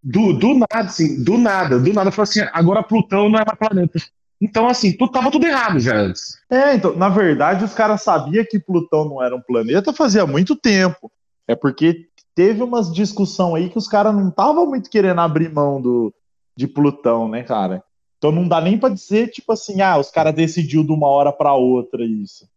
do, 0.04 0.34
do 0.34 0.54
nada, 0.54 0.68
assim, 0.88 1.24
do 1.24 1.38
nada, 1.38 1.80
do 1.80 1.94
nada, 1.94 2.12
falou 2.12 2.24
assim: 2.24 2.42
agora 2.54 2.84
Plutão 2.84 3.30
não 3.30 3.40
é 3.40 3.46
mais 3.46 3.58
planeta. 3.58 4.00
Então, 4.40 4.68
assim, 4.68 4.92
tudo, 4.96 5.12
tava 5.12 5.32
tudo 5.32 5.48
errado 5.48 5.80
já 5.80 5.96
antes. 5.96 6.38
É, 6.50 6.76
então, 6.76 6.96
na 6.96 7.10
verdade, 7.10 7.64
os 7.66 7.74
caras 7.74 8.04
sabiam 8.04 8.46
que 8.50 8.60
Plutão 8.60 9.06
não 9.10 9.24
era 9.24 9.36
um 9.36 9.42
planeta 9.42 9.92
fazia 9.92 10.26
muito 10.28 10.56
tempo. 10.56 11.12
É 11.48 11.56
porque 11.56 12.06
teve 12.38 12.62
umas 12.62 12.94
discussão 12.94 13.56
aí 13.56 13.68
que 13.68 13.80
os 13.80 13.88
caras 13.88 14.14
não 14.14 14.30
estavam 14.30 14.68
muito 14.68 14.92
querendo 14.92 15.20
abrir 15.22 15.52
mão 15.52 15.82
do, 15.82 16.14
de 16.56 16.68
Plutão, 16.68 17.28
né, 17.28 17.42
cara? 17.42 17.84
Então 18.20 18.32
não 18.32 18.48
dá 18.48 18.62
nem 18.62 18.78
pra 18.80 18.90
dizer, 18.90 19.32
tipo 19.32 19.52
assim, 19.52 19.82
ah, 19.82 19.98
os 19.98 20.12
caras 20.12 20.36
decidiu 20.36 20.84
de 20.84 20.92
uma 20.92 21.08
hora 21.08 21.34
pra 21.34 21.56
outra 21.56 22.06
isso. 22.06 22.48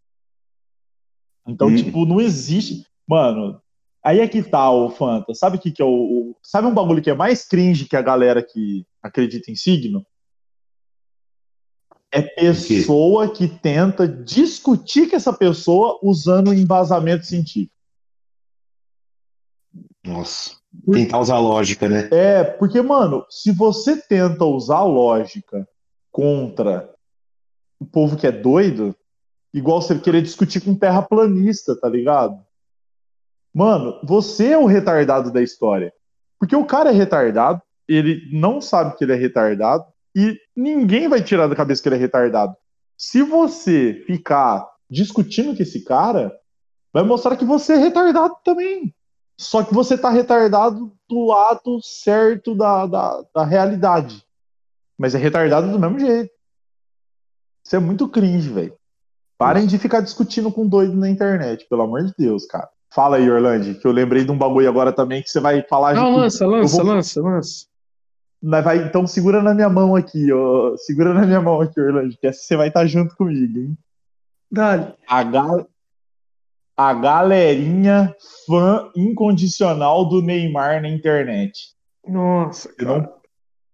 Então, 1.49 1.69
Hum. 1.69 1.77
tipo, 1.77 2.05
não 2.05 2.21
existe. 2.21 2.85
Mano, 3.09 3.59
aí 4.05 4.21
é 4.21 4.29
que 4.29 4.43
tá, 4.43 4.71
o 4.71 4.91
Fanta. 4.91 5.35
Sabe 5.35 5.57
o 5.57 5.61
que, 5.61 5.73
que 5.73 5.81
é 5.81 5.85
o, 5.85 5.89
o- 5.89 6.37
Sabe 6.43 6.67
um 6.69 6.75
bagulho 6.75 7.01
que 7.03 7.09
é 7.09 7.15
mais 7.15 7.49
cringe 7.49 7.89
que 7.89 7.97
a 7.97 8.03
galera 8.03 8.43
que 8.43 8.85
acredita 9.03 9.51
em 9.51 9.57
signo? 9.57 10.05
É 12.13 12.21
pessoa 12.21 13.33
que 13.33 13.49
tenta 13.49 14.07
discutir 14.07 15.09
com 15.09 15.17
essa 15.17 15.33
pessoa 15.33 15.99
usando 16.03 16.53
embasamento 16.53 17.25
científico. 17.25 17.80
Nossa. 20.05 20.57
Tentar 20.93 21.19
usar 21.19 21.39
lógica, 21.39 21.89
né? 21.89 22.09
É, 22.13 22.45
porque, 22.45 22.81
mano, 22.81 23.27
se 23.29 23.53
você 23.53 23.97
tenta 23.97 24.45
usar 24.45 24.83
lógica 24.85 25.69
contra 26.11 26.89
o 27.79 27.85
povo 27.85 28.17
que 28.17 28.27
é 28.27 28.33
doido, 28.33 28.95
igual 29.53 29.83
você 29.83 29.99
querer 29.99 30.23
discutir 30.23 30.61
com 30.61 30.71
um 30.71 30.79
terraplanista, 30.79 31.79
tá 31.79 31.89
ligado? 31.89 32.39
Mano, 33.53 34.01
você 34.05 34.53
é 34.53 34.59
o 34.59 34.67
retardado 34.67 35.33
da 35.33 35.43
história. 35.43 35.93
Porque 36.39 36.55
o 36.55 36.65
cara 36.65 36.91
é 36.91 36.93
retardado, 36.93 37.61
ele 37.89 38.23
não 38.33 38.61
sabe 38.61 38.97
que 38.97 39.05
ele 39.05 39.13
é 39.13 39.17
retardado, 39.17 39.85
e 40.15 40.37
ninguém 40.57 41.09
vai 41.09 41.23
tirar 41.23 41.47
da 41.47 41.57
cabeça 41.57 41.83
que 41.83 41.89
ele 41.89 41.97
é 41.97 41.99
retardado. 41.99 42.55
Se 42.97 43.23
você 43.23 44.05
ficar 44.07 44.67
discutindo 44.89 45.57
com 45.57 45.63
esse 45.63 45.85
cara, 45.85 46.33
vai 46.93 47.03
mostrar 47.03 47.37
que 47.37 47.45
você 47.45 47.75
é 47.75 47.77
retardado 47.77 48.37
também. 48.45 48.95
Só 49.41 49.65
que 49.65 49.73
você 49.73 49.97
tá 49.97 50.11
retardado 50.11 50.93
do 51.09 51.25
lado 51.25 51.81
certo 51.83 52.55
da, 52.55 52.85
da, 52.85 53.25
da 53.35 53.43
realidade. 53.43 54.23
Mas 54.99 55.15
é 55.15 55.19
retardado 55.19 55.73
do 55.73 55.79
mesmo 55.79 55.99
jeito. 55.99 56.31
Isso 57.65 57.75
é 57.75 57.79
muito 57.79 58.07
cringe, 58.07 58.51
velho. 58.51 58.75
Parem 59.39 59.67
de 59.67 59.79
ficar 59.79 60.03
discutindo 60.03 60.53
com 60.53 60.69
doido 60.69 60.95
na 60.95 61.09
internet, 61.09 61.67
pelo 61.71 61.81
amor 61.81 62.05
de 62.05 62.13
Deus, 62.19 62.45
cara. 62.45 62.69
Fala 62.93 63.17
aí, 63.17 63.31
Orlando, 63.31 63.81
que 63.81 63.87
eu 63.87 63.93
lembrei 63.93 64.25
de 64.27 64.31
um 64.31 64.37
bagulho 64.37 64.69
agora 64.69 64.93
também 64.93 65.23
que 65.23 65.31
você 65.31 65.41
vai 65.41 65.63
falar. 65.63 65.95
Não, 65.95 66.17
lança, 66.19 66.47
lança, 66.47 66.77
vou- 66.77 66.93
lança, 66.95 67.23
lança. 67.23 67.67
Então 68.87 69.07
segura 69.07 69.43
na 69.43 69.55
minha 69.55 69.71
mão 69.71 69.97
aqui, 69.97 70.31
ó. 70.31 70.77
Segura 70.77 71.15
na 71.15 71.25
minha 71.25 71.41
mão 71.41 71.63
aqui, 71.63 71.81
Orlando, 71.81 72.15
que 72.15 72.27
essa 72.27 72.43
você 72.43 72.59
vai 72.59 72.69
estar 72.69 72.87
junto 72.87 73.17
comigo, 73.17 73.59
hein? 73.59 73.79
Dale. 74.53 74.93
A, 75.09 75.23
gal... 75.23 75.67
a 76.89 76.95
galerinha 76.95 78.15
fã 78.47 78.91
incondicional 78.97 80.09
do 80.09 80.23
Neymar 80.23 80.81
na 80.81 80.89
internet. 80.89 81.53
Nossa, 82.07 82.73
Que, 82.75 82.85
não- 82.85 83.07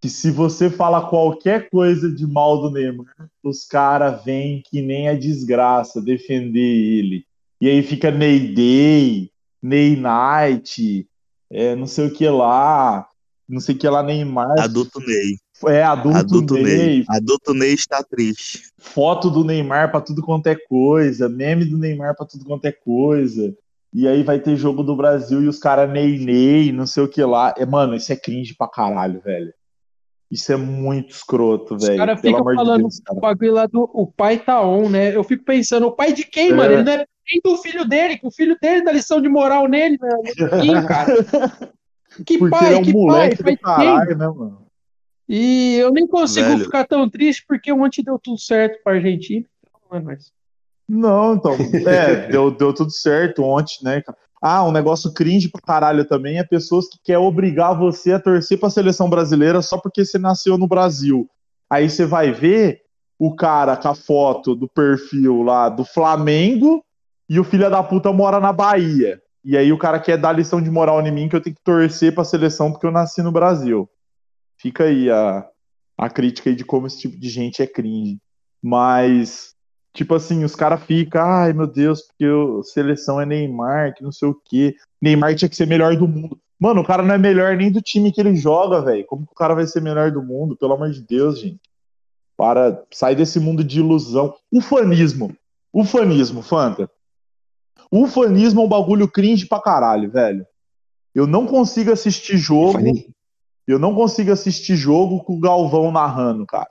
que 0.00 0.08
se 0.08 0.30
você 0.30 0.68
fala 0.68 1.08
qualquer 1.08 1.70
coisa 1.70 2.10
de 2.12 2.26
mal 2.26 2.60
do 2.60 2.70
Neymar, 2.70 3.06
os 3.44 3.64
caras 3.64 4.24
vêm 4.24 4.60
que 4.68 4.82
nem 4.82 5.08
a 5.08 5.14
desgraça 5.16 6.02
defender 6.02 6.60
ele. 6.60 7.24
E 7.60 7.68
aí 7.68 7.82
fica 7.82 8.10
Ney 8.10 8.52
Day, 8.52 9.30
Ney 9.62 9.96
Night, 9.96 11.08
é, 11.50 11.76
não 11.76 11.86
sei 11.86 12.06
o 12.08 12.12
que 12.12 12.28
lá, 12.28 13.06
não 13.48 13.60
sei 13.60 13.74
o 13.74 13.78
que 13.78 13.88
lá, 13.88 14.02
Neymar. 14.02 14.52
Adulto 14.58 14.98
Ney. 15.00 15.36
É, 15.66 15.82
adulto, 15.82 16.18
Adulto 16.18 16.54
Ney, 16.54 16.64
Ney. 16.64 17.04
Adulto 17.08 17.54
Ney 17.54 17.72
está 17.74 18.02
triste. 18.02 18.64
foto 18.78 19.30
do 19.30 19.42
Neymar 19.44 19.90
pra 19.90 20.00
tudo 20.00 20.22
quanto 20.22 20.46
é 20.48 20.54
coisa, 20.56 21.28
meme 21.28 21.64
do 21.64 21.78
Neymar 21.78 22.14
pra 22.14 22.26
tudo 22.26 22.44
quanto 22.44 22.64
é 22.66 22.72
coisa. 22.72 23.54
E 23.92 24.06
aí 24.06 24.22
vai 24.22 24.38
ter 24.38 24.56
jogo 24.56 24.82
do 24.82 24.94
Brasil 24.94 25.42
e 25.42 25.48
os 25.48 25.58
caras 25.58 25.90
Ney 25.90 26.18
Ney, 26.18 26.72
não 26.72 26.86
sei 26.86 27.02
o 27.04 27.08
que 27.08 27.22
lá. 27.22 27.54
É, 27.56 27.64
mano, 27.64 27.94
isso 27.94 28.12
é 28.12 28.16
cringe 28.16 28.54
pra 28.54 28.68
caralho, 28.68 29.20
velho. 29.24 29.52
Isso 30.30 30.52
é 30.52 30.56
muito 30.56 31.10
escroto, 31.14 31.76
Os 31.76 31.86
velho. 31.86 31.96
caras 31.98 32.20
Pelo 32.20 32.34
ficam 32.36 32.40
amor 32.50 32.52
de 32.52 32.64
falando 32.64 32.80
Deus, 32.82 33.00
cara. 33.00 33.18
o 33.18 33.20
bagulho 33.22 33.52
lá 33.54 33.66
do 33.66 33.90
o 33.94 34.06
pai 34.06 34.38
tá 34.38 34.60
on, 34.60 34.88
né? 34.90 35.14
Eu 35.16 35.22
fico 35.24 35.44
pensando, 35.44 35.86
o 35.86 35.92
pai 35.92 36.12
de 36.12 36.24
quem, 36.24 36.50
É. 36.50 36.54
mano? 36.54 36.72
Ele 36.74 36.82
não 36.82 36.92
é 36.92 36.96
nem 36.98 37.40
do 37.44 37.56
filho 37.62 37.84
dele, 37.88 38.18
que 38.18 38.26
o 38.26 38.30
filho 38.30 38.56
dele 38.60 38.84
dá 38.84 38.92
lição 38.92 39.20
de 39.22 39.28
moral 39.28 39.66
nele, 39.68 39.96
né? 40.00 40.08
Ninguém, 40.62 40.86
cara. 40.86 41.14
Que 42.26 42.38
Porque 42.38 42.50
pai, 42.58 42.72
é 42.74 42.76
um 42.78 42.82
que 42.82 42.92
pai, 42.92 43.00
moleque 43.02 43.42
pai 43.42 43.52
do 43.52 43.56
de 43.56 43.56
quem? 43.56 43.56
caralho, 43.76 44.16
né, 44.16 44.26
mano? 44.26 44.65
E 45.28 45.76
eu 45.76 45.92
nem 45.92 46.06
consigo 46.06 46.48
Velho. 46.48 46.64
ficar 46.64 46.84
tão 46.86 47.08
triste 47.08 47.44
porque 47.46 47.72
ontem 47.72 48.02
deu 48.02 48.18
tudo 48.18 48.38
certo 48.38 48.82
pra 48.82 48.94
Argentina. 48.94 49.44
Então, 49.60 49.80
não 49.90 49.98
é 49.98 50.02
mais. 50.02 50.32
Não, 50.88 51.34
então, 51.34 51.52
é, 51.86 52.28
deu, 52.30 52.50
deu 52.50 52.72
tudo 52.72 52.90
certo 52.92 53.42
ontem, 53.42 53.78
né, 53.82 54.00
cara? 54.00 54.16
Ah, 54.40 54.64
um 54.64 54.70
negócio 54.70 55.12
cringe 55.12 55.48
pra 55.48 55.60
caralho 55.60 56.04
também 56.04 56.38
é 56.38 56.44
pessoas 56.44 56.88
que 56.88 56.98
querem 57.02 57.20
obrigar 57.20 57.76
você 57.76 58.12
a 58.12 58.20
torcer 58.20 58.60
pra 58.60 58.70
seleção 58.70 59.08
brasileira 59.08 59.62
só 59.62 59.78
porque 59.78 60.04
você 60.04 60.18
nasceu 60.18 60.56
no 60.58 60.68
Brasil. 60.68 61.28
Aí 61.68 61.90
você 61.90 62.04
vai 62.04 62.30
ver 62.30 62.82
o 63.18 63.34
cara 63.34 63.76
com 63.76 63.88
a 63.88 63.94
foto 63.94 64.54
do 64.54 64.68
perfil 64.68 65.42
lá 65.42 65.68
do 65.68 65.84
Flamengo 65.84 66.84
e 67.28 67.40
o 67.40 67.44
filho 67.44 67.68
da 67.70 67.82
puta 67.82 68.12
mora 68.12 68.38
na 68.38 68.52
Bahia. 68.52 69.20
E 69.44 69.56
aí 69.56 69.72
o 69.72 69.78
cara 69.78 69.98
quer 69.98 70.18
dar 70.18 70.32
lição 70.32 70.60
de 70.60 70.70
moral 70.70 71.00
em 71.00 71.10
mim 71.10 71.28
que 71.28 71.34
eu 71.34 71.40
tenho 71.40 71.56
que 71.56 71.62
torcer 71.64 72.14
pra 72.14 72.24
seleção 72.24 72.70
porque 72.70 72.86
eu 72.86 72.92
nasci 72.92 73.22
no 73.22 73.32
Brasil. 73.32 73.88
Fica 74.58 74.84
aí 74.84 75.10
a, 75.10 75.48
a 75.98 76.10
crítica 76.10 76.50
aí 76.50 76.56
de 76.56 76.64
como 76.64 76.86
esse 76.86 77.00
tipo 77.00 77.18
de 77.18 77.28
gente 77.28 77.62
é 77.62 77.66
cringe. 77.66 78.18
Mas 78.62 79.56
Tipo 79.96 80.14
assim, 80.14 80.44
os 80.44 80.54
caras 80.54 80.84
ficam, 80.84 81.22
ai 81.22 81.54
meu 81.54 81.66
Deus, 81.66 82.02
porque 82.02 82.26
a 82.26 82.62
seleção 82.64 83.18
é 83.18 83.24
Neymar, 83.24 83.94
que 83.94 84.04
não 84.04 84.12
sei 84.12 84.28
o 84.28 84.38
quê. 84.44 84.76
Neymar 85.00 85.34
tinha 85.34 85.48
que 85.48 85.56
ser 85.56 85.66
melhor 85.66 85.96
do 85.96 86.06
mundo. 86.06 86.38
Mano, 86.60 86.82
o 86.82 86.84
cara 86.84 87.02
não 87.02 87.14
é 87.14 87.18
melhor 87.18 87.56
nem 87.56 87.72
do 87.72 87.80
time 87.80 88.12
que 88.12 88.20
ele 88.20 88.36
joga, 88.36 88.82
velho. 88.82 89.06
Como 89.06 89.24
que 89.24 89.32
o 89.32 89.34
cara 89.34 89.54
vai 89.54 89.66
ser 89.66 89.80
melhor 89.80 90.10
do 90.10 90.22
mundo? 90.22 90.54
Pelo 90.54 90.74
amor 90.74 90.90
de 90.90 91.00
Deus, 91.00 91.40
gente. 91.40 91.58
Para, 92.36 92.84
sai 92.92 93.14
desse 93.14 93.40
mundo 93.40 93.64
de 93.64 93.78
ilusão. 93.78 94.34
Ufanismo. 94.52 95.34
Ufanismo, 95.72 96.42
Fanta. 96.42 96.90
Ufanismo 97.90 98.60
é 98.60 98.64
um 98.64 98.68
bagulho 98.68 99.08
cringe 99.08 99.46
pra 99.46 99.62
caralho, 99.62 100.10
velho. 100.10 100.46
Eu 101.14 101.26
não 101.26 101.46
consigo 101.46 101.90
assistir 101.90 102.36
jogo. 102.36 102.78
Eu 103.66 103.78
não 103.78 103.94
consigo 103.94 104.30
assistir 104.30 104.76
jogo 104.76 105.24
com 105.24 105.36
o 105.36 105.40
Galvão 105.40 105.90
narrando, 105.90 106.46
cara. 106.46 106.70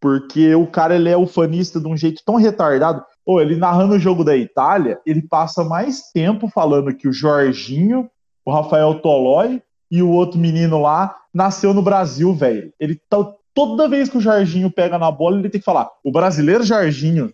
Porque 0.00 0.54
o 0.54 0.66
cara 0.66 0.94
ele 0.94 1.08
é 1.08 1.16
ufanista 1.16 1.80
de 1.80 1.86
um 1.86 1.96
jeito 1.96 2.22
tão 2.24 2.36
retardado. 2.36 3.04
Ou 3.26 3.40
ele 3.40 3.56
narrando 3.56 3.94
o 3.94 3.98
jogo 3.98 4.24
da 4.24 4.36
Itália, 4.36 4.98
ele 5.04 5.20
passa 5.20 5.62
mais 5.62 6.10
tempo 6.12 6.48
falando 6.48 6.94
que 6.94 7.06
o 7.06 7.12
Jorginho, 7.12 8.08
o 8.44 8.50
Rafael 8.50 9.00
Tolói 9.00 9.62
e 9.90 10.02
o 10.02 10.10
outro 10.10 10.38
menino 10.38 10.80
lá 10.80 11.14
nasceu 11.32 11.74
no 11.74 11.82
Brasil, 11.82 12.32
velho. 12.32 12.72
Ele 12.80 13.00
tá, 13.08 13.18
toda 13.54 13.88
vez 13.88 14.08
que 14.08 14.16
o 14.16 14.20
Jorginho 14.20 14.70
pega 14.70 14.98
na 14.98 15.10
bola, 15.10 15.38
ele 15.38 15.50
tem 15.50 15.60
que 15.60 15.64
falar: 15.64 15.90
o 16.04 16.12
brasileiro 16.12 16.64
Jorginho, 16.64 17.32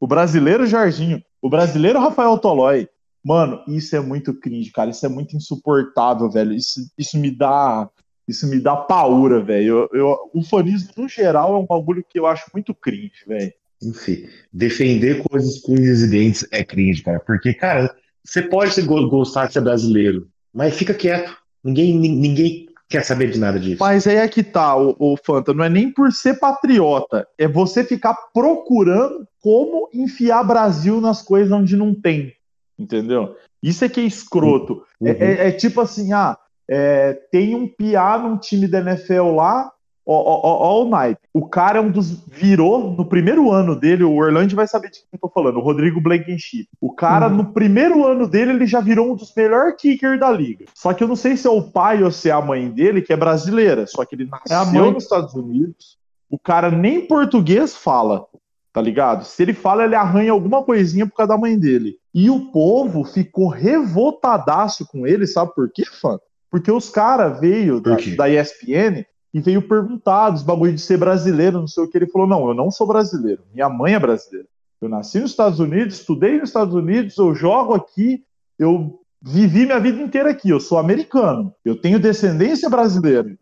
o 0.00 0.06
brasileiro 0.06 0.66
Jorginho, 0.66 1.22
o 1.42 1.50
brasileiro 1.50 2.00
Rafael 2.00 2.38
Tolói. 2.38 2.88
Mano, 3.24 3.62
isso 3.66 3.96
é 3.96 4.00
muito 4.00 4.34
cringe, 4.34 4.70
cara. 4.70 4.90
Isso 4.90 5.04
é 5.04 5.08
muito 5.08 5.34
insuportável, 5.34 6.30
velho. 6.30 6.52
Isso, 6.52 6.80
isso 6.96 7.18
me 7.18 7.30
dá. 7.30 7.88
Isso 8.26 8.46
me 8.48 8.58
dá 8.60 8.74
paura, 8.76 9.42
velho. 9.42 9.88
Eu, 9.92 10.00
eu- 10.00 10.30
o 10.34 10.42
fanismo, 10.42 10.90
no 10.96 11.08
geral, 11.08 11.54
é 11.54 11.58
um 11.58 11.66
bagulho 11.66 12.04
que 12.08 12.18
eu 12.18 12.26
acho 12.26 12.44
muito 12.54 12.74
cringe, 12.74 13.24
velho. 13.26 13.52
Enfim, 13.82 14.26
defender 14.52 15.22
coisas 15.28 15.60
com 15.60 15.72
unhas 15.72 16.00
e 16.00 16.08
dentes 16.08 16.46
é 16.50 16.64
cringe, 16.64 17.02
cara. 17.02 17.20
Porque, 17.20 17.52
cara, 17.52 17.94
você 18.24 18.40
pode 18.40 18.80
gostar 18.82 19.46
de 19.46 19.52
ser 19.52 19.60
brasileiro. 19.60 20.26
Mas 20.54 20.74
fica 20.76 20.94
quieto. 20.94 21.36
Ninguém, 21.62 21.94
ninguém 21.98 22.66
quer 22.88 23.04
saber 23.04 23.30
de 23.30 23.38
nada 23.38 23.58
disso. 23.60 23.78
Mas 23.80 24.06
aí 24.06 24.16
é 24.16 24.28
que 24.28 24.42
tá, 24.42 24.76
o, 24.76 24.94
o 24.98 25.16
Fanta, 25.16 25.52
não 25.52 25.64
é 25.64 25.68
nem 25.68 25.90
por 25.92 26.12
ser 26.12 26.38
patriota, 26.38 27.26
é 27.36 27.46
você 27.48 27.82
ficar 27.84 28.14
procurando 28.32 29.26
como 29.42 29.88
enfiar 29.92 30.44
Brasil 30.44 31.00
nas 31.00 31.20
coisas 31.20 31.50
onde 31.52 31.76
não 31.76 31.94
tem, 31.94 32.32
entendeu? 32.78 33.36
Isso 33.62 33.84
é 33.84 33.88
que 33.88 34.00
é 34.00 34.04
escroto. 34.04 34.82
É, 35.02 35.10
Uhum. 35.10 35.16
é- 35.20 35.48
é 35.48 35.52
tipo 35.52 35.80
assim, 35.80 36.12
ah, 36.12 36.38
é, 36.70 37.12
tem 37.30 37.54
um 37.54 37.66
piá 37.68 38.18
num 38.18 38.36
time 38.38 38.66
da 38.66 38.78
NFL 38.80 39.34
lá, 39.34 39.70
ó, 40.06 40.14
ó, 40.14 40.40
ó, 40.42 40.58
ó 40.80 40.84
o 40.84 40.88
naipe. 40.88 41.20
O 41.32 41.46
cara 41.48 41.78
é 41.78 41.80
um 41.82 41.90
dos. 41.90 42.22
Virou 42.28 42.90
no 42.92 43.04
primeiro 43.06 43.50
ano 43.50 43.74
dele, 43.74 44.04
o 44.04 44.14
Orlando 44.14 44.54
vai 44.56 44.66
saber 44.66 44.90
de 44.90 44.98
quem 45.00 45.06
eu 45.12 45.18
tô 45.18 45.28
falando, 45.28 45.56
o 45.58 45.62
Rodrigo 45.62 46.00
Blankenship. 46.00 46.68
O 46.80 46.92
cara, 46.92 47.28
Uhum. 47.28 47.36
no 47.36 47.52
primeiro 47.52 48.06
ano 48.06 48.26
dele, 48.26 48.52
ele 48.52 48.66
já 48.66 48.80
virou 48.80 49.12
um 49.12 49.16
dos 49.16 49.32
melhores 49.34 49.74
kickers 49.80 50.18
da 50.20 50.30
liga. 50.30 50.66
Só 50.74 50.92
que 50.92 51.02
eu 51.02 51.08
não 51.08 51.16
sei 51.16 51.36
se 51.36 51.46
é 51.46 51.50
o 51.50 51.62
pai 51.62 52.02
ou 52.02 52.10
se 52.10 52.28
é 52.28 52.32
a 52.32 52.40
mãe 52.40 52.68
dele, 52.70 53.02
que 53.02 53.12
é 53.12 53.16
brasileira. 53.16 53.86
Só 53.86 54.04
que 54.04 54.14
ele 54.14 54.24
É 54.48 54.52
nasceu 54.54 54.82
mãe. 54.82 54.92
nos 54.92 55.04
Estados 55.04 55.34
Unidos. 55.34 55.98
O 56.30 56.38
cara 56.38 56.70
nem 56.70 57.06
português 57.06 57.76
fala, 57.76 58.26
tá 58.72 58.80
ligado? 58.82 59.24
Se 59.24 59.42
ele 59.42 59.54
fala, 59.54 59.84
ele 59.84 59.94
arranha 59.94 60.32
alguma 60.32 60.62
coisinha 60.64 61.06
por 61.06 61.14
causa 61.16 61.28
da 61.34 61.38
mãe 61.38 61.58
dele. 61.58 61.96
E 62.12 62.28
o 62.30 62.50
povo 62.50 63.04
ficou 63.04 63.48
revoltadaço 63.48 64.86
com 64.86 65.06
ele, 65.06 65.26
sabe 65.26 65.54
por 65.54 65.70
quê, 65.72 65.84
fã? 66.00 66.18
Porque 66.54 66.70
os 66.70 66.88
caras 66.88 67.40
veio 67.40 67.80
da, 67.80 67.96
da 68.16 68.30
ESPN 68.30 69.04
e 69.34 69.40
veio 69.40 69.60
perguntar 69.60 70.30
dos 70.30 70.44
bagulho 70.44 70.72
de 70.72 70.80
ser 70.80 70.96
brasileiro, 70.96 71.58
não 71.58 71.66
sei 71.66 71.82
o 71.82 71.90
que. 71.90 71.98
Ele 71.98 72.06
falou: 72.06 72.28
não, 72.28 72.46
eu 72.46 72.54
não 72.54 72.70
sou 72.70 72.86
brasileiro, 72.86 73.42
minha 73.52 73.68
mãe 73.68 73.94
é 73.94 73.98
brasileira. 73.98 74.46
Eu 74.80 74.88
nasci 74.88 75.18
nos 75.18 75.32
Estados 75.32 75.58
Unidos, 75.58 75.96
estudei 75.96 76.38
nos 76.38 76.50
Estados 76.50 76.72
Unidos, 76.72 77.18
eu 77.18 77.34
jogo 77.34 77.74
aqui, 77.74 78.22
eu 78.56 79.00
vivi 79.20 79.66
minha 79.66 79.80
vida 79.80 80.00
inteira 80.00 80.30
aqui, 80.30 80.48
eu 80.48 80.60
sou 80.60 80.78
americano, 80.78 81.52
eu 81.64 81.74
tenho 81.74 81.98
descendência 81.98 82.70
brasileira. 82.70 83.36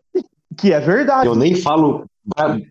Que 0.56 0.72
é 0.72 0.80
verdade. 0.80 1.26
Eu 1.26 1.34
nem 1.34 1.54
falo 1.54 2.06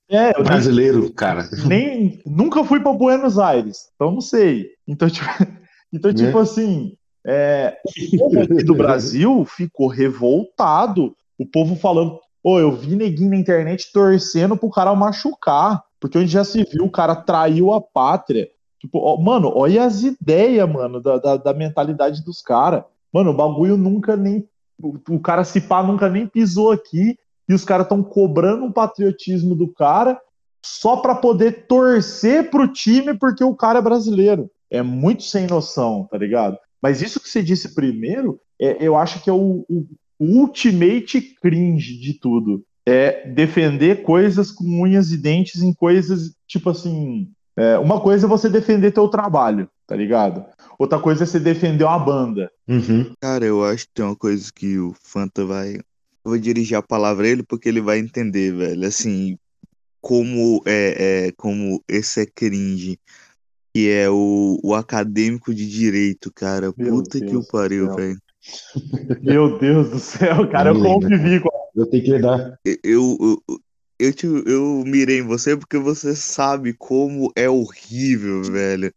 É, 0.10 0.30
eu 0.30 0.38
nem 0.38 0.44
brasileiro, 0.44 1.14
cara. 1.14 1.48
nem 1.68 2.20
nunca 2.26 2.64
fui 2.64 2.80
para 2.80 2.94
Buenos 2.94 3.38
Aires, 3.38 3.92
então 3.94 4.12
não 4.12 4.22
sei. 4.22 4.72
Então, 4.88 5.08
tipo, 5.08 5.28
então, 5.94 6.12
tipo 6.12 6.40
assim, 6.40 6.98
é, 7.26 7.78
o 7.86 8.18
povo 8.18 8.42
aqui 8.42 8.64
do 8.64 8.76
Brasil 8.76 9.46
ficou 9.46 9.88
revoltado. 9.88 11.16
O 11.38 11.46
povo 11.46 11.76
falando, 11.76 12.20
ô, 12.44 12.60
eu 12.60 12.72
vi 12.72 12.96
neguinho 12.96 13.32
na 13.32 13.38
internet 13.38 13.92
torcendo 13.92 14.58
pro 14.58 14.70
cara 14.70 14.96
machucar, 14.96 15.84
porque 16.00 16.18
onde 16.18 16.32
já 16.32 16.44
se 16.44 16.64
viu, 16.64 16.86
o 16.86 16.92
cara 16.92 17.16
traiu 17.16 17.74
a 17.74 17.82
pátria. 17.82 18.50
Tipo, 18.80 19.00
ó, 19.00 19.18
mano, 19.22 19.52
olha 19.54 19.84
as 19.84 20.02
ideias, 20.02 20.68
mano, 20.68 21.00
da, 21.00 21.18
da, 21.18 21.38
da 21.38 21.54
mentalidade 21.54 22.24
dos 22.24 22.42
caras. 22.42 22.84
Mano, 23.14 23.32
o 23.32 23.36
bagulho 23.36 23.78
nunca 23.78 24.18
nem. 24.18 24.48
O, 24.82 24.98
o 25.10 25.20
cara 25.20 25.44
se 25.44 25.62
pá 25.62 25.84
nunca 25.84 26.10
nem 26.10 26.26
pisou 26.26 26.72
aqui 26.72 27.16
e 27.48 27.54
os 27.54 27.64
caras 27.64 27.86
estão 27.86 28.02
cobrando 28.02 28.64
um 28.64 28.72
patriotismo 28.72 29.54
do 29.54 29.72
cara 29.72 30.20
só 30.64 30.98
para 30.98 31.16
poder 31.16 31.68
torcer 31.68 32.50
pro 32.50 32.68
time 32.68 33.16
porque 33.16 33.44
o 33.44 33.56
cara 33.56 33.80
é 33.80 33.82
brasileiro. 33.82 34.50
É 34.70 34.82
muito 34.82 35.24
sem 35.24 35.46
noção, 35.46 36.08
tá 36.10 36.18
ligado? 36.18 36.58
Mas 36.82 37.02
isso 37.02 37.20
que 37.20 37.30
você 37.30 37.44
disse 37.44 37.74
primeiro, 37.76 38.40
é- 38.60 38.78
eu 38.80 38.96
acho 38.96 39.24
que 39.24 39.30
é 39.30 39.34
o, 39.34 39.66
o 39.70 39.86
ultimate 40.20 41.22
cringe 41.42 42.00
de 42.00 42.14
tudo. 42.20 42.64
É 42.86 43.28
defender 43.30 44.02
coisas 44.04 44.52
com 44.52 44.64
unhas 44.82 45.12
e 45.12 45.18
dentes 45.18 45.62
em 45.62 45.74
coisas, 45.74 46.34
tipo 46.48 46.70
assim. 46.70 47.30
é, 47.56 47.78
uma 47.78 48.00
coisa 48.02 48.26
é 48.26 48.30
você 48.30 48.50
defender 48.50 48.92
teu 48.92 49.08
trabalho, 49.08 49.70
tá 49.86 49.96
ligado? 49.96 50.44
Outra 50.80 50.98
coisa 51.00 51.24
é 51.24 51.28
você 51.28 51.40
defender 51.40 51.84
uma 51.84 52.00
banda. 52.00 52.50
Uhum. 52.68 53.14
Cara, 53.22 53.46
eu 53.46 53.64
acho 53.64 53.86
que 53.86 53.94
tem 53.94 54.06
uma 54.06 54.16
coisa 54.16 54.50
que 54.54 54.80
o 54.80 54.96
Fanta 55.04 55.46
vai. 55.46 55.76
Eu 55.76 56.32
vou 56.32 56.38
dirigir 56.40 56.76
a 56.78 56.82
palavra 56.82 57.28
a 57.28 57.30
ele 57.30 57.44
porque 57.44 57.70
ele 57.70 57.82
vai 57.82 58.00
entender, 58.00 58.52
velho. 58.54 58.88
Assim, 58.88 59.38
como 60.02 60.64
é, 60.66 61.28
é 61.28 61.32
como 61.34 61.84
esse 61.88 62.22
é 62.22 62.26
cringe. 62.26 62.98
Que 63.74 63.90
é 63.90 64.10
o, 64.10 64.60
o 64.64 64.74
acadêmico 64.76 65.54
de 65.54 65.70
direito, 65.70 66.32
cara. 66.34 66.74
Meu 66.78 66.98
Puta 66.98 67.20
que 67.20 67.26
o 67.26 67.30
Deus 67.30 67.48
pariu, 67.48 67.96
velho. 67.96 68.18
Meu 69.22 69.60
Deus 69.60 69.90
do 69.90 70.00
céu, 70.00 70.50
cara, 70.50 70.72
eu 70.72 70.82
convivi 70.82 71.40
com. 71.40 71.50
Eu 71.76 71.86
tenho 71.86 72.04
que 72.04 72.12
lidar. 72.12 72.60
Eu, 72.66 72.78
eu, 72.84 73.44
eu, 74.00 74.14
te, 74.14 74.26
eu 74.26 74.84
mirei 74.86 75.20
em 75.20 75.26
você 75.26 75.56
porque 75.56 75.78
você 75.78 76.16
sabe 76.16 76.74
como 76.74 77.32
é 77.36 77.50
horrível, 77.50 78.44
velho, 78.44 78.94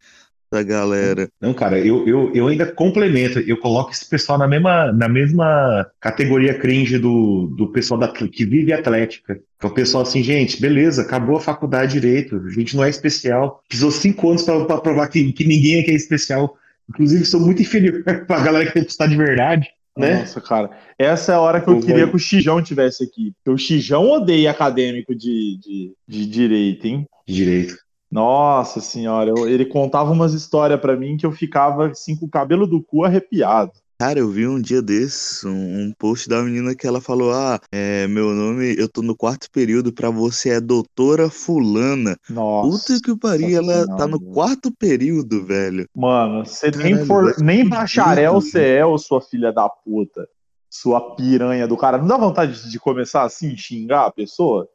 essa 0.54 0.62
galera. 0.62 1.28
Não, 1.40 1.52
cara, 1.52 1.78
eu, 1.78 2.06
eu, 2.06 2.30
eu 2.34 2.48
ainda 2.48 2.66
complemento. 2.66 3.38
Eu 3.40 3.56
coloco 3.56 3.90
esse 3.90 4.08
pessoal 4.08 4.38
na 4.38 4.46
mesma, 4.46 4.92
na 4.92 5.08
mesma 5.08 5.86
categoria 6.00 6.54
cringe 6.58 6.98
do, 6.98 7.52
do 7.56 7.68
pessoal 7.72 7.98
da, 7.98 8.08
que 8.08 8.44
vive 8.44 8.72
atlética. 8.72 9.38
Que 9.58 9.66
é 9.66 9.68
o 9.68 9.74
pessoal 9.74 10.02
assim, 10.02 10.22
gente, 10.22 10.60
beleza, 10.60 11.02
acabou 11.02 11.36
a 11.36 11.40
faculdade 11.40 11.94
de 11.94 12.00
direito, 12.00 12.36
a 12.46 12.50
gente 12.50 12.76
não 12.76 12.84
é 12.84 12.90
especial. 12.90 13.62
Precisou 13.68 13.90
cinco 13.90 14.28
anos 14.28 14.42
para 14.42 14.78
provar 14.78 15.08
que, 15.08 15.32
que 15.32 15.44
ninguém 15.46 15.80
aqui 15.80 15.90
é 15.90 15.94
especial. 15.94 16.56
Inclusive, 16.88 17.24
sou 17.24 17.40
muito 17.40 17.62
inferior 17.62 18.02
pra 18.26 18.40
galera 18.40 18.66
que 18.66 18.72
tem 18.74 18.84
que 18.84 18.90
estudar 18.90 19.08
de 19.08 19.16
verdade, 19.16 19.68
né? 19.96 20.18
Nossa, 20.20 20.40
cara. 20.40 20.70
Essa 20.98 21.32
é 21.32 21.34
a 21.34 21.40
hora 21.40 21.60
que 21.60 21.68
eu 21.68 21.74
Eu 21.74 21.80
queria 21.80 22.02
vou- 22.04 22.10
que 22.10 22.16
o 22.16 22.18
Xijão 22.18 22.62
tivesse 22.62 23.02
aqui. 23.04 23.32
Porque 23.42 23.50
o 23.54 23.58
Xijão 23.58 24.10
odeia 24.10 24.50
acadêmico 24.50 25.14
de, 25.14 25.58
de, 25.60 25.92
de 26.06 26.26
direito, 26.26 26.86
hein? 26.86 27.06
De 27.26 27.34
direito. 27.34 27.83
Nossa 28.14 28.80
senhora, 28.80 29.30
eu- 29.30 29.48
ele 29.48 29.66
contava 29.66 30.12
umas 30.12 30.32
histórias 30.32 30.80
pra 30.80 30.96
mim 30.96 31.16
que 31.16 31.26
eu 31.26 31.32
ficava 31.32 31.88
assim 31.88 32.14
com 32.14 32.26
o 32.26 32.30
cabelo 32.30 32.64
do 32.64 32.80
cu 32.80 33.02
arrepiado. 33.02 33.72
Cara, 33.98 34.20
eu 34.20 34.28
vi 34.28 34.46
um 34.46 34.60
dia 34.60 34.80
desses 34.80 35.44
um, 35.44 35.50
um 35.50 35.92
post 35.98 36.28
da 36.28 36.40
menina 36.42 36.74
que 36.76 36.86
ela 36.86 37.00
falou: 37.00 37.32
Ah, 37.32 37.58
é, 37.72 38.06
meu 38.06 38.30
nome, 38.30 38.74
eu 38.78 38.88
tô 38.88 39.02
no 39.02 39.16
quarto 39.16 39.48
período, 39.50 39.92
pra 39.92 40.10
você 40.10 40.50
é 40.50 40.60
doutora 40.60 41.28
Fulana. 41.28 42.16
Nossa. 42.30 42.94
Puta 42.94 43.00
que 43.02 43.18
pariu, 43.18 43.56
ela 43.56 43.86
tá 43.96 44.06
no 44.06 44.20
quarto 44.20 44.72
período, 44.76 45.44
velho. 45.44 45.88
Mano, 45.94 46.44
você 46.44 46.70
nem, 46.70 46.90
Caralho, 46.92 47.06
for, 47.06 47.24
vai 47.24 47.34
nem 47.44 47.68
bacharel 47.68 48.34
você 48.34 48.76
é, 48.76 48.86
ô 48.86 48.96
sua 48.96 49.20
filha 49.20 49.52
da 49.52 49.68
puta. 49.68 50.26
Sua 50.70 51.14
piranha 51.14 51.66
do 51.66 51.76
cara. 51.76 51.98
Não 51.98 52.06
dá 52.06 52.16
vontade 52.16 52.68
de 52.68 52.78
começar 52.80 53.22
assim, 53.22 53.56
xingar 53.56 54.06
a 54.06 54.10
pessoa? 54.10 54.68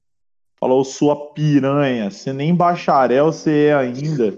Falou, 0.60 0.84
sua 0.84 1.34
piranha. 1.34 2.12
Você 2.12 2.34
nem 2.34 2.54
bacharel 2.54 3.28
você 3.32 3.66
é 3.68 3.74
ainda. 3.76 4.38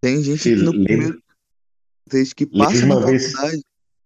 Tem 0.00 0.22
gente 0.22 0.42
que 0.42 0.56
no 0.56 0.70
lembra- 0.72 0.84
primeiro. 0.84 1.22
Tem 2.08 2.24
gente 2.24 2.34
que 2.34 2.46
passa 2.46 2.86
na 2.86 2.96
uma 2.96 3.06
vez- 3.06 3.32
faculdade. 3.32 3.62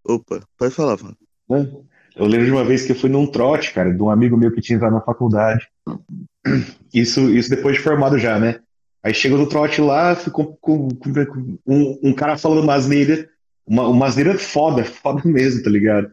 Opa, 0.06 0.40
pode 0.58 0.74
falar, 0.74 0.98
Fanta. 0.98 1.16
né? 1.48 1.70
Eu 2.16 2.26
lembro 2.26 2.46
de 2.46 2.52
uma 2.52 2.64
vez 2.64 2.84
que 2.84 2.92
eu 2.92 2.96
fui 2.96 3.08
num 3.10 3.26
trote, 3.26 3.72
cara, 3.72 3.92
de 3.92 4.00
um 4.02 4.10
amigo 4.10 4.36
meu 4.36 4.52
que 4.52 4.60
tinha 4.60 4.76
entrado 4.76 4.92
na 4.92 5.00
faculdade. 5.00 5.66
Isso, 6.92 7.20
isso 7.30 7.50
depois 7.50 7.76
de 7.76 7.82
formado 7.82 8.18
já, 8.18 8.38
né? 8.38 8.60
Aí 9.02 9.12
chegou 9.14 9.36
no 9.38 9.48
trote 9.48 9.80
lá, 9.80 10.14
ficou 10.14 10.56
com, 10.60 10.88
com- 10.90 11.24
com 11.26 11.58
um, 11.66 11.98
um 12.04 12.12
cara 12.14 12.36
falando 12.38 12.62
uma 12.62 12.74
asneira, 12.74 13.28
uma, 13.66 13.88
uma 13.88 14.06
asneira 14.06 14.38
foda, 14.38 14.84
foda 14.84 15.22
mesmo, 15.24 15.62
tá 15.62 15.70
ligado? 15.70 16.12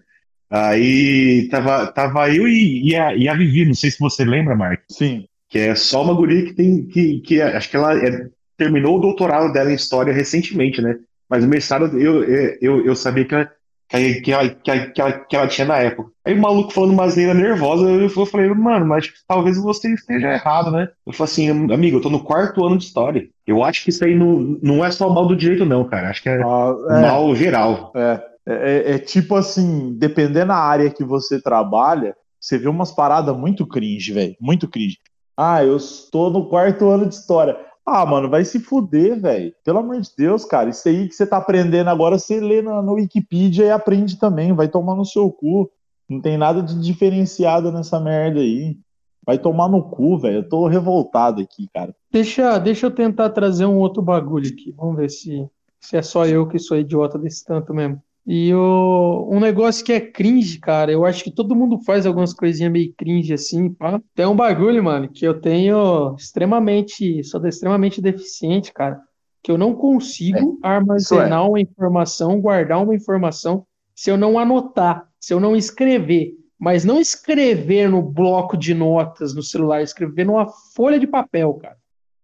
Aí 0.52 1.48
tava, 1.49 1.88
tava 1.88 2.30
eu 2.30 2.45
e, 2.48 2.90
e, 2.90 2.95
a, 2.95 3.15
e 3.15 3.30
a 3.30 3.34
Vivi, 3.34 3.65
não 3.65 3.73
sei 3.73 3.90
se 3.90 3.99
você 3.99 4.26
lembra, 4.26 4.53
Mark, 4.56 4.82
Sim. 4.90 5.26
que 5.49 5.57
é 5.57 5.76
só 5.76 6.03
uma 6.03 6.14
guria 6.14 6.44
que 6.45 6.53
tem, 6.53 6.86
que, 6.88 7.19
que 7.22 7.40
é- 7.40 7.56
acho 7.56 7.69
que 7.69 7.78
ela 7.78 7.98
é- 7.98 8.28
terminou 8.57 8.98
o 8.98 9.02
doutorado 9.02 9.52
dela 9.53 9.72
em 9.72 9.76
História 9.76 10.14
recentemente, 10.14 10.82
né? 10.82 10.98
Mas 11.30 11.45
o 11.45 11.48
mestrado 11.48 11.98
eu, 11.98 12.23
eu, 12.61 12.86
eu 12.86 12.95
sabia 12.95 13.23
que 13.26 13.34
ela, 13.34 13.49
que, 13.90 14.32
ela, 14.32 14.49
que, 14.49 14.69
ela, 14.72 14.86
que, 14.88 15.02
ela, 15.02 15.11
que 15.14 15.36
ela 15.38 15.48
tinha 15.48 15.65
na 15.68 15.78
época. 15.78 16.11
Aí 16.26 16.34
o 16.34 16.41
maluco 16.41 16.72
falando 16.73 16.91
uma 16.91 17.06
asneira 17.06 17.34
nervosa, 17.34 17.90
eu, 17.90 18.02
eu 18.02 18.26
falei, 18.26 18.49
mano, 18.49 18.86
mas 18.86 19.10
talvez 19.28 19.57
você 19.57 19.94
esteja 19.94 20.34
errado, 20.34 20.69
né? 20.72 20.90
Eu 21.07 21.14
falei 21.14 21.32
assim, 21.32 21.49
amigo, 21.73 21.98
eu 21.98 22.02
tô 22.02 22.10
no 22.10 22.19
quarto 22.23 22.64
ano 22.65 22.78
de 22.78 22.84
História. 22.84 23.26
Eu 23.48 23.64
acho 23.64 23.84
que 23.84 23.90
isso 23.90 24.03
aí 24.03 24.14
não, 24.14 24.57
não 24.61 24.84
é 24.86 24.91
só 24.91 25.10
mal 25.10 25.26
do 25.26 25.36
direito, 25.36 25.65
não, 25.65 25.86
cara. 25.86 26.10
Acho 26.10 26.22
que 26.22 26.30
é 26.30 26.41
Ah, 26.44 26.76
é. 26.90 27.02
mal 27.02 27.34
geral. 27.36 27.91
É, 27.95 28.22
é, 28.47 28.93
é 28.93 28.99
tipo 28.99 29.35
assim, 29.35 29.93
dependendo 29.97 30.47
da 30.47 30.55
área 30.55 30.89
que 30.89 31.03
você 31.03 31.41
trabalha, 31.41 32.15
você 32.39 32.57
vê 32.57 32.68
umas 32.68 32.91
paradas 32.91 33.38
muito 33.38 33.68
cringe, 33.68 34.11
velho. 34.11 34.35
Muito 34.39 34.68
cringe. 34.68 34.97
Ah, 35.38 35.63
eu 35.63 35.77
estou 35.77 36.31
no 36.31 36.49
quarto 36.49 36.89
ano 36.89 37.05
de 37.05 37.15
história. 37.15 37.57
Ah, 37.85 38.05
mano, 38.05 38.30
vai 38.30 38.43
se 38.43 38.59
fuder, 38.59 39.19
velho. 39.19 39.53
Pelo 39.63 39.80
amor 39.80 39.99
de 39.99 40.09
Deus, 40.18 40.45
cara. 40.45 40.69
Isso 40.69 40.88
aí 40.88 41.07
que 41.07 41.15
você 41.15 41.26
tá 41.26 41.38
aprendendo 41.38 41.89
agora, 41.89 42.18
você 42.18 42.39
lê 42.39 42.61
no 42.61 42.93
Wikipedia 42.93 43.65
e 43.65 43.72
aprende 43.72 44.18
também. 44.18 44.53
Vai 44.53 44.68
tomar 44.68 44.95
no 44.95 45.05
seu 45.05 45.31
cu. 45.31 45.69
Não 46.09 46.19
tem 46.19 46.38
nada 46.38 46.61
de 46.61 46.80
diferenciado 46.80 47.72
nessa 47.72 47.99
merda 47.99 48.39
aí. 48.39 48.77
Vai 49.26 49.38
tomar 49.38 49.69
no 49.69 49.84
cu, 49.84 50.18
velho. 50.18 50.38
Eu 50.38 50.49
tô 50.49 50.68
revoltado 50.68 51.41
aqui, 51.41 51.68
cara. 51.73 51.95
Deixa, 52.11 52.57
deixa 52.57 52.88
eu 52.88 52.91
tentar 52.91 53.30
trazer 53.30 53.65
um 53.65 53.77
outro 53.77 54.01
bagulho 54.01 54.49
aqui. 54.51 54.73
Vamos 54.76 54.97
ver 54.97 55.09
se, 55.09 55.47
se 55.80 55.95
é 55.95 56.01
só 56.01 56.26
eu 56.26 56.47
que 56.47 56.59
sou 56.59 56.77
idiota 56.77 57.18
desse 57.18 57.45
tanto 57.45 57.73
mesmo. 57.73 58.01
E 58.34 58.53
o, 58.53 59.28
um 59.30 59.41
negócio 59.41 59.84
que 59.84 59.91
é 59.91 59.99
cringe, 59.99 60.58
cara, 60.58 60.90
eu 60.90 61.06
acho 61.06 61.22
que 61.22 61.36
todo 61.36 61.53
mundo 61.53 61.78
faz 61.84 62.06
algumas 62.06 62.34
coisinhas 62.34 62.72
meio 62.72 62.94
cringe 62.98 63.34
assim, 63.34 63.74
pá. 63.74 64.02
Tem 64.16 64.26
um 64.26 64.38
bagulho, 64.38 64.82
mano, 64.82 65.10
que 65.10 65.28
eu 65.28 65.41
tenho 65.41 66.16
extremamente, 66.18 67.22
sou 67.26 67.45
extremamente 67.45 68.02
deficiente, 68.02 68.72
cara, 68.72 69.02
que 69.44 69.52
eu 69.52 69.58
não 69.58 69.76
consigo 69.76 70.58
armazenar 70.64 71.45
uma 71.45 71.60
informação, 71.60 72.40
guardar 72.40 72.82
uma 72.82 72.95
informação 72.95 73.66
se 73.94 74.10
eu 74.10 74.16
não 74.16 74.40
anotar, 74.40 75.10
se 75.20 75.34
eu 75.34 75.40
não 75.41 75.53
escrever. 75.53 76.34
Mas 76.58 76.86
não 76.86 77.02
escrever 77.02 77.90
no 77.90 78.02
bloco 78.02 78.56
de 78.56 78.74
notas 78.74 79.36
no 79.36 79.44
celular, 79.44 79.82
escrever 79.82 80.26
numa 80.26 80.48
folha 80.74 80.98
de 80.98 81.06
papel, 81.06 81.56
cara. 81.56 81.76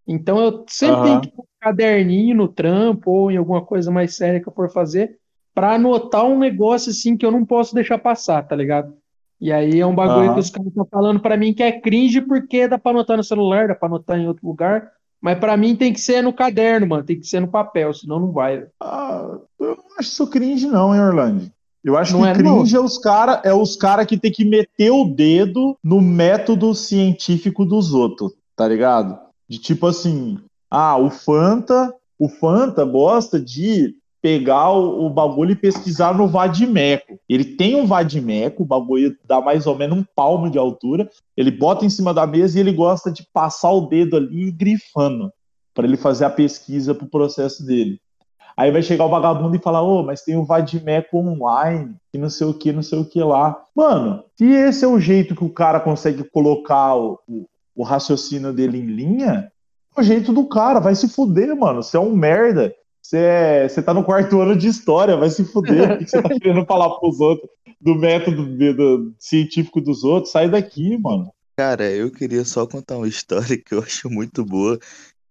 Então 0.06 0.38
eu 0.38 0.64
sempre 0.70 1.02
Aham. 1.02 1.02
tenho 1.02 1.20
que 1.20 1.32
pôr 1.32 1.42
um 1.42 1.60
caderninho 1.60 2.34
no 2.34 2.48
trampo 2.48 3.10
ou 3.10 3.30
em 3.30 3.36
alguma 3.36 3.62
coisa 3.62 3.90
mais 3.90 4.16
séria 4.16 4.40
que 4.40 4.48
eu 4.48 4.54
for 4.54 4.72
fazer 4.72 5.18
para 5.58 5.74
anotar 5.74 6.24
um 6.24 6.38
negócio 6.38 6.90
assim 6.90 7.16
que 7.16 7.26
eu 7.26 7.32
não 7.32 7.44
posso 7.44 7.74
deixar 7.74 7.98
passar, 7.98 8.46
tá 8.46 8.54
ligado? 8.54 8.94
E 9.40 9.50
aí 9.50 9.80
é 9.80 9.84
um 9.84 9.94
bagulho 9.94 10.26
Aham. 10.26 10.34
que 10.34 10.40
os 10.40 10.50
caras 10.50 10.68
estão 10.68 10.86
falando 10.88 11.18
pra 11.18 11.36
mim 11.36 11.52
que 11.52 11.64
é 11.64 11.80
cringe 11.80 12.20
porque 12.20 12.68
dá 12.68 12.78
pra 12.78 12.92
anotar 12.92 13.16
no 13.16 13.24
celular, 13.24 13.66
dá 13.66 13.74
pra 13.74 13.88
anotar 13.88 14.16
em 14.20 14.28
outro 14.28 14.46
lugar, 14.46 14.88
mas 15.20 15.36
pra 15.36 15.56
mim 15.56 15.74
tem 15.74 15.92
que 15.92 16.00
ser 16.00 16.22
no 16.22 16.32
caderno, 16.32 16.86
mano, 16.86 17.02
tem 17.02 17.18
que 17.18 17.26
ser 17.26 17.40
no 17.40 17.48
papel, 17.48 17.92
senão 17.92 18.20
não 18.20 18.30
vai. 18.30 18.68
Ah, 18.80 19.36
eu 19.58 19.74
não 19.74 19.98
acho 19.98 20.10
isso 20.10 20.30
cringe, 20.30 20.68
não, 20.68 20.94
hein, 20.94 21.00
Orlando? 21.00 21.50
Eu 21.82 21.96
acho 21.96 22.12
Não 22.12 22.22
que 22.22 22.28
é, 22.28 22.34
cringe 22.34 22.76
é 22.76 22.80
os 22.80 22.96
cara, 22.96 23.42
é 23.44 23.52
os 23.52 23.74
cara 23.74 24.06
que 24.06 24.16
tem 24.16 24.30
que 24.30 24.44
meter 24.44 24.92
o 24.92 25.06
dedo 25.06 25.76
no 25.82 26.00
método 26.00 26.72
científico 26.72 27.64
dos 27.64 27.92
outros, 27.92 28.32
tá 28.54 28.68
ligado? 28.68 29.18
De 29.48 29.58
tipo 29.58 29.88
assim, 29.88 30.38
ah, 30.70 30.96
o 30.96 31.10
Fanta, 31.10 31.92
o 32.16 32.28
Fanta 32.28 32.84
gosta 32.84 33.40
de 33.40 33.96
pegar 34.20 34.70
o, 34.72 35.06
o 35.06 35.10
bagulho 35.10 35.52
e 35.52 35.56
pesquisar 35.56 36.14
no 36.14 36.26
Vadimeco. 36.26 37.18
Ele 37.28 37.44
tem 37.44 37.76
um 37.76 37.86
Vadimeco, 37.86 38.62
o 38.62 38.66
bagulho 38.66 39.16
dá 39.24 39.40
mais 39.40 39.66
ou 39.66 39.76
menos 39.76 39.98
um 39.98 40.04
palmo 40.14 40.50
de 40.50 40.58
altura, 40.58 41.08
ele 41.36 41.50
bota 41.50 41.84
em 41.84 41.90
cima 41.90 42.12
da 42.12 42.26
mesa 42.26 42.58
e 42.58 42.60
ele 42.60 42.72
gosta 42.72 43.10
de 43.10 43.26
passar 43.32 43.70
o 43.70 43.82
dedo 43.82 44.16
ali 44.16 44.50
grifando 44.50 45.32
para 45.74 45.86
ele 45.86 45.96
fazer 45.96 46.24
a 46.24 46.30
pesquisa 46.30 46.94
pro 46.94 47.06
processo 47.06 47.64
dele. 47.64 48.00
Aí 48.56 48.72
vai 48.72 48.82
chegar 48.82 49.04
o 49.04 49.08
vagabundo 49.08 49.54
e 49.54 49.60
falar, 49.60 49.82
ô, 49.82 50.02
mas 50.02 50.22
tem 50.22 50.36
o 50.36 50.44
Vadimeco 50.44 51.16
online, 51.16 51.94
que 52.10 52.18
não 52.18 52.28
sei 52.28 52.44
o 52.44 52.52
que, 52.52 52.72
não 52.72 52.82
sei 52.82 52.98
o 52.98 53.04
que 53.04 53.22
lá. 53.22 53.56
Mano, 53.72 54.24
se 54.36 54.46
esse 54.46 54.84
é 54.84 54.88
o 54.88 54.98
jeito 54.98 55.36
que 55.36 55.44
o 55.44 55.48
cara 55.48 55.78
consegue 55.78 56.24
colocar 56.24 56.96
o, 56.96 57.20
o, 57.28 57.46
o 57.76 57.84
raciocínio 57.84 58.52
dele 58.52 58.78
em 58.78 58.86
linha, 58.86 59.52
é 59.96 60.00
o 60.00 60.02
jeito 60.02 60.32
do 60.32 60.44
cara, 60.48 60.80
vai 60.80 60.96
se 60.96 61.08
fuder, 61.08 61.56
mano. 61.56 61.84
Você 61.84 61.96
é 61.96 62.00
um 62.00 62.16
merda. 62.16 62.74
Você, 63.08 63.16
é, 63.16 63.68
tá 63.68 63.94
no 63.94 64.04
quarto 64.04 64.38
ano 64.38 64.54
de 64.54 64.68
história, 64.68 65.16
vai 65.16 65.30
se 65.30 65.42
fuder. 65.42 65.94
O 65.94 65.98
que 65.98 66.06
você 66.06 66.20
tá 66.20 66.28
querendo 66.28 66.66
falar 66.66 66.90
pros 66.98 67.18
outros 67.20 67.48
do 67.80 67.94
método 67.94 68.54
de- 68.54 68.74
do- 68.74 69.14
científico 69.18 69.80
dos 69.80 70.04
outros? 70.04 70.30
Sai 70.30 70.50
daqui, 70.50 70.98
mano. 70.98 71.32
Cara, 71.56 71.90
eu 71.90 72.10
queria 72.10 72.44
só 72.44 72.66
contar 72.66 72.98
uma 72.98 73.08
história 73.08 73.56
que 73.56 73.74
eu 73.74 73.82
acho 73.82 74.10
muito 74.10 74.44
boa, 74.44 74.78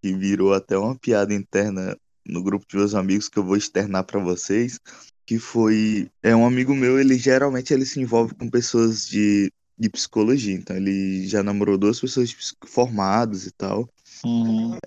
que 0.01 0.11
virou 0.11 0.55
até 0.55 0.75
uma 0.75 0.95
piada 0.95 1.35
interna 1.35 1.95
no 2.27 2.41
grupo 2.41 2.65
de 2.67 2.77
meus 2.77 2.95
amigos 2.95 3.29
que 3.29 3.37
eu 3.37 3.43
vou 3.43 3.55
externar 3.55 4.03
pra 4.05 4.19
vocês, 4.19 4.79
que 5.23 5.37
foi, 5.37 6.09
é 6.23 6.35
um 6.35 6.47
amigo 6.47 6.73
meu, 6.73 6.99
ele 6.99 7.15
geralmente 7.15 7.75
ele 7.75 7.85
se 7.85 7.99
envolve 8.01 8.33
com 8.33 8.49
pessoas 8.49 9.07
de, 9.07 9.51
de 9.77 9.87
psicologia, 9.87 10.55
então 10.55 10.75
ele 10.75 11.27
já 11.27 11.43
namorou 11.43 11.77
duas 11.77 11.99
pessoas 11.99 12.35
formadas 12.65 13.45
e 13.45 13.51
tal. 13.51 13.87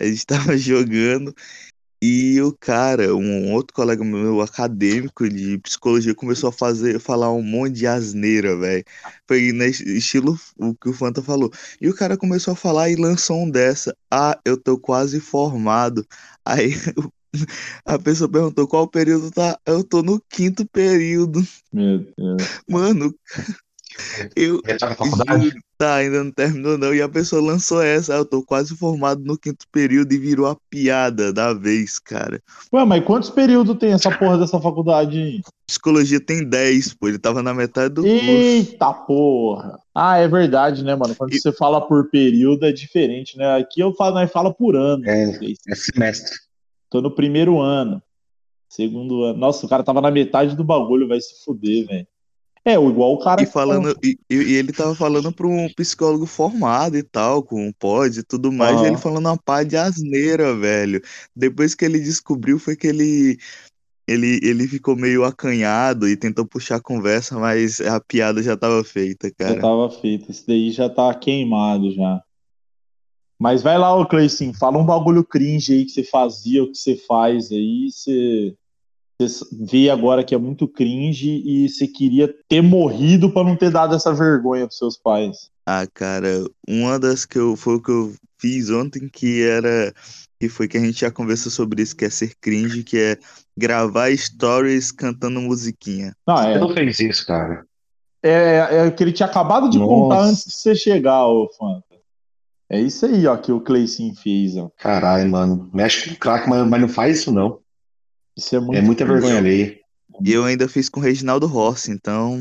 A 0.00 0.04
gente 0.04 0.26
tava 0.26 0.56
jogando 0.58 1.32
e 2.02 2.40
o 2.40 2.52
cara, 2.58 3.14
um 3.14 3.52
outro 3.52 3.74
colega 3.74 4.02
meu 4.02 4.40
acadêmico 4.40 5.28
de 5.28 5.58
psicologia 5.58 6.14
começou 6.14 6.48
a 6.48 6.52
fazer, 6.52 6.98
falar 6.98 7.30
um 7.30 7.42
monte 7.42 7.74
de 7.74 7.86
asneira, 7.86 8.56
velho. 8.56 8.84
Foi 9.28 9.52
né, 9.52 9.68
estilo 9.68 10.38
o 10.58 10.74
que 10.74 10.88
o 10.88 10.94
Fanta 10.94 11.22
falou. 11.22 11.50
E 11.78 11.88
o 11.90 11.94
cara 11.94 12.16
começou 12.16 12.52
a 12.52 12.56
falar 12.56 12.88
e 12.88 12.96
lançou 12.96 13.42
um 13.42 13.50
dessa. 13.50 13.94
Ah, 14.10 14.38
eu 14.46 14.56
tô 14.56 14.78
quase 14.78 15.20
formado. 15.20 16.06
Aí 16.42 16.72
a 17.84 17.98
pessoa 17.98 18.30
perguntou 18.30 18.66
qual 18.66 18.88
período 18.88 19.30
tá. 19.30 19.58
Eu 19.66 19.84
tô 19.84 20.02
no 20.02 20.18
quinto 20.28 20.66
período. 20.66 21.46
Meu 21.70 21.98
Deus. 21.98 22.42
Mano, 22.66 23.14
eu, 24.36 24.60
tá? 24.62 24.96
Juro, 25.40 25.56
Tá, 25.78 25.94
ainda 25.94 26.22
não 26.22 26.30
terminou 26.30 26.76
não. 26.76 26.94
E 26.94 27.00
a 27.00 27.08
pessoa 27.08 27.40
lançou 27.40 27.80
essa. 27.82 28.12
"Ah, 28.14 28.18
Eu 28.18 28.24
tô 28.26 28.44
quase 28.44 28.76
formado 28.76 29.22
no 29.24 29.38
quinto 29.38 29.64
período 29.72 30.12
e 30.12 30.18
virou 30.18 30.46
a 30.46 30.54
piada 30.68 31.32
da 31.32 31.54
vez, 31.54 31.98
cara. 31.98 32.42
Ué, 32.70 32.84
mas 32.84 33.02
quantos 33.02 33.30
períodos 33.30 33.78
tem 33.78 33.92
essa 33.92 34.10
porra 34.10 34.36
dessa 34.36 34.60
faculdade? 34.60 35.40
Psicologia 35.66 36.20
tem 36.20 36.44
10, 36.46 36.92
pô. 36.92 37.08
Ele 37.08 37.18
tava 37.18 37.42
na 37.42 37.54
metade 37.54 37.94
do 37.94 38.02
curso. 38.02 38.18
Eita 38.18 38.92
porra! 38.92 39.78
Ah, 39.94 40.18
é 40.18 40.28
verdade, 40.28 40.84
né, 40.84 40.94
mano? 40.94 41.14
Quando 41.16 41.32
E- 41.32 41.40
você 41.40 41.50
fala 41.50 41.80
por 41.80 42.10
período 42.10 42.66
é 42.66 42.72
diferente, 42.72 43.38
né? 43.38 43.56
Aqui 43.56 43.80
eu 43.80 43.94
falo, 43.94 44.16
nós 44.16 44.30
fala 44.30 44.52
por 44.52 44.76
ano. 44.76 45.02
É, 45.08 45.30
é 45.68 45.74
semestre. 45.74 46.36
Tô 46.90 47.00
no 47.00 47.10
primeiro 47.10 47.58
ano. 47.58 48.02
Segundo 48.68 49.24
ano. 49.24 49.38
Nossa, 49.38 49.64
o 49.64 49.68
cara 49.68 49.82
tava 49.82 50.00
na 50.02 50.10
metade 50.10 50.54
do 50.54 50.62
bagulho, 50.62 51.08
vai 51.08 51.20
se 51.20 51.42
fuder, 51.44 51.86
velho. 51.86 52.06
É, 52.64 52.74
igual 52.74 53.14
o 53.14 53.18
cara. 53.18 53.42
E 53.42 53.46
falando, 53.46 53.96
e, 54.02 54.18
e- 54.28 54.34
e 54.34 54.54
ele 54.54 54.72
tava 54.72 54.94
falando 54.94 55.32
pra 55.32 55.46
um 55.46 55.68
psicólogo 55.74 56.26
formado 56.26 56.96
e 56.96 57.02
tal, 57.02 57.42
com 57.42 57.72
pós 57.72 58.16
e 58.18 58.22
tudo 58.22 58.52
mais, 58.52 58.80
e 58.82 58.86
ele 58.86 58.98
falando 58.98 59.26
uma 59.26 59.38
pá 59.38 59.62
de 59.62 59.76
asneira, 59.76 60.54
velho. 60.54 61.00
Depois 61.34 61.74
que 61.74 61.84
ele 61.84 61.98
descobriu 61.98 62.58
foi 62.58 62.76
que 62.76 62.86
ele, 62.86 63.38
ele, 64.06 64.40
ele 64.42 64.68
ficou 64.68 64.94
meio 64.94 65.24
acanhado 65.24 66.06
e 66.06 66.16
tentou 66.16 66.44
puxar 66.44 66.76
a 66.76 66.82
conversa, 66.82 67.38
mas 67.38 67.80
a 67.80 67.98
piada 67.98 68.42
já 68.42 68.56
tava 68.56 68.84
feita, 68.84 69.28
Já 69.28 69.34
cara. 69.46 69.62
tava 69.62 69.88
feito. 69.90 70.30
Esse 70.30 70.46
daí 70.46 70.70
já 70.70 70.88
tá 70.90 71.12
queimado 71.14 71.90
já. 71.92 72.22
Mas 73.38 73.62
vai 73.62 73.78
lá, 73.78 73.96
ô 73.96 74.04
Cleicinho, 74.06 74.52
fala 74.52 74.76
um 74.76 74.84
bagulho 74.84 75.24
cringe 75.24 75.72
aí 75.72 75.84
que 75.86 75.92
você 75.92 76.04
fazia, 76.04 76.62
o 76.62 76.70
que 76.70 76.76
você 76.76 76.94
faz 76.94 77.50
aí, 77.50 77.88
você, 77.90 78.54
você 79.28 79.44
vê 79.52 79.90
agora 79.90 80.24
que 80.24 80.34
é 80.34 80.38
muito 80.38 80.66
cringe 80.68 81.42
e 81.44 81.68
você 81.68 81.86
queria 81.86 82.32
ter 82.48 82.62
morrido 82.62 83.30
pra 83.30 83.44
não 83.44 83.56
ter 83.56 83.70
dado 83.70 83.94
essa 83.94 84.12
vergonha 84.12 84.66
pros 84.66 84.78
seus 84.78 84.96
pais. 84.96 85.50
Ah, 85.66 85.86
cara, 85.92 86.44
uma 86.68 86.98
das 86.98 87.24
que 87.24 87.38
eu 87.38 87.54
foi 87.56 87.76
o 87.76 87.82
que 87.82 87.90
eu 87.90 88.12
fiz 88.38 88.70
ontem 88.70 89.08
que 89.08 89.42
era 89.42 89.92
que 90.40 90.48
foi 90.48 90.66
que 90.66 90.78
a 90.78 90.80
gente 90.80 91.00
já 91.00 91.10
conversou 91.10 91.52
sobre 91.52 91.82
isso, 91.82 91.94
que 91.94 92.04
é 92.06 92.10
ser 92.10 92.32
cringe, 92.40 92.82
que 92.82 92.98
é 92.98 93.18
gravar 93.56 94.10
stories 94.16 94.90
cantando 94.90 95.38
musiquinha. 95.40 96.14
Não, 96.26 96.38
Você 96.38 96.48
é, 96.48 96.58
não 96.58 96.72
fez 96.72 96.98
isso, 96.98 97.26
cara. 97.26 97.66
é, 98.22 98.56
é 98.70 98.86
o 98.86 98.92
que 98.94 99.04
ele 99.04 99.12
tinha 99.12 99.28
acabado 99.28 99.68
de 99.68 99.78
Nossa. 99.78 99.90
contar 99.90 100.22
antes 100.24 100.44
de 100.46 100.52
você 100.52 100.74
chegar, 100.74 101.26
ô 101.26 101.46
Fanta. 101.58 101.84
É 102.70 102.80
isso 102.80 103.04
aí, 103.04 103.26
ó, 103.26 103.36
que 103.36 103.52
o 103.52 103.60
Cleicinho 103.60 104.14
fez, 104.14 104.56
ó. 104.56 104.70
Caralho, 104.78 105.28
mano. 105.28 105.68
Mexe 105.74 106.08
com 106.10 106.16
craque, 106.16 106.48
mas, 106.48 106.66
mas 106.66 106.80
não 106.80 106.88
faz 106.88 107.18
isso, 107.18 107.32
não. 107.32 107.58
Isso 108.36 108.56
é 108.56 108.60
muito 108.60 108.76
É 108.78 108.82
muita 108.82 109.04
vergonha 109.04 109.38
alheia. 109.38 109.78
E 110.24 110.32
eu 110.32 110.44
ainda 110.44 110.68
fiz 110.68 110.88
com 110.88 111.00
o 111.00 111.02
Reginaldo 111.02 111.46
Rossi, 111.46 111.90
então, 111.90 112.38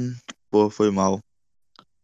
pô, 0.50 0.70
foi 0.70 0.92
mal. 0.92 1.20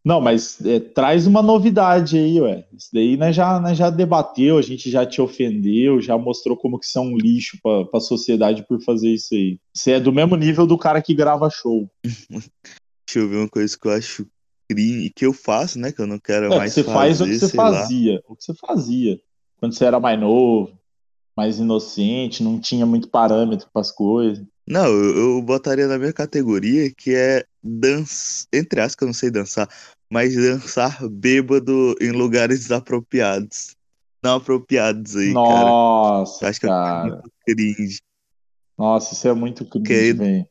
Não, 0.04 0.20
mas 0.20 0.64
é, 0.64 0.78
traz 0.78 1.26
uma 1.26 1.42
novidade 1.42 2.16
aí, 2.16 2.40
ué. 2.40 2.64
Isso 2.72 2.90
daí 2.92 3.16
nós 3.16 3.34
já, 3.34 3.58
nós 3.58 3.76
já 3.76 3.90
debateu, 3.90 4.56
a 4.56 4.62
gente 4.62 4.88
já 4.88 5.04
te 5.04 5.20
ofendeu, 5.20 6.00
já 6.00 6.16
mostrou 6.16 6.56
como 6.56 6.78
que 6.78 6.86
você 6.86 6.96
é 6.96 7.00
um 7.00 7.16
lixo 7.16 7.58
pra, 7.60 7.84
pra 7.86 7.98
sociedade 7.98 8.64
por 8.68 8.80
fazer 8.80 9.08
isso 9.08 9.34
aí. 9.34 9.58
Você 9.74 9.92
é 9.92 10.00
do 10.00 10.12
mesmo 10.12 10.36
nível 10.36 10.64
do 10.64 10.78
cara 10.78 11.02
que 11.02 11.12
grava 11.12 11.50
show. 11.50 11.90
Deixa 12.04 13.18
eu 13.18 13.28
ver 13.28 13.36
uma 13.36 13.48
coisa 13.48 13.76
que 13.76 13.86
eu 13.88 13.92
acho 13.92 14.26
cringe, 14.70 15.10
que 15.10 15.26
eu 15.26 15.32
faço, 15.32 15.78
né, 15.78 15.90
que 15.90 16.00
eu 16.00 16.06
não 16.06 16.20
quero 16.20 16.52
É, 16.52 16.56
mais 16.56 16.72
você 16.72 16.84
faz 16.84 17.20
o 17.20 17.24
que 17.24 17.30
fazer, 17.32 17.40
você 17.40 17.48
sei 17.48 17.60
lá. 17.60 17.72
fazia. 17.72 18.22
O 18.28 18.36
que 18.36 18.44
você 18.44 18.54
fazia. 18.54 19.20
Quando 19.58 19.72
você 19.74 19.84
era 19.84 19.98
mais 19.98 20.20
novo, 20.20 20.72
mais 21.36 21.58
inocente, 21.58 22.42
não 22.42 22.58
tinha 22.58 22.86
muito 22.86 23.08
parâmetro 23.08 23.68
pras 23.72 23.90
coisas. 23.92 24.44
Não, 24.66 24.86
eu, 24.86 25.16
eu 25.36 25.42
botaria 25.42 25.86
na 25.86 25.98
minha 25.98 26.12
categoria 26.12 26.90
que 26.92 27.14
é 27.14 27.44
dança, 27.62 28.46
entre 28.52 28.80
aspas, 28.80 28.96
que 28.96 29.04
eu 29.04 29.06
não 29.06 29.12
sei 29.14 29.30
dançar, 29.30 29.68
mas 30.10 30.34
dançar 30.34 31.06
bêbado 31.08 31.94
em 32.00 32.10
lugares 32.10 32.60
desapropriados. 32.60 33.76
Não 34.24 34.36
apropriados 34.36 35.14
aí, 35.14 35.32
cara. 35.34 35.64
Nossa, 35.70 36.48
Acho 36.48 36.58
que 36.60 36.66
eu 36.66 36.70
cara. 36.70 37.02
muito 37.02 37.30
cringe. 37.46 37.98
Nossa, 38.76 39.14
isso 39.14 39.28
é 39.28 39.32
muito 39.34 39.64
cringe, 39.64 39.86
Que- 39.86 40.12
velho. 40.14 40.46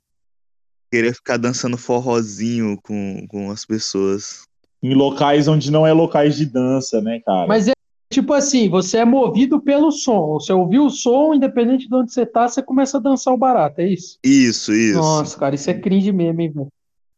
Queria 0.92 1.14
ficar 1.14 1.36
dançando 1.38 1.78
forrozinho 1.78 2.80
com, 2.82 3.26
com 3.28 3.52
as 3.52 3.66
pessoas. 3.66 4.44
Em 4.82 4.94
locais 4.94 5.48
onde 5.48 5.70
não 5.70 5.86
é 5.86 5.92
locais 5.92 6.38
de 6.38 6.46
dança, 6.46 7.02
né, 7.02 7.20
cara? 7.26 7.48
Mas 7.48 7.68
é 7.68 7.74
tipo 8.16 8.34
assim, 8.34 8.70
você 8.70 9.00
é 9.00 9.06
movido 9.06 9.62
pelo 9.62 9.92
som. 9.92 10.34
Você 10.40 10.54
ouviu 10.54 10.86
o 10.86 10.90
som, 10.90 11.34
independente 11.34 11.88
de 11.88 11.96
onde 11.96 12.14
você 12.14 12.26
tá, 12.26 12.48
você 12.48 12.64
começa 12.64 12.98
a 12.98 13.02
dançar 13.02 13.34
o 13.34 13.38
barato, 13.38 13.82
é 13.82 13.88
isso? 13.88 14.18
Isso, 14.24 14.74
isso. 14.74 14.98
Nossa, 14.98 15.38
cara, 15.38 15.56
isso 15.56 15.70
é 15.70 15.74
cringe 15.74 16.12
mesmo, 16.12 16.42
hein, 16.42 16.52
velho? 16.52 16.68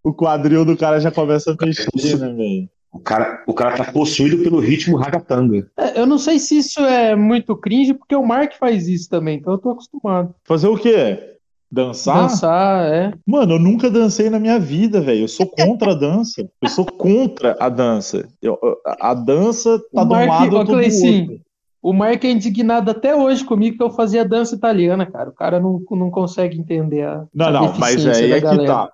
O 0.04 0.14
quadril 0.14 0.66
do 0.66 0.76
cara 0.76 1.00
já 1.00 1.12
começa 1.12 1.52
a 1.52 1.66
mexer, 1.66 2.18
né, 2.18 2.34
velho? 2.34 2.70
O 2.92 3.00
cara, 3.00 3.44
o 3.46 3.54
cara 3.54 3.78
tá 3.78 3.92
possuído 3.92 4.40
pelo 4.40 4.60
ritmo 4.60 4.98
ragatanga. 4.98 5.70
É, 5.78 6.00
Eu 6.00 6.08
não 6.08 6.18
sei 6.18 6.40
se 6.40 6.58
isso 6.58 6.80
é 6.80 7.16
muito 7.16 7.56
cringe, 7.56 7.94
porque 7.94 8.16
o 8.16 8.26
Mark 8.26 8.54
faz 8.58 8.88
isso 8.88 9.08
também, 9.10 9.38
então 9.38 9.54
eu 9.54 9.60
tô 9.60 9.70
acostumado. 9.72 10.34
Fazer 10.44 10.68
o 10.68 10.78
quê? 10.78 11.37
Dançar? 11.70 12.22
Dançar, 12.24 12.86
é. 12.94 13.14
Mano, 13.26 13.56
eu 13.56 13.60
nunca 13.60 13.90
dancei 13.92 14.30
na 14.30 14.40
minha 14.40 14.58
vida, 14.60 15.02
velho. 15.02 15.22
Eu 15.22 15.28
sou 15.28 15.46
contra 15.48 15.92
a 15.92 15.96
dança. 15.96 16.50
Eu 16.62 16.70
sou 16.70 16.86
contra 16.86 17.58
a 17.60 17.68
dança. 17.68 18.28
Eu- 18.42 18.58
a 18.86 19.14
dança 19.14 19.78
tá 19.94 20.02
O 20.02 20.06
de 20.06 20.10
Mark- 20.12 20.30
lado, 20.30 20.50
tô 20.50 20.64
do 20.64 20.72
outro. 20.74 21.42
O 21.82 21.94
Mark 21.94 22.24
é 22.24 22.32
indignado 22.32 22.90
até 22.92 23.16
hoje 23.16 23.44
comigo 23.46 23.78
que 23.78 23.84
eu 23.84 23.90
fazia 23.90 24.28
dança 24.28 24.56
italiana, 24.56 25.06
cara. 25.06 25.30
O 25.30 25.34
cara 25.34 25.60
não, 25.60 25.82
não 25.92 26.10
consegue 26.10 26.58
entender 26.58 27.04
a, 27.04 27.26
Não, 27.34 27.48
a 27.48 27.52
não, 27.52 27.74
mas 27.78 28.06
aí 28.06 28.32
é 28.32 28.42
que 28.42 28.66
tá. 28.66 28.92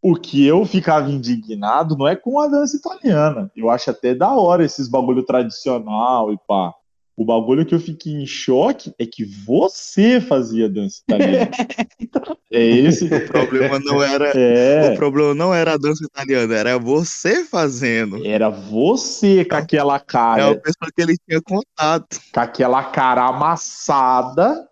O 0.00 0.14
que 0.14 0.46
eu 0.46 0.64
ficava 0.64 1.10
indignado 1.10 1.96
não 1.96 2.06
é 2.06 2.14
com 2.14 2.38
a 2.38 2.46
dança 2.46 2.76
italiana. 2.76 3.50
Eu 3.56 3.68
acho 3.68 3.90
até 3.90 4.14
da 4.14 4.32
hora 4.32 4.64
esses 4.64 4.88
bagulho 4.88 5.24
tradicional 5.24 6.32
e 6.32 6.38
pá. 6.46 6.72
O 7.18 7.24
bagulho 7.24 7.66
que 7.66 7.74
eu 7.74 7.80
fiquei 7.80 8.12
em 8.12 8.24
choque 8.24 8.94
é 8.96 9.04
que 9.04 9.24
você 9.24 10.20
fazia 10.20 10.68
dança 10.68 11.00
italiana. 11.02 11.50
é 12.48 12.64
esse. 12.64 13.12
O 13.12 13.26
problema 13.26 13.80
não 13.80 14.00
era. 14.00 14.28
É. 14.38 14.92
O 14.92 14.96
problema 14.96 15.34
não 15.34 15.52
era 15.52 15.72
a 15.72 15.76
dança 15.76 16.04
italiana, 16.04 16.54
era 16.54 16.78
você 16.78 17.44
fazendo. 17.44 18.24
Era 18.24 18.48
você 18.48 19.44
com 19.44 19.56
aquela 19.56 19.96
É 19.96 19.98
cara, 19.98 20.50
a 20.50 20.54
pessoa 20.54 20.92
que 20.94 21.02
ele 21.02 21.16
tinha 21.28 21.42
contato. 21.42 22.20
com 22.32 22.40
aquela 22.40 22.84
cara 22.84 23.26
amassada, 23.26 24.68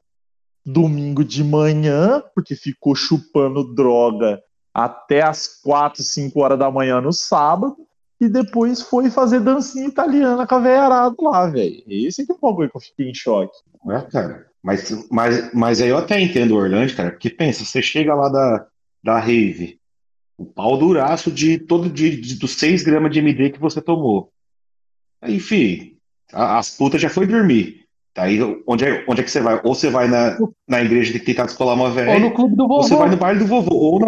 domingo 0.64 1.24
de 1.24 1.42
manhã, 1.42 2.22
porque 2.32 2.54
ficou 2.54 2.94
chupando 2.94 3.74
droga 3.74 4.40
até 4.72 5.22
as 5.22 5.48
4, 5.62 6.00
5 6.00 6.38
horas 6.40 6.58
da 6.58 6.70
manhã 6.70 7.00
no 7.00 7.12
sábado, 7.12 7.76
e 8.20 8.28
depois 8.28 8.80
foi 8.82 9.10
fazer 9.10 9.40
dancinha 9.40 9.86
italiana 9.88 10.46
com 10.46 10.54
a 10.54 10.58
veiarada 10.60 11.14
lá, 11.20 11.46
velho. 11.48 11.82
Esse 11.86 12.24
que 12.26 12.32
é 12.32 12.34
o 12.34 12.38
bagulho 12.40 12.70
que 12.70 12.76
eu 12.76 12.80
fiquei 12.80 13.10
em 13.10 13.14
choque. 13.14 13.52
É, 13.90 14.00
cara. 14.10 14.46
Mas, 14.62 15.06
mas, 15.10 15.52
mas 15.54 15.80
aí 15.80 15.90
eu 15.90 15.98
até 15.98 16.20
entendo 16.20 16.52
o 16.52 16.56
Orlando, 16.58 16.94
cara, 16.96 17.10
porque 17.10 17.30
pensa, 17.30 17.64
você 17.64 17.80
chega 17.80 18.14
lá 18.14 18.28
da, 18.28 18.66
da 19.04 19.18
rave, 19.20 19.78
o 20.36 20.44
pau 20.44 20.76
duraço 20.76 21.30
de 21.30 21.58
todo 21.58 21.88
de, 21.88 22.16
de- 22.20 22.34
dos 22.38 22.52
6 22.58 22.82
gramas 22.82 23.12
de 23.12 23.20
MD 23.20 23.50
que 23.50 23.60
você 23.60 23.80
tomou. 23.80 24.30
Aí, 25.22 25.38
fi, 25.38 25.96
a- 26.32 26.58
as 26.58 26.70
putas 26.76 27.00
já 27.00 27.08
foi 27.08 27.26
dormir. 27.26 27.84
Aí, 28.16 28.38
onde 28.66 28.84
é, 28.86 29.04
onde 29.06 29.20
é 29.20 29.24
que 29.24 29.30
você 29.30 29.40
vai? 29.40 29.60
Ou 29.62 29.74
você 29.74 29.90
vai 29.90 30.08
na, 30.08 30.36
na 30.66 30.82
igreja 30.82 31.12
de 31.12 31.20
tentar 31.20 31.44
descolar 31.44 31.74
uma 31.74 31.84
Ou 31.84 31.90
no 31.90 31.94
velha, 31.94 32.30
clube 32.32 32.56
do 32.56 32.62
ou 32.64 32.82
você 32.82 32.88
vovô. 32.94 33.02
vai 33.02 33.10
no 33.10 33.16
baile 33.18 33.38
do 33.40 33.46
vovô, 33.46 33.74
ou 33.76 34.00
na, 34.00 34.06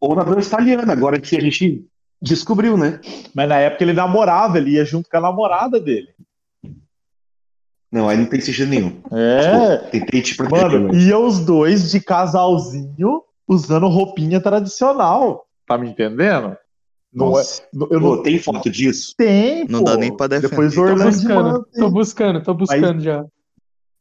ou 0.00 0.14
na 0.14 0.22
dança 0.22 0.48
italiana, 0.48 0.92
agora 0.92 1.20
que 1.20 1.36
a 1.36 1.40
gente 1.40 1.84
descobriu, 2.20 2.76
né? 2.76 3.00
Mas 3.34 3.48
na 3.48 3.56
época 3.58 3.84
ele 3.84 3.92
namorava, 3.92 4.58
ele 4.58 4.72
ia 4.72 4.84
junto 4.84 5.08
com 5.08 5.16
a 5.16 5.20
namorada 5.20 5.78
dele. 5.80 6.08
Não, 7.90 8.08
aí 8.08 8.16
não 8.16 8.26
tem 8.26 8.40
sentido 8.40 8.68
nenhum. 8.68 9.00
É. 9.12 9.78
Pô, 9.78 9.90
tentei 9.90 10.20
te 10.20 10.36
proteger, 10.36 10.70
Mano, 10.70 10.88
mas- 10.88 11.04
ia 11.04 11.18
os 11.18 11.38
dois 11.38 11.90
de 11.90 12.00
casalzinho 12.00 13.22
usando 13.46 13.86
roupinha 13.88 14.40
tradicional. 14.40 15.46
Tá 15.66 15.78
me 15.78 15.88
entendendo? 15.88 16.56
Não 17.12 17.28
é, 17.28 17.30
Nossa. 17.38 17.62
não- 17.72 17.86
eu 17.90 18.00
Pô, 18.00 18.16
não 18.16 18.22
tem 18.22 18.38
foto 18.38 18.68
disso? 18.68 19.14
tem, 19.16 19.64
Não 19.68 19.78
pô. 19.78 19.84
dá 19.86 19.96
nem 19.96 20.14
pra 20.14 20.26
defender. 20.26 20.50
Depois 20.50 20.72
o 20.72 20.76
Tô 20.76 20.82
Orlando 20.82 21.04
buscando, 21.12 21.34
manda, 21.44 21.64
tô 21.78 21.90
buscando, 21.90 22.42
tô 22.42 22.54
buscando 22.54 23.00
já. 23.00 23.24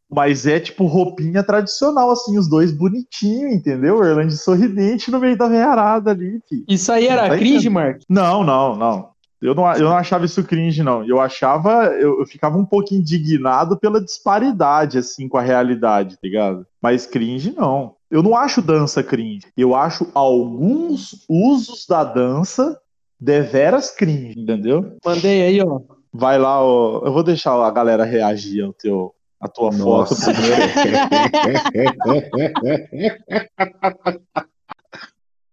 Mas 0.10 0.46
é 0.46 0.60
tipo 0.60 0.86
roupinha 0.86 1.44
tradicional, 1.44 2.12
assim, 2.12 2.38
os 2.38 2.48
dois 2.48 2.72
bonitinhos, 2.72 3.54
entendeu? 3.54 3.98
Orlando 3.98 4.32
sorridente 4.32 5.10
no 5.10 5.20
meio 5.20 5.38
da 5.38 5.48
veiarada 5.48 6.12
ali. 6.12 6.40
Isso 6.68 6.92
aí 6.92 7.08
era 7.08 7.28
Tá 7.28 7.38
cringe? 7.38 7.70
Mark? 7.70 8.02
Não, 8.10 8.44
não, 8.44 8.76
não. 8.76 9.16
Eu 9.42 9.54
não, 9.54 9.72
eu 9.74 9.90
não 9.90 9.98
achava 9.98 10.26
isso 10.26 10.44
cringe, 10.44 10.82
não. 10.82 11.04
Eu 11.04 11.20
achava, 11.20 11.86
eu, 11.88 12.20
eu 12.20 12.26
ficava 12.26 12.58
um 12.58 12.66
pouco 12.66 12.94
indignado 12.94 13.78
pela 13.78 14.02
disparidade, 14.02 14.98
assim, 14.98 15.28
com 15.28 15.38
a 15.38 15.42
realidade, 15.42 16.16
tá 16.16 16.22
ligado? 16.24 16.66
Mas 16.82 17.06
cringe, 17.06 17.54
não. 17.56 17.96
Eu 18.10 18.24
não 18.24 18.36
acho 18.36 18.62
dança 18.62 19.04
cringe. 19.04 19.46
Eu 19.58 19.76
acho 19.76 20.08
alguns 20.14 21.26
usos 21.28 21.86
da 21.88 22.04
dança 22.04 22.80
deveras 23.20 23.92
cringe, 23.92 24.40
entendeu? 24.40 24.96
Mandei 25.04 25.42
aí, 25.44 25.62
ó. 25.62 25.82
Vai 26.14 26.40
lá, 26.40 26.64
ó, 26.64 27.02
eu 27.06 27.12
vou 27.12 27.24
deixar 27.24 27.54
a 27.62 27.72
galera 27.72 28.06
reagir 28.06 28.64
ao 28.64 28.72
teu, 28.72 29.14
a 29.40 29.48
tua 29.48 29.72
foto 29.72 29.86
Nossa. 29.86 30.34
primeiro. 30.34 30.64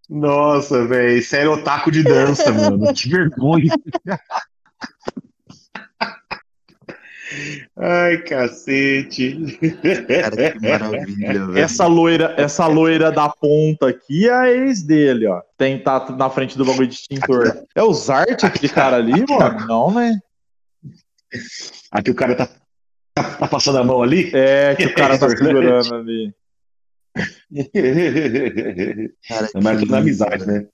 Nossa, 0.09 0.87
velho, 0.87 1.19
isso 1.19 1.35
era 1.35 1.51
otaku 1.51 1.91
de 1.91 2.03
dança, 2.03 2.53
mano. 2.53 2.93
Que 2.93 3.09
vergonha. 3.09 3.73
Ai, 7.77 8.19
cacete. 8.19 9.59
Cara, 10.07 10.53
que 10.53 10.69
maravilha, 10.69 11.47
velho. 11.47 11.59
Essa 11.59 11.87
loira, 11.87 12.35
essa 12.37 12.67
loira 12.67 13.11
da 13.11 13.29
ponta 13.29 13.89
aqui 13.89 14.29
é 14.29 14.35
a 14.35 14.51
ex 14.51 14.83
dele, 14.83 15.27
ó. 15.27 15.41
Tem 15.57 15.83
tá 15.83 16.15
na 16.17 16.29
frente 16.29 16.59
do 16.59 16.65
bagulho 16.65 16.87
de 16.87 16.95
extintor. 16.95 17.65
É 17.75 17.83
o 17.83 17.93
Zart 17.95 18.45
aquele 18.45 18.69
cara 18.71 18.97
ali, 18.97 19.25
mano? 19.27 19.67
Não, 19.67 19.91
né? 19.95 20.19
Aqui 21.91 22.11
o 22.11 22.15
cara 22.15 22.35
tá, 22.35 22.49
tá, 23.15 23.23
tá 23.37 23.49
passando 23.49 23.79
a 23.79 23.85
mão 23.85 24.03
ali. 24.03 24.31
É 24.35 24.75
que 24.75 24.87
o 24.87 24.95
cara 24.95 25.19
tá 25.19 25.29
segurando 25.29 25.95
ali. 25.95 26.35
Cara, 29.29 29.49
É 29.55 29.61
mais 29.61 29.81
que 29.81 29.91
na 29.91 29.99
amizade, 29.99 30.47
né? 30.47 30.67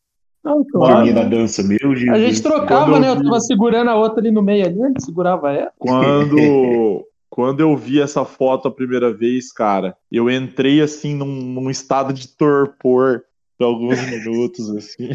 Não, 0.44 0.64
Turminha 0.64 1.12
da 1.12 1.24
dança, 1.24 1.62
meu 1.62 1.78
Deus. 1.78 2.08
A 2.10 2.18
gente 2.18 2.42
trocava, 2.42 2.84
Quando 2.86 2.94
eu 2.94 3.00
né? 3.00 3.08
Eu 3.10 3.16
vi- 3.18 3.24
tava 3.24 3.40
segurando 3.40 3.90
a 3.90 3.96
outra 3.96 4.20
ali 4.20 4.30
no 4.30 4.40
meio 4.42 4.64
ali, 4.64 4.80
ele 4.80 5.00
segurava 5.00 5.52
ela. 5.52 5.72
Quando, 5.78 7.04
quando 7.28 7.60
eu 7.60 7.76
vi 7.76 8.00
essa 8.00 8.24
foto 8.24 8.68
a 8.68 8.70
primeira 8.70 9.12
vez, 9.12 9.52
cara, 9.52 9.96
eu 10.10 10.30
entrei 10.30 10.80
assim 10.80 11.14
num, 11.14 11.26
num 11.26 11.68
estado 11.68 12.12
de 12.12 12.28
torpor 12.28 13.24
por 13.58 13.64
alguns 13.64 13.98
minutos, 14.08 14.70
assim. 14.70 15.10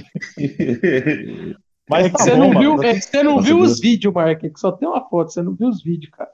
Mas 1.90 2.06
É 2.06 2.10
que 2.10 2.18
tá 2.18 2.24
você 2.26 2.32
bom, 2.36 2.52
não 2.54 2.60
viu, 2.60 2.84
é 2.84 2.94
que 2.94 3.02
você 3.02 3.24
não 3.24 3.36
Nossa, 3.36 3.48
viu 3.48 3.58
Deus. 3.60 3.72
os 3.72 3.80
vídeos, 3.80 4.14
Mark. 4.14 4.44
É 4.44 4.50
que 4.50 4.60
só 4.60 4.72
tem 4.74 4.88
uma 4.88 5.08
foto, 5.10 5.32
você 5.32 5.42
não 5.42 5.56
viu 5.56 5.70
os 5.70 5.82
vídeos, 5.82 6.12
cara. 6.12 6.30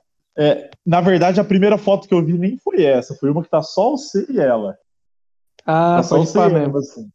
Na 0.86 1.02
verdade, 1.02 1.40
a 1.40 1.44
primeira 1.44 1.78
foto 1.78 2.08
que 2.08 2.14
eu 2.14 2.24
vi 2.24 2.38
nem 2.38 2.58
foi 2.58 2.84
essa. 2.84 3.16
Foi 3.16 3.30
uma 3.30 3.44
que 3.44 3.50
tá 3.50 3.62
só 3.62 3.92
você 3.92 4.26
e 4.30 4.40
ela. 4.40 4.78
Ah, 5.66 5.98
Tá 5.98 6.04
só 6.04 6.18
você 6.18 6.38
ela, 6.38 6.50
mesmo. 6.50 6.78
assim. 6.78 7.10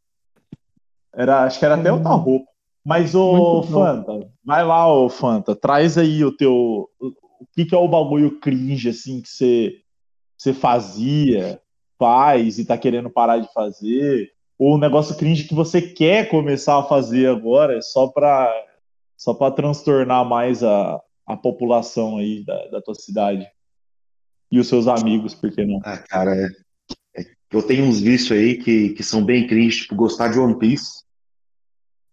Era, 1.14 1.44
acho 1.44 1.58
que 1.58 1.64
era 1.64 1.74
até 1.76 1.92
outra 1.92 2.10
roupa. 2.10 2.46
Mas, 2.84 3.14
ô, 3.14 3.32
Muito 3.56 3.70
bom. 3.72 3.84
Fanta, 3.84 4.30
vai 4.44 4.64
lá, 4.64 4.92
ô, 4.92 5.08
Fanta, 5.08 5.56
traz 5.56 5.96
aí 5.96 6.24
o 6.24 6.36
teu. 6.36 6.88
O 7.00 7.12
o 7.40 7.46
que, 7.54 7.66
que 7.66 7.74
é 7.74 7.78
o 7.78 7.86
bagulho 7.86 8.40
cringe, 8.40 8.88
assim, 8.88 9.20
que 9.20 9.28
você, 9.28 9.74
você 10.36 10.52
fazia, 10.54 11.60
faz 11.98 12.58
e 12.58 12.64
tá 12.64 12.76
querendo 12.78 13.10
parar 13.10 13.38
de 13.38 13.52
fazer? 13.52 14.30
Ou 14.58 14.74
um 14.76 14.78
negócio 14.78 15.16
cringe 15.16 15.44
que 15.44 15.54
você 15.54 15.82
quer 15.82 16.28
começar 16.30 16.78
a 16.78 16.84
fazer 16.84 17.28
agora, 17.28 17.80
só 17.82 18.06
pra, 18.08 18.50
só 19.16 19.34
pra 19.34 19.50
transtornar 19.50 20.24
mais 20.24 20.64
a, 20.64 21.00
a 21.26 21.36
população 21.36 22.18
aí 22.18 22.44
da, 22.44 22.66
da 22.68 22.82
tua 22.82 22.94
cidade? 22.94 23.46
E 24.50 24.58
os 24.58 24.68
seus 24.68 24.86
amigos, 24.86 25.34
por 25.34 25.50
que 25.50 25.64
não? 25.64 25.80
Ah, 25.84 25.98
cara, 25.98 26.34
é- 26.36 27.20
é- 27.20 27.26
eu 27.50 27.62
tenho 27.62 27.84
uns 27.84 28.00
vícios 28.00 28.32
aí 28.32 28.56
que, 28.56 28.90
que 28.90 29.02
são 29.02 29.24
bem 29.24 29.46
cringe, 29.46 29.82
tipo, 29.82 29.94
gostar 29.94 30.28
de 30.28 30.38
One 30.38 30.58
Piece, 30.58 31.02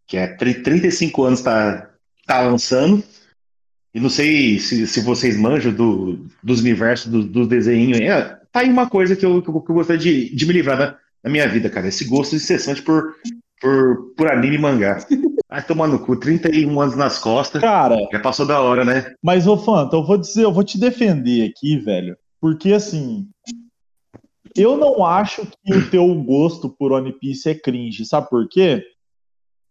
que 0.08 0.18
é 0.18 0.28
tri- 0.36 0.62
35 0.62 1.24
anos 1.24 1.42
tá, 1.42 1.92
tá 2.26 2.42
lançando, 2.42 3.04
e 3.94 4.00
não 4.00 4.10
sei 4.10 4.58
se, 4.60 4.88
se 4.88 5.02
vocês 5.02 5.38
manjam 5.38 5.74
do, 5.74 6.26
dos 6.42 6.62
universos 6.62 7.12
dos 7.12 7.26
do 7.26 7.46
desenhos 7.46 8.00
é, 8.00 8.40
tá 8.52 8.62
aí 8.62 8.70
uma 8.70 8.90
coisa 8.90 9.16
que 9.16 9.26
eu, 9.26 9.42
que 9.42 9.50
eu, 9.50 9.62
que 9.62 9.72
eu 9.72 9.76
gostaria 9.76 10.02
de, 10.02 10.34
de 10.34 10.46
me 10.46 10.54
livrar 10.54 10.78
da, 10.78 11.00
da 11.24 11.30
minha 11.30 11.48
vida, 11.48 11.70
cara, 11.70 11.88
esse 11.88 12.06
gosto 12.06 12.36
incessante 12.36 12.82
por, 12.82 13.16
por, 13.60 14.14
por 14.16 14.32
anime 14.32 14.56
e 14.56 14.60
mangá. 14.60 15.06
Vai 15.52 15.62
tomar 15.62 15.86
no 15.86 16.00
cu, 16.00 16.16
31 16.16 16.80
anos 16.80 16.96
nas 16.96 17.20
costas, 17.20 17.62
Cara, 17.62 17.98
já 18.10 18.20
passou 18.22 18.46
da 18.46 18.62
hora, 18.62 18.86
né? 18.86 19.14
Mas, 19.22 19.46
ô 19.46 19.58
Fanta, 19.58 19.98
eu 19.98 20.04
vou 20.06 20.18
dizer, 20.18 20.46
eu 20.46 20.54
vou 20.54 20.64
te 20.64 20.80
defender 20.80 21.50
aqui, 21.50 21.78
velho. 21.78 22.16
Porque, 22.40 22.72
assim, 22.72 23.28
eu 24.56 24.78
não 24.78 25.06
acho 25.06 25.46
que 25.46 25.74
o 25.74 25.90
teu 25.90 26.08
gosto 26.24 26.70
por 26.70 26.94
One 26.94 27.12
Piece 27.12 27.50
é 27.50 27.56
cringe. 27.56 28.06
Sabe 28.06 28.30
por 28.30 28.48
quê? 28.48 28.82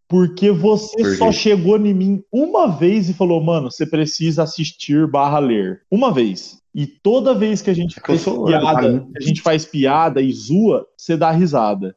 Porque 0.06 0.50
você 0.50 1.16
só 1.16 1.32
chegou 1.32 1.78
em 1.78 1.94
mim 1.94 2.22
uma 2.30 2.66
vez 2.66 3.08
e 3.08 3.14
falou, 3.14 3.42
mano, 3.42 3.70
você 3.70 3.86
precisa 3.86 4.42
assistir 4.42 5.06
barra 5.06 5.38
ler. 5.38 5.80
Uma 5.90 6.12
vez. 6.12 6.60
E 6.74 6.86
toda 6.86 7.34
vez 7.34 7.62
que 7.62 7.70
a 7.70 7.74
gente 7.74 7.98
É 7.98 8.02
faz 8.06 8.24
piada, 8.24 9.06
a 9.16 9.20
gente 9.20 9.40
faz 9.40 9.64
piada 9.64 10.20
e 10.20 10.30
zoa, 10.30 10.86
você 10.94 11.16
dá 11.16 11.30
risada. 11.30 11.96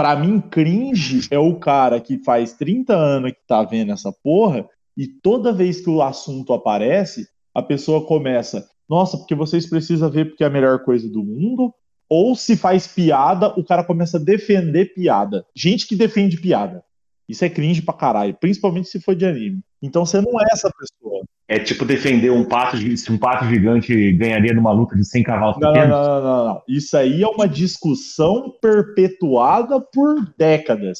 Pra 0.00 0.16
mim, 0.16 0.40
cringe 0.40 1.28
é 1.30 1.38
o 1.38 1.56
cara 1.56 2.00
que 2.00 2.24
faz 2.24 2.54
30 2.54 2.96
anos 2.96 3.32
que 3.32 3.46
tá 3.46 3.62
vendo 3.62 3.92
essa 3.92 4.10
porra 4.10 4.66
e 4.96 5.06
toda 5.06 5.52
vez 5.52 5.82
que 5.82 5.90
o 5.90 6.00
assunto 6.00 6.54
aparece, 6.54 7.28
a 7.54 7.62
pessoa 7.62 8.06
começa, 8.06 8.66
nossa, 8.88 9.18
porque 9.18 9.34
vocês 9.34 9.68
precisam 9.68 10.10
ver 10.10 10.30
porque 10.30 10.42
é 10.42 10.46
a 10.46 10.50
melhor 10.50 10.84
coisa 10.84 11.06
do 11.06 11.22
mundo, 11.22 11.70
ou 12.08 12.34
se 12.34 12.56
faz 12.56 12.86
piada, 12.86 13.48
o 13.60 13.62
cara 13.62 13.84
começa 13.84 14.16
a 14.16 14.24
defender 14.24 14.94
piada. 14.94 15.44
Gente 15.54 15.86
que 15.86 15.94
defende 15.94 16.40
piada. 16.40 16.82
Isso 17.28 17.44
é 17.44 17.50
cringe 17.50 17.82
pra 17.82 17.92
caralho, 17.92 18.34
principalmente 18.40 18.88
se 18.88 19.00
for 19.00 19.14
de 19.14 19.26
anime. 19.26 19.60
Então 19.82 20.06
você 20.06 20.18
não 20.22 20.40
é 20.40 20.46
essa 20.50 20.72
pessoa. 20.72 21.26
É 21.52 21.58
tipo 21.58 21.84
defender 21.84 22.30
um 22.30 22.44
pato, 22.44 22.76
se 22.76 23.10
um 23.10 23.18
pato 23.18 23.44
gigante 23.46 24.12
ganharia 24.12 24.54
numa 24.54 24.70
luta 24.70 24.94
de 24.94 25.04
100 25.04 25.24
cavalos 25.24 25.56
Não, 25.58 25.66
não, 25.68 25.74
pequenos. 25.74 25.96
não, 26.06 26.22
não, 26.22 26.44
não. 26.44 26.62
Isso 26.68 26.96
aí 26.96 27.24
é 27.24 27.26
uma 27.26 27.48
discussão 27.48 28.52
perpetuada 28.62 29.80
por 29.80 30.32
décadas. 30.38 30.98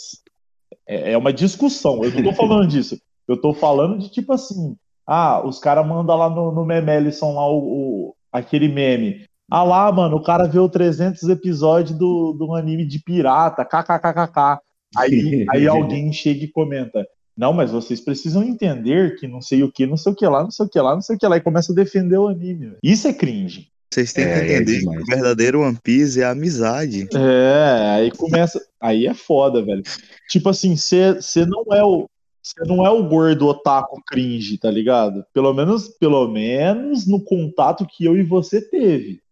É, 0.88 1.12
é 1.12 1.16
uma 1.16 1.32
discussão. 1.32 2.02
Eu 2.02 2.10
não 2.10 2.22
tô 2.24 2.32
falando 2.32 2.66
disso. 2.68 3.00
Eu 3.28 3.40
tô 3.40 3.54
falando 3.54 3.98
de 3.98 4.10
tipo 4.10 4.32
assim. 4.32 4.74
Ah, 5.06 5.40
os 5.46 5.60
caras 5.60 5.86
mandam 5.86 6.16
lá 6.16 6.28
no, 6.28 6.50
no 6.52 6.64
Memelison 6.64 7.32
lá 7.32 7.48
o, 7.48 7.58
o- 7.58 8.14
aquele 8.32 8.68
meme. 8.68 9.24
Ah 9.48 9.62
lá, 9.62 9.90
mano, 9.92 10.16
o 10.16 10.22
cara 10.22 10.48
viu 10.48 10.68
300 10.68 11.22
episódios 11.28 11.96
do, 11.96 12.32
do 12.32 12.54
anime 12.56 12.84
de 12.86 13.00
pirata, 13.02 13.64
kkkk. 13.64 14.58
Aí, 14.96 15.46
aí 15.50 15.66
alguém 15.68 16.12
chega 16.12 16.44
e 16.44 16.48
comenta: 16.50 17.06
Não, 17.40 17.54
mas 17.54 17.70
vocês 17.70 18.02
precisam 18.02 18.42
entender 18.44 19.16
que 19.16 19.26
não 19.26 19.40
sei 19.40 19.62
o 19.62 19.72
que, 19.72 19.86
não 19.86 19.96
sei 19.96 20.12
o 20.12 20.14
que 20.14 20.26
lá, 20.26 20.42
não 20.42 20.50
sei 20.50 20.66
o 20.66 20.68
que 20.68 20.78
lá, 20.78 20.92
não 20.94 21.00
sei 21.00 21.16
o 21.16 21.18
que 21.18 21.26
lá, 21.26 21.38
e 21.38 21.40
começa 21.40 21.72
a 21.72 21.74
defender 21.74 22.18
o 22.18 22.28
anime. 22.28 22.74
Isso 22.82 23.08
é 23.08 23.14
cringe. 23.14 23.68
Vocês 23.90 24.12
têm 24.12 24.24
É, 24.24 24.26
que 24.26 24.40
é 24.52 24.56
entender 24.56 24.72
que 24.74 24.78
demais. 24.80 25.00
o 25.00 25.06
verdadeiro 25.06 25.60
One 25.62 25.78
Piece 25.82 26.20
é 26.20 26.24
a 26.26 26.32
amizade. 26.32 27.08
É, 27.14 27.94
aí 27.96 28.10
começa. 28.10 28.60
Aí 28.78 29.06
é 29.06 29.14
foda, 29.14 29.64
velho. 29.64 29.82
Tipo 30.28 30.50
assim, 30.50 30.76
você 30.76 31.46
não 31.46 31.64
é 31.72 31.82
o. 31.82 32.06
Você 32.42 32.62
não 32.66 32.84
é 32.86 32.90
o 32.90 33.02
gordo 33.08 33.46
otaku 33.48 34.02
cringe, 34.06 34.58
tá 34.58 34.70
ligado? 34.70 35.24
Pelo 35.32 35.54
menos, 35.54 35.88
pelo 35.88 36.28
menos 36.28 37.06
no 37.06 37.24
contato 37.24 37.86
que 37.86 38.04
eu 38.04 38.18
e 38.18 38.22
você 38.22 38.60
teve. 38.60 39.22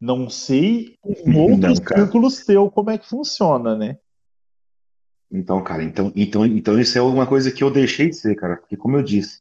Não 0.00 0.28
sei 0.28 0.96
em 1.24 1.34
outros 1.38 1.78
Não, 1.78 1.96
círculos 1.96 2.44
teu 2.44 2.68
como 2.68 2.90
é 2.90 2.98
que 2.98 3.08
funciona, 3.08 3.76
né? 3.76 3.98
Então, 5.32 5.62
cara, 5.62 5.82
então, 5.82 6.12
então, 6.14 6.44
então 6.44 6.78
isso 6.78 6.98
é 6.98 7.02
uma 7.02 7.26
coisa 7.26 7.50
que 7.50 7.64
eu 7.64 7.70
deixei 7.70 8.10
de 8.10 8.16
ser, 8.16 8.34
cara. 8.34 8.56
Porque, 8.56 8.76
como 8.76 8.98
eu 8.98 9.02
disse, 9.02 9.40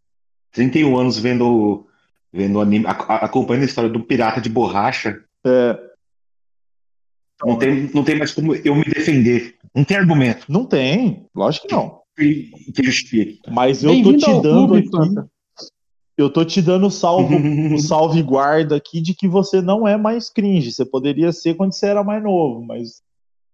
31 0.53 0.97
anos 0.97 1.19
vendo, 1.19 1.85
vendo 2.31 2.61
anime, 2.61 2.85
acompanhando 2.88 3.63
a 3.63 3.65
história 3.65 3.89
do 3.89 4.03
pirata 4.03 4.39
de 4.39 4.49
borracha, 4.49 5.22
É, 5.45 5.91
não 7.45 7.57
tem, 7.57 7.89
não 7.93 8.03
tem 8.03 8.18
mais 8.18 8.34
como 8.34 8.55
eu 8.55 8.76
me 8.76 8.84
defender. 8.84 9.55
Não 9.73 9.84
tem 9.84 9.97
argumento 9.97 10.51
não 10.51 10.65
tem, 10.65 11.26
lógico 11.34 11.68
que 11.68 11.73
não. 11.73 12.01
que, 12.15 12.51
que 12.73 12.84
justifique. 12.84 13.39
Mas 13.49 13.84
eu 13.84 14.01
tô 14.03 14.15
te 14.15 14.41
dando 14.41 14.68
clube, 14.68 14.89
aqui. 15.15 15.30
Eu 16.18 16.30
tô 16.30 16.45
te 16.45 16.61
dando 16.61 16.88
o 16.88 16.91
salvo, 16.91 17.35
o 17.73 17.80
salve 17.80 18.22
guarda 18.22 18.76
aqui 18.76 19.01
de 19.01 19.15
que 19.15 19.27
você 19.27 19.61
não 19.61 19.88
é 19.88 19.97
mais 19.97 20.30
cringe. 20.30 20.72
Você 20.72 20.85
poderia 20.85 21.31
ser 21.31 21.55
quando 21.55 21.73
você 21.73 21.88
era 21.88 22.03
mais 22.03 22.22
novo, 22.22 22.63
mas 22.63 23.01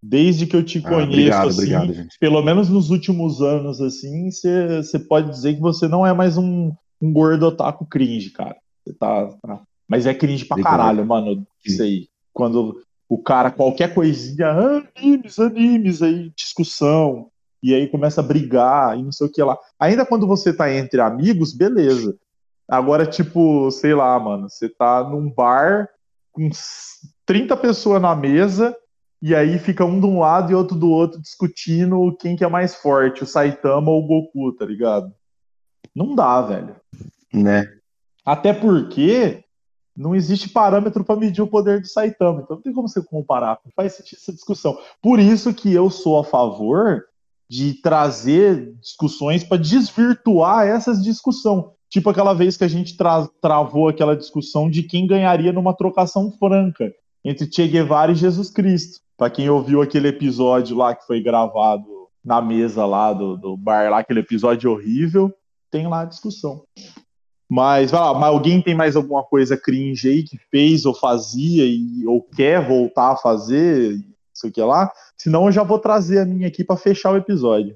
desde 0.10 0.48
que 0.48 0.56
eu 0.56 0.64
te 0.64 0.80
Ah, 0.80 0.90
conheço, 0.90 1.10
obrigado, 1.10 1.48
assim, 1.48 1.58
obrigado, 1.76 2.08
pelo 2.20 2.42
menos 2.42 2.70
nos 2.70 2.90
últimos 2.90 3.42
anos, 3.42 3.82
assim, 3.82 4.32
você 4.32 4.78
você 4.78 4.98
pode 4.98 5.30
dizer 5.30 5.56
que 5.56 5.62
você 5.62 5.88
não 5.88 6.06
é 6.06 6.14
mais 6.14 6.38
um, 6.38 6.72
um 7.02 7.12
gordo 7.12 7.48
otaku 7.48 7.86
cringe, 7.86 8.30
cara. 8.32 8.56
Você 8.86 8.94
tá, 8.94 9.28
tá- 9.42 9.62
Mas 9.88 10.06
é 10.06 10.14
cringe 10.14 10.46
pra 10.46 10.56
Obrigado. 10.56 10.78
caralho, 10.78 11.06
mano. 11.06 11.46
Isso 11.66 11.82
aí. 11.82 12.08
Quando 12.34 12.82
o 13.10 13.18
cara, 13.18 13.52
qualquer 13.52 13.94
coisinha, 13.94 14.48
ah, 14.48 14.84
animes, 14.98 15.40
animes, 15.40 16.02
aí, 16.02 16.32
discussão. 16.36 17.28
E 17.62 17.74
aí 17.74 17.88
começa 17.88 18.22
a 18.22 18.24
brigar 18.24 18.98
e 18.98 19.04
não 19.04 19.12
sei 19.12 19.28
o 19.28 19.32
que 19.32 19.42
lá. 19.42 19.58
Ainda 19.80 20.06
quando 20.06 20.28
você 20.28 20.54
tá 20.54 20.72
entre 20.74 21.02
amigos, 21.02 21.54
beleza. 21.54 22.16
Agora, 22.70 23.06
tipo, 23.06 23.70
sei 23.72 23.94
lá, 23.94 24.18
mano, 24.20 24.50
você 24.50 24.70
tá 24.70 25.04
num 25.04 25.30
bar 25.30 25.90
com 26.32 26.50
30 27.26 27.58
pessoas 27.58 28.02
na 28.02 28.16
mesa 28.16 28.76
e 29.22 29.34
aí 29.34 29.58
fica 29.58 29.84
um 29.84 30.00
de 30.00 30.06
um 30.06 30.20
lado 30.20 30.52
e 30.52 30.56
outro 30.56 30.78
do 30.78 30.90
outro 30.90 31.22
discutindo 31.22 32.16
quem 32.20 32.36
que 32.36 32.44
é 32.44 32.48
mais 32.48 32.76
forte, 32.76 33.24
o 33.24 33.28
Saitama 33.28 33.90
ou 33.90 34.04
o 34.04 34.08
Goku, 34.08 34.54
tá 34.54 34.66
ligado? 34.66 35.12
Não 35.96 36.14
dá, 36.14 36.42
velho. 36.42 36.76
Né? 37.34 37.68
Até 38.24 38.54
porque 38.54 39.44
não 39.96 40.16
existe 40.16 40.50
parâmetro 40.50 41.04
para 41.04 41.20
medir 41.20 41.42
o 41.42 41.48
poder 41.48 41.82
do 41.82 41.88
Saitama. 41.88 42.42
Então 42.42 42.58
não 42.58 42.64
tem 42.64 42.72
como 42.72 42.88
você 42.88 43.02
comparar. 43.02 43.60
Não 43.66 43.72
faz 43.76 43.94
sentido 43.94 44.20
essa 44.22 44.32
discussão. 44.32 44.78
Por 45.02 45.20
isso 45.20 45.54
que 45.54 45.74
eu 45.74 45.90
sou 45.90 46.20
a 46.20 46.24
favor 46.24 47.04
de 47.50 47.82
trazer 47.82 48.76
discussões 48.80 49.44
para 49.44 49.58
desvirtuar 49.58 50.68
essas 50.68 51.02
discussões. 51.02 51.66
Tipo 51.90 52.10
aquela 52.10 52.34
vez 52.34 52.58
que 52.58 52.66
a 52.66 52.68
gente 52.68 52.96
tra- 52.96 53.28
travou 53.42 53.88
aquela 53.88 54.16
discussão 54.16 54.70
de 54.70 54.84
quem 54.84 55.08
ganharia 55.08 55.54
numa 55.54 55.76
trocação 55.76 56.32
franca 56.38 56.94
entre 57.24 57.50
Che 57.52 57.68
Guevara 57.68 58.12
e 58.12 58.16
Jesus 58.16 58.50
Cristo. 58.50 59.00
Para 59.18 59.30
quem 59.32 59.50
ouviu 59.50 59.82
aquele 59.82 60.10
episódio 60.10 60.78
lá 60.78 60.94
que 60.96 61.06
foi 61.06 61.22
gravado 61.22 61.86
na 62.24 62.42
mesa 62.42 62.86
lá 62.86 63.12
do, 63.14 63.36
do 63.36 63.58
bar 63.58 63.90
lá, 63.90 64.00
aquele 64.00 64.20
episódio 64.20 64.72
horrível, 64.72 65.34
tem 65.72 65.88
lá 65.88 66.02
a 66.02 66.06
discussão. 66.06 66.64
Mas, 67.50 67.92
vai 67.92 68.02
lá, 68.02 68.14
mas 68.14 68.30
alguém 68.30 68.62
tem 68.62 68.76
mais 68.76 68.96
alguma 68.96 69.24
coisa 69.24 69.58
cringe 69.58 70.10
aí 70.10 70.24
que 70.24 70.38
fez 70.52 70.86
ou 70.86 70.94
fazia 70.94 71.66
e, 71.66 72.06
ou 72.06 72.22
quer 72.22 72.66
voltar 72.68 73.14
a 73.14 73.18
fazer, 73.18 73.96
sei 74.34 74.52
que 74.52 74.62
lá? 74.62 74.92
Senão 75.18 75.46
eu 75.46 75.52
já 75.52 75.64
vou 75.64 75.80
trazer 75.80 76.20
a 76.20 76.26
minha 76.26 76.48
aqui 76.48 76.64
para 76.64 76.76
fechar 76.76 77.12
o 77.14 77.18
episódio. 77.18 77.76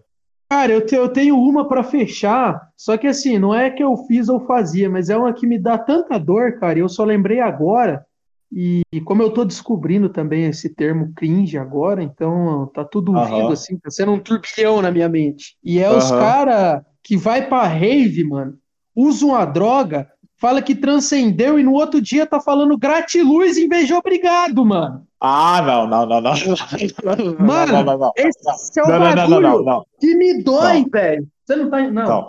Cara, 0.50 0.74
eu, 0.74 0.86
te- 0.86 0.96
eu 0.96 1.08
tenho 1.08 1.38
uma 1.40 1.66
pra 1.66 1.82
fechar, 1.82 2.70
só 2.76 2.98
que 2.98 3.08
assim, 3.08 3.40
não 3.40 3.56
é 3.56 3.70
que 3.72 3.82
eu 3.82 3.96
fiz 4.06 4.28
ou 4.28 4.42
fazia, 4.46 4.90
mas 4.90 5.10
é 5.10 5.16
uma 5.16 5.32
que 5.34 5.48
me 5.48 5.58
dá 5.58 5.78
tanta 5.78 6.20
dor, 6.20 6.60
cara, 6.60 6.78
e 6.78 6.82
eu 6.82 6.90
só 6.90 7.06
lembrei 7.06 7.40
agora. 7.40 8.06
E, 8.54 8.84
como 9.06 9.24
eu 9.24 9.32
tô 9.32 9.46
descobrindo 9.46 10.10
também 10.10 10.46
esse 10.46 10.76
termo 10.76 11.14
cringe 11.16 11.58
agora, 11.58 12.04
então 12.04 12.70
tá 12.74 12.84
tudo 12.84 13.16
Aham. 13.16 13.42
vindo 13.42 13.54
assim, 13.54 13.78
tá 13.78 13.90
sendo 13.90 14.12
um 14.12 14.20
turbilhão 14.20 14.82
na 14.82 14.92
minha 14.92 15.08
mente. 15.08 15.56
E 15.64 15.80
é 15.80 15.90
os 15.90 16.12
Aham. 16.12 16.20
cara 16.20 16.86
que 17.02 17.16
vai 17.16 17.48
pra 17.48 17.64
rave, 17.64 18.24
mano, 18.26 18.58
usa 18.94 19.26
uma 19.26 19.46
droga, 19.46 20.10
fala 20.38 20.62
que 20.62 20.76
transcendeu 20.76 21.58
e 21.58 21.64
no 21.64 21.74
outro 21.74 22.02
dia 22.02 22.26
tá 22.26 22.42
falando 22.42 22.78
gratiluz 22.78 23.58
em 23.58 23.70
vez 23.70 23.88
de 23.88 23.94
obrigado, 23.94 24.66
mano. 24.66 25.08
Ah, 25.20 25.62
não, 25.62 25.88
não, 25.88 26.06
não, 26.06 26.20
não. 26.20 26.34
Mano, 27.46 27.72
não, 27.72 27.84
não, 27.84 27.98
não. 28.00 28.12
Esse 28.18 28.80
é 28.80 28.84
o 28.84 28.88
bagulho 28.88 29.86
que 30.00 30.16
me 30.16 30.42
dói, 30.44 30.84
velho. 30.92 31.28
Você 31.46 31.56
não 31.56 31.70
tá. 31.70 31.80
Não. 31.80 31.92
não. 31.92 32.28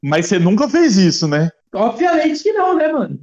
Mas 0.00 0.26
você 0.26 0.38
nunca 0.38 0.68
fez 0.68 0.96
isso, 0.96 1.26
né? 1.26 1.50
Obviamente 1.74 2.40
que 2.42 2.52
não, 2.52 2.76
né, 2.76 2.92
mano? 2.92 3.18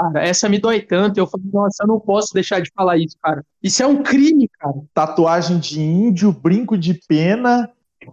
Cara, 0.00 0.24
essa 0.26 0.48
me 0.48 0.58
dói 0.58 0.80
tanto. 0.80 1.18
Eu 1.18 1.26
falei, 1.26 1.46
nossa, 1.52 1.82
eu 1.82 1.86
não 1.88 2.00
posso 2.00 2.32
deixar 2.32 2.60
de 2.60 2.70
falar 2.74 2.96
isso, 2.96 3.16
cara. 3.22 3.44
Isso 3.62 3.82
é 3.82 3.86
um 3.86 4.02
crime, 4.02 4.48
cara. 4.58 4.74
Tatuagem 4.94 5.58
de 5.58 5.80
índio, 5.80 6.32
brinco 6.32 6.78
de 6.78 6.94
pena, 7.08 7.68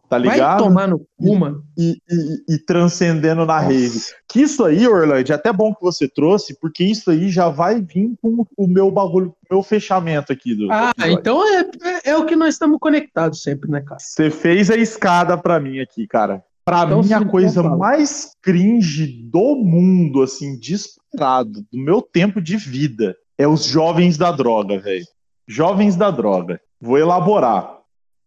tá 0.09 0.19
Vai 0.19 0.35
ligado? 0.35 0.63
tomar 0.63 0.87
no 0.87 0.99
cu, 1.17 1.35
mano. 1.35 1.63
e, 1.77 1.97
e- 2.09 2.55
e 2.55 2.57
transcendendo 2.59 3.45
na 3.45 3.59
rave. 3.59 3.99
Que 4.27 4.41
isso 4.41 4.65
aí, 4.65 4.85
Orlando, 4.87 5.31
é 5.31 5.35
até 5.35 5.53
bom 5.53 5.73
que 5.73 5.81
você 5.81 6.07
trouxe, 6.09 6.59
porque 6.59 6.83
isso 6.83 7.09
aí 7.09 7.29
já 7.29 7.47
vai 7.47 7.81
vir 7.81 8.13
com 8.21 8.45
o 8.57 8.67
meu 8.67 8.91
bagulho, 8.91 9.29
o 9.49 9.53
meu 9.55 9.63
fechamento 9.63 10.33
aqui 10.33 10.53
do. 10.53 10.69
Ah, 10.71 10.91
episódio. 10.97 11.19
então 11.19 11.47
é, 11.47 11.59
é, 11.83 12.09
é 12.11 12.17
o 12.17 12.25
que 12.25 12.35
nós 12.35 12.55
estamos 12.55 12.77
conectados 12.79 13.41
sempre, 13.41 13.71
né, 13.71 13.79
cara? 13.81 13.99
Você 14.01 14.29
fez 14.29 14.69
a 14.69 14.75
escada 14.75 15.37
pra 15.37 15.59
mim 15.59 15.79
aqui, 15.79 16.05
cara. 16.05 16.43
Pra 16.67 16.83
Então, 16.83 17.01
mim, 17.01 17.13
a 17.13 17.23
coisa 17.23 17.61
então 17.61 17.63
fala. 17.63 17.77
mais 17.77 18.31
cringe 18.41 19.07
do 19.31 19.55
mundo, 19.55 20.21
assim, 20.21 20.59
disparado, 20.59 21.61
do 21.71 21.79
meu 21.79 22.01
tempo 22.01 22.41
de 22.41 22.57
vida, 22.57 23.15
é 23.37 23.47
os 23.47 23.63
jovens 23.63 24.17
da 24.17 24.33
droga, 24.33 24.77
velho. 24.77 25.05
Jovens 25.47 25.95
da 25.95 26.11
droga. 26.11 26.59
Vou 26.81 26.97
elaborar. 26.97 27.77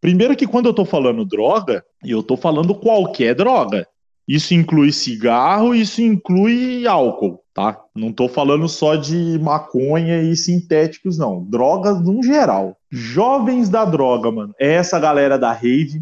Primeiro 0.00 0.34
que 0.34 0.46
quando 0.46 0.64
eu 0.64 0.72
tô 0.72 0.86
falando 0.86 1.22
droga, 1.26 1.84
eu 2.02 2.22
tô 2.22 2.34
falando 2.34 2.74
qualquer 2.74 3.34
droga. 3.34 3.86
Isso 4.26 4.54
inclui 4.54 4.90
cigarro, 4.90 5.74
isso 5.74 6.00
inclui 6.00 6.86
álcool, 6.86 7.40
tá? 7.52 7.78
Não 7.94 8.10
tô 8.10 8.26
falando 8.26 8.66
só 8.70 8.94
de 8.96 9.38
maconha 9.42 10.22
e 10.22 10.34
sintéticos, 10.34 11.18
não. 11.18 11.44
Drogas 11.44 12.00
no 12.02 12.22
geral. 12.22 12.74
Jovens 12.90 13.68
da 13.68 13.84
droga, 13.84 14.30
mano. 14.30 14.54
É 14.58 14.72
essa 14.76 14.98
galera 14.98 15.38
da 15.38 15.52
rave 15.52 16.00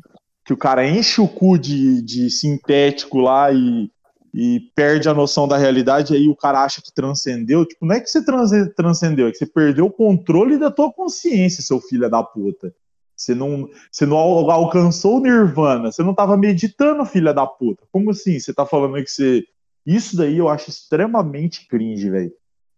que 0.49 0.53
o 0.55 0.57
cara 0.57 0.89
enche 0.89 1.20
o 1.20 1.29
cu 1.29 1.59
de, 1.59 2.01
de 2.01 2.31
sintético 2.31 3.19
lá 3.19 3.53
e, 3.53 3.91
e 4.33 4.61
perde 4.75 5.07
a 5.07 5.12
noção 5.12 5.47
da 5.47 5.59
realidade, 5.59 6.15
aí 6.15 6.27
o 6.27 6.35
cara 6.35 6.65
acha 6.65 6.81
que 6.81 6.91
transcendeu. 6.91 7.66
Tipo, 7.66 7.85
não 7.85 7.95
é 7.95 8.01
que 8.01 8.09
você 8.09 8.25
transe- 8.25 8.73
transcendeu, 8.75 9.29
é 9.29 9.31
que 9.31 9.37
você 9.37 9.45
perdeu 9.45 9.85
o 9.85 9.91
controle 9.91 10.59
da 10.59 10.70
tua 10.70 10.91
consciência, 10.91 11.62
seu 11.62 11.79
filho 11.83 12.09
da 12.09 12.23
puta. 12.23 12.75
Você 13.15 13.35
não, 13.35 13.69
você 13.93 14.07
não 14.07 14.16
al- 14.16 14.51
alcançou 14.51 15.19
o 15.19 15.20
nirvana, 15.20 15.93
você 15.93 16.03
não 16.03 16.15
tava 16.15 16.35
meditando, 16.35 17.05
filha 17.05 17.35
da 17.35 17.47
puta. 17.47 17.83
Como 17.93 18.09
assim? 18.09 18.41
Você 18.41 18.55
tá 18.55 18.65
falando 18.65 18.95
que 19.05 19.11
você. 19.11 19.45
Isso 19.85 20.16
daí 20.16 20.39
eu 20.39 20.49
acho 20.49 20.70
extremamente 20.70 21.69
cringe, 21.69 22.09
velho. 22.09 22.33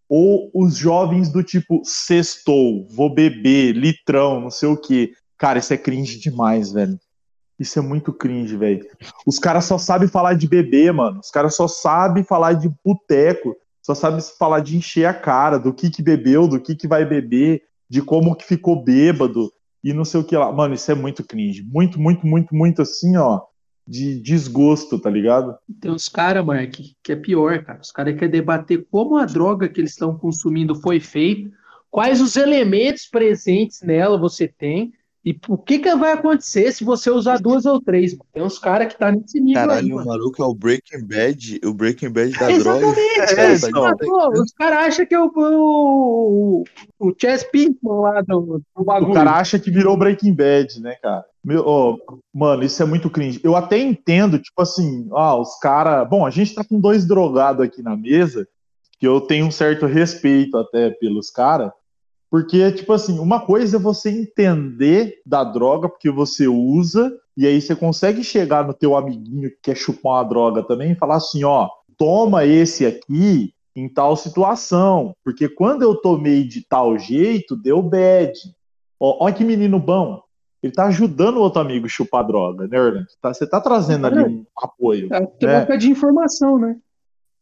Ou 0.09 0.51
os 0.53 0.75
jovens 0.75 1.29
do 1.31 1.41
tipo 1.41 1.81
sextou, 1.85 2.85
vou 2.89 3.13
beber, 3.13 3.71
litrão, 3.71 4.41
não 4.41 4.51
sei 4.51 4.67
o 4.67 4.75
quê. 4.75 5.13
Cara, 5.37 5.59
isso 5.59 5.73
é 5.73 5.77
cringe 5.77 6.19
demais, 6.19 6.73
velho. 6.73 6.99
Isso 7.61 7.77
é 7.77 7.81
muito 7.83 8.11
cringe, 8.11 8.57
velho. 8.57 8.83
Os 9.23 9.37
caras 9.37 9.65
só 9.65 9.77
sabem 9.77 10.07
falar 10.07 10.33
de 10.33 10.47
beber, 10.47 10.91
mano. 10.91 11.19
Os 11.19 11.29
caras 11.29 11.55
só 11.55 11.67
sabem 11.67 12.23
falar 12.23 12.53
de 12.53 12.67
boteco. 12.83 13.55
Só 13.83 13.93
sabem 13.93 14.19
falar 14.39 14.61
de 14.61 14.75
encher 14.75 15.05
a 15.05 15.13
cara, 15.13 15.59
do 15.59 15.71
que 15.71 15.91
que 15.91 16.01
bebeu, 16.01 16.47
do 16.47 16.59
que 16.59 16.75
que 16.75 16.87
vai 16.87 17.05
beber, 17.05 17.61
de 17.87 18.01
como 18.01 18.35
que 18.35 18.45
ficou 18.45 18.83
bêbado 18.83 19.51
e 19.83 19.93
não 19.93 20.03
sei 20.03 20.19
o 20.19 20.23
que 20.23 20.35
lá. 20.35 20.51
Mano, 20.51 20.73
isso 20.73 20.91
é 20.91 20.95
muito 20.95 21.23
cringe. 21.23 21.61
Muito, 21.61 22.01
muito, 22.01 22.25
muito, 22.25 22.55
muito 22.55 22.81
assim, 22.81 23.15
ó. 23.15 23.41
De 23.87 24.19
desgosto, 24.19 24.97
tá 24.97 25.11
ligado? 25.11 25.55
Tem 25.79 25.91
uns 25.91 26.09
caras, 26.09 26.43
Mark, 26.43 26.73
que 27.03 27.11
é 27.11 27.15
pior, 27.15 27.63
cara. 27.63 27.79
Os 27.79 27.91
caras 27.91 28.15
querem 28.15 28.31
debater 28.31 28.87
como 28.89 29.17
a 29.17 29.25
droga 29.25 29.69
que 29.69 29.79
eles 29.79 29.91
estão 29.91 30.17
consumindo 30.17 30.73
foi 30.73 30.99
feita, 30.99 31.51
quais 31.91 32.21
os 32.21 32.35
elementos 32.35 33.05
presentes 33.05 33.81
nela 33.83 34.17
você 34.17 34.47
tem, 34.47 34.93
E 35.23 35.37
o 35.47 35.57
que, 35.57 35.77
que 35.77 35.95
vai 35.95 36.13
acontecer 36.13 36.71
se 36.71 36.83
você 36.83 37.11
usar 37.11 37.39
duas 37.39 37.65
ou 37.67 37.79
três? 37.79 38.13
Mano? 38.13 38.25
Tem 38.33 38.41
uns 38.41 38.57
caras 38.57 38.91
que 38.91 38.97
tá 38.97 39.11
nesse 39.11 39.39
nível 39.39 39.61
Caralho, 39.61 39.85
aí, 39.85 39.91
o 39.93 39.95
mano. 39.97 40.07
maluco 40.07 40.41
é 40.41 40.45
o 40.45 40.55
Breaking 40.55 41.05
Bad, 41.05 41.61
o 41.63 41.73
Breaking 41.73 42.09
Bad 42.09 42.31
da 42.31 42.47
droga. 42.57 42.87
Exatamente, 42.87 43.39
É, 43.39 43.91
é, 43.91 43.95
pô, 44.07 44.41
os 44.41 44.51
caras 44.53 44.79
acham 44.87 45.05
que 45.05 45.13
é 45.13 45.19
o, 45.19 45.31
o, 45.35 46.63
o 46.99 47.13
Chess 47.15 47.43
Pinkman 47.43 48.01
lá 48.01 48.21
do, 48.21 48.63
do 48.75 48.83
bagulho. 48.83 49.11
O 49.11 49.13
cara 49.13 49.33
acha 49.33 49.59
que 49.59 49.69
virou 49.69 49.95
Breaking 49.95 50.33
Bad, 50.33 50.81
né, 50.81 50.95
cara? 50.95 51.23
Meu, 51.43 51.63
ó, 51.67 51.97
mano, 52.33 52.63
isso 52.63 52.81
é 52.81 52.85
muito 52.85 53.09
cringe. 53.09 53.39
Eu 53.43 53.55
até 53.55 53.77
entendo, 53.77 54.39
tipo 54.39 54.59
assim, 54.59 55.07
ah, 55.11 55.35
os 55.35 55.57
caras. 55.59 56.07
Bom, 56.09 56.25
a 56.25 56.31
gente 56.31 56.55
tá 56.55 56.63
com 56.63 56.79
dois 56.79 57.05
drogados 57.05 57.63
aqui 57.63 57.83
na 57.83 57.95
mesa, 57.95 58.47
que 58.99 59.07
eu 59.07 59.21
tenho 59.21 59.45
um 59.45 59.51
certo 59.51 59.85
respeito 59.85 60.57
até 60.57 60.89
pelos 60.91 61.29
caras, 61.29 61.71
porque, 62.31 62.71
tipo 62.71 62.93
assim, 62.93 63.19
uma 63.19 63.41
coisa 63.41 63.75
é 63.75 63.79
você 63.79 64.09
entender 64.09 65.19
da 65.25 65.43
droga 65.43 65.89
porque 65.89 66.09
você 66.09 66.47
usa, 66.47 67.11
e 67.35 67.45
aí 67.45 67.61
você 67.61 67.75
consegue 67.75 68.23
chegar 68.23 68.65
no 68.65 68.73
teu 68.73 68.95
amiguinho 68.95 69.49
que 69.49 69.57
quer 69.61 69.75
chupar 69.75 70.13
uma 70.13 70.23
droga 70.23 70.63
também 70.63 70.93
e 70.93 70.95
falar 70.95 71.17
assim, 71.17 71.43
ó, 71.43 71.69
toma 71.97 72.45
esse 72.45 72.85
aqui 72.85 73.53
em 73.75 73.89
tal 73.89 74.15
situação, 74.15 75.13
porque 75.25 75.49
quando 75.49 75.81
eu 75.81 75.93
tomei 75.93 76.45
de 76.45 76.65
tal 76.65 76.97
jeito, 76.97 77.53
deu 77.53 77.81
bad. 77.81 78.31
Ó, 78.97 79.25
olha 79.25 79.35
que 79.35 79.43
menino 79.43 79.77
bom. 79.77 80.21
Ele 80.63 80.71
tá 80.71 80.85
ajudando 80.85 81.35
o 81.37 81.41
outro 81.41 81.59
amigo 81.59 81.85
a 81.85 81.89
chupar 81.89 82.25
droga, 82.25 82.65
né, 82.65 82.79
Orlando? 82.79 83.07
Tá- 83.21 83.33
você 83.33 83.45
tá 83.45 83.59
trazendo 83.59 84.07
ali 84.07 84.23
um 84.23 84.45
apoio. 84.57 85.09
É, 85.11 85.25
tem 85.25 85.49
É. 85.49 85.59
boca 85.59 85.77
de 85.77 85.89
informação, 85.89 86.57
né? 86.57 86.77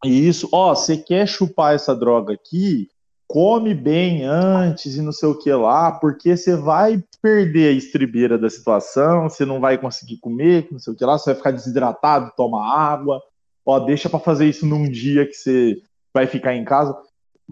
Isso, 0.03 0.49
ó, 0.51 0.73
você 0.73 0.97
quer 0.97 1.27
chupar 1.27 1.75
essa 1.75 1.95
droga 1.95 2.33
aqui? 2.33 2.87
Come 3.31 3.75
bem 3.75 4.23
antes 4.23 4.95
e 4.95 5.03
não 5.03 5.11
sei 5.11 5.29
o 5.29 5.37
que 5.37 5.53
lá, 5.53 5.91
porque 5.91 6.35
você 6.35 6.55
vai 6.55 6.99
perder 7.21 7.69
a 7.69 7.77
estribeira 7.77 8.39
da 8.39 8.49
situação, 8.49 9.29
você 9.29 9.45
não 9.45 9.59
vai 9.59 9.77
conseguir 9.77 10.17
comer, 10.17 10.67
não 10.71 10.79
sei 10.79 10.93
o 10.93 10.95
que 10.95 11.05
lá, 11.05 11.15
você 11.15 11.29
vai 11.29 11.35
ficar 11.35 11.51
desidratado, 11.51 12.33
toma 12.35 12.65
água. 12.65 13.21
Ó, 13.63 13.79
deixa 13.81 14.09
pra 14.09 14.17
fazer 14.17 14.47
isso 14.47 14.65
num 14.65 14.89
dia 14.89 15.27
que 15.27 15.33
você 15.33 15.79
vai 16.11 16.25
ficar 16.25 16.55
em 16.55 16.65
casa. 16.65 16.97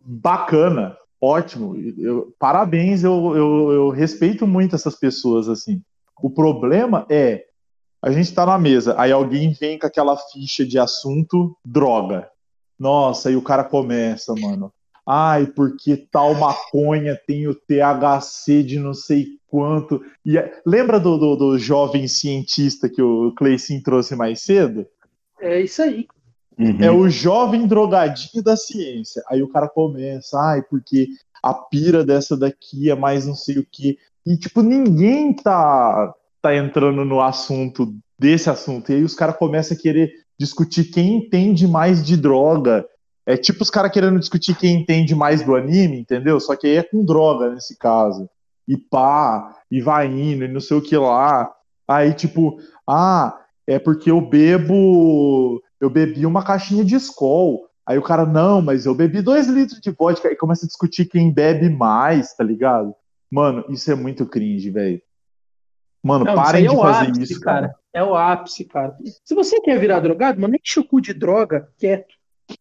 Bacana, 0.04 0.98
ótimo. 1.22 1.76
Eu- 1.96 2.34
parabéns, 2.40 3.04
eu, 3.04 3.36
eu, 3.36 3.72
eu 3.72 3.90
respeito 3.90 4.48
muito 4.48 4.76
essas 4.76 4.96
pessoas 4.96 5.48
assim. 5.48 5.80
O 6.24 6.32
problema 6.32 7.06
é 7.08 7.46
a 8.02 8.12
gente 8.12 8.34
tá 8.34 8.48
na 8.48 8.58
mesa, 8.58 8.96
aí 8.98 9.12
alguém 9.12 9.54
vem 9.54 9.78
com 9.78 9.86
aquela 9.86 10.18
ficha 10.18 10.66
de 10.66 10.80
assunto 10.80 11.56
droga. 11.64 12.28
Nossa, 12.80 13.30
aí 13.30 13.36
o 13.36 13.44
cara 13.44 13.64
começa, 13.64 14.34
mano. 14.34 14.72
Ai, 15.08 15.48
porque 15.48 15.96
tal 16.12 16.36
maconha 16.36 17.18
tem 17.26 17.48
o 17.48 17.56
THC 17.56 18.62
de 18.62 18.78
não 18.78 18.94
sei 18.94 19.28
quanto. 19.48 20.04
E 20.26 20.38
é- 20.38 20.62
lembra 20.66 21.00
do, 21.00 21.18
do, 21.18 21.36
do 21.38 21.58
jovem 21.58 22.08
cientista 22.10 22.90
que 22.90 23.02
o 23.02 23.32
Cleicinho 23.32 23.82
trouxe 23.82 24.18
mais 24.18 24.42
cedo? 24.42 24.86
É 25.40 25.62
isso 25.62 25.82
aí. 25.82 26.06
Uhum. 26.60 26.78
É 26.82 26.92
o 26.92 27.08
jovem 27.08 27.66
drogadinho 27.66 28.44
da 28.44 28.58
ciência. 28.58 29.24
Aí 29.30 29.42
o 29.42 29.48
cara 29.48 29.70
começa, 29.70 30.38
ai, 30.40 30.62
porque 30.64 31.08
a 31.42 31.54
pira 31.54 32.04
dessa 32.04 32.36
daqui 32.36 32.90
é 32.90 32.96
mais 32.96 33.26
não 33.26 33.36
sei 33.36 33.60
o 33.60 33.68
que. 33.72 33.98
E, 34.26 34.36
tipo, 34.36 34.62
ninguém 34.62 35.34
tá, 35.34 36.14
tá 36.42 36.54
entrando 36.54 37.06
no 37.06 37.22
assunto 37.22 37.96
desse 38.20 38.50
assunto. 38.50 38.92
E 38.92 38.96
aí 38.96 39.04
os 39.04 39.16
caras 39.16 39.38
começam 39.38 39.78
a 39.78 39.80
querer 39.80 40.12
discutir 40.38 40.86
quem 40.86 41.16
entende 41.16 41.68
mais 41.68 42.06
de 42.06 42.18
droga. 42.18 42.86
É 43.28 43.36
tipo 43.36 43.62
os 43.62 43.70
caras 43.70 43.92
querendo 43.92 44.18
discutir 44.18 44.56
quem 44.56 44.74
entende 44.74 45.14
mais 45.14 45.44
do 45.44 45.54
anime, 45.54 46.00
entendeu? 46.00 46.40
Só 46.40 46.56
que 46.56 46.66
aí 46.66 46.78
é 46.78 46.84
com 46.84 47.04
droga 47.04 47.50
nesse 47.50 47.78
caso. 47.78 48.30
E 48.66 48.78
pá, 48.78 49.54
e 49.70 49.82
vai 49.82 50.08
indo, 50.08 50.46
e 50.46 50.48
não 50.48 50.62
sei 50.62 50.78
o 50.78 50.82
que 50.82 50.96
lá. 50.96 51.52
Aí, 51.86 52.14
tipo, 52.14 52.58
ah, 52.88 53.38
é 53.68 53.78
porque 53.78 54.10
eu 54.10 54.22
bebo. 54.22 55.62
Eu 55.78 55.90
bebi 55.90 56.26
uma 56.26 56.42
caixinha 56.42 56.86
de 56.86 56.96
Skol. 56.96 57.68
Aí 57.86 57.98
o 57.98 58.02
cara, 58.02 58.26
não, 58.26 58.62
mas 58.62 58.86
eu 58.86 58.96
bebi 58.96 59.22
dois 59.22 59.48
litros 59.48 59.82
de 59.82 59.92
vodka. 59.92 60.30
Aí 60.30 60.36
começa 60.36 60.66
a 60.66 60.68
discutir 60.68 61.06
quem 61.06 61.30
bebe 61.30 61.70
mais, 61.70 62.34
tá 62.34 62.46
ligado? 62.46 62.96
Mano, 63.30 63.66
isso 63.70 63.92
é 63.92 63.96
muito 63.96 64.26
cringe, 64.26 64.70
velho. 64.70 65.02
Mano, 66.02 66.24
Não, 66.24 66.36
parem 66.36 66.66
é 66.66 66.70
de 66.70 66.76
fazer 66.76 67.10
ápice, 67.10 67.34
isso, 67.34 67.42
cara. 67.42 67.76
É 67.94 68.02
o 68.02 68.16
ápice, 68.16 68.64
cara. 68.64 68.96
Se 69.26 69.36
você 69.36 69.60
quer 69.60 69.78
virar 69.78 70.00
drogado, 70.00 70.40
mano, 70.40 70.56
enche 70.56 70.80
o 70.80 70.88
cu 70.88 71.02
de 71.02 71.14
droga 71.14 71.68
quieto. 71.78 72.17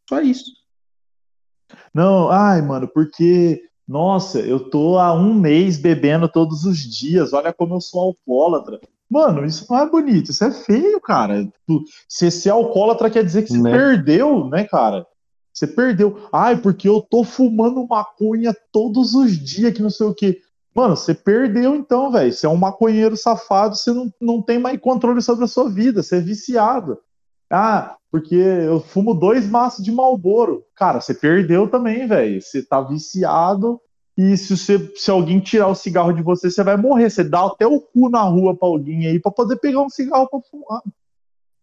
Só 0.09 0.21
isso. 0.21 0.53
Não, 1.93 2.31
ai, 2.31 2.63
mano, 2.63 2.89
porque, 2.89 3.61
nossa, 3.87 4.41
eu 4.41 4.71
tô 4.71 4.99
há 4.99 5.13
um 5.13 5.35
mês 5.35 5.79
bebendo 5.79 6.29
todos 6.29 6.65
os 6.65 6.79
dias, 6.79 7.33
olha 7.33 7.53
como 7.53 7.75
eu 7.75 7.81
sou 7.81 8.01
alcoólatra. 8.01 8.81
Mano, 9.09 9.45
isso 9.45 9.67
não 9.71 9.79
é 9.79 9.89
bonito, 9.89 10.31
isso 10.31 10.45
é 10.45 10.51
feio, 10.51 11.01
cara. 11.01 11.49
Você 12.09 12.31
ser 12.31 12.51
alcoólatra 12.51 13.11
quer 13.11 13.25
dizer 13.25 13.43
que 13.43 13.53
você 13.53 13.59
Né? 13.63 13.71
perdeu, 13.71 14.49
né, 14.49 14.65
cara? 14.65 15.07
Você 15.53 15.67
perdeu. 15.67 16.29
Ai, 16.33 16.57
porque 16.57 16.89
eu 16.89 17.01
tô 17.01 17.25
fumando 17.25 17.87
maconha 17.87 18.55
todos 18.73 19.15
os 19.15 19.33
dias, 19.33 19.73
que 19.73 19.81
não 19.83 19.91
sei 19.91 20.07
o 20.07 20.15
quê. 20.15 20.41
Mano, 20.75 20.95
você 20.95 21.15
perdeu 21.15 21.75
então, 21.75 22.13
velho. 22.13 22.31
Você 22.33 22.45
é 22.45 22.49
um 22.49 22.57
maconheiro 22.57 23.17
safado, 23.17 23.75
você 23.75 23.91
não, 23.93 24.13
não 24.21 24.43
tem 24.43 24.59
mais 24.59 24.79
controle 24.79 25.23
sobre 25.23 25.45
a 25.45 25.49
sua 25.49 25.71
vida, 25.71 26.03
você 26.03 26.17
é 26.17 26.21
viciado. 26.21 26.99
Ah, 27.51 27.97
porque 28.11 28.35
eu 28.35 28.81
fumo 28.81 29.15
dois 29.15 29.49
maços 29.49 29.85
de 29.85 29.93
Marlboro. 29.93 30.65
Cara, 30.75 31.01
você 31.01 31.15
perdeu 31.15 31.69
também, 31.69 32.07
velho. 32.07 32.41
Você 32.41 32.63
tá 32.63 32.81
viciado 32.81 33.81
e 34.17 34.37
se, 34.37 34.57
você, 34.57 34.79
se 34.97 35.11
alguém 35.11 35.39
tirar 35.41 35.69
o 35.69 35.75
cigarro 35.75 36.13
de 36.13 36.23
você, 36.23 36.51
você 36.51 36.65
vai 36.65 36.77
morrer. 36.77 37.11
Você 37.11 37.23
dá 37.23 37.45
até 37.47 37.67
o 37.67 37.81
cu 37.81 38.09
na 38.09 38.23
rua 38.23 38.57
pra 38.57 38.69
alguém 38.69 39.07
aí 39.07 39.21
pra 39.21 39.31
poder 39.31 39.57
pegar 39.57 39.83
um 39.83 39.91
cigarro 39.91 40.29
pra 40.29 40.41
fumar. 40.51 40.83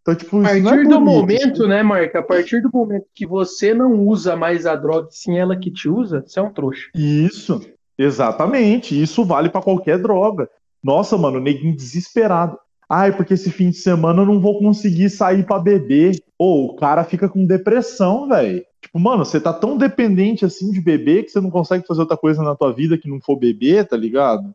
Então, 0.02 0.16
tipo, 0.16 0.38
A 0.46 0.58
é 0.58 0.62
partir 0.62 0.84
do 0.84 1.00
bonito. 1.00 1.02
momento, 1.02 1.68
né, 1.68 1.82
Marca? 1.82 2.20
A 2.20 2.24
partir 2.24 2.62
do 2.62 2.70
momento 2.72 3.06
que 3.16 3.26
você 3.26 3.74
não 3.74 4.06
usa 4.06 4.36
mais 4.36 4.66
a 4.66 4.76
droga, 4.76 5.08
sim 5.12 5.38
ela 5.38 5.58
que 5.58 5.72
te 5.72 5.88
usa, 5.90 6.24
você 6.28 6.40
é 6.40 6.44
um 6.44 6.52
trouxa. 6.52 6.90
Isso, 6.94 7.62
exatamente. 7.98 9.02
Isso 9.02 9.24
vale 9.24 9.50
pra 9.50 9.62
qualquer 9.62 9.98
droga. 9.98 10.50
Nossa, 10.84 11.18
mano, 11.18 11.40
neguinho 11.40 11.76
desesperado. 11.76 12.58
Ai, 12.90 13.16
porque 13.16 13.34
esse 13.34 13.50
fim 13.50 13.70
de 13.70 13.78
semana 13.78 14.22
eu 14.22 14.26
não 14.26 14.40
vou 14.40 14.60
conseguir 14.60 15.10
sair 15.10 15.46
pra 15.46 15.60
beber. 15.60 16.22
Ou 16.38 16.68
o 16.68 16.76
cara 16.76 17.04
fica 17.04 17.30
com 17.30 17.46
depressão, 17.46 18.28
velho. 18.28 18.64
Tipo, 18.82 19.00
mano, 19.00 19.24
você 19.24 19.40
tá 19.40 19.54
tão 19.54 19.78
dependente 19.78 20.46
assim 20.46 20.72
de 20.72 20.82
beber 20.82 21.24
que 21.24 21.30
você 21.30 21.40
não 21.40 21.50
consegue 21.50 21.88
fazer 21.88 22.02
outra 22.02 22.18
coisa 22.18 22.44
na 22.44 22.56
tua 22.56 22.74
vida 22.74 22.98
que 22.98 23.10
não 23.10 23.22
for 23.22 23.38
beber, 23.38 23.88
tá 23.88 23.96
ligado? 23.96 24.54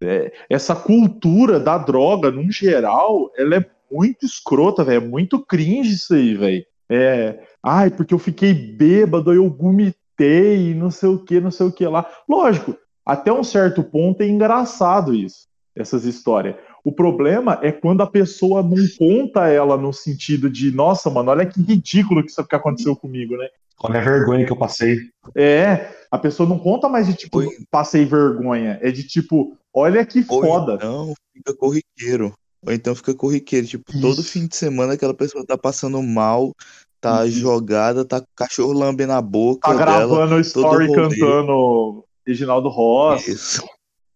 É, 0.00 0.32
essa 0.48 0.76
cultura 0.76 1.58
da 1.58 1.76
droga, 1.76 2.30
num 2.30 2.50
geral, 2.50 3.30
ela 3.36 3.56
é 3.56 3.66
muito 3.90 4.24
escrota, 4.24 4.84
velho. 4.84 5.04
É 5.04 5.08
muito 5.08 5.44
cringe 5.44 5.94
isso 5.94 6.14
aí, 6.14 6.34
velho. 6.34 6.64
É, 6.88 7.40
ai, 7.62 7.90
porque 7.90 8.14
eu 8.14 8.18
fiquei 8.18 8.54
bêbado, 8.54 9.32
eu 9.32 9.50
vomitei, 9.50 10.74
não 10.74 10.90
sei 10.90 11.08
o 11.08 11.18
que, 11.18 11.40
não 11.40 11.50
sei 11.50 11.66
o 11.66 11.72
que 11.72 11.86
lá. 11.86 12.06
Lógico, 12.28 12.76
até 13.04 13.32
um 13.32 13.42
certo 13.42 13.82
ponto 13.82 14.22
é 14.22 14.28
engraçado 14.28 15.14
isso, 15.14 15.48
essas 15.74 16.04
histórias. 16.04 16.56
O 16.86 16.92
problema 16.92 17.58
é 17.62 17.72
quando 17.72 18.00
a 18.02 18.06
pessoa 18.06 18.62
não 18.62 18.76
conta 18.96 19.48
ela 19.48 19.76
no 19.76 19.92
sentido 19.92 20.48
de, 20.48 20.70
nossa, 20.70 21.10
mano, 21.10 21.32
olha 21.32 21.44
que 21.44 21.60
ridículo 21.60 22.22
que 22.22 22.30
isso 22.30 22.46
que 22.46 22.54
aconteceu 22.54 22.94
comigo, 22.94 23.36
né? 23.36 23.48
Olha 23.80 23.98
a 23.98 24.04
vergonha 24.04 24.46
que 24.46 24.52
eu 24.52 24.56
passei. 24.56 24.96
É, 25.34 25.90
a 26.08 26.16
pessoa 26.16 26.48
não 26.48 26.60
conta 26.60 26.88
mais 26.88 27.08
de 27.08 27.14
tipo, 27.14 27.38
Oi. 27.38 27.48
passei 27.72 28.04
vergonha, 28.04 28.78
é 28.80 28.92
de 28.92 29.02
tipo, 29.02 29.56
olha 29.74 30.06
que 30.06 30.24
Ou 30.28 30.40
foda. 30.42 30.74
então 30.76 31.12
fica 31.34 31.54
corriqueiro. 31.56 32.32
Ou 32.64 32.72
então 32.72 32.94
fica 32.94 33.12
corriqueiro. 33.14 33.66
Tipo, 33.66 33.92
todo 34.00 34.20
Isso. 34.20 34.30
fim 34.30 34.46
de 34.46 34.54
semana 34.54 34.92
aquela 34.92 35.12
pessoa 35.12 35.44
tá 35.44 35.58
passando 35.58 36.00
mal, 36.00 36.54
tá 37.00 37.26
Isso. 37.26 37.40
jogada, 37.40 38.04
tá 38.04 38.20
com 38.20 38.26
cachorro 38.36 38.72
lambendo 38.72 39.12
a 39.12 39.20
boca 39.20 39.68
Tá 39.68 39.74
dela. 39.74 40.06
gravando 40.06 40.38
story 40.38 40.86
rolê. 40.86 41.08
cantando 41.18 42.04
Reginaldo 42.24 42.68
Rossi 42.68 43.32
Isso. 43.32 43.64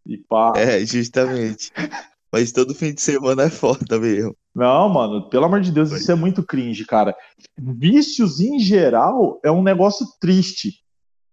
e 0.07 0.17
pá. 0.17 0.53
É, 0.55 0.87
justamente. 0.87 1.73
Mas 2.32 2.52
todo 2.52 2.74
fim 2.74 2.94
de 2.94 3.01
semana 3.01 3.44
é 3.44 3.51
foda 3.51 3.98
mesmo. 3.98 4.36
Não, 4.55 4.89
mano, 4.89 5.28
pelo 5.28 5.44
amor 5.44 5.61
de 5.61 5.73
Deus, 5.73 5.90
isso 5.90 6.11
é 6.11 6.15
muito 6.15 6.43
cringe, 6.43 6.85
cara. 6.85 7.15
Vícios 7.59 8.40
em 8.40 8.59
geral 8.59 9.40
é 9.44 9.51
um 9.51 9.62
negócio 9.62 10.07
triste. 10.20 10.81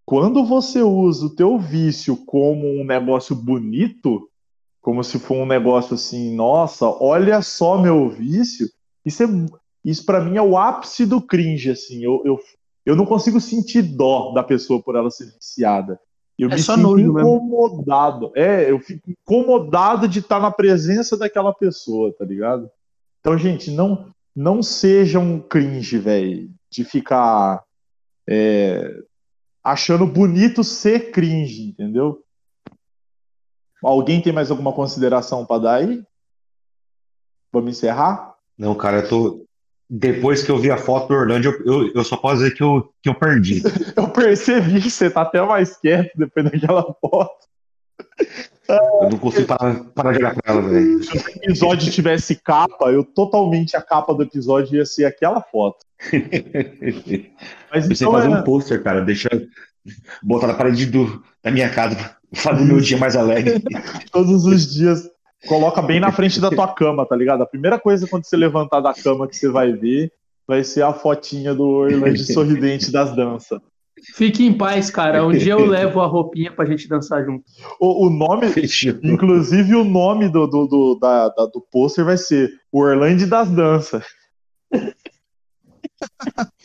Quando 0.05 0.45
você 0.45 0.81
usa 0.81 1.25
o 1.25 1.35
teu 1.35 1.59
vício 1.59 2.15
como 2.25 2.65
um 2.79 2.85
negócio 2.85 3.35
bonito, 3.35 4.29
como 4.81 5.03
se 5.03 5.19
for 5.19 5.35
um 5.35 5.45
negócio 5.45 5.95
assim, 5.95 6.33
nossa, 6.33 6.85
olha 6.85 7.41
só 7.41 7.77
meu 7.77 8.09
vício, 8.09 8.69
isso 9.05 9.23
é, 9.23 9.27
isso 9.83 10.05
para 10.05 10.21
mim 10.21 10.37
é 10.37 10.41
o 10.41 10.57
ápice 10.57 11.05
do 11.05 11.21
cringe, 11.21 11.71
assim. 11.71 12.03
Eu, 12.03 12.21
eu, 12.23 12.39
eu 12.85 12.95
não 12.95 13.05
consigo 13.05 13.41
sentir 13.41 13.81
dó 13.81 14.31
da 14.31 14.41
pessoa 14.43 14.81
por 14.81 14.95
ela 14.95 15.11
ser 15.11 15.25
viciada. 15.33 15.99
Eu 16.37 16.49
É 16.49 16.55
me 16.55 16.61
só 16.61 16.75
sinto 16.75 16.95
mesmo. 16.95 17.19
incomodado. 17.19 18.31
É, 18.35 18.69
eu 18.69 18.79
fico 18.79 19.09
incomodado 19.09 20.07
de 20.07 20.19
estar 20.19 20.39
na 20.39 20.51
presença 20.51 21.17
daquela 21.17 21.53
pessoa, 21.53 22.13
tá 22.17 22.23
ligado? 22.23 22.69
Então, 23.19 23.37
gente, 23.37 23.71
não 23.71 24.11
não 24.35 24.61
sejam 24.61 25.39
cringe, 25.39 25.97
velho, 25.97 26.47
de 26.69 26.83
ficar 26.83 27.63
é, 28.29 28.93
achando 29.63 30.05
bonito 30.05 30.63
ser 30.63 31.09
cringe, 31.09 31.69
entendeu? 31.69 32.23
Alguém 33.83 34.21
tem 34.21 34.31
mais 34.31 34.51
alguma 34.51 34.71
consideração 34.71 35.43
para 35.43 35.61
dar 35.63 35.75
aí? 35.77 36.03
Vamos 37.51 37.71
encerrar? 37.71 38.35
Não, 38.55 38.75
cara, 38.75 38.97
eu 38.99 39.09
tô. 39.09 39.46
Depois 39.89 40.43
que 40.43 40.51
eu 40.51 40.57
vi 40.57 40.69
a 40.69 40.77
foto 40.77 41.07
do 41.07 41.13
Orlando, 41.13 41.47
eu, 41.47 41.65
eu, 41.65 41.91
eu 41.95 42.03
só 42.03 42.17
posso 42.17 42.37
dizer 42.37 42.53
que 42.53 42.61
eu, 42.61 42.89
que 43.01 43.09
eu 43.09 43.15
perdi. 43.15 43.63
Eu 43.95 44.09
percebi 44.09 44.81
que 44.81 44.91
você 44.91 45.09
tá 45.09 45.21
até 45.21 45.41
mais 45.41 45.77
quieto 45.77 46.11
depois 46.15 46.45
daquela 46.45 46.83
foto. 46.99 47.47
Eu 48.69 49.09
não 49.09 49.17
consigo 49.17 49.47
parar, 49.47 49.75
parar 49.95 50.11
de 50.11 50.17
olhar 50.19 50.35
pra 50.35 50.53
ela, 50.53 50.61
velho. 50.61 51.03
Se 51.03 51.15
o 51.17 51.21
episódio 51.43 51.91
tivesse 51.91 52.35
capa, 52.35 52.91
eu 52.91 53.03
totalmente 53.03 53.77
a 53.77 53.81
capa 53.81 54.13
do 54.13 54.23
episódio 54.23 54.75
ia 54.75 54.85
ser 54.85 55.05
aquela 55.05 55.41
foto. 55.41 55.77
Mas 57.71 57.89
em 57.89 57.93
então 57.93 58.11
fazer 58.11 58.29
era- 58.29 58.39
um 58.39 58.43
pôster, 58.43 58.83
cara, 58.83 59.01
deixar. 59.01 59.31
Botar 60.21 60.47
na 60.47 60.53
parede 60.53 60.85
do, 60.85 61.23
da 61.41 61.49
minha 61.49 61.69
casa 61.69 61.95
pra 61.95 62.17
fazer 62.33 62.65
meu 62.65 62.81
dia 62.81 62.97
mais 62.97 63.15
alegre. 63.15 63.63
todos 64.11 64.45
os 64.45 64.73
dias. 64.73 65.09
Coloca 65.45 65.81
bem 65.81 65.99
na 65.99 66.11
frente 66.11 66.39
da 66.41 66.49
tua 66.49 66.67
cama, 66.67 67.05
tá 67.05 67.15
ligado? 67.15 67.43
A 67.43 67.45
primeira 67.45 67.79
coisa 67.79 68.07
quando 68.07 68.25
você 68.25 68.35
levantar 68.35 68.79
da 68.79 68.93
cama 68.93 69.27
que 69.27 69.35
você 69.35 69.49
vai 69.49 69.71
ver 69.71 70.11
vai 70.47 70.63
ser 70.63 70.81
a 70.81 70.93
fotinha 70.93 71.53
do 71.53 71.63
Orlando 71.67 72.17
sorridente 72.23 72.91
das 72.91 73.15
danças. 73.15 73.59
Fique 74.15 74.45
em 74.45 74.53
paz, 74.53 74.89
cara. 74.89 75.25
Um 75.25 75.31
dia 75.31 75.53
eu 75.53 75.65
levo 75.65 76.01
a 76.01 76.05
roupinha 76.05 76.51
pra 76.51 76.65
gente 76.65 76.87
dançar 76.87 77.25
junto. 77.25 77.43
O, 77.79 78.07
o 78.07 78.09
nome, 78.09 78.47
Fechou. 78.49 78.93
inclusive 79.03 79.75
o 79.75 79.83
nome 79.83 80.29
do, 80.29 80.45
do, 80.47 80.67
do, 80.67 80.99
da, 80.99 81.29
da- 81.29 81.45
do 81.47 81.65
pôster 81.71 82.05
vai 82.05 82.17
ser 82.17 82.51
o 82.71 82.81
Orlando 82.81 83.27
das 83.27 83.49
danças. 83.49 84.03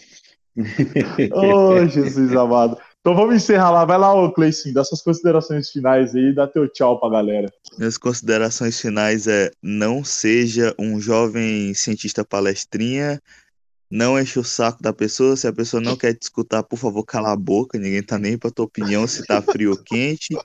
Oh, 1.32 1.86
Jesus 1.86 2.36
amado. 2.36 2.77
Então 3.02 3.16
vamos 3.16 3.34
encerrar 3.34 3.72
lá. 3.72 3.84
Vai 3.84 3.98
lá, 3.98 4.14
ô 4.14 4.32
Cleicinho, 4.32 4.74
dá 4.74 4.84
suas 4.84 5.02
considerações 5.02 5.68
finais 5.70 6.14
aí, 6.14 6.32
dá 6.32 6.46
teu 6.46 6.68
tchau 6.68 7.00
pra 7.00 7.10
galera. 7.10 7.52
Minhas 7.76 7.98
considerações 7.98 8.80
finais 8.80 9.26
é 9.26 9.50
não 9.60 10.04
seja 10.04 10.72
um 10.78 11.00
jovem 11.00 11.74
cientista 11.74 12.24
palestrinha, 12.24 13.20
não 13.90 14.16
enche 14.16 14.38
o 14.38 14.44
saco 14.44 14.80
da 14.80 14.92
pessoa, 14.92 15.36
se 15.36 15.48
a 15.48 15.52
pessoa 15.52 15.82
não 15.82 15.96
quer 15.96 16.14
te 16.14 16.22
escutar, 16.22 16.62
por 16.62 16.78
favor, 16.78 17.04
cala 17.04 17.32
a 17.32 17.36
boca, 17.36 17.76
ninguém 17.76 18.04
tá 18.04 18.16
nem 18.20 18.38
pra 18.38 18.52
tua 18.52 18.66
opinião 18.66 19.04
se 19.08 19.26
tá 19.26 19.42
frio 19.42 19.72
ou 19.72 19.76
quente. 19.76 20.36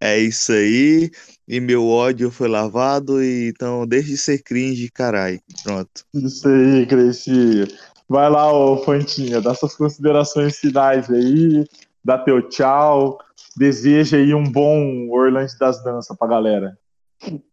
É 0.00 0.16
isso 0.16 0.52
aí, 0.52 1.10
e 1.48 1.58
meu 1.58 1.84
ódio 1.84 2.30
foi 2.30 2.46
lavado, 2.46 3.20
e 3.20 3.48
então 3.48 3.84
deixe 3.84 4.10
de 4.10 4.16
ser 4.16 4.40
cringe, 4.40 4.88
carai. 4.88 5.40
Pronto. 5.64 6.04
Isso 6.14 6.46
aí, 6.46 6.86
Cleicinho. 6.86 7.66
Vai 8.08 8.30
lá, 8.30 8.50
ô 8.50 8.82
Fantinha, 8.84 9.40
dá 9.40 9.52
suas 9.54 9.74
considerações 9.74 10.56
finais 10.56 11.10
aí, 11.10 11.66
dá 12.04 12.18
teu 12.18 12.48
tchau, 12.48 13.18
deseja 13.56 14.16
aí 14.16 14.34
um 14.34 14.44
bom 14.44 15.08
Orlando 15.10 15.50
das 15.58 15.82
danças 15.82 16.16
pra 16.16 16.28
galera. 16.28 16.78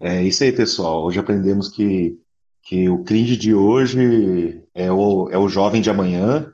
É 0.00 0.22
isso 0.22 0.44
aí, 0.44 0.52
pessoal. 0.52 1.02
Hoje 1.02 1.18
aprendemos 1.18 1.68
que, 1.68 2.18
que 2.62 2.90
o 2.90 3.02
cringe 3.04 3.38
de 3.38 3.54
hoje 3.54 4.62
é 4.74 4.92
o, 4.92 5.30
é 5.30 5.38
o 5.38 5.48
jovem 5.48 5.80
de 5.80 5.88
amanhã 5.88 6.52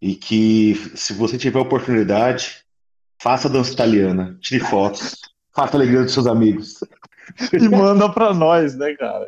e 0.00 0.14
que 0.14 0.76
se 0.94 1.12
você 1.12 1.36
tiver 1.36 1.58
oportunidade, 1.58 2.62
faça 3.20 3.48
dança 3.48 3.72
italiana, 3.72 4.38
tire 4.40 4.60
fotos, 4.60 5.16
faça 5.52 5.76
a 5.76 5.78
alegria 5.78 6.04
dos 6.04 6.12
seus 6.12 6.28
amigos. 6.28 6.78
E 7.52 7.68
manda 7.68 8.08
pra 8.08 8.32
nós, 8.32 8.76
né, 8.76 8.94
cara? 8.94 9.26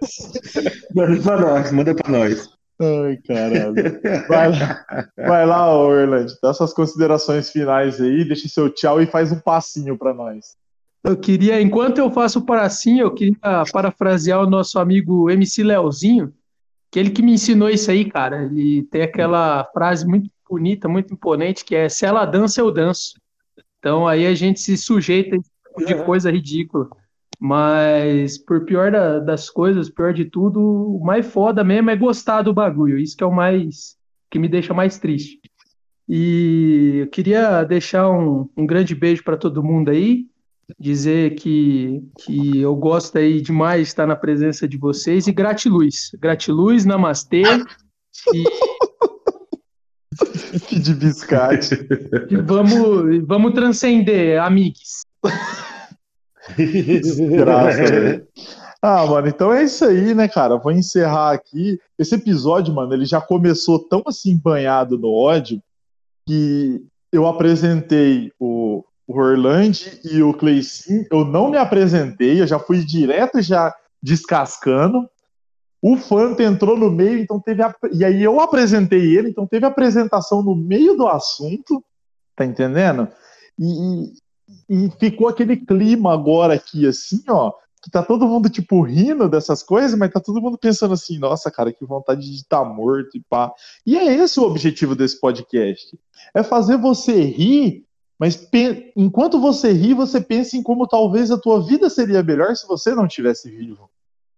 Manda 0.95 1.23
pra 1.23 1.41
nós, 1.41 1.73
manda 1.73 1.95
pra 1.95 2.11
nós. 2.11 2.49
Ai, 2.81 3.19
caralho. 3.19 3.75
Vai 4.27 4.51
lá, 4.51 4.85
vai 5.17 5.47
lá 5.47 5.77
ô 5.77 5.89
Orlando, 5.89 6.33
dá 6.43 6.55
suas 6.55 6.73
considerações 6.73 7.51
finais 7.51 8.01
aí, 8.01 8.25
deixa 8.25 8.49
seu 8.49 8.71
tchau 8.71 9.03
e 9.03 9.07
faz 9.07 9.31
um 9.31 9.39
passinho 9.39 9.99
pra 9.99 10.15
nós. 10.15 10.57
Eu 11.05 11.17
queria, 11.17 11.61
enquanto 11.61 11.99
eu 11.99 12.11
faço 12.11 12.39
o 12.39 12.45
paracinho, 12.47 13.03
eu 13.03 13.15
queria 13.15 13.65
parafrasear 13.73 14.41
o 14.41 14.49
nosso 14.49 14.79
amigo 14.79 15.31
MC 15.31 15.63
Leozinho, 15.63 16.33
que 16.91 16.99
ele 16.99 17.11
que 17.11 17.23
me 17.23 17.33
ensinou 17.33 17.69
isso 17.69 17.91
aí, 17.91 18.05
cara. 18.05 18.45
Ele 18.45 18.83
tem 18.91 19.03
aquela 19.03 19.65
frase 19.73 20.07
muito 20.07 20.31
bonita, 20.49 20.89
muito 20.89 21.13
imponente, 21.13 21.65
que 21.65 21.75
é 21.75 21.89
se 21.89 22.05
ela 22.05 22.25
dança, 22.25 22.61
eu 22.61 22.71
danço. 22.71 23.15
Então 23.79 24.09
aí 24.09 24.27
a 24.27 24.35
gente 24.35 24.61
se 24.61 24.77
sujeita 24.77 25.37
a 25.37 25.39
esse 25.39 25.51
tipo 25.67 25.87
de 25.87 26.05
coisa 26.05 26.31
ridícula. 26.31 26.89
Mas 27.41 28.37
por 28.37 28.67
pior 28.67 28.93
da- 28.93 29.19
das 29.19 29.49
coisas, 29.49 29.89
pior 29.89 30.13
de 30.13 30.27
tudo, 30.27 30.61
o 30.61 31.03
mais 31.03 31.27
foda 31.27 31.65
mesmo 31.65 31.89
é 31.89 31.97
gostar 31.97 32.43
do 32.43 32.53
bagulho. 32.53 32.99
Isso 32.99 33.17
que 33.17 33.25
é 33.25 33.27
o 33.27 33.35
mais 33.35 33.97
que 34.31 34.39
me 34.39 34.47
deixa 34.49 34.75
mais 34.75 34.99
triste. 34.99 35.41
E 36.09 36.99
eu 37.03 37.07
queria 37.09 37.65
deixar 37.65 38.11
um, 38.11 38.49
um 38.57 38.67
grande 38.67 38.95
beijo 38.95 39.25
para 39.25 39.37
todo 39.39 39.63
mundo 39.63 39.91
aí 39.91 40.27
dizer 40.79 41.35
que, 41.35 42.01
que 42.21 42.61
eu 42.61 42.77
gosto 42.77 43.17
aí 43.19 43.41
demais 43.41 43.83
de 43.83 43.89
estar 43.89 44.07
na 44.07 44.15
presença 44.15 44.69
de 44.69 44.77
vocês 44.77 45.27
e 45.27 45.33
gratiluz. 45.33 46.11
Gratiluz, 46.21 46.85
namastê. 46.85 47.43
E, 48.35 48.45
De 50.81 50.95
biscate. 50.95 51.75
e 52.29 52.37
vamos, 52.37 53.25
vamos 53.27 53.53
transcender, 53.55 54.41
amigos. 54.43 55.01
Desgraça, 56.57 57.83
velho. 57.85 58.27
Ah, 58.83 59.05
mano, 59.05 59.29
então 59.29 59.53
é 59.53 59.63
isso 59.63 59.85
aí, 59.85 60.15
né, 60.15 60.27
cara? 60.27 60.57
Vou 60.57 60.73
encerrar 60.73 61.33
aqui. 61.33 61.79
Esse 61.99 62.15
episódio, 62.15 62.75
mano, 62.75 62.95
ele 62.95 63.05
já 63.05 63.21
começou 63.21 63.79
tão 63.79 64.03
assim 64.07 64.35
banhado 64.39 64.97
no 64.97 65.13
ódio 65.13 65.63
que 66.27 66.83
eu 67.13 67.27
apresentei 67.27 68.33
o, 68.41 68.83
o 69.07 69.19
Orlando 69.19 69.77
e 70.03 70.23
o 70.23 70.33
Cleicinho. 70.33 71.05
Eu 71.11 71.27
não 71.27 71.51
me 71.51 71.59
apresentei, 71.59 72.41
eu 72.41 72.47
já 72.47 72.59
fui 72.59 72.83
direto 72.83 73.43
já 73.43 73.75
descascando. 74.03 75.07
O 75.83 75.99
Fanta 75.99 76.43
entrou 76.43 76.75
no 76.75 76.91
meio, 76.91 77.19
então 77.19 77.39
teve 77.39 77.63
a... 77.63 77.75
e 77.93 78.03
aí 78.03 78.23
eu 78.23 78.41
apresentei 78.41 79.15
ele, 79.15 79.29
então 79.29 79.47
teve 79.47 79.67
apresentação 79.67 80.43
no 80.43 80.55
meio 80.55 80.97
do 80.97 81.07
assunto, 81.07 81.85
tá 82.35 82.47
entendendo? 82.47 83.09
E, 83.59 84.13
e 84.69 84.91
ficou 84.99 85.29
aquele 85.29 85.57
clima 85.57 86.13
agora 86.13 86.55
aqui, 86.55 86.87
assim, 86.87 87.23
ó, 87.29 87.53
que 87.83 87.91
tá 87.91 88.03
todo 88.03 88.27
mundo, 88.27 88.49
tipo, 88.51 88.83
rindo 88.83 89.29
dessas 89.29 89.63
coisas, 89.63 89.99
mas 89.99 90.13
tá 90.13 90.21
todo 90.21 90.41
mundo 90.41 90.59
pensando 90.59 90.95
assim, 90.95 91.19
nossa, 91.19 91.51
cara, 91.51 91.73
que 91.73 91.85
vontade 91.85 92.21
de 92.21 92.37
estar 92.37 92.65
morto 92.65 93.17
e 93.17 93.21
pá. 93.21 93.53
E 93.87 93.97
é 93.97 94.05
esse 94.15 94.39
o 94.39 94.45
objetivo 94.45 94.95
desse 94.95 95.19
podcast. 95.19 95.99
É 96.35 96.43
fazer 96.43 96.77
você 96.77 97.23
rir, 97.23 97.85
mas 98.19 98.47
enquanto 98.95 99.41
você 99.41 99.73
ri, 99.73 99.95
você 99.95 100.21
pensa 100.21 100.57
em 100.57 100.63
como 100.63 100.87
talvez 100.87 101.31
a 101.31 101.39
tua 101.39 101.63
vida 101.65 101.89
seria 101.89 102.23
melhor 102.23 102.55
se 102.55 102.67
você 102.67 102.95
não 102.95 103.09
tivesse 103.09 103.51
vivo. 103.51 103.89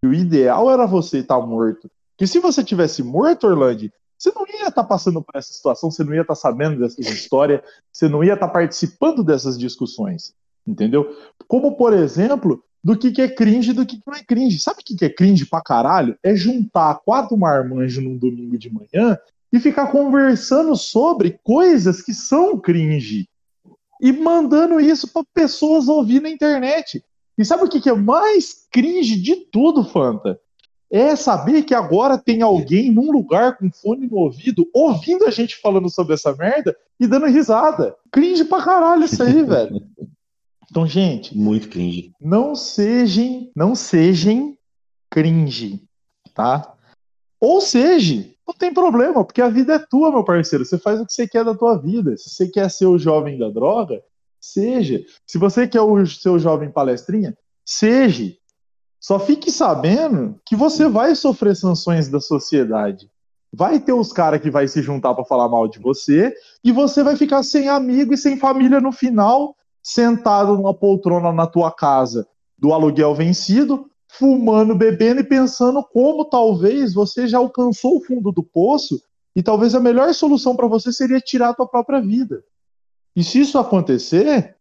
E 0.04 0.06
o 0.06 0.14
ideal 0.14 0.70
era 0.70 0.86
você 0.86 1.18
estar 1.18 1.40
morto. 1.40 1.90
Porque 2.10 2.26
se 2.26 2.38
você 2.38 2.62
tivesse 2.62 3.02
morto, 3.02 3.46
Orlando, 3.46 3.90
você 4.22 4.30
não 4.30 4.46
ia 4.46 4.68
estar 4.68 4.84
passando 4.84 5.20
por 5.20 5.36
essa 5.36 5.52
situação, 5.52 5.90
você 5.90 6.04
não 6.04 6.14
ia 6.14 6.20
estar 6.20 6.36
sabendo 6.36 6.78
dessas 6.78 7.04
histórias, 7.06 7.60
você 7.92 8.08
não 8.08 8.22
ia 8.22 8.34
estar 8.34 8.46
participando 8.46 9.24
dessas 9.24 9.58
discussões. 9.58 10.32
Entendeu? 10.64 11.16
Como, 11.48 11.76
por 11.76 11.92
exemplo, 11.92 12.62
do 12.84 12.96
que, 12.96 13.10
que 13.10 13.20
é 13.20 13.28
cringe 13.28 13.72
e 13.72 13.74
do 13.74 13.84
que, 13.84 13.96
que 13.96 14.02
não 14.06 14.14
é 14.14 14.22
cringe. 14.22 14.60
Sabe 14.60 14.80
o 14.80 14.84
que, 14.84 14.94
que 14.94 15.04
é 15.04 15.10
cringe 15.10 15.44
pra 15.44 15.60
caralho? 15.60 16.16
É 16.22 16.36
juntar 16.36 17.00
quatro 17.04 17.36
marmanjos 17.36 18.02
num 18.02 18.16
domingo 18.16 18.56
de 18.56 18.72
manhã 18.72 19.18
e 19.52 19.58
ficar 19.58 19.88
conversando 19.88 20.76
sobre 20.76 21.40
coisas 21.42 22.00
que 22.00 22.14
são 22.14 22.56
cringe. 22.60 23.28
E 24.00 24.12
mandando 24.12 24.80
isso 24.80 25.12
para 25.12 25.24
pessoas 25.34 25.88
ouvir 25.88 26.22
na 26.22 26.30
internet. 26.30 27.04
E 27.36 27.44
sabe 27.44 27.64
o 27.64 27.68
que, 27.68 27.80
que 27.80 27.90
é 27.90 27.94
mais 27.94 28.68
cringe 28.70 29.20
de 29.20 29.34
tudo, 29.50 29.82
Fanta? 29.82 30.38
É 30.92 31.16
saber 31.16 31.62
que 31.62 31.74
agora 31.74 32.18
tem 32.18 32.42
alguém 32.42 32.90
num 32.92 33.10
lugar 33.10 33.56
com 33.56 33.70
fone 33.72 34.06
no 34.06 34.18
ouvido 34.18 34.68
ouvindo 34.74 35.24
a 35.24 35.30
gente 35.30 35.56
falando 35.56 35.88
sobre 35.88 36.12
essa 36.12 36.36
merda 36.36 36.76
e 37.00 37.06
dando 37.06 37.24
risada. 37.26 37.96
Cringe 38.12 38.44
pra 38.44 38.62
caralho 38.62 39.04
isso 39.04 39.22
aí, 39.22 39.40
velho. 39.42 39.82
Então, 40.70 40.86
gente, 40.86 41.36
Muito 41.36 41.68
cringe. 41.68 42.12
não 42.20 42.54
sejam, 42.54 43.50
não 43.56 43.74
sejam 43.74 44.54
cringe, 45.10 45.82
tá? 46.34 46.74
Ou 47.40 47.60
seja, 47.60 48.26
não 48.46 48.54
tem 48.54 48.72
problema, 48.72 49.24
porque 49.24 49.40
a 49.42 49.48
vida 49.48 49.74
é 49.74 49.78
tua, 49.78 50.10
meu 50.10 50.24
parceiro. 50.24 50.64
Você 50.64 50.78
faz 50.78 51.00
o 51.00 51.06
que 51.06 51.12
você 51.12 51.26
quer 51.26 51.44
da 51.44 51.54
tua 51.54 51.76
vida. 51.76 52.16
Se 52.16 52.30
você 52.30 52.48
quer 52.48 52.70
ser 52.70 52.86
o 52.86 52.98
jovem 52.98 53.38
da 53.38 53.48
droga, 53.48 54.02
seja. 54.40 55.02
Se 55.26 55.38
você 55.38 55.66
quer 55.66 55.80
o 55.80 56.06
seu 56.06 56.38
jovem 56.38 56.70
palestrinha, 56.70 57.36
seja. 57.64 58.34
Só 59.02 59.18
fique 59.18 59.50
sabendo 59.50 60.40
que 60.46 60.54
você 60.54 60.88
vai 60.88 61.16
sofrer 61.16 61.56
sanções 61.56 62.08
da 62.08 62.20
sociedade. 62.20 63.10
Vai 63.52 63.80
ter 63.80 63.92
os 63.92 64.12
caras 64.12 64.40
que 64.40 64.48
vai 64.48 64.68
se 64.68 64.80
juntar 64.80 65.12
para 65.12 65.24
falar 65.24 65.48
mal 65.48 65.66
de 65.66 65.80
você 65.80 66.32
e 66.62 66.70
você 66.70 67.02
vai 67.02 67.16
ficar 67.16 67.42
sem 67.42 67.68
amigo 67.68 68.14
e 68.14 68.16
sem 68.16 68.38
família 68.38 68.80
no 68.80 68.92
final, 68.92 69.56
sentado 69.82 70.56
numa 70.56 70.72
poltrona 70.72 71.32
na 71.32 71.48
tua 71.48 71.72
casa 71.72 72.28
do 72.56 72.72
aluguel 72.72 73.12
vencido, 73.12 73.90
fumando, 74.06 74.76
bebendo 74.76 75.20
e 75.20 75.24
pensando 75.24 75.82
como 75.82 76.24
talvez 76.24 76.94
você 76.94 77.26
já 77.26 77.38
alcançou 77.38 77.96
o 77.96 78.04
fundo 78.04 78.30
do 78.30 78.44
poço 78.44 79.02
e 79.34 79.42
talvez 79.42 79.74
a 79.74 79.80
melhor 79.80 80.14
solução 80.14 80.54
para 80.54 80.68
você 80.68 80.92
seria 80.92 81.18
tirar 81.18 81.48
a 81.48 81.54
tua 81.54 81.66
própria 81.66 82.00
vida. 82.00 82.44
E 83.16 83.24
se 83.24 83.40
isso 83.40 83.58
acontecer, 83.58 84.56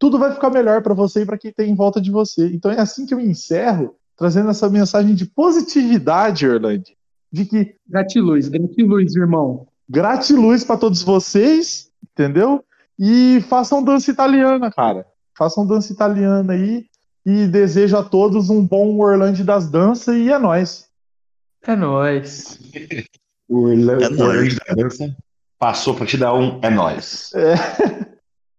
tudo 0.00 0.18
vai 0.18 0.32
ficar 0.32 0.48
melhor 0.48 0.82
para 0.82 0.94
você 0.94 1.22
e 1.22 1.26
para 1.26 1.36
quem 1.36 1.52
tem 1.52 1.70
em 1.70 1.74
volta 1.74 2.00
de 2.00 2.10
você. 2.10 2.46
Então 2.46 2.72
é 2.72 2.80
assim 2.80 3.04
que 3.04 3.12
eu 3.12 3.20
encerro, 3.20 3.94
trazendo 4.16 4.48
essa 4.48 4.68
mensagem 4.70 5.14
de 5.14 5.26
positividade, 5.26 6.48
Orlando. 6.48 6.84
De 7.30 7.44
que. 7.44 7.76
Gratiluz, 7.86 8.48
gratiluz, 8.48 9.14
irmão. 9.14 9.68
Gratiluz 9.86 10.64
para 10.64 10.78
todos 10.78 11.02
vocês, 11.02 11.90
entendeu? 12.02 12.64
E 12.98 13.44
façam 13.48 13.84
dança 13.84 14.10
italiana, 14.10 14.70
cara. 14.70 15.04
Façam 15.36 15.66
dança 15.66 15.92
italiana 15.92 16.54
aí. 16.54 16.86
E 17.26 17.46
desejo 17.46 17.98
a 17.98 18.02
todos 18.02 18.48
um 18.48 18.66
bom 18.66 18.98
Orlando 18.98 19.44
das 19.44 19.68
danças 19.68 20.16
e 20.16 20.32
é 20.32 20.38
nóis. 20.38 20.88
É 21.62 21.76
nóis. 21.76 22.58
O 23.46 23.68
Orlando, 23.68 24.00
É 24.04 24.08
nóis. 24.08 24.20
Orlando 24.20 24.56
da 24.66 24.74
dança 24.74 25.16
passou 25.58 25.94
pra 25.94 26.06
te 26.06 26.16
dar 26.16 26.32
um 26.32 26.58
é 26.62 26.70
nóis. 26.70 27.30
É. 27.34 28.10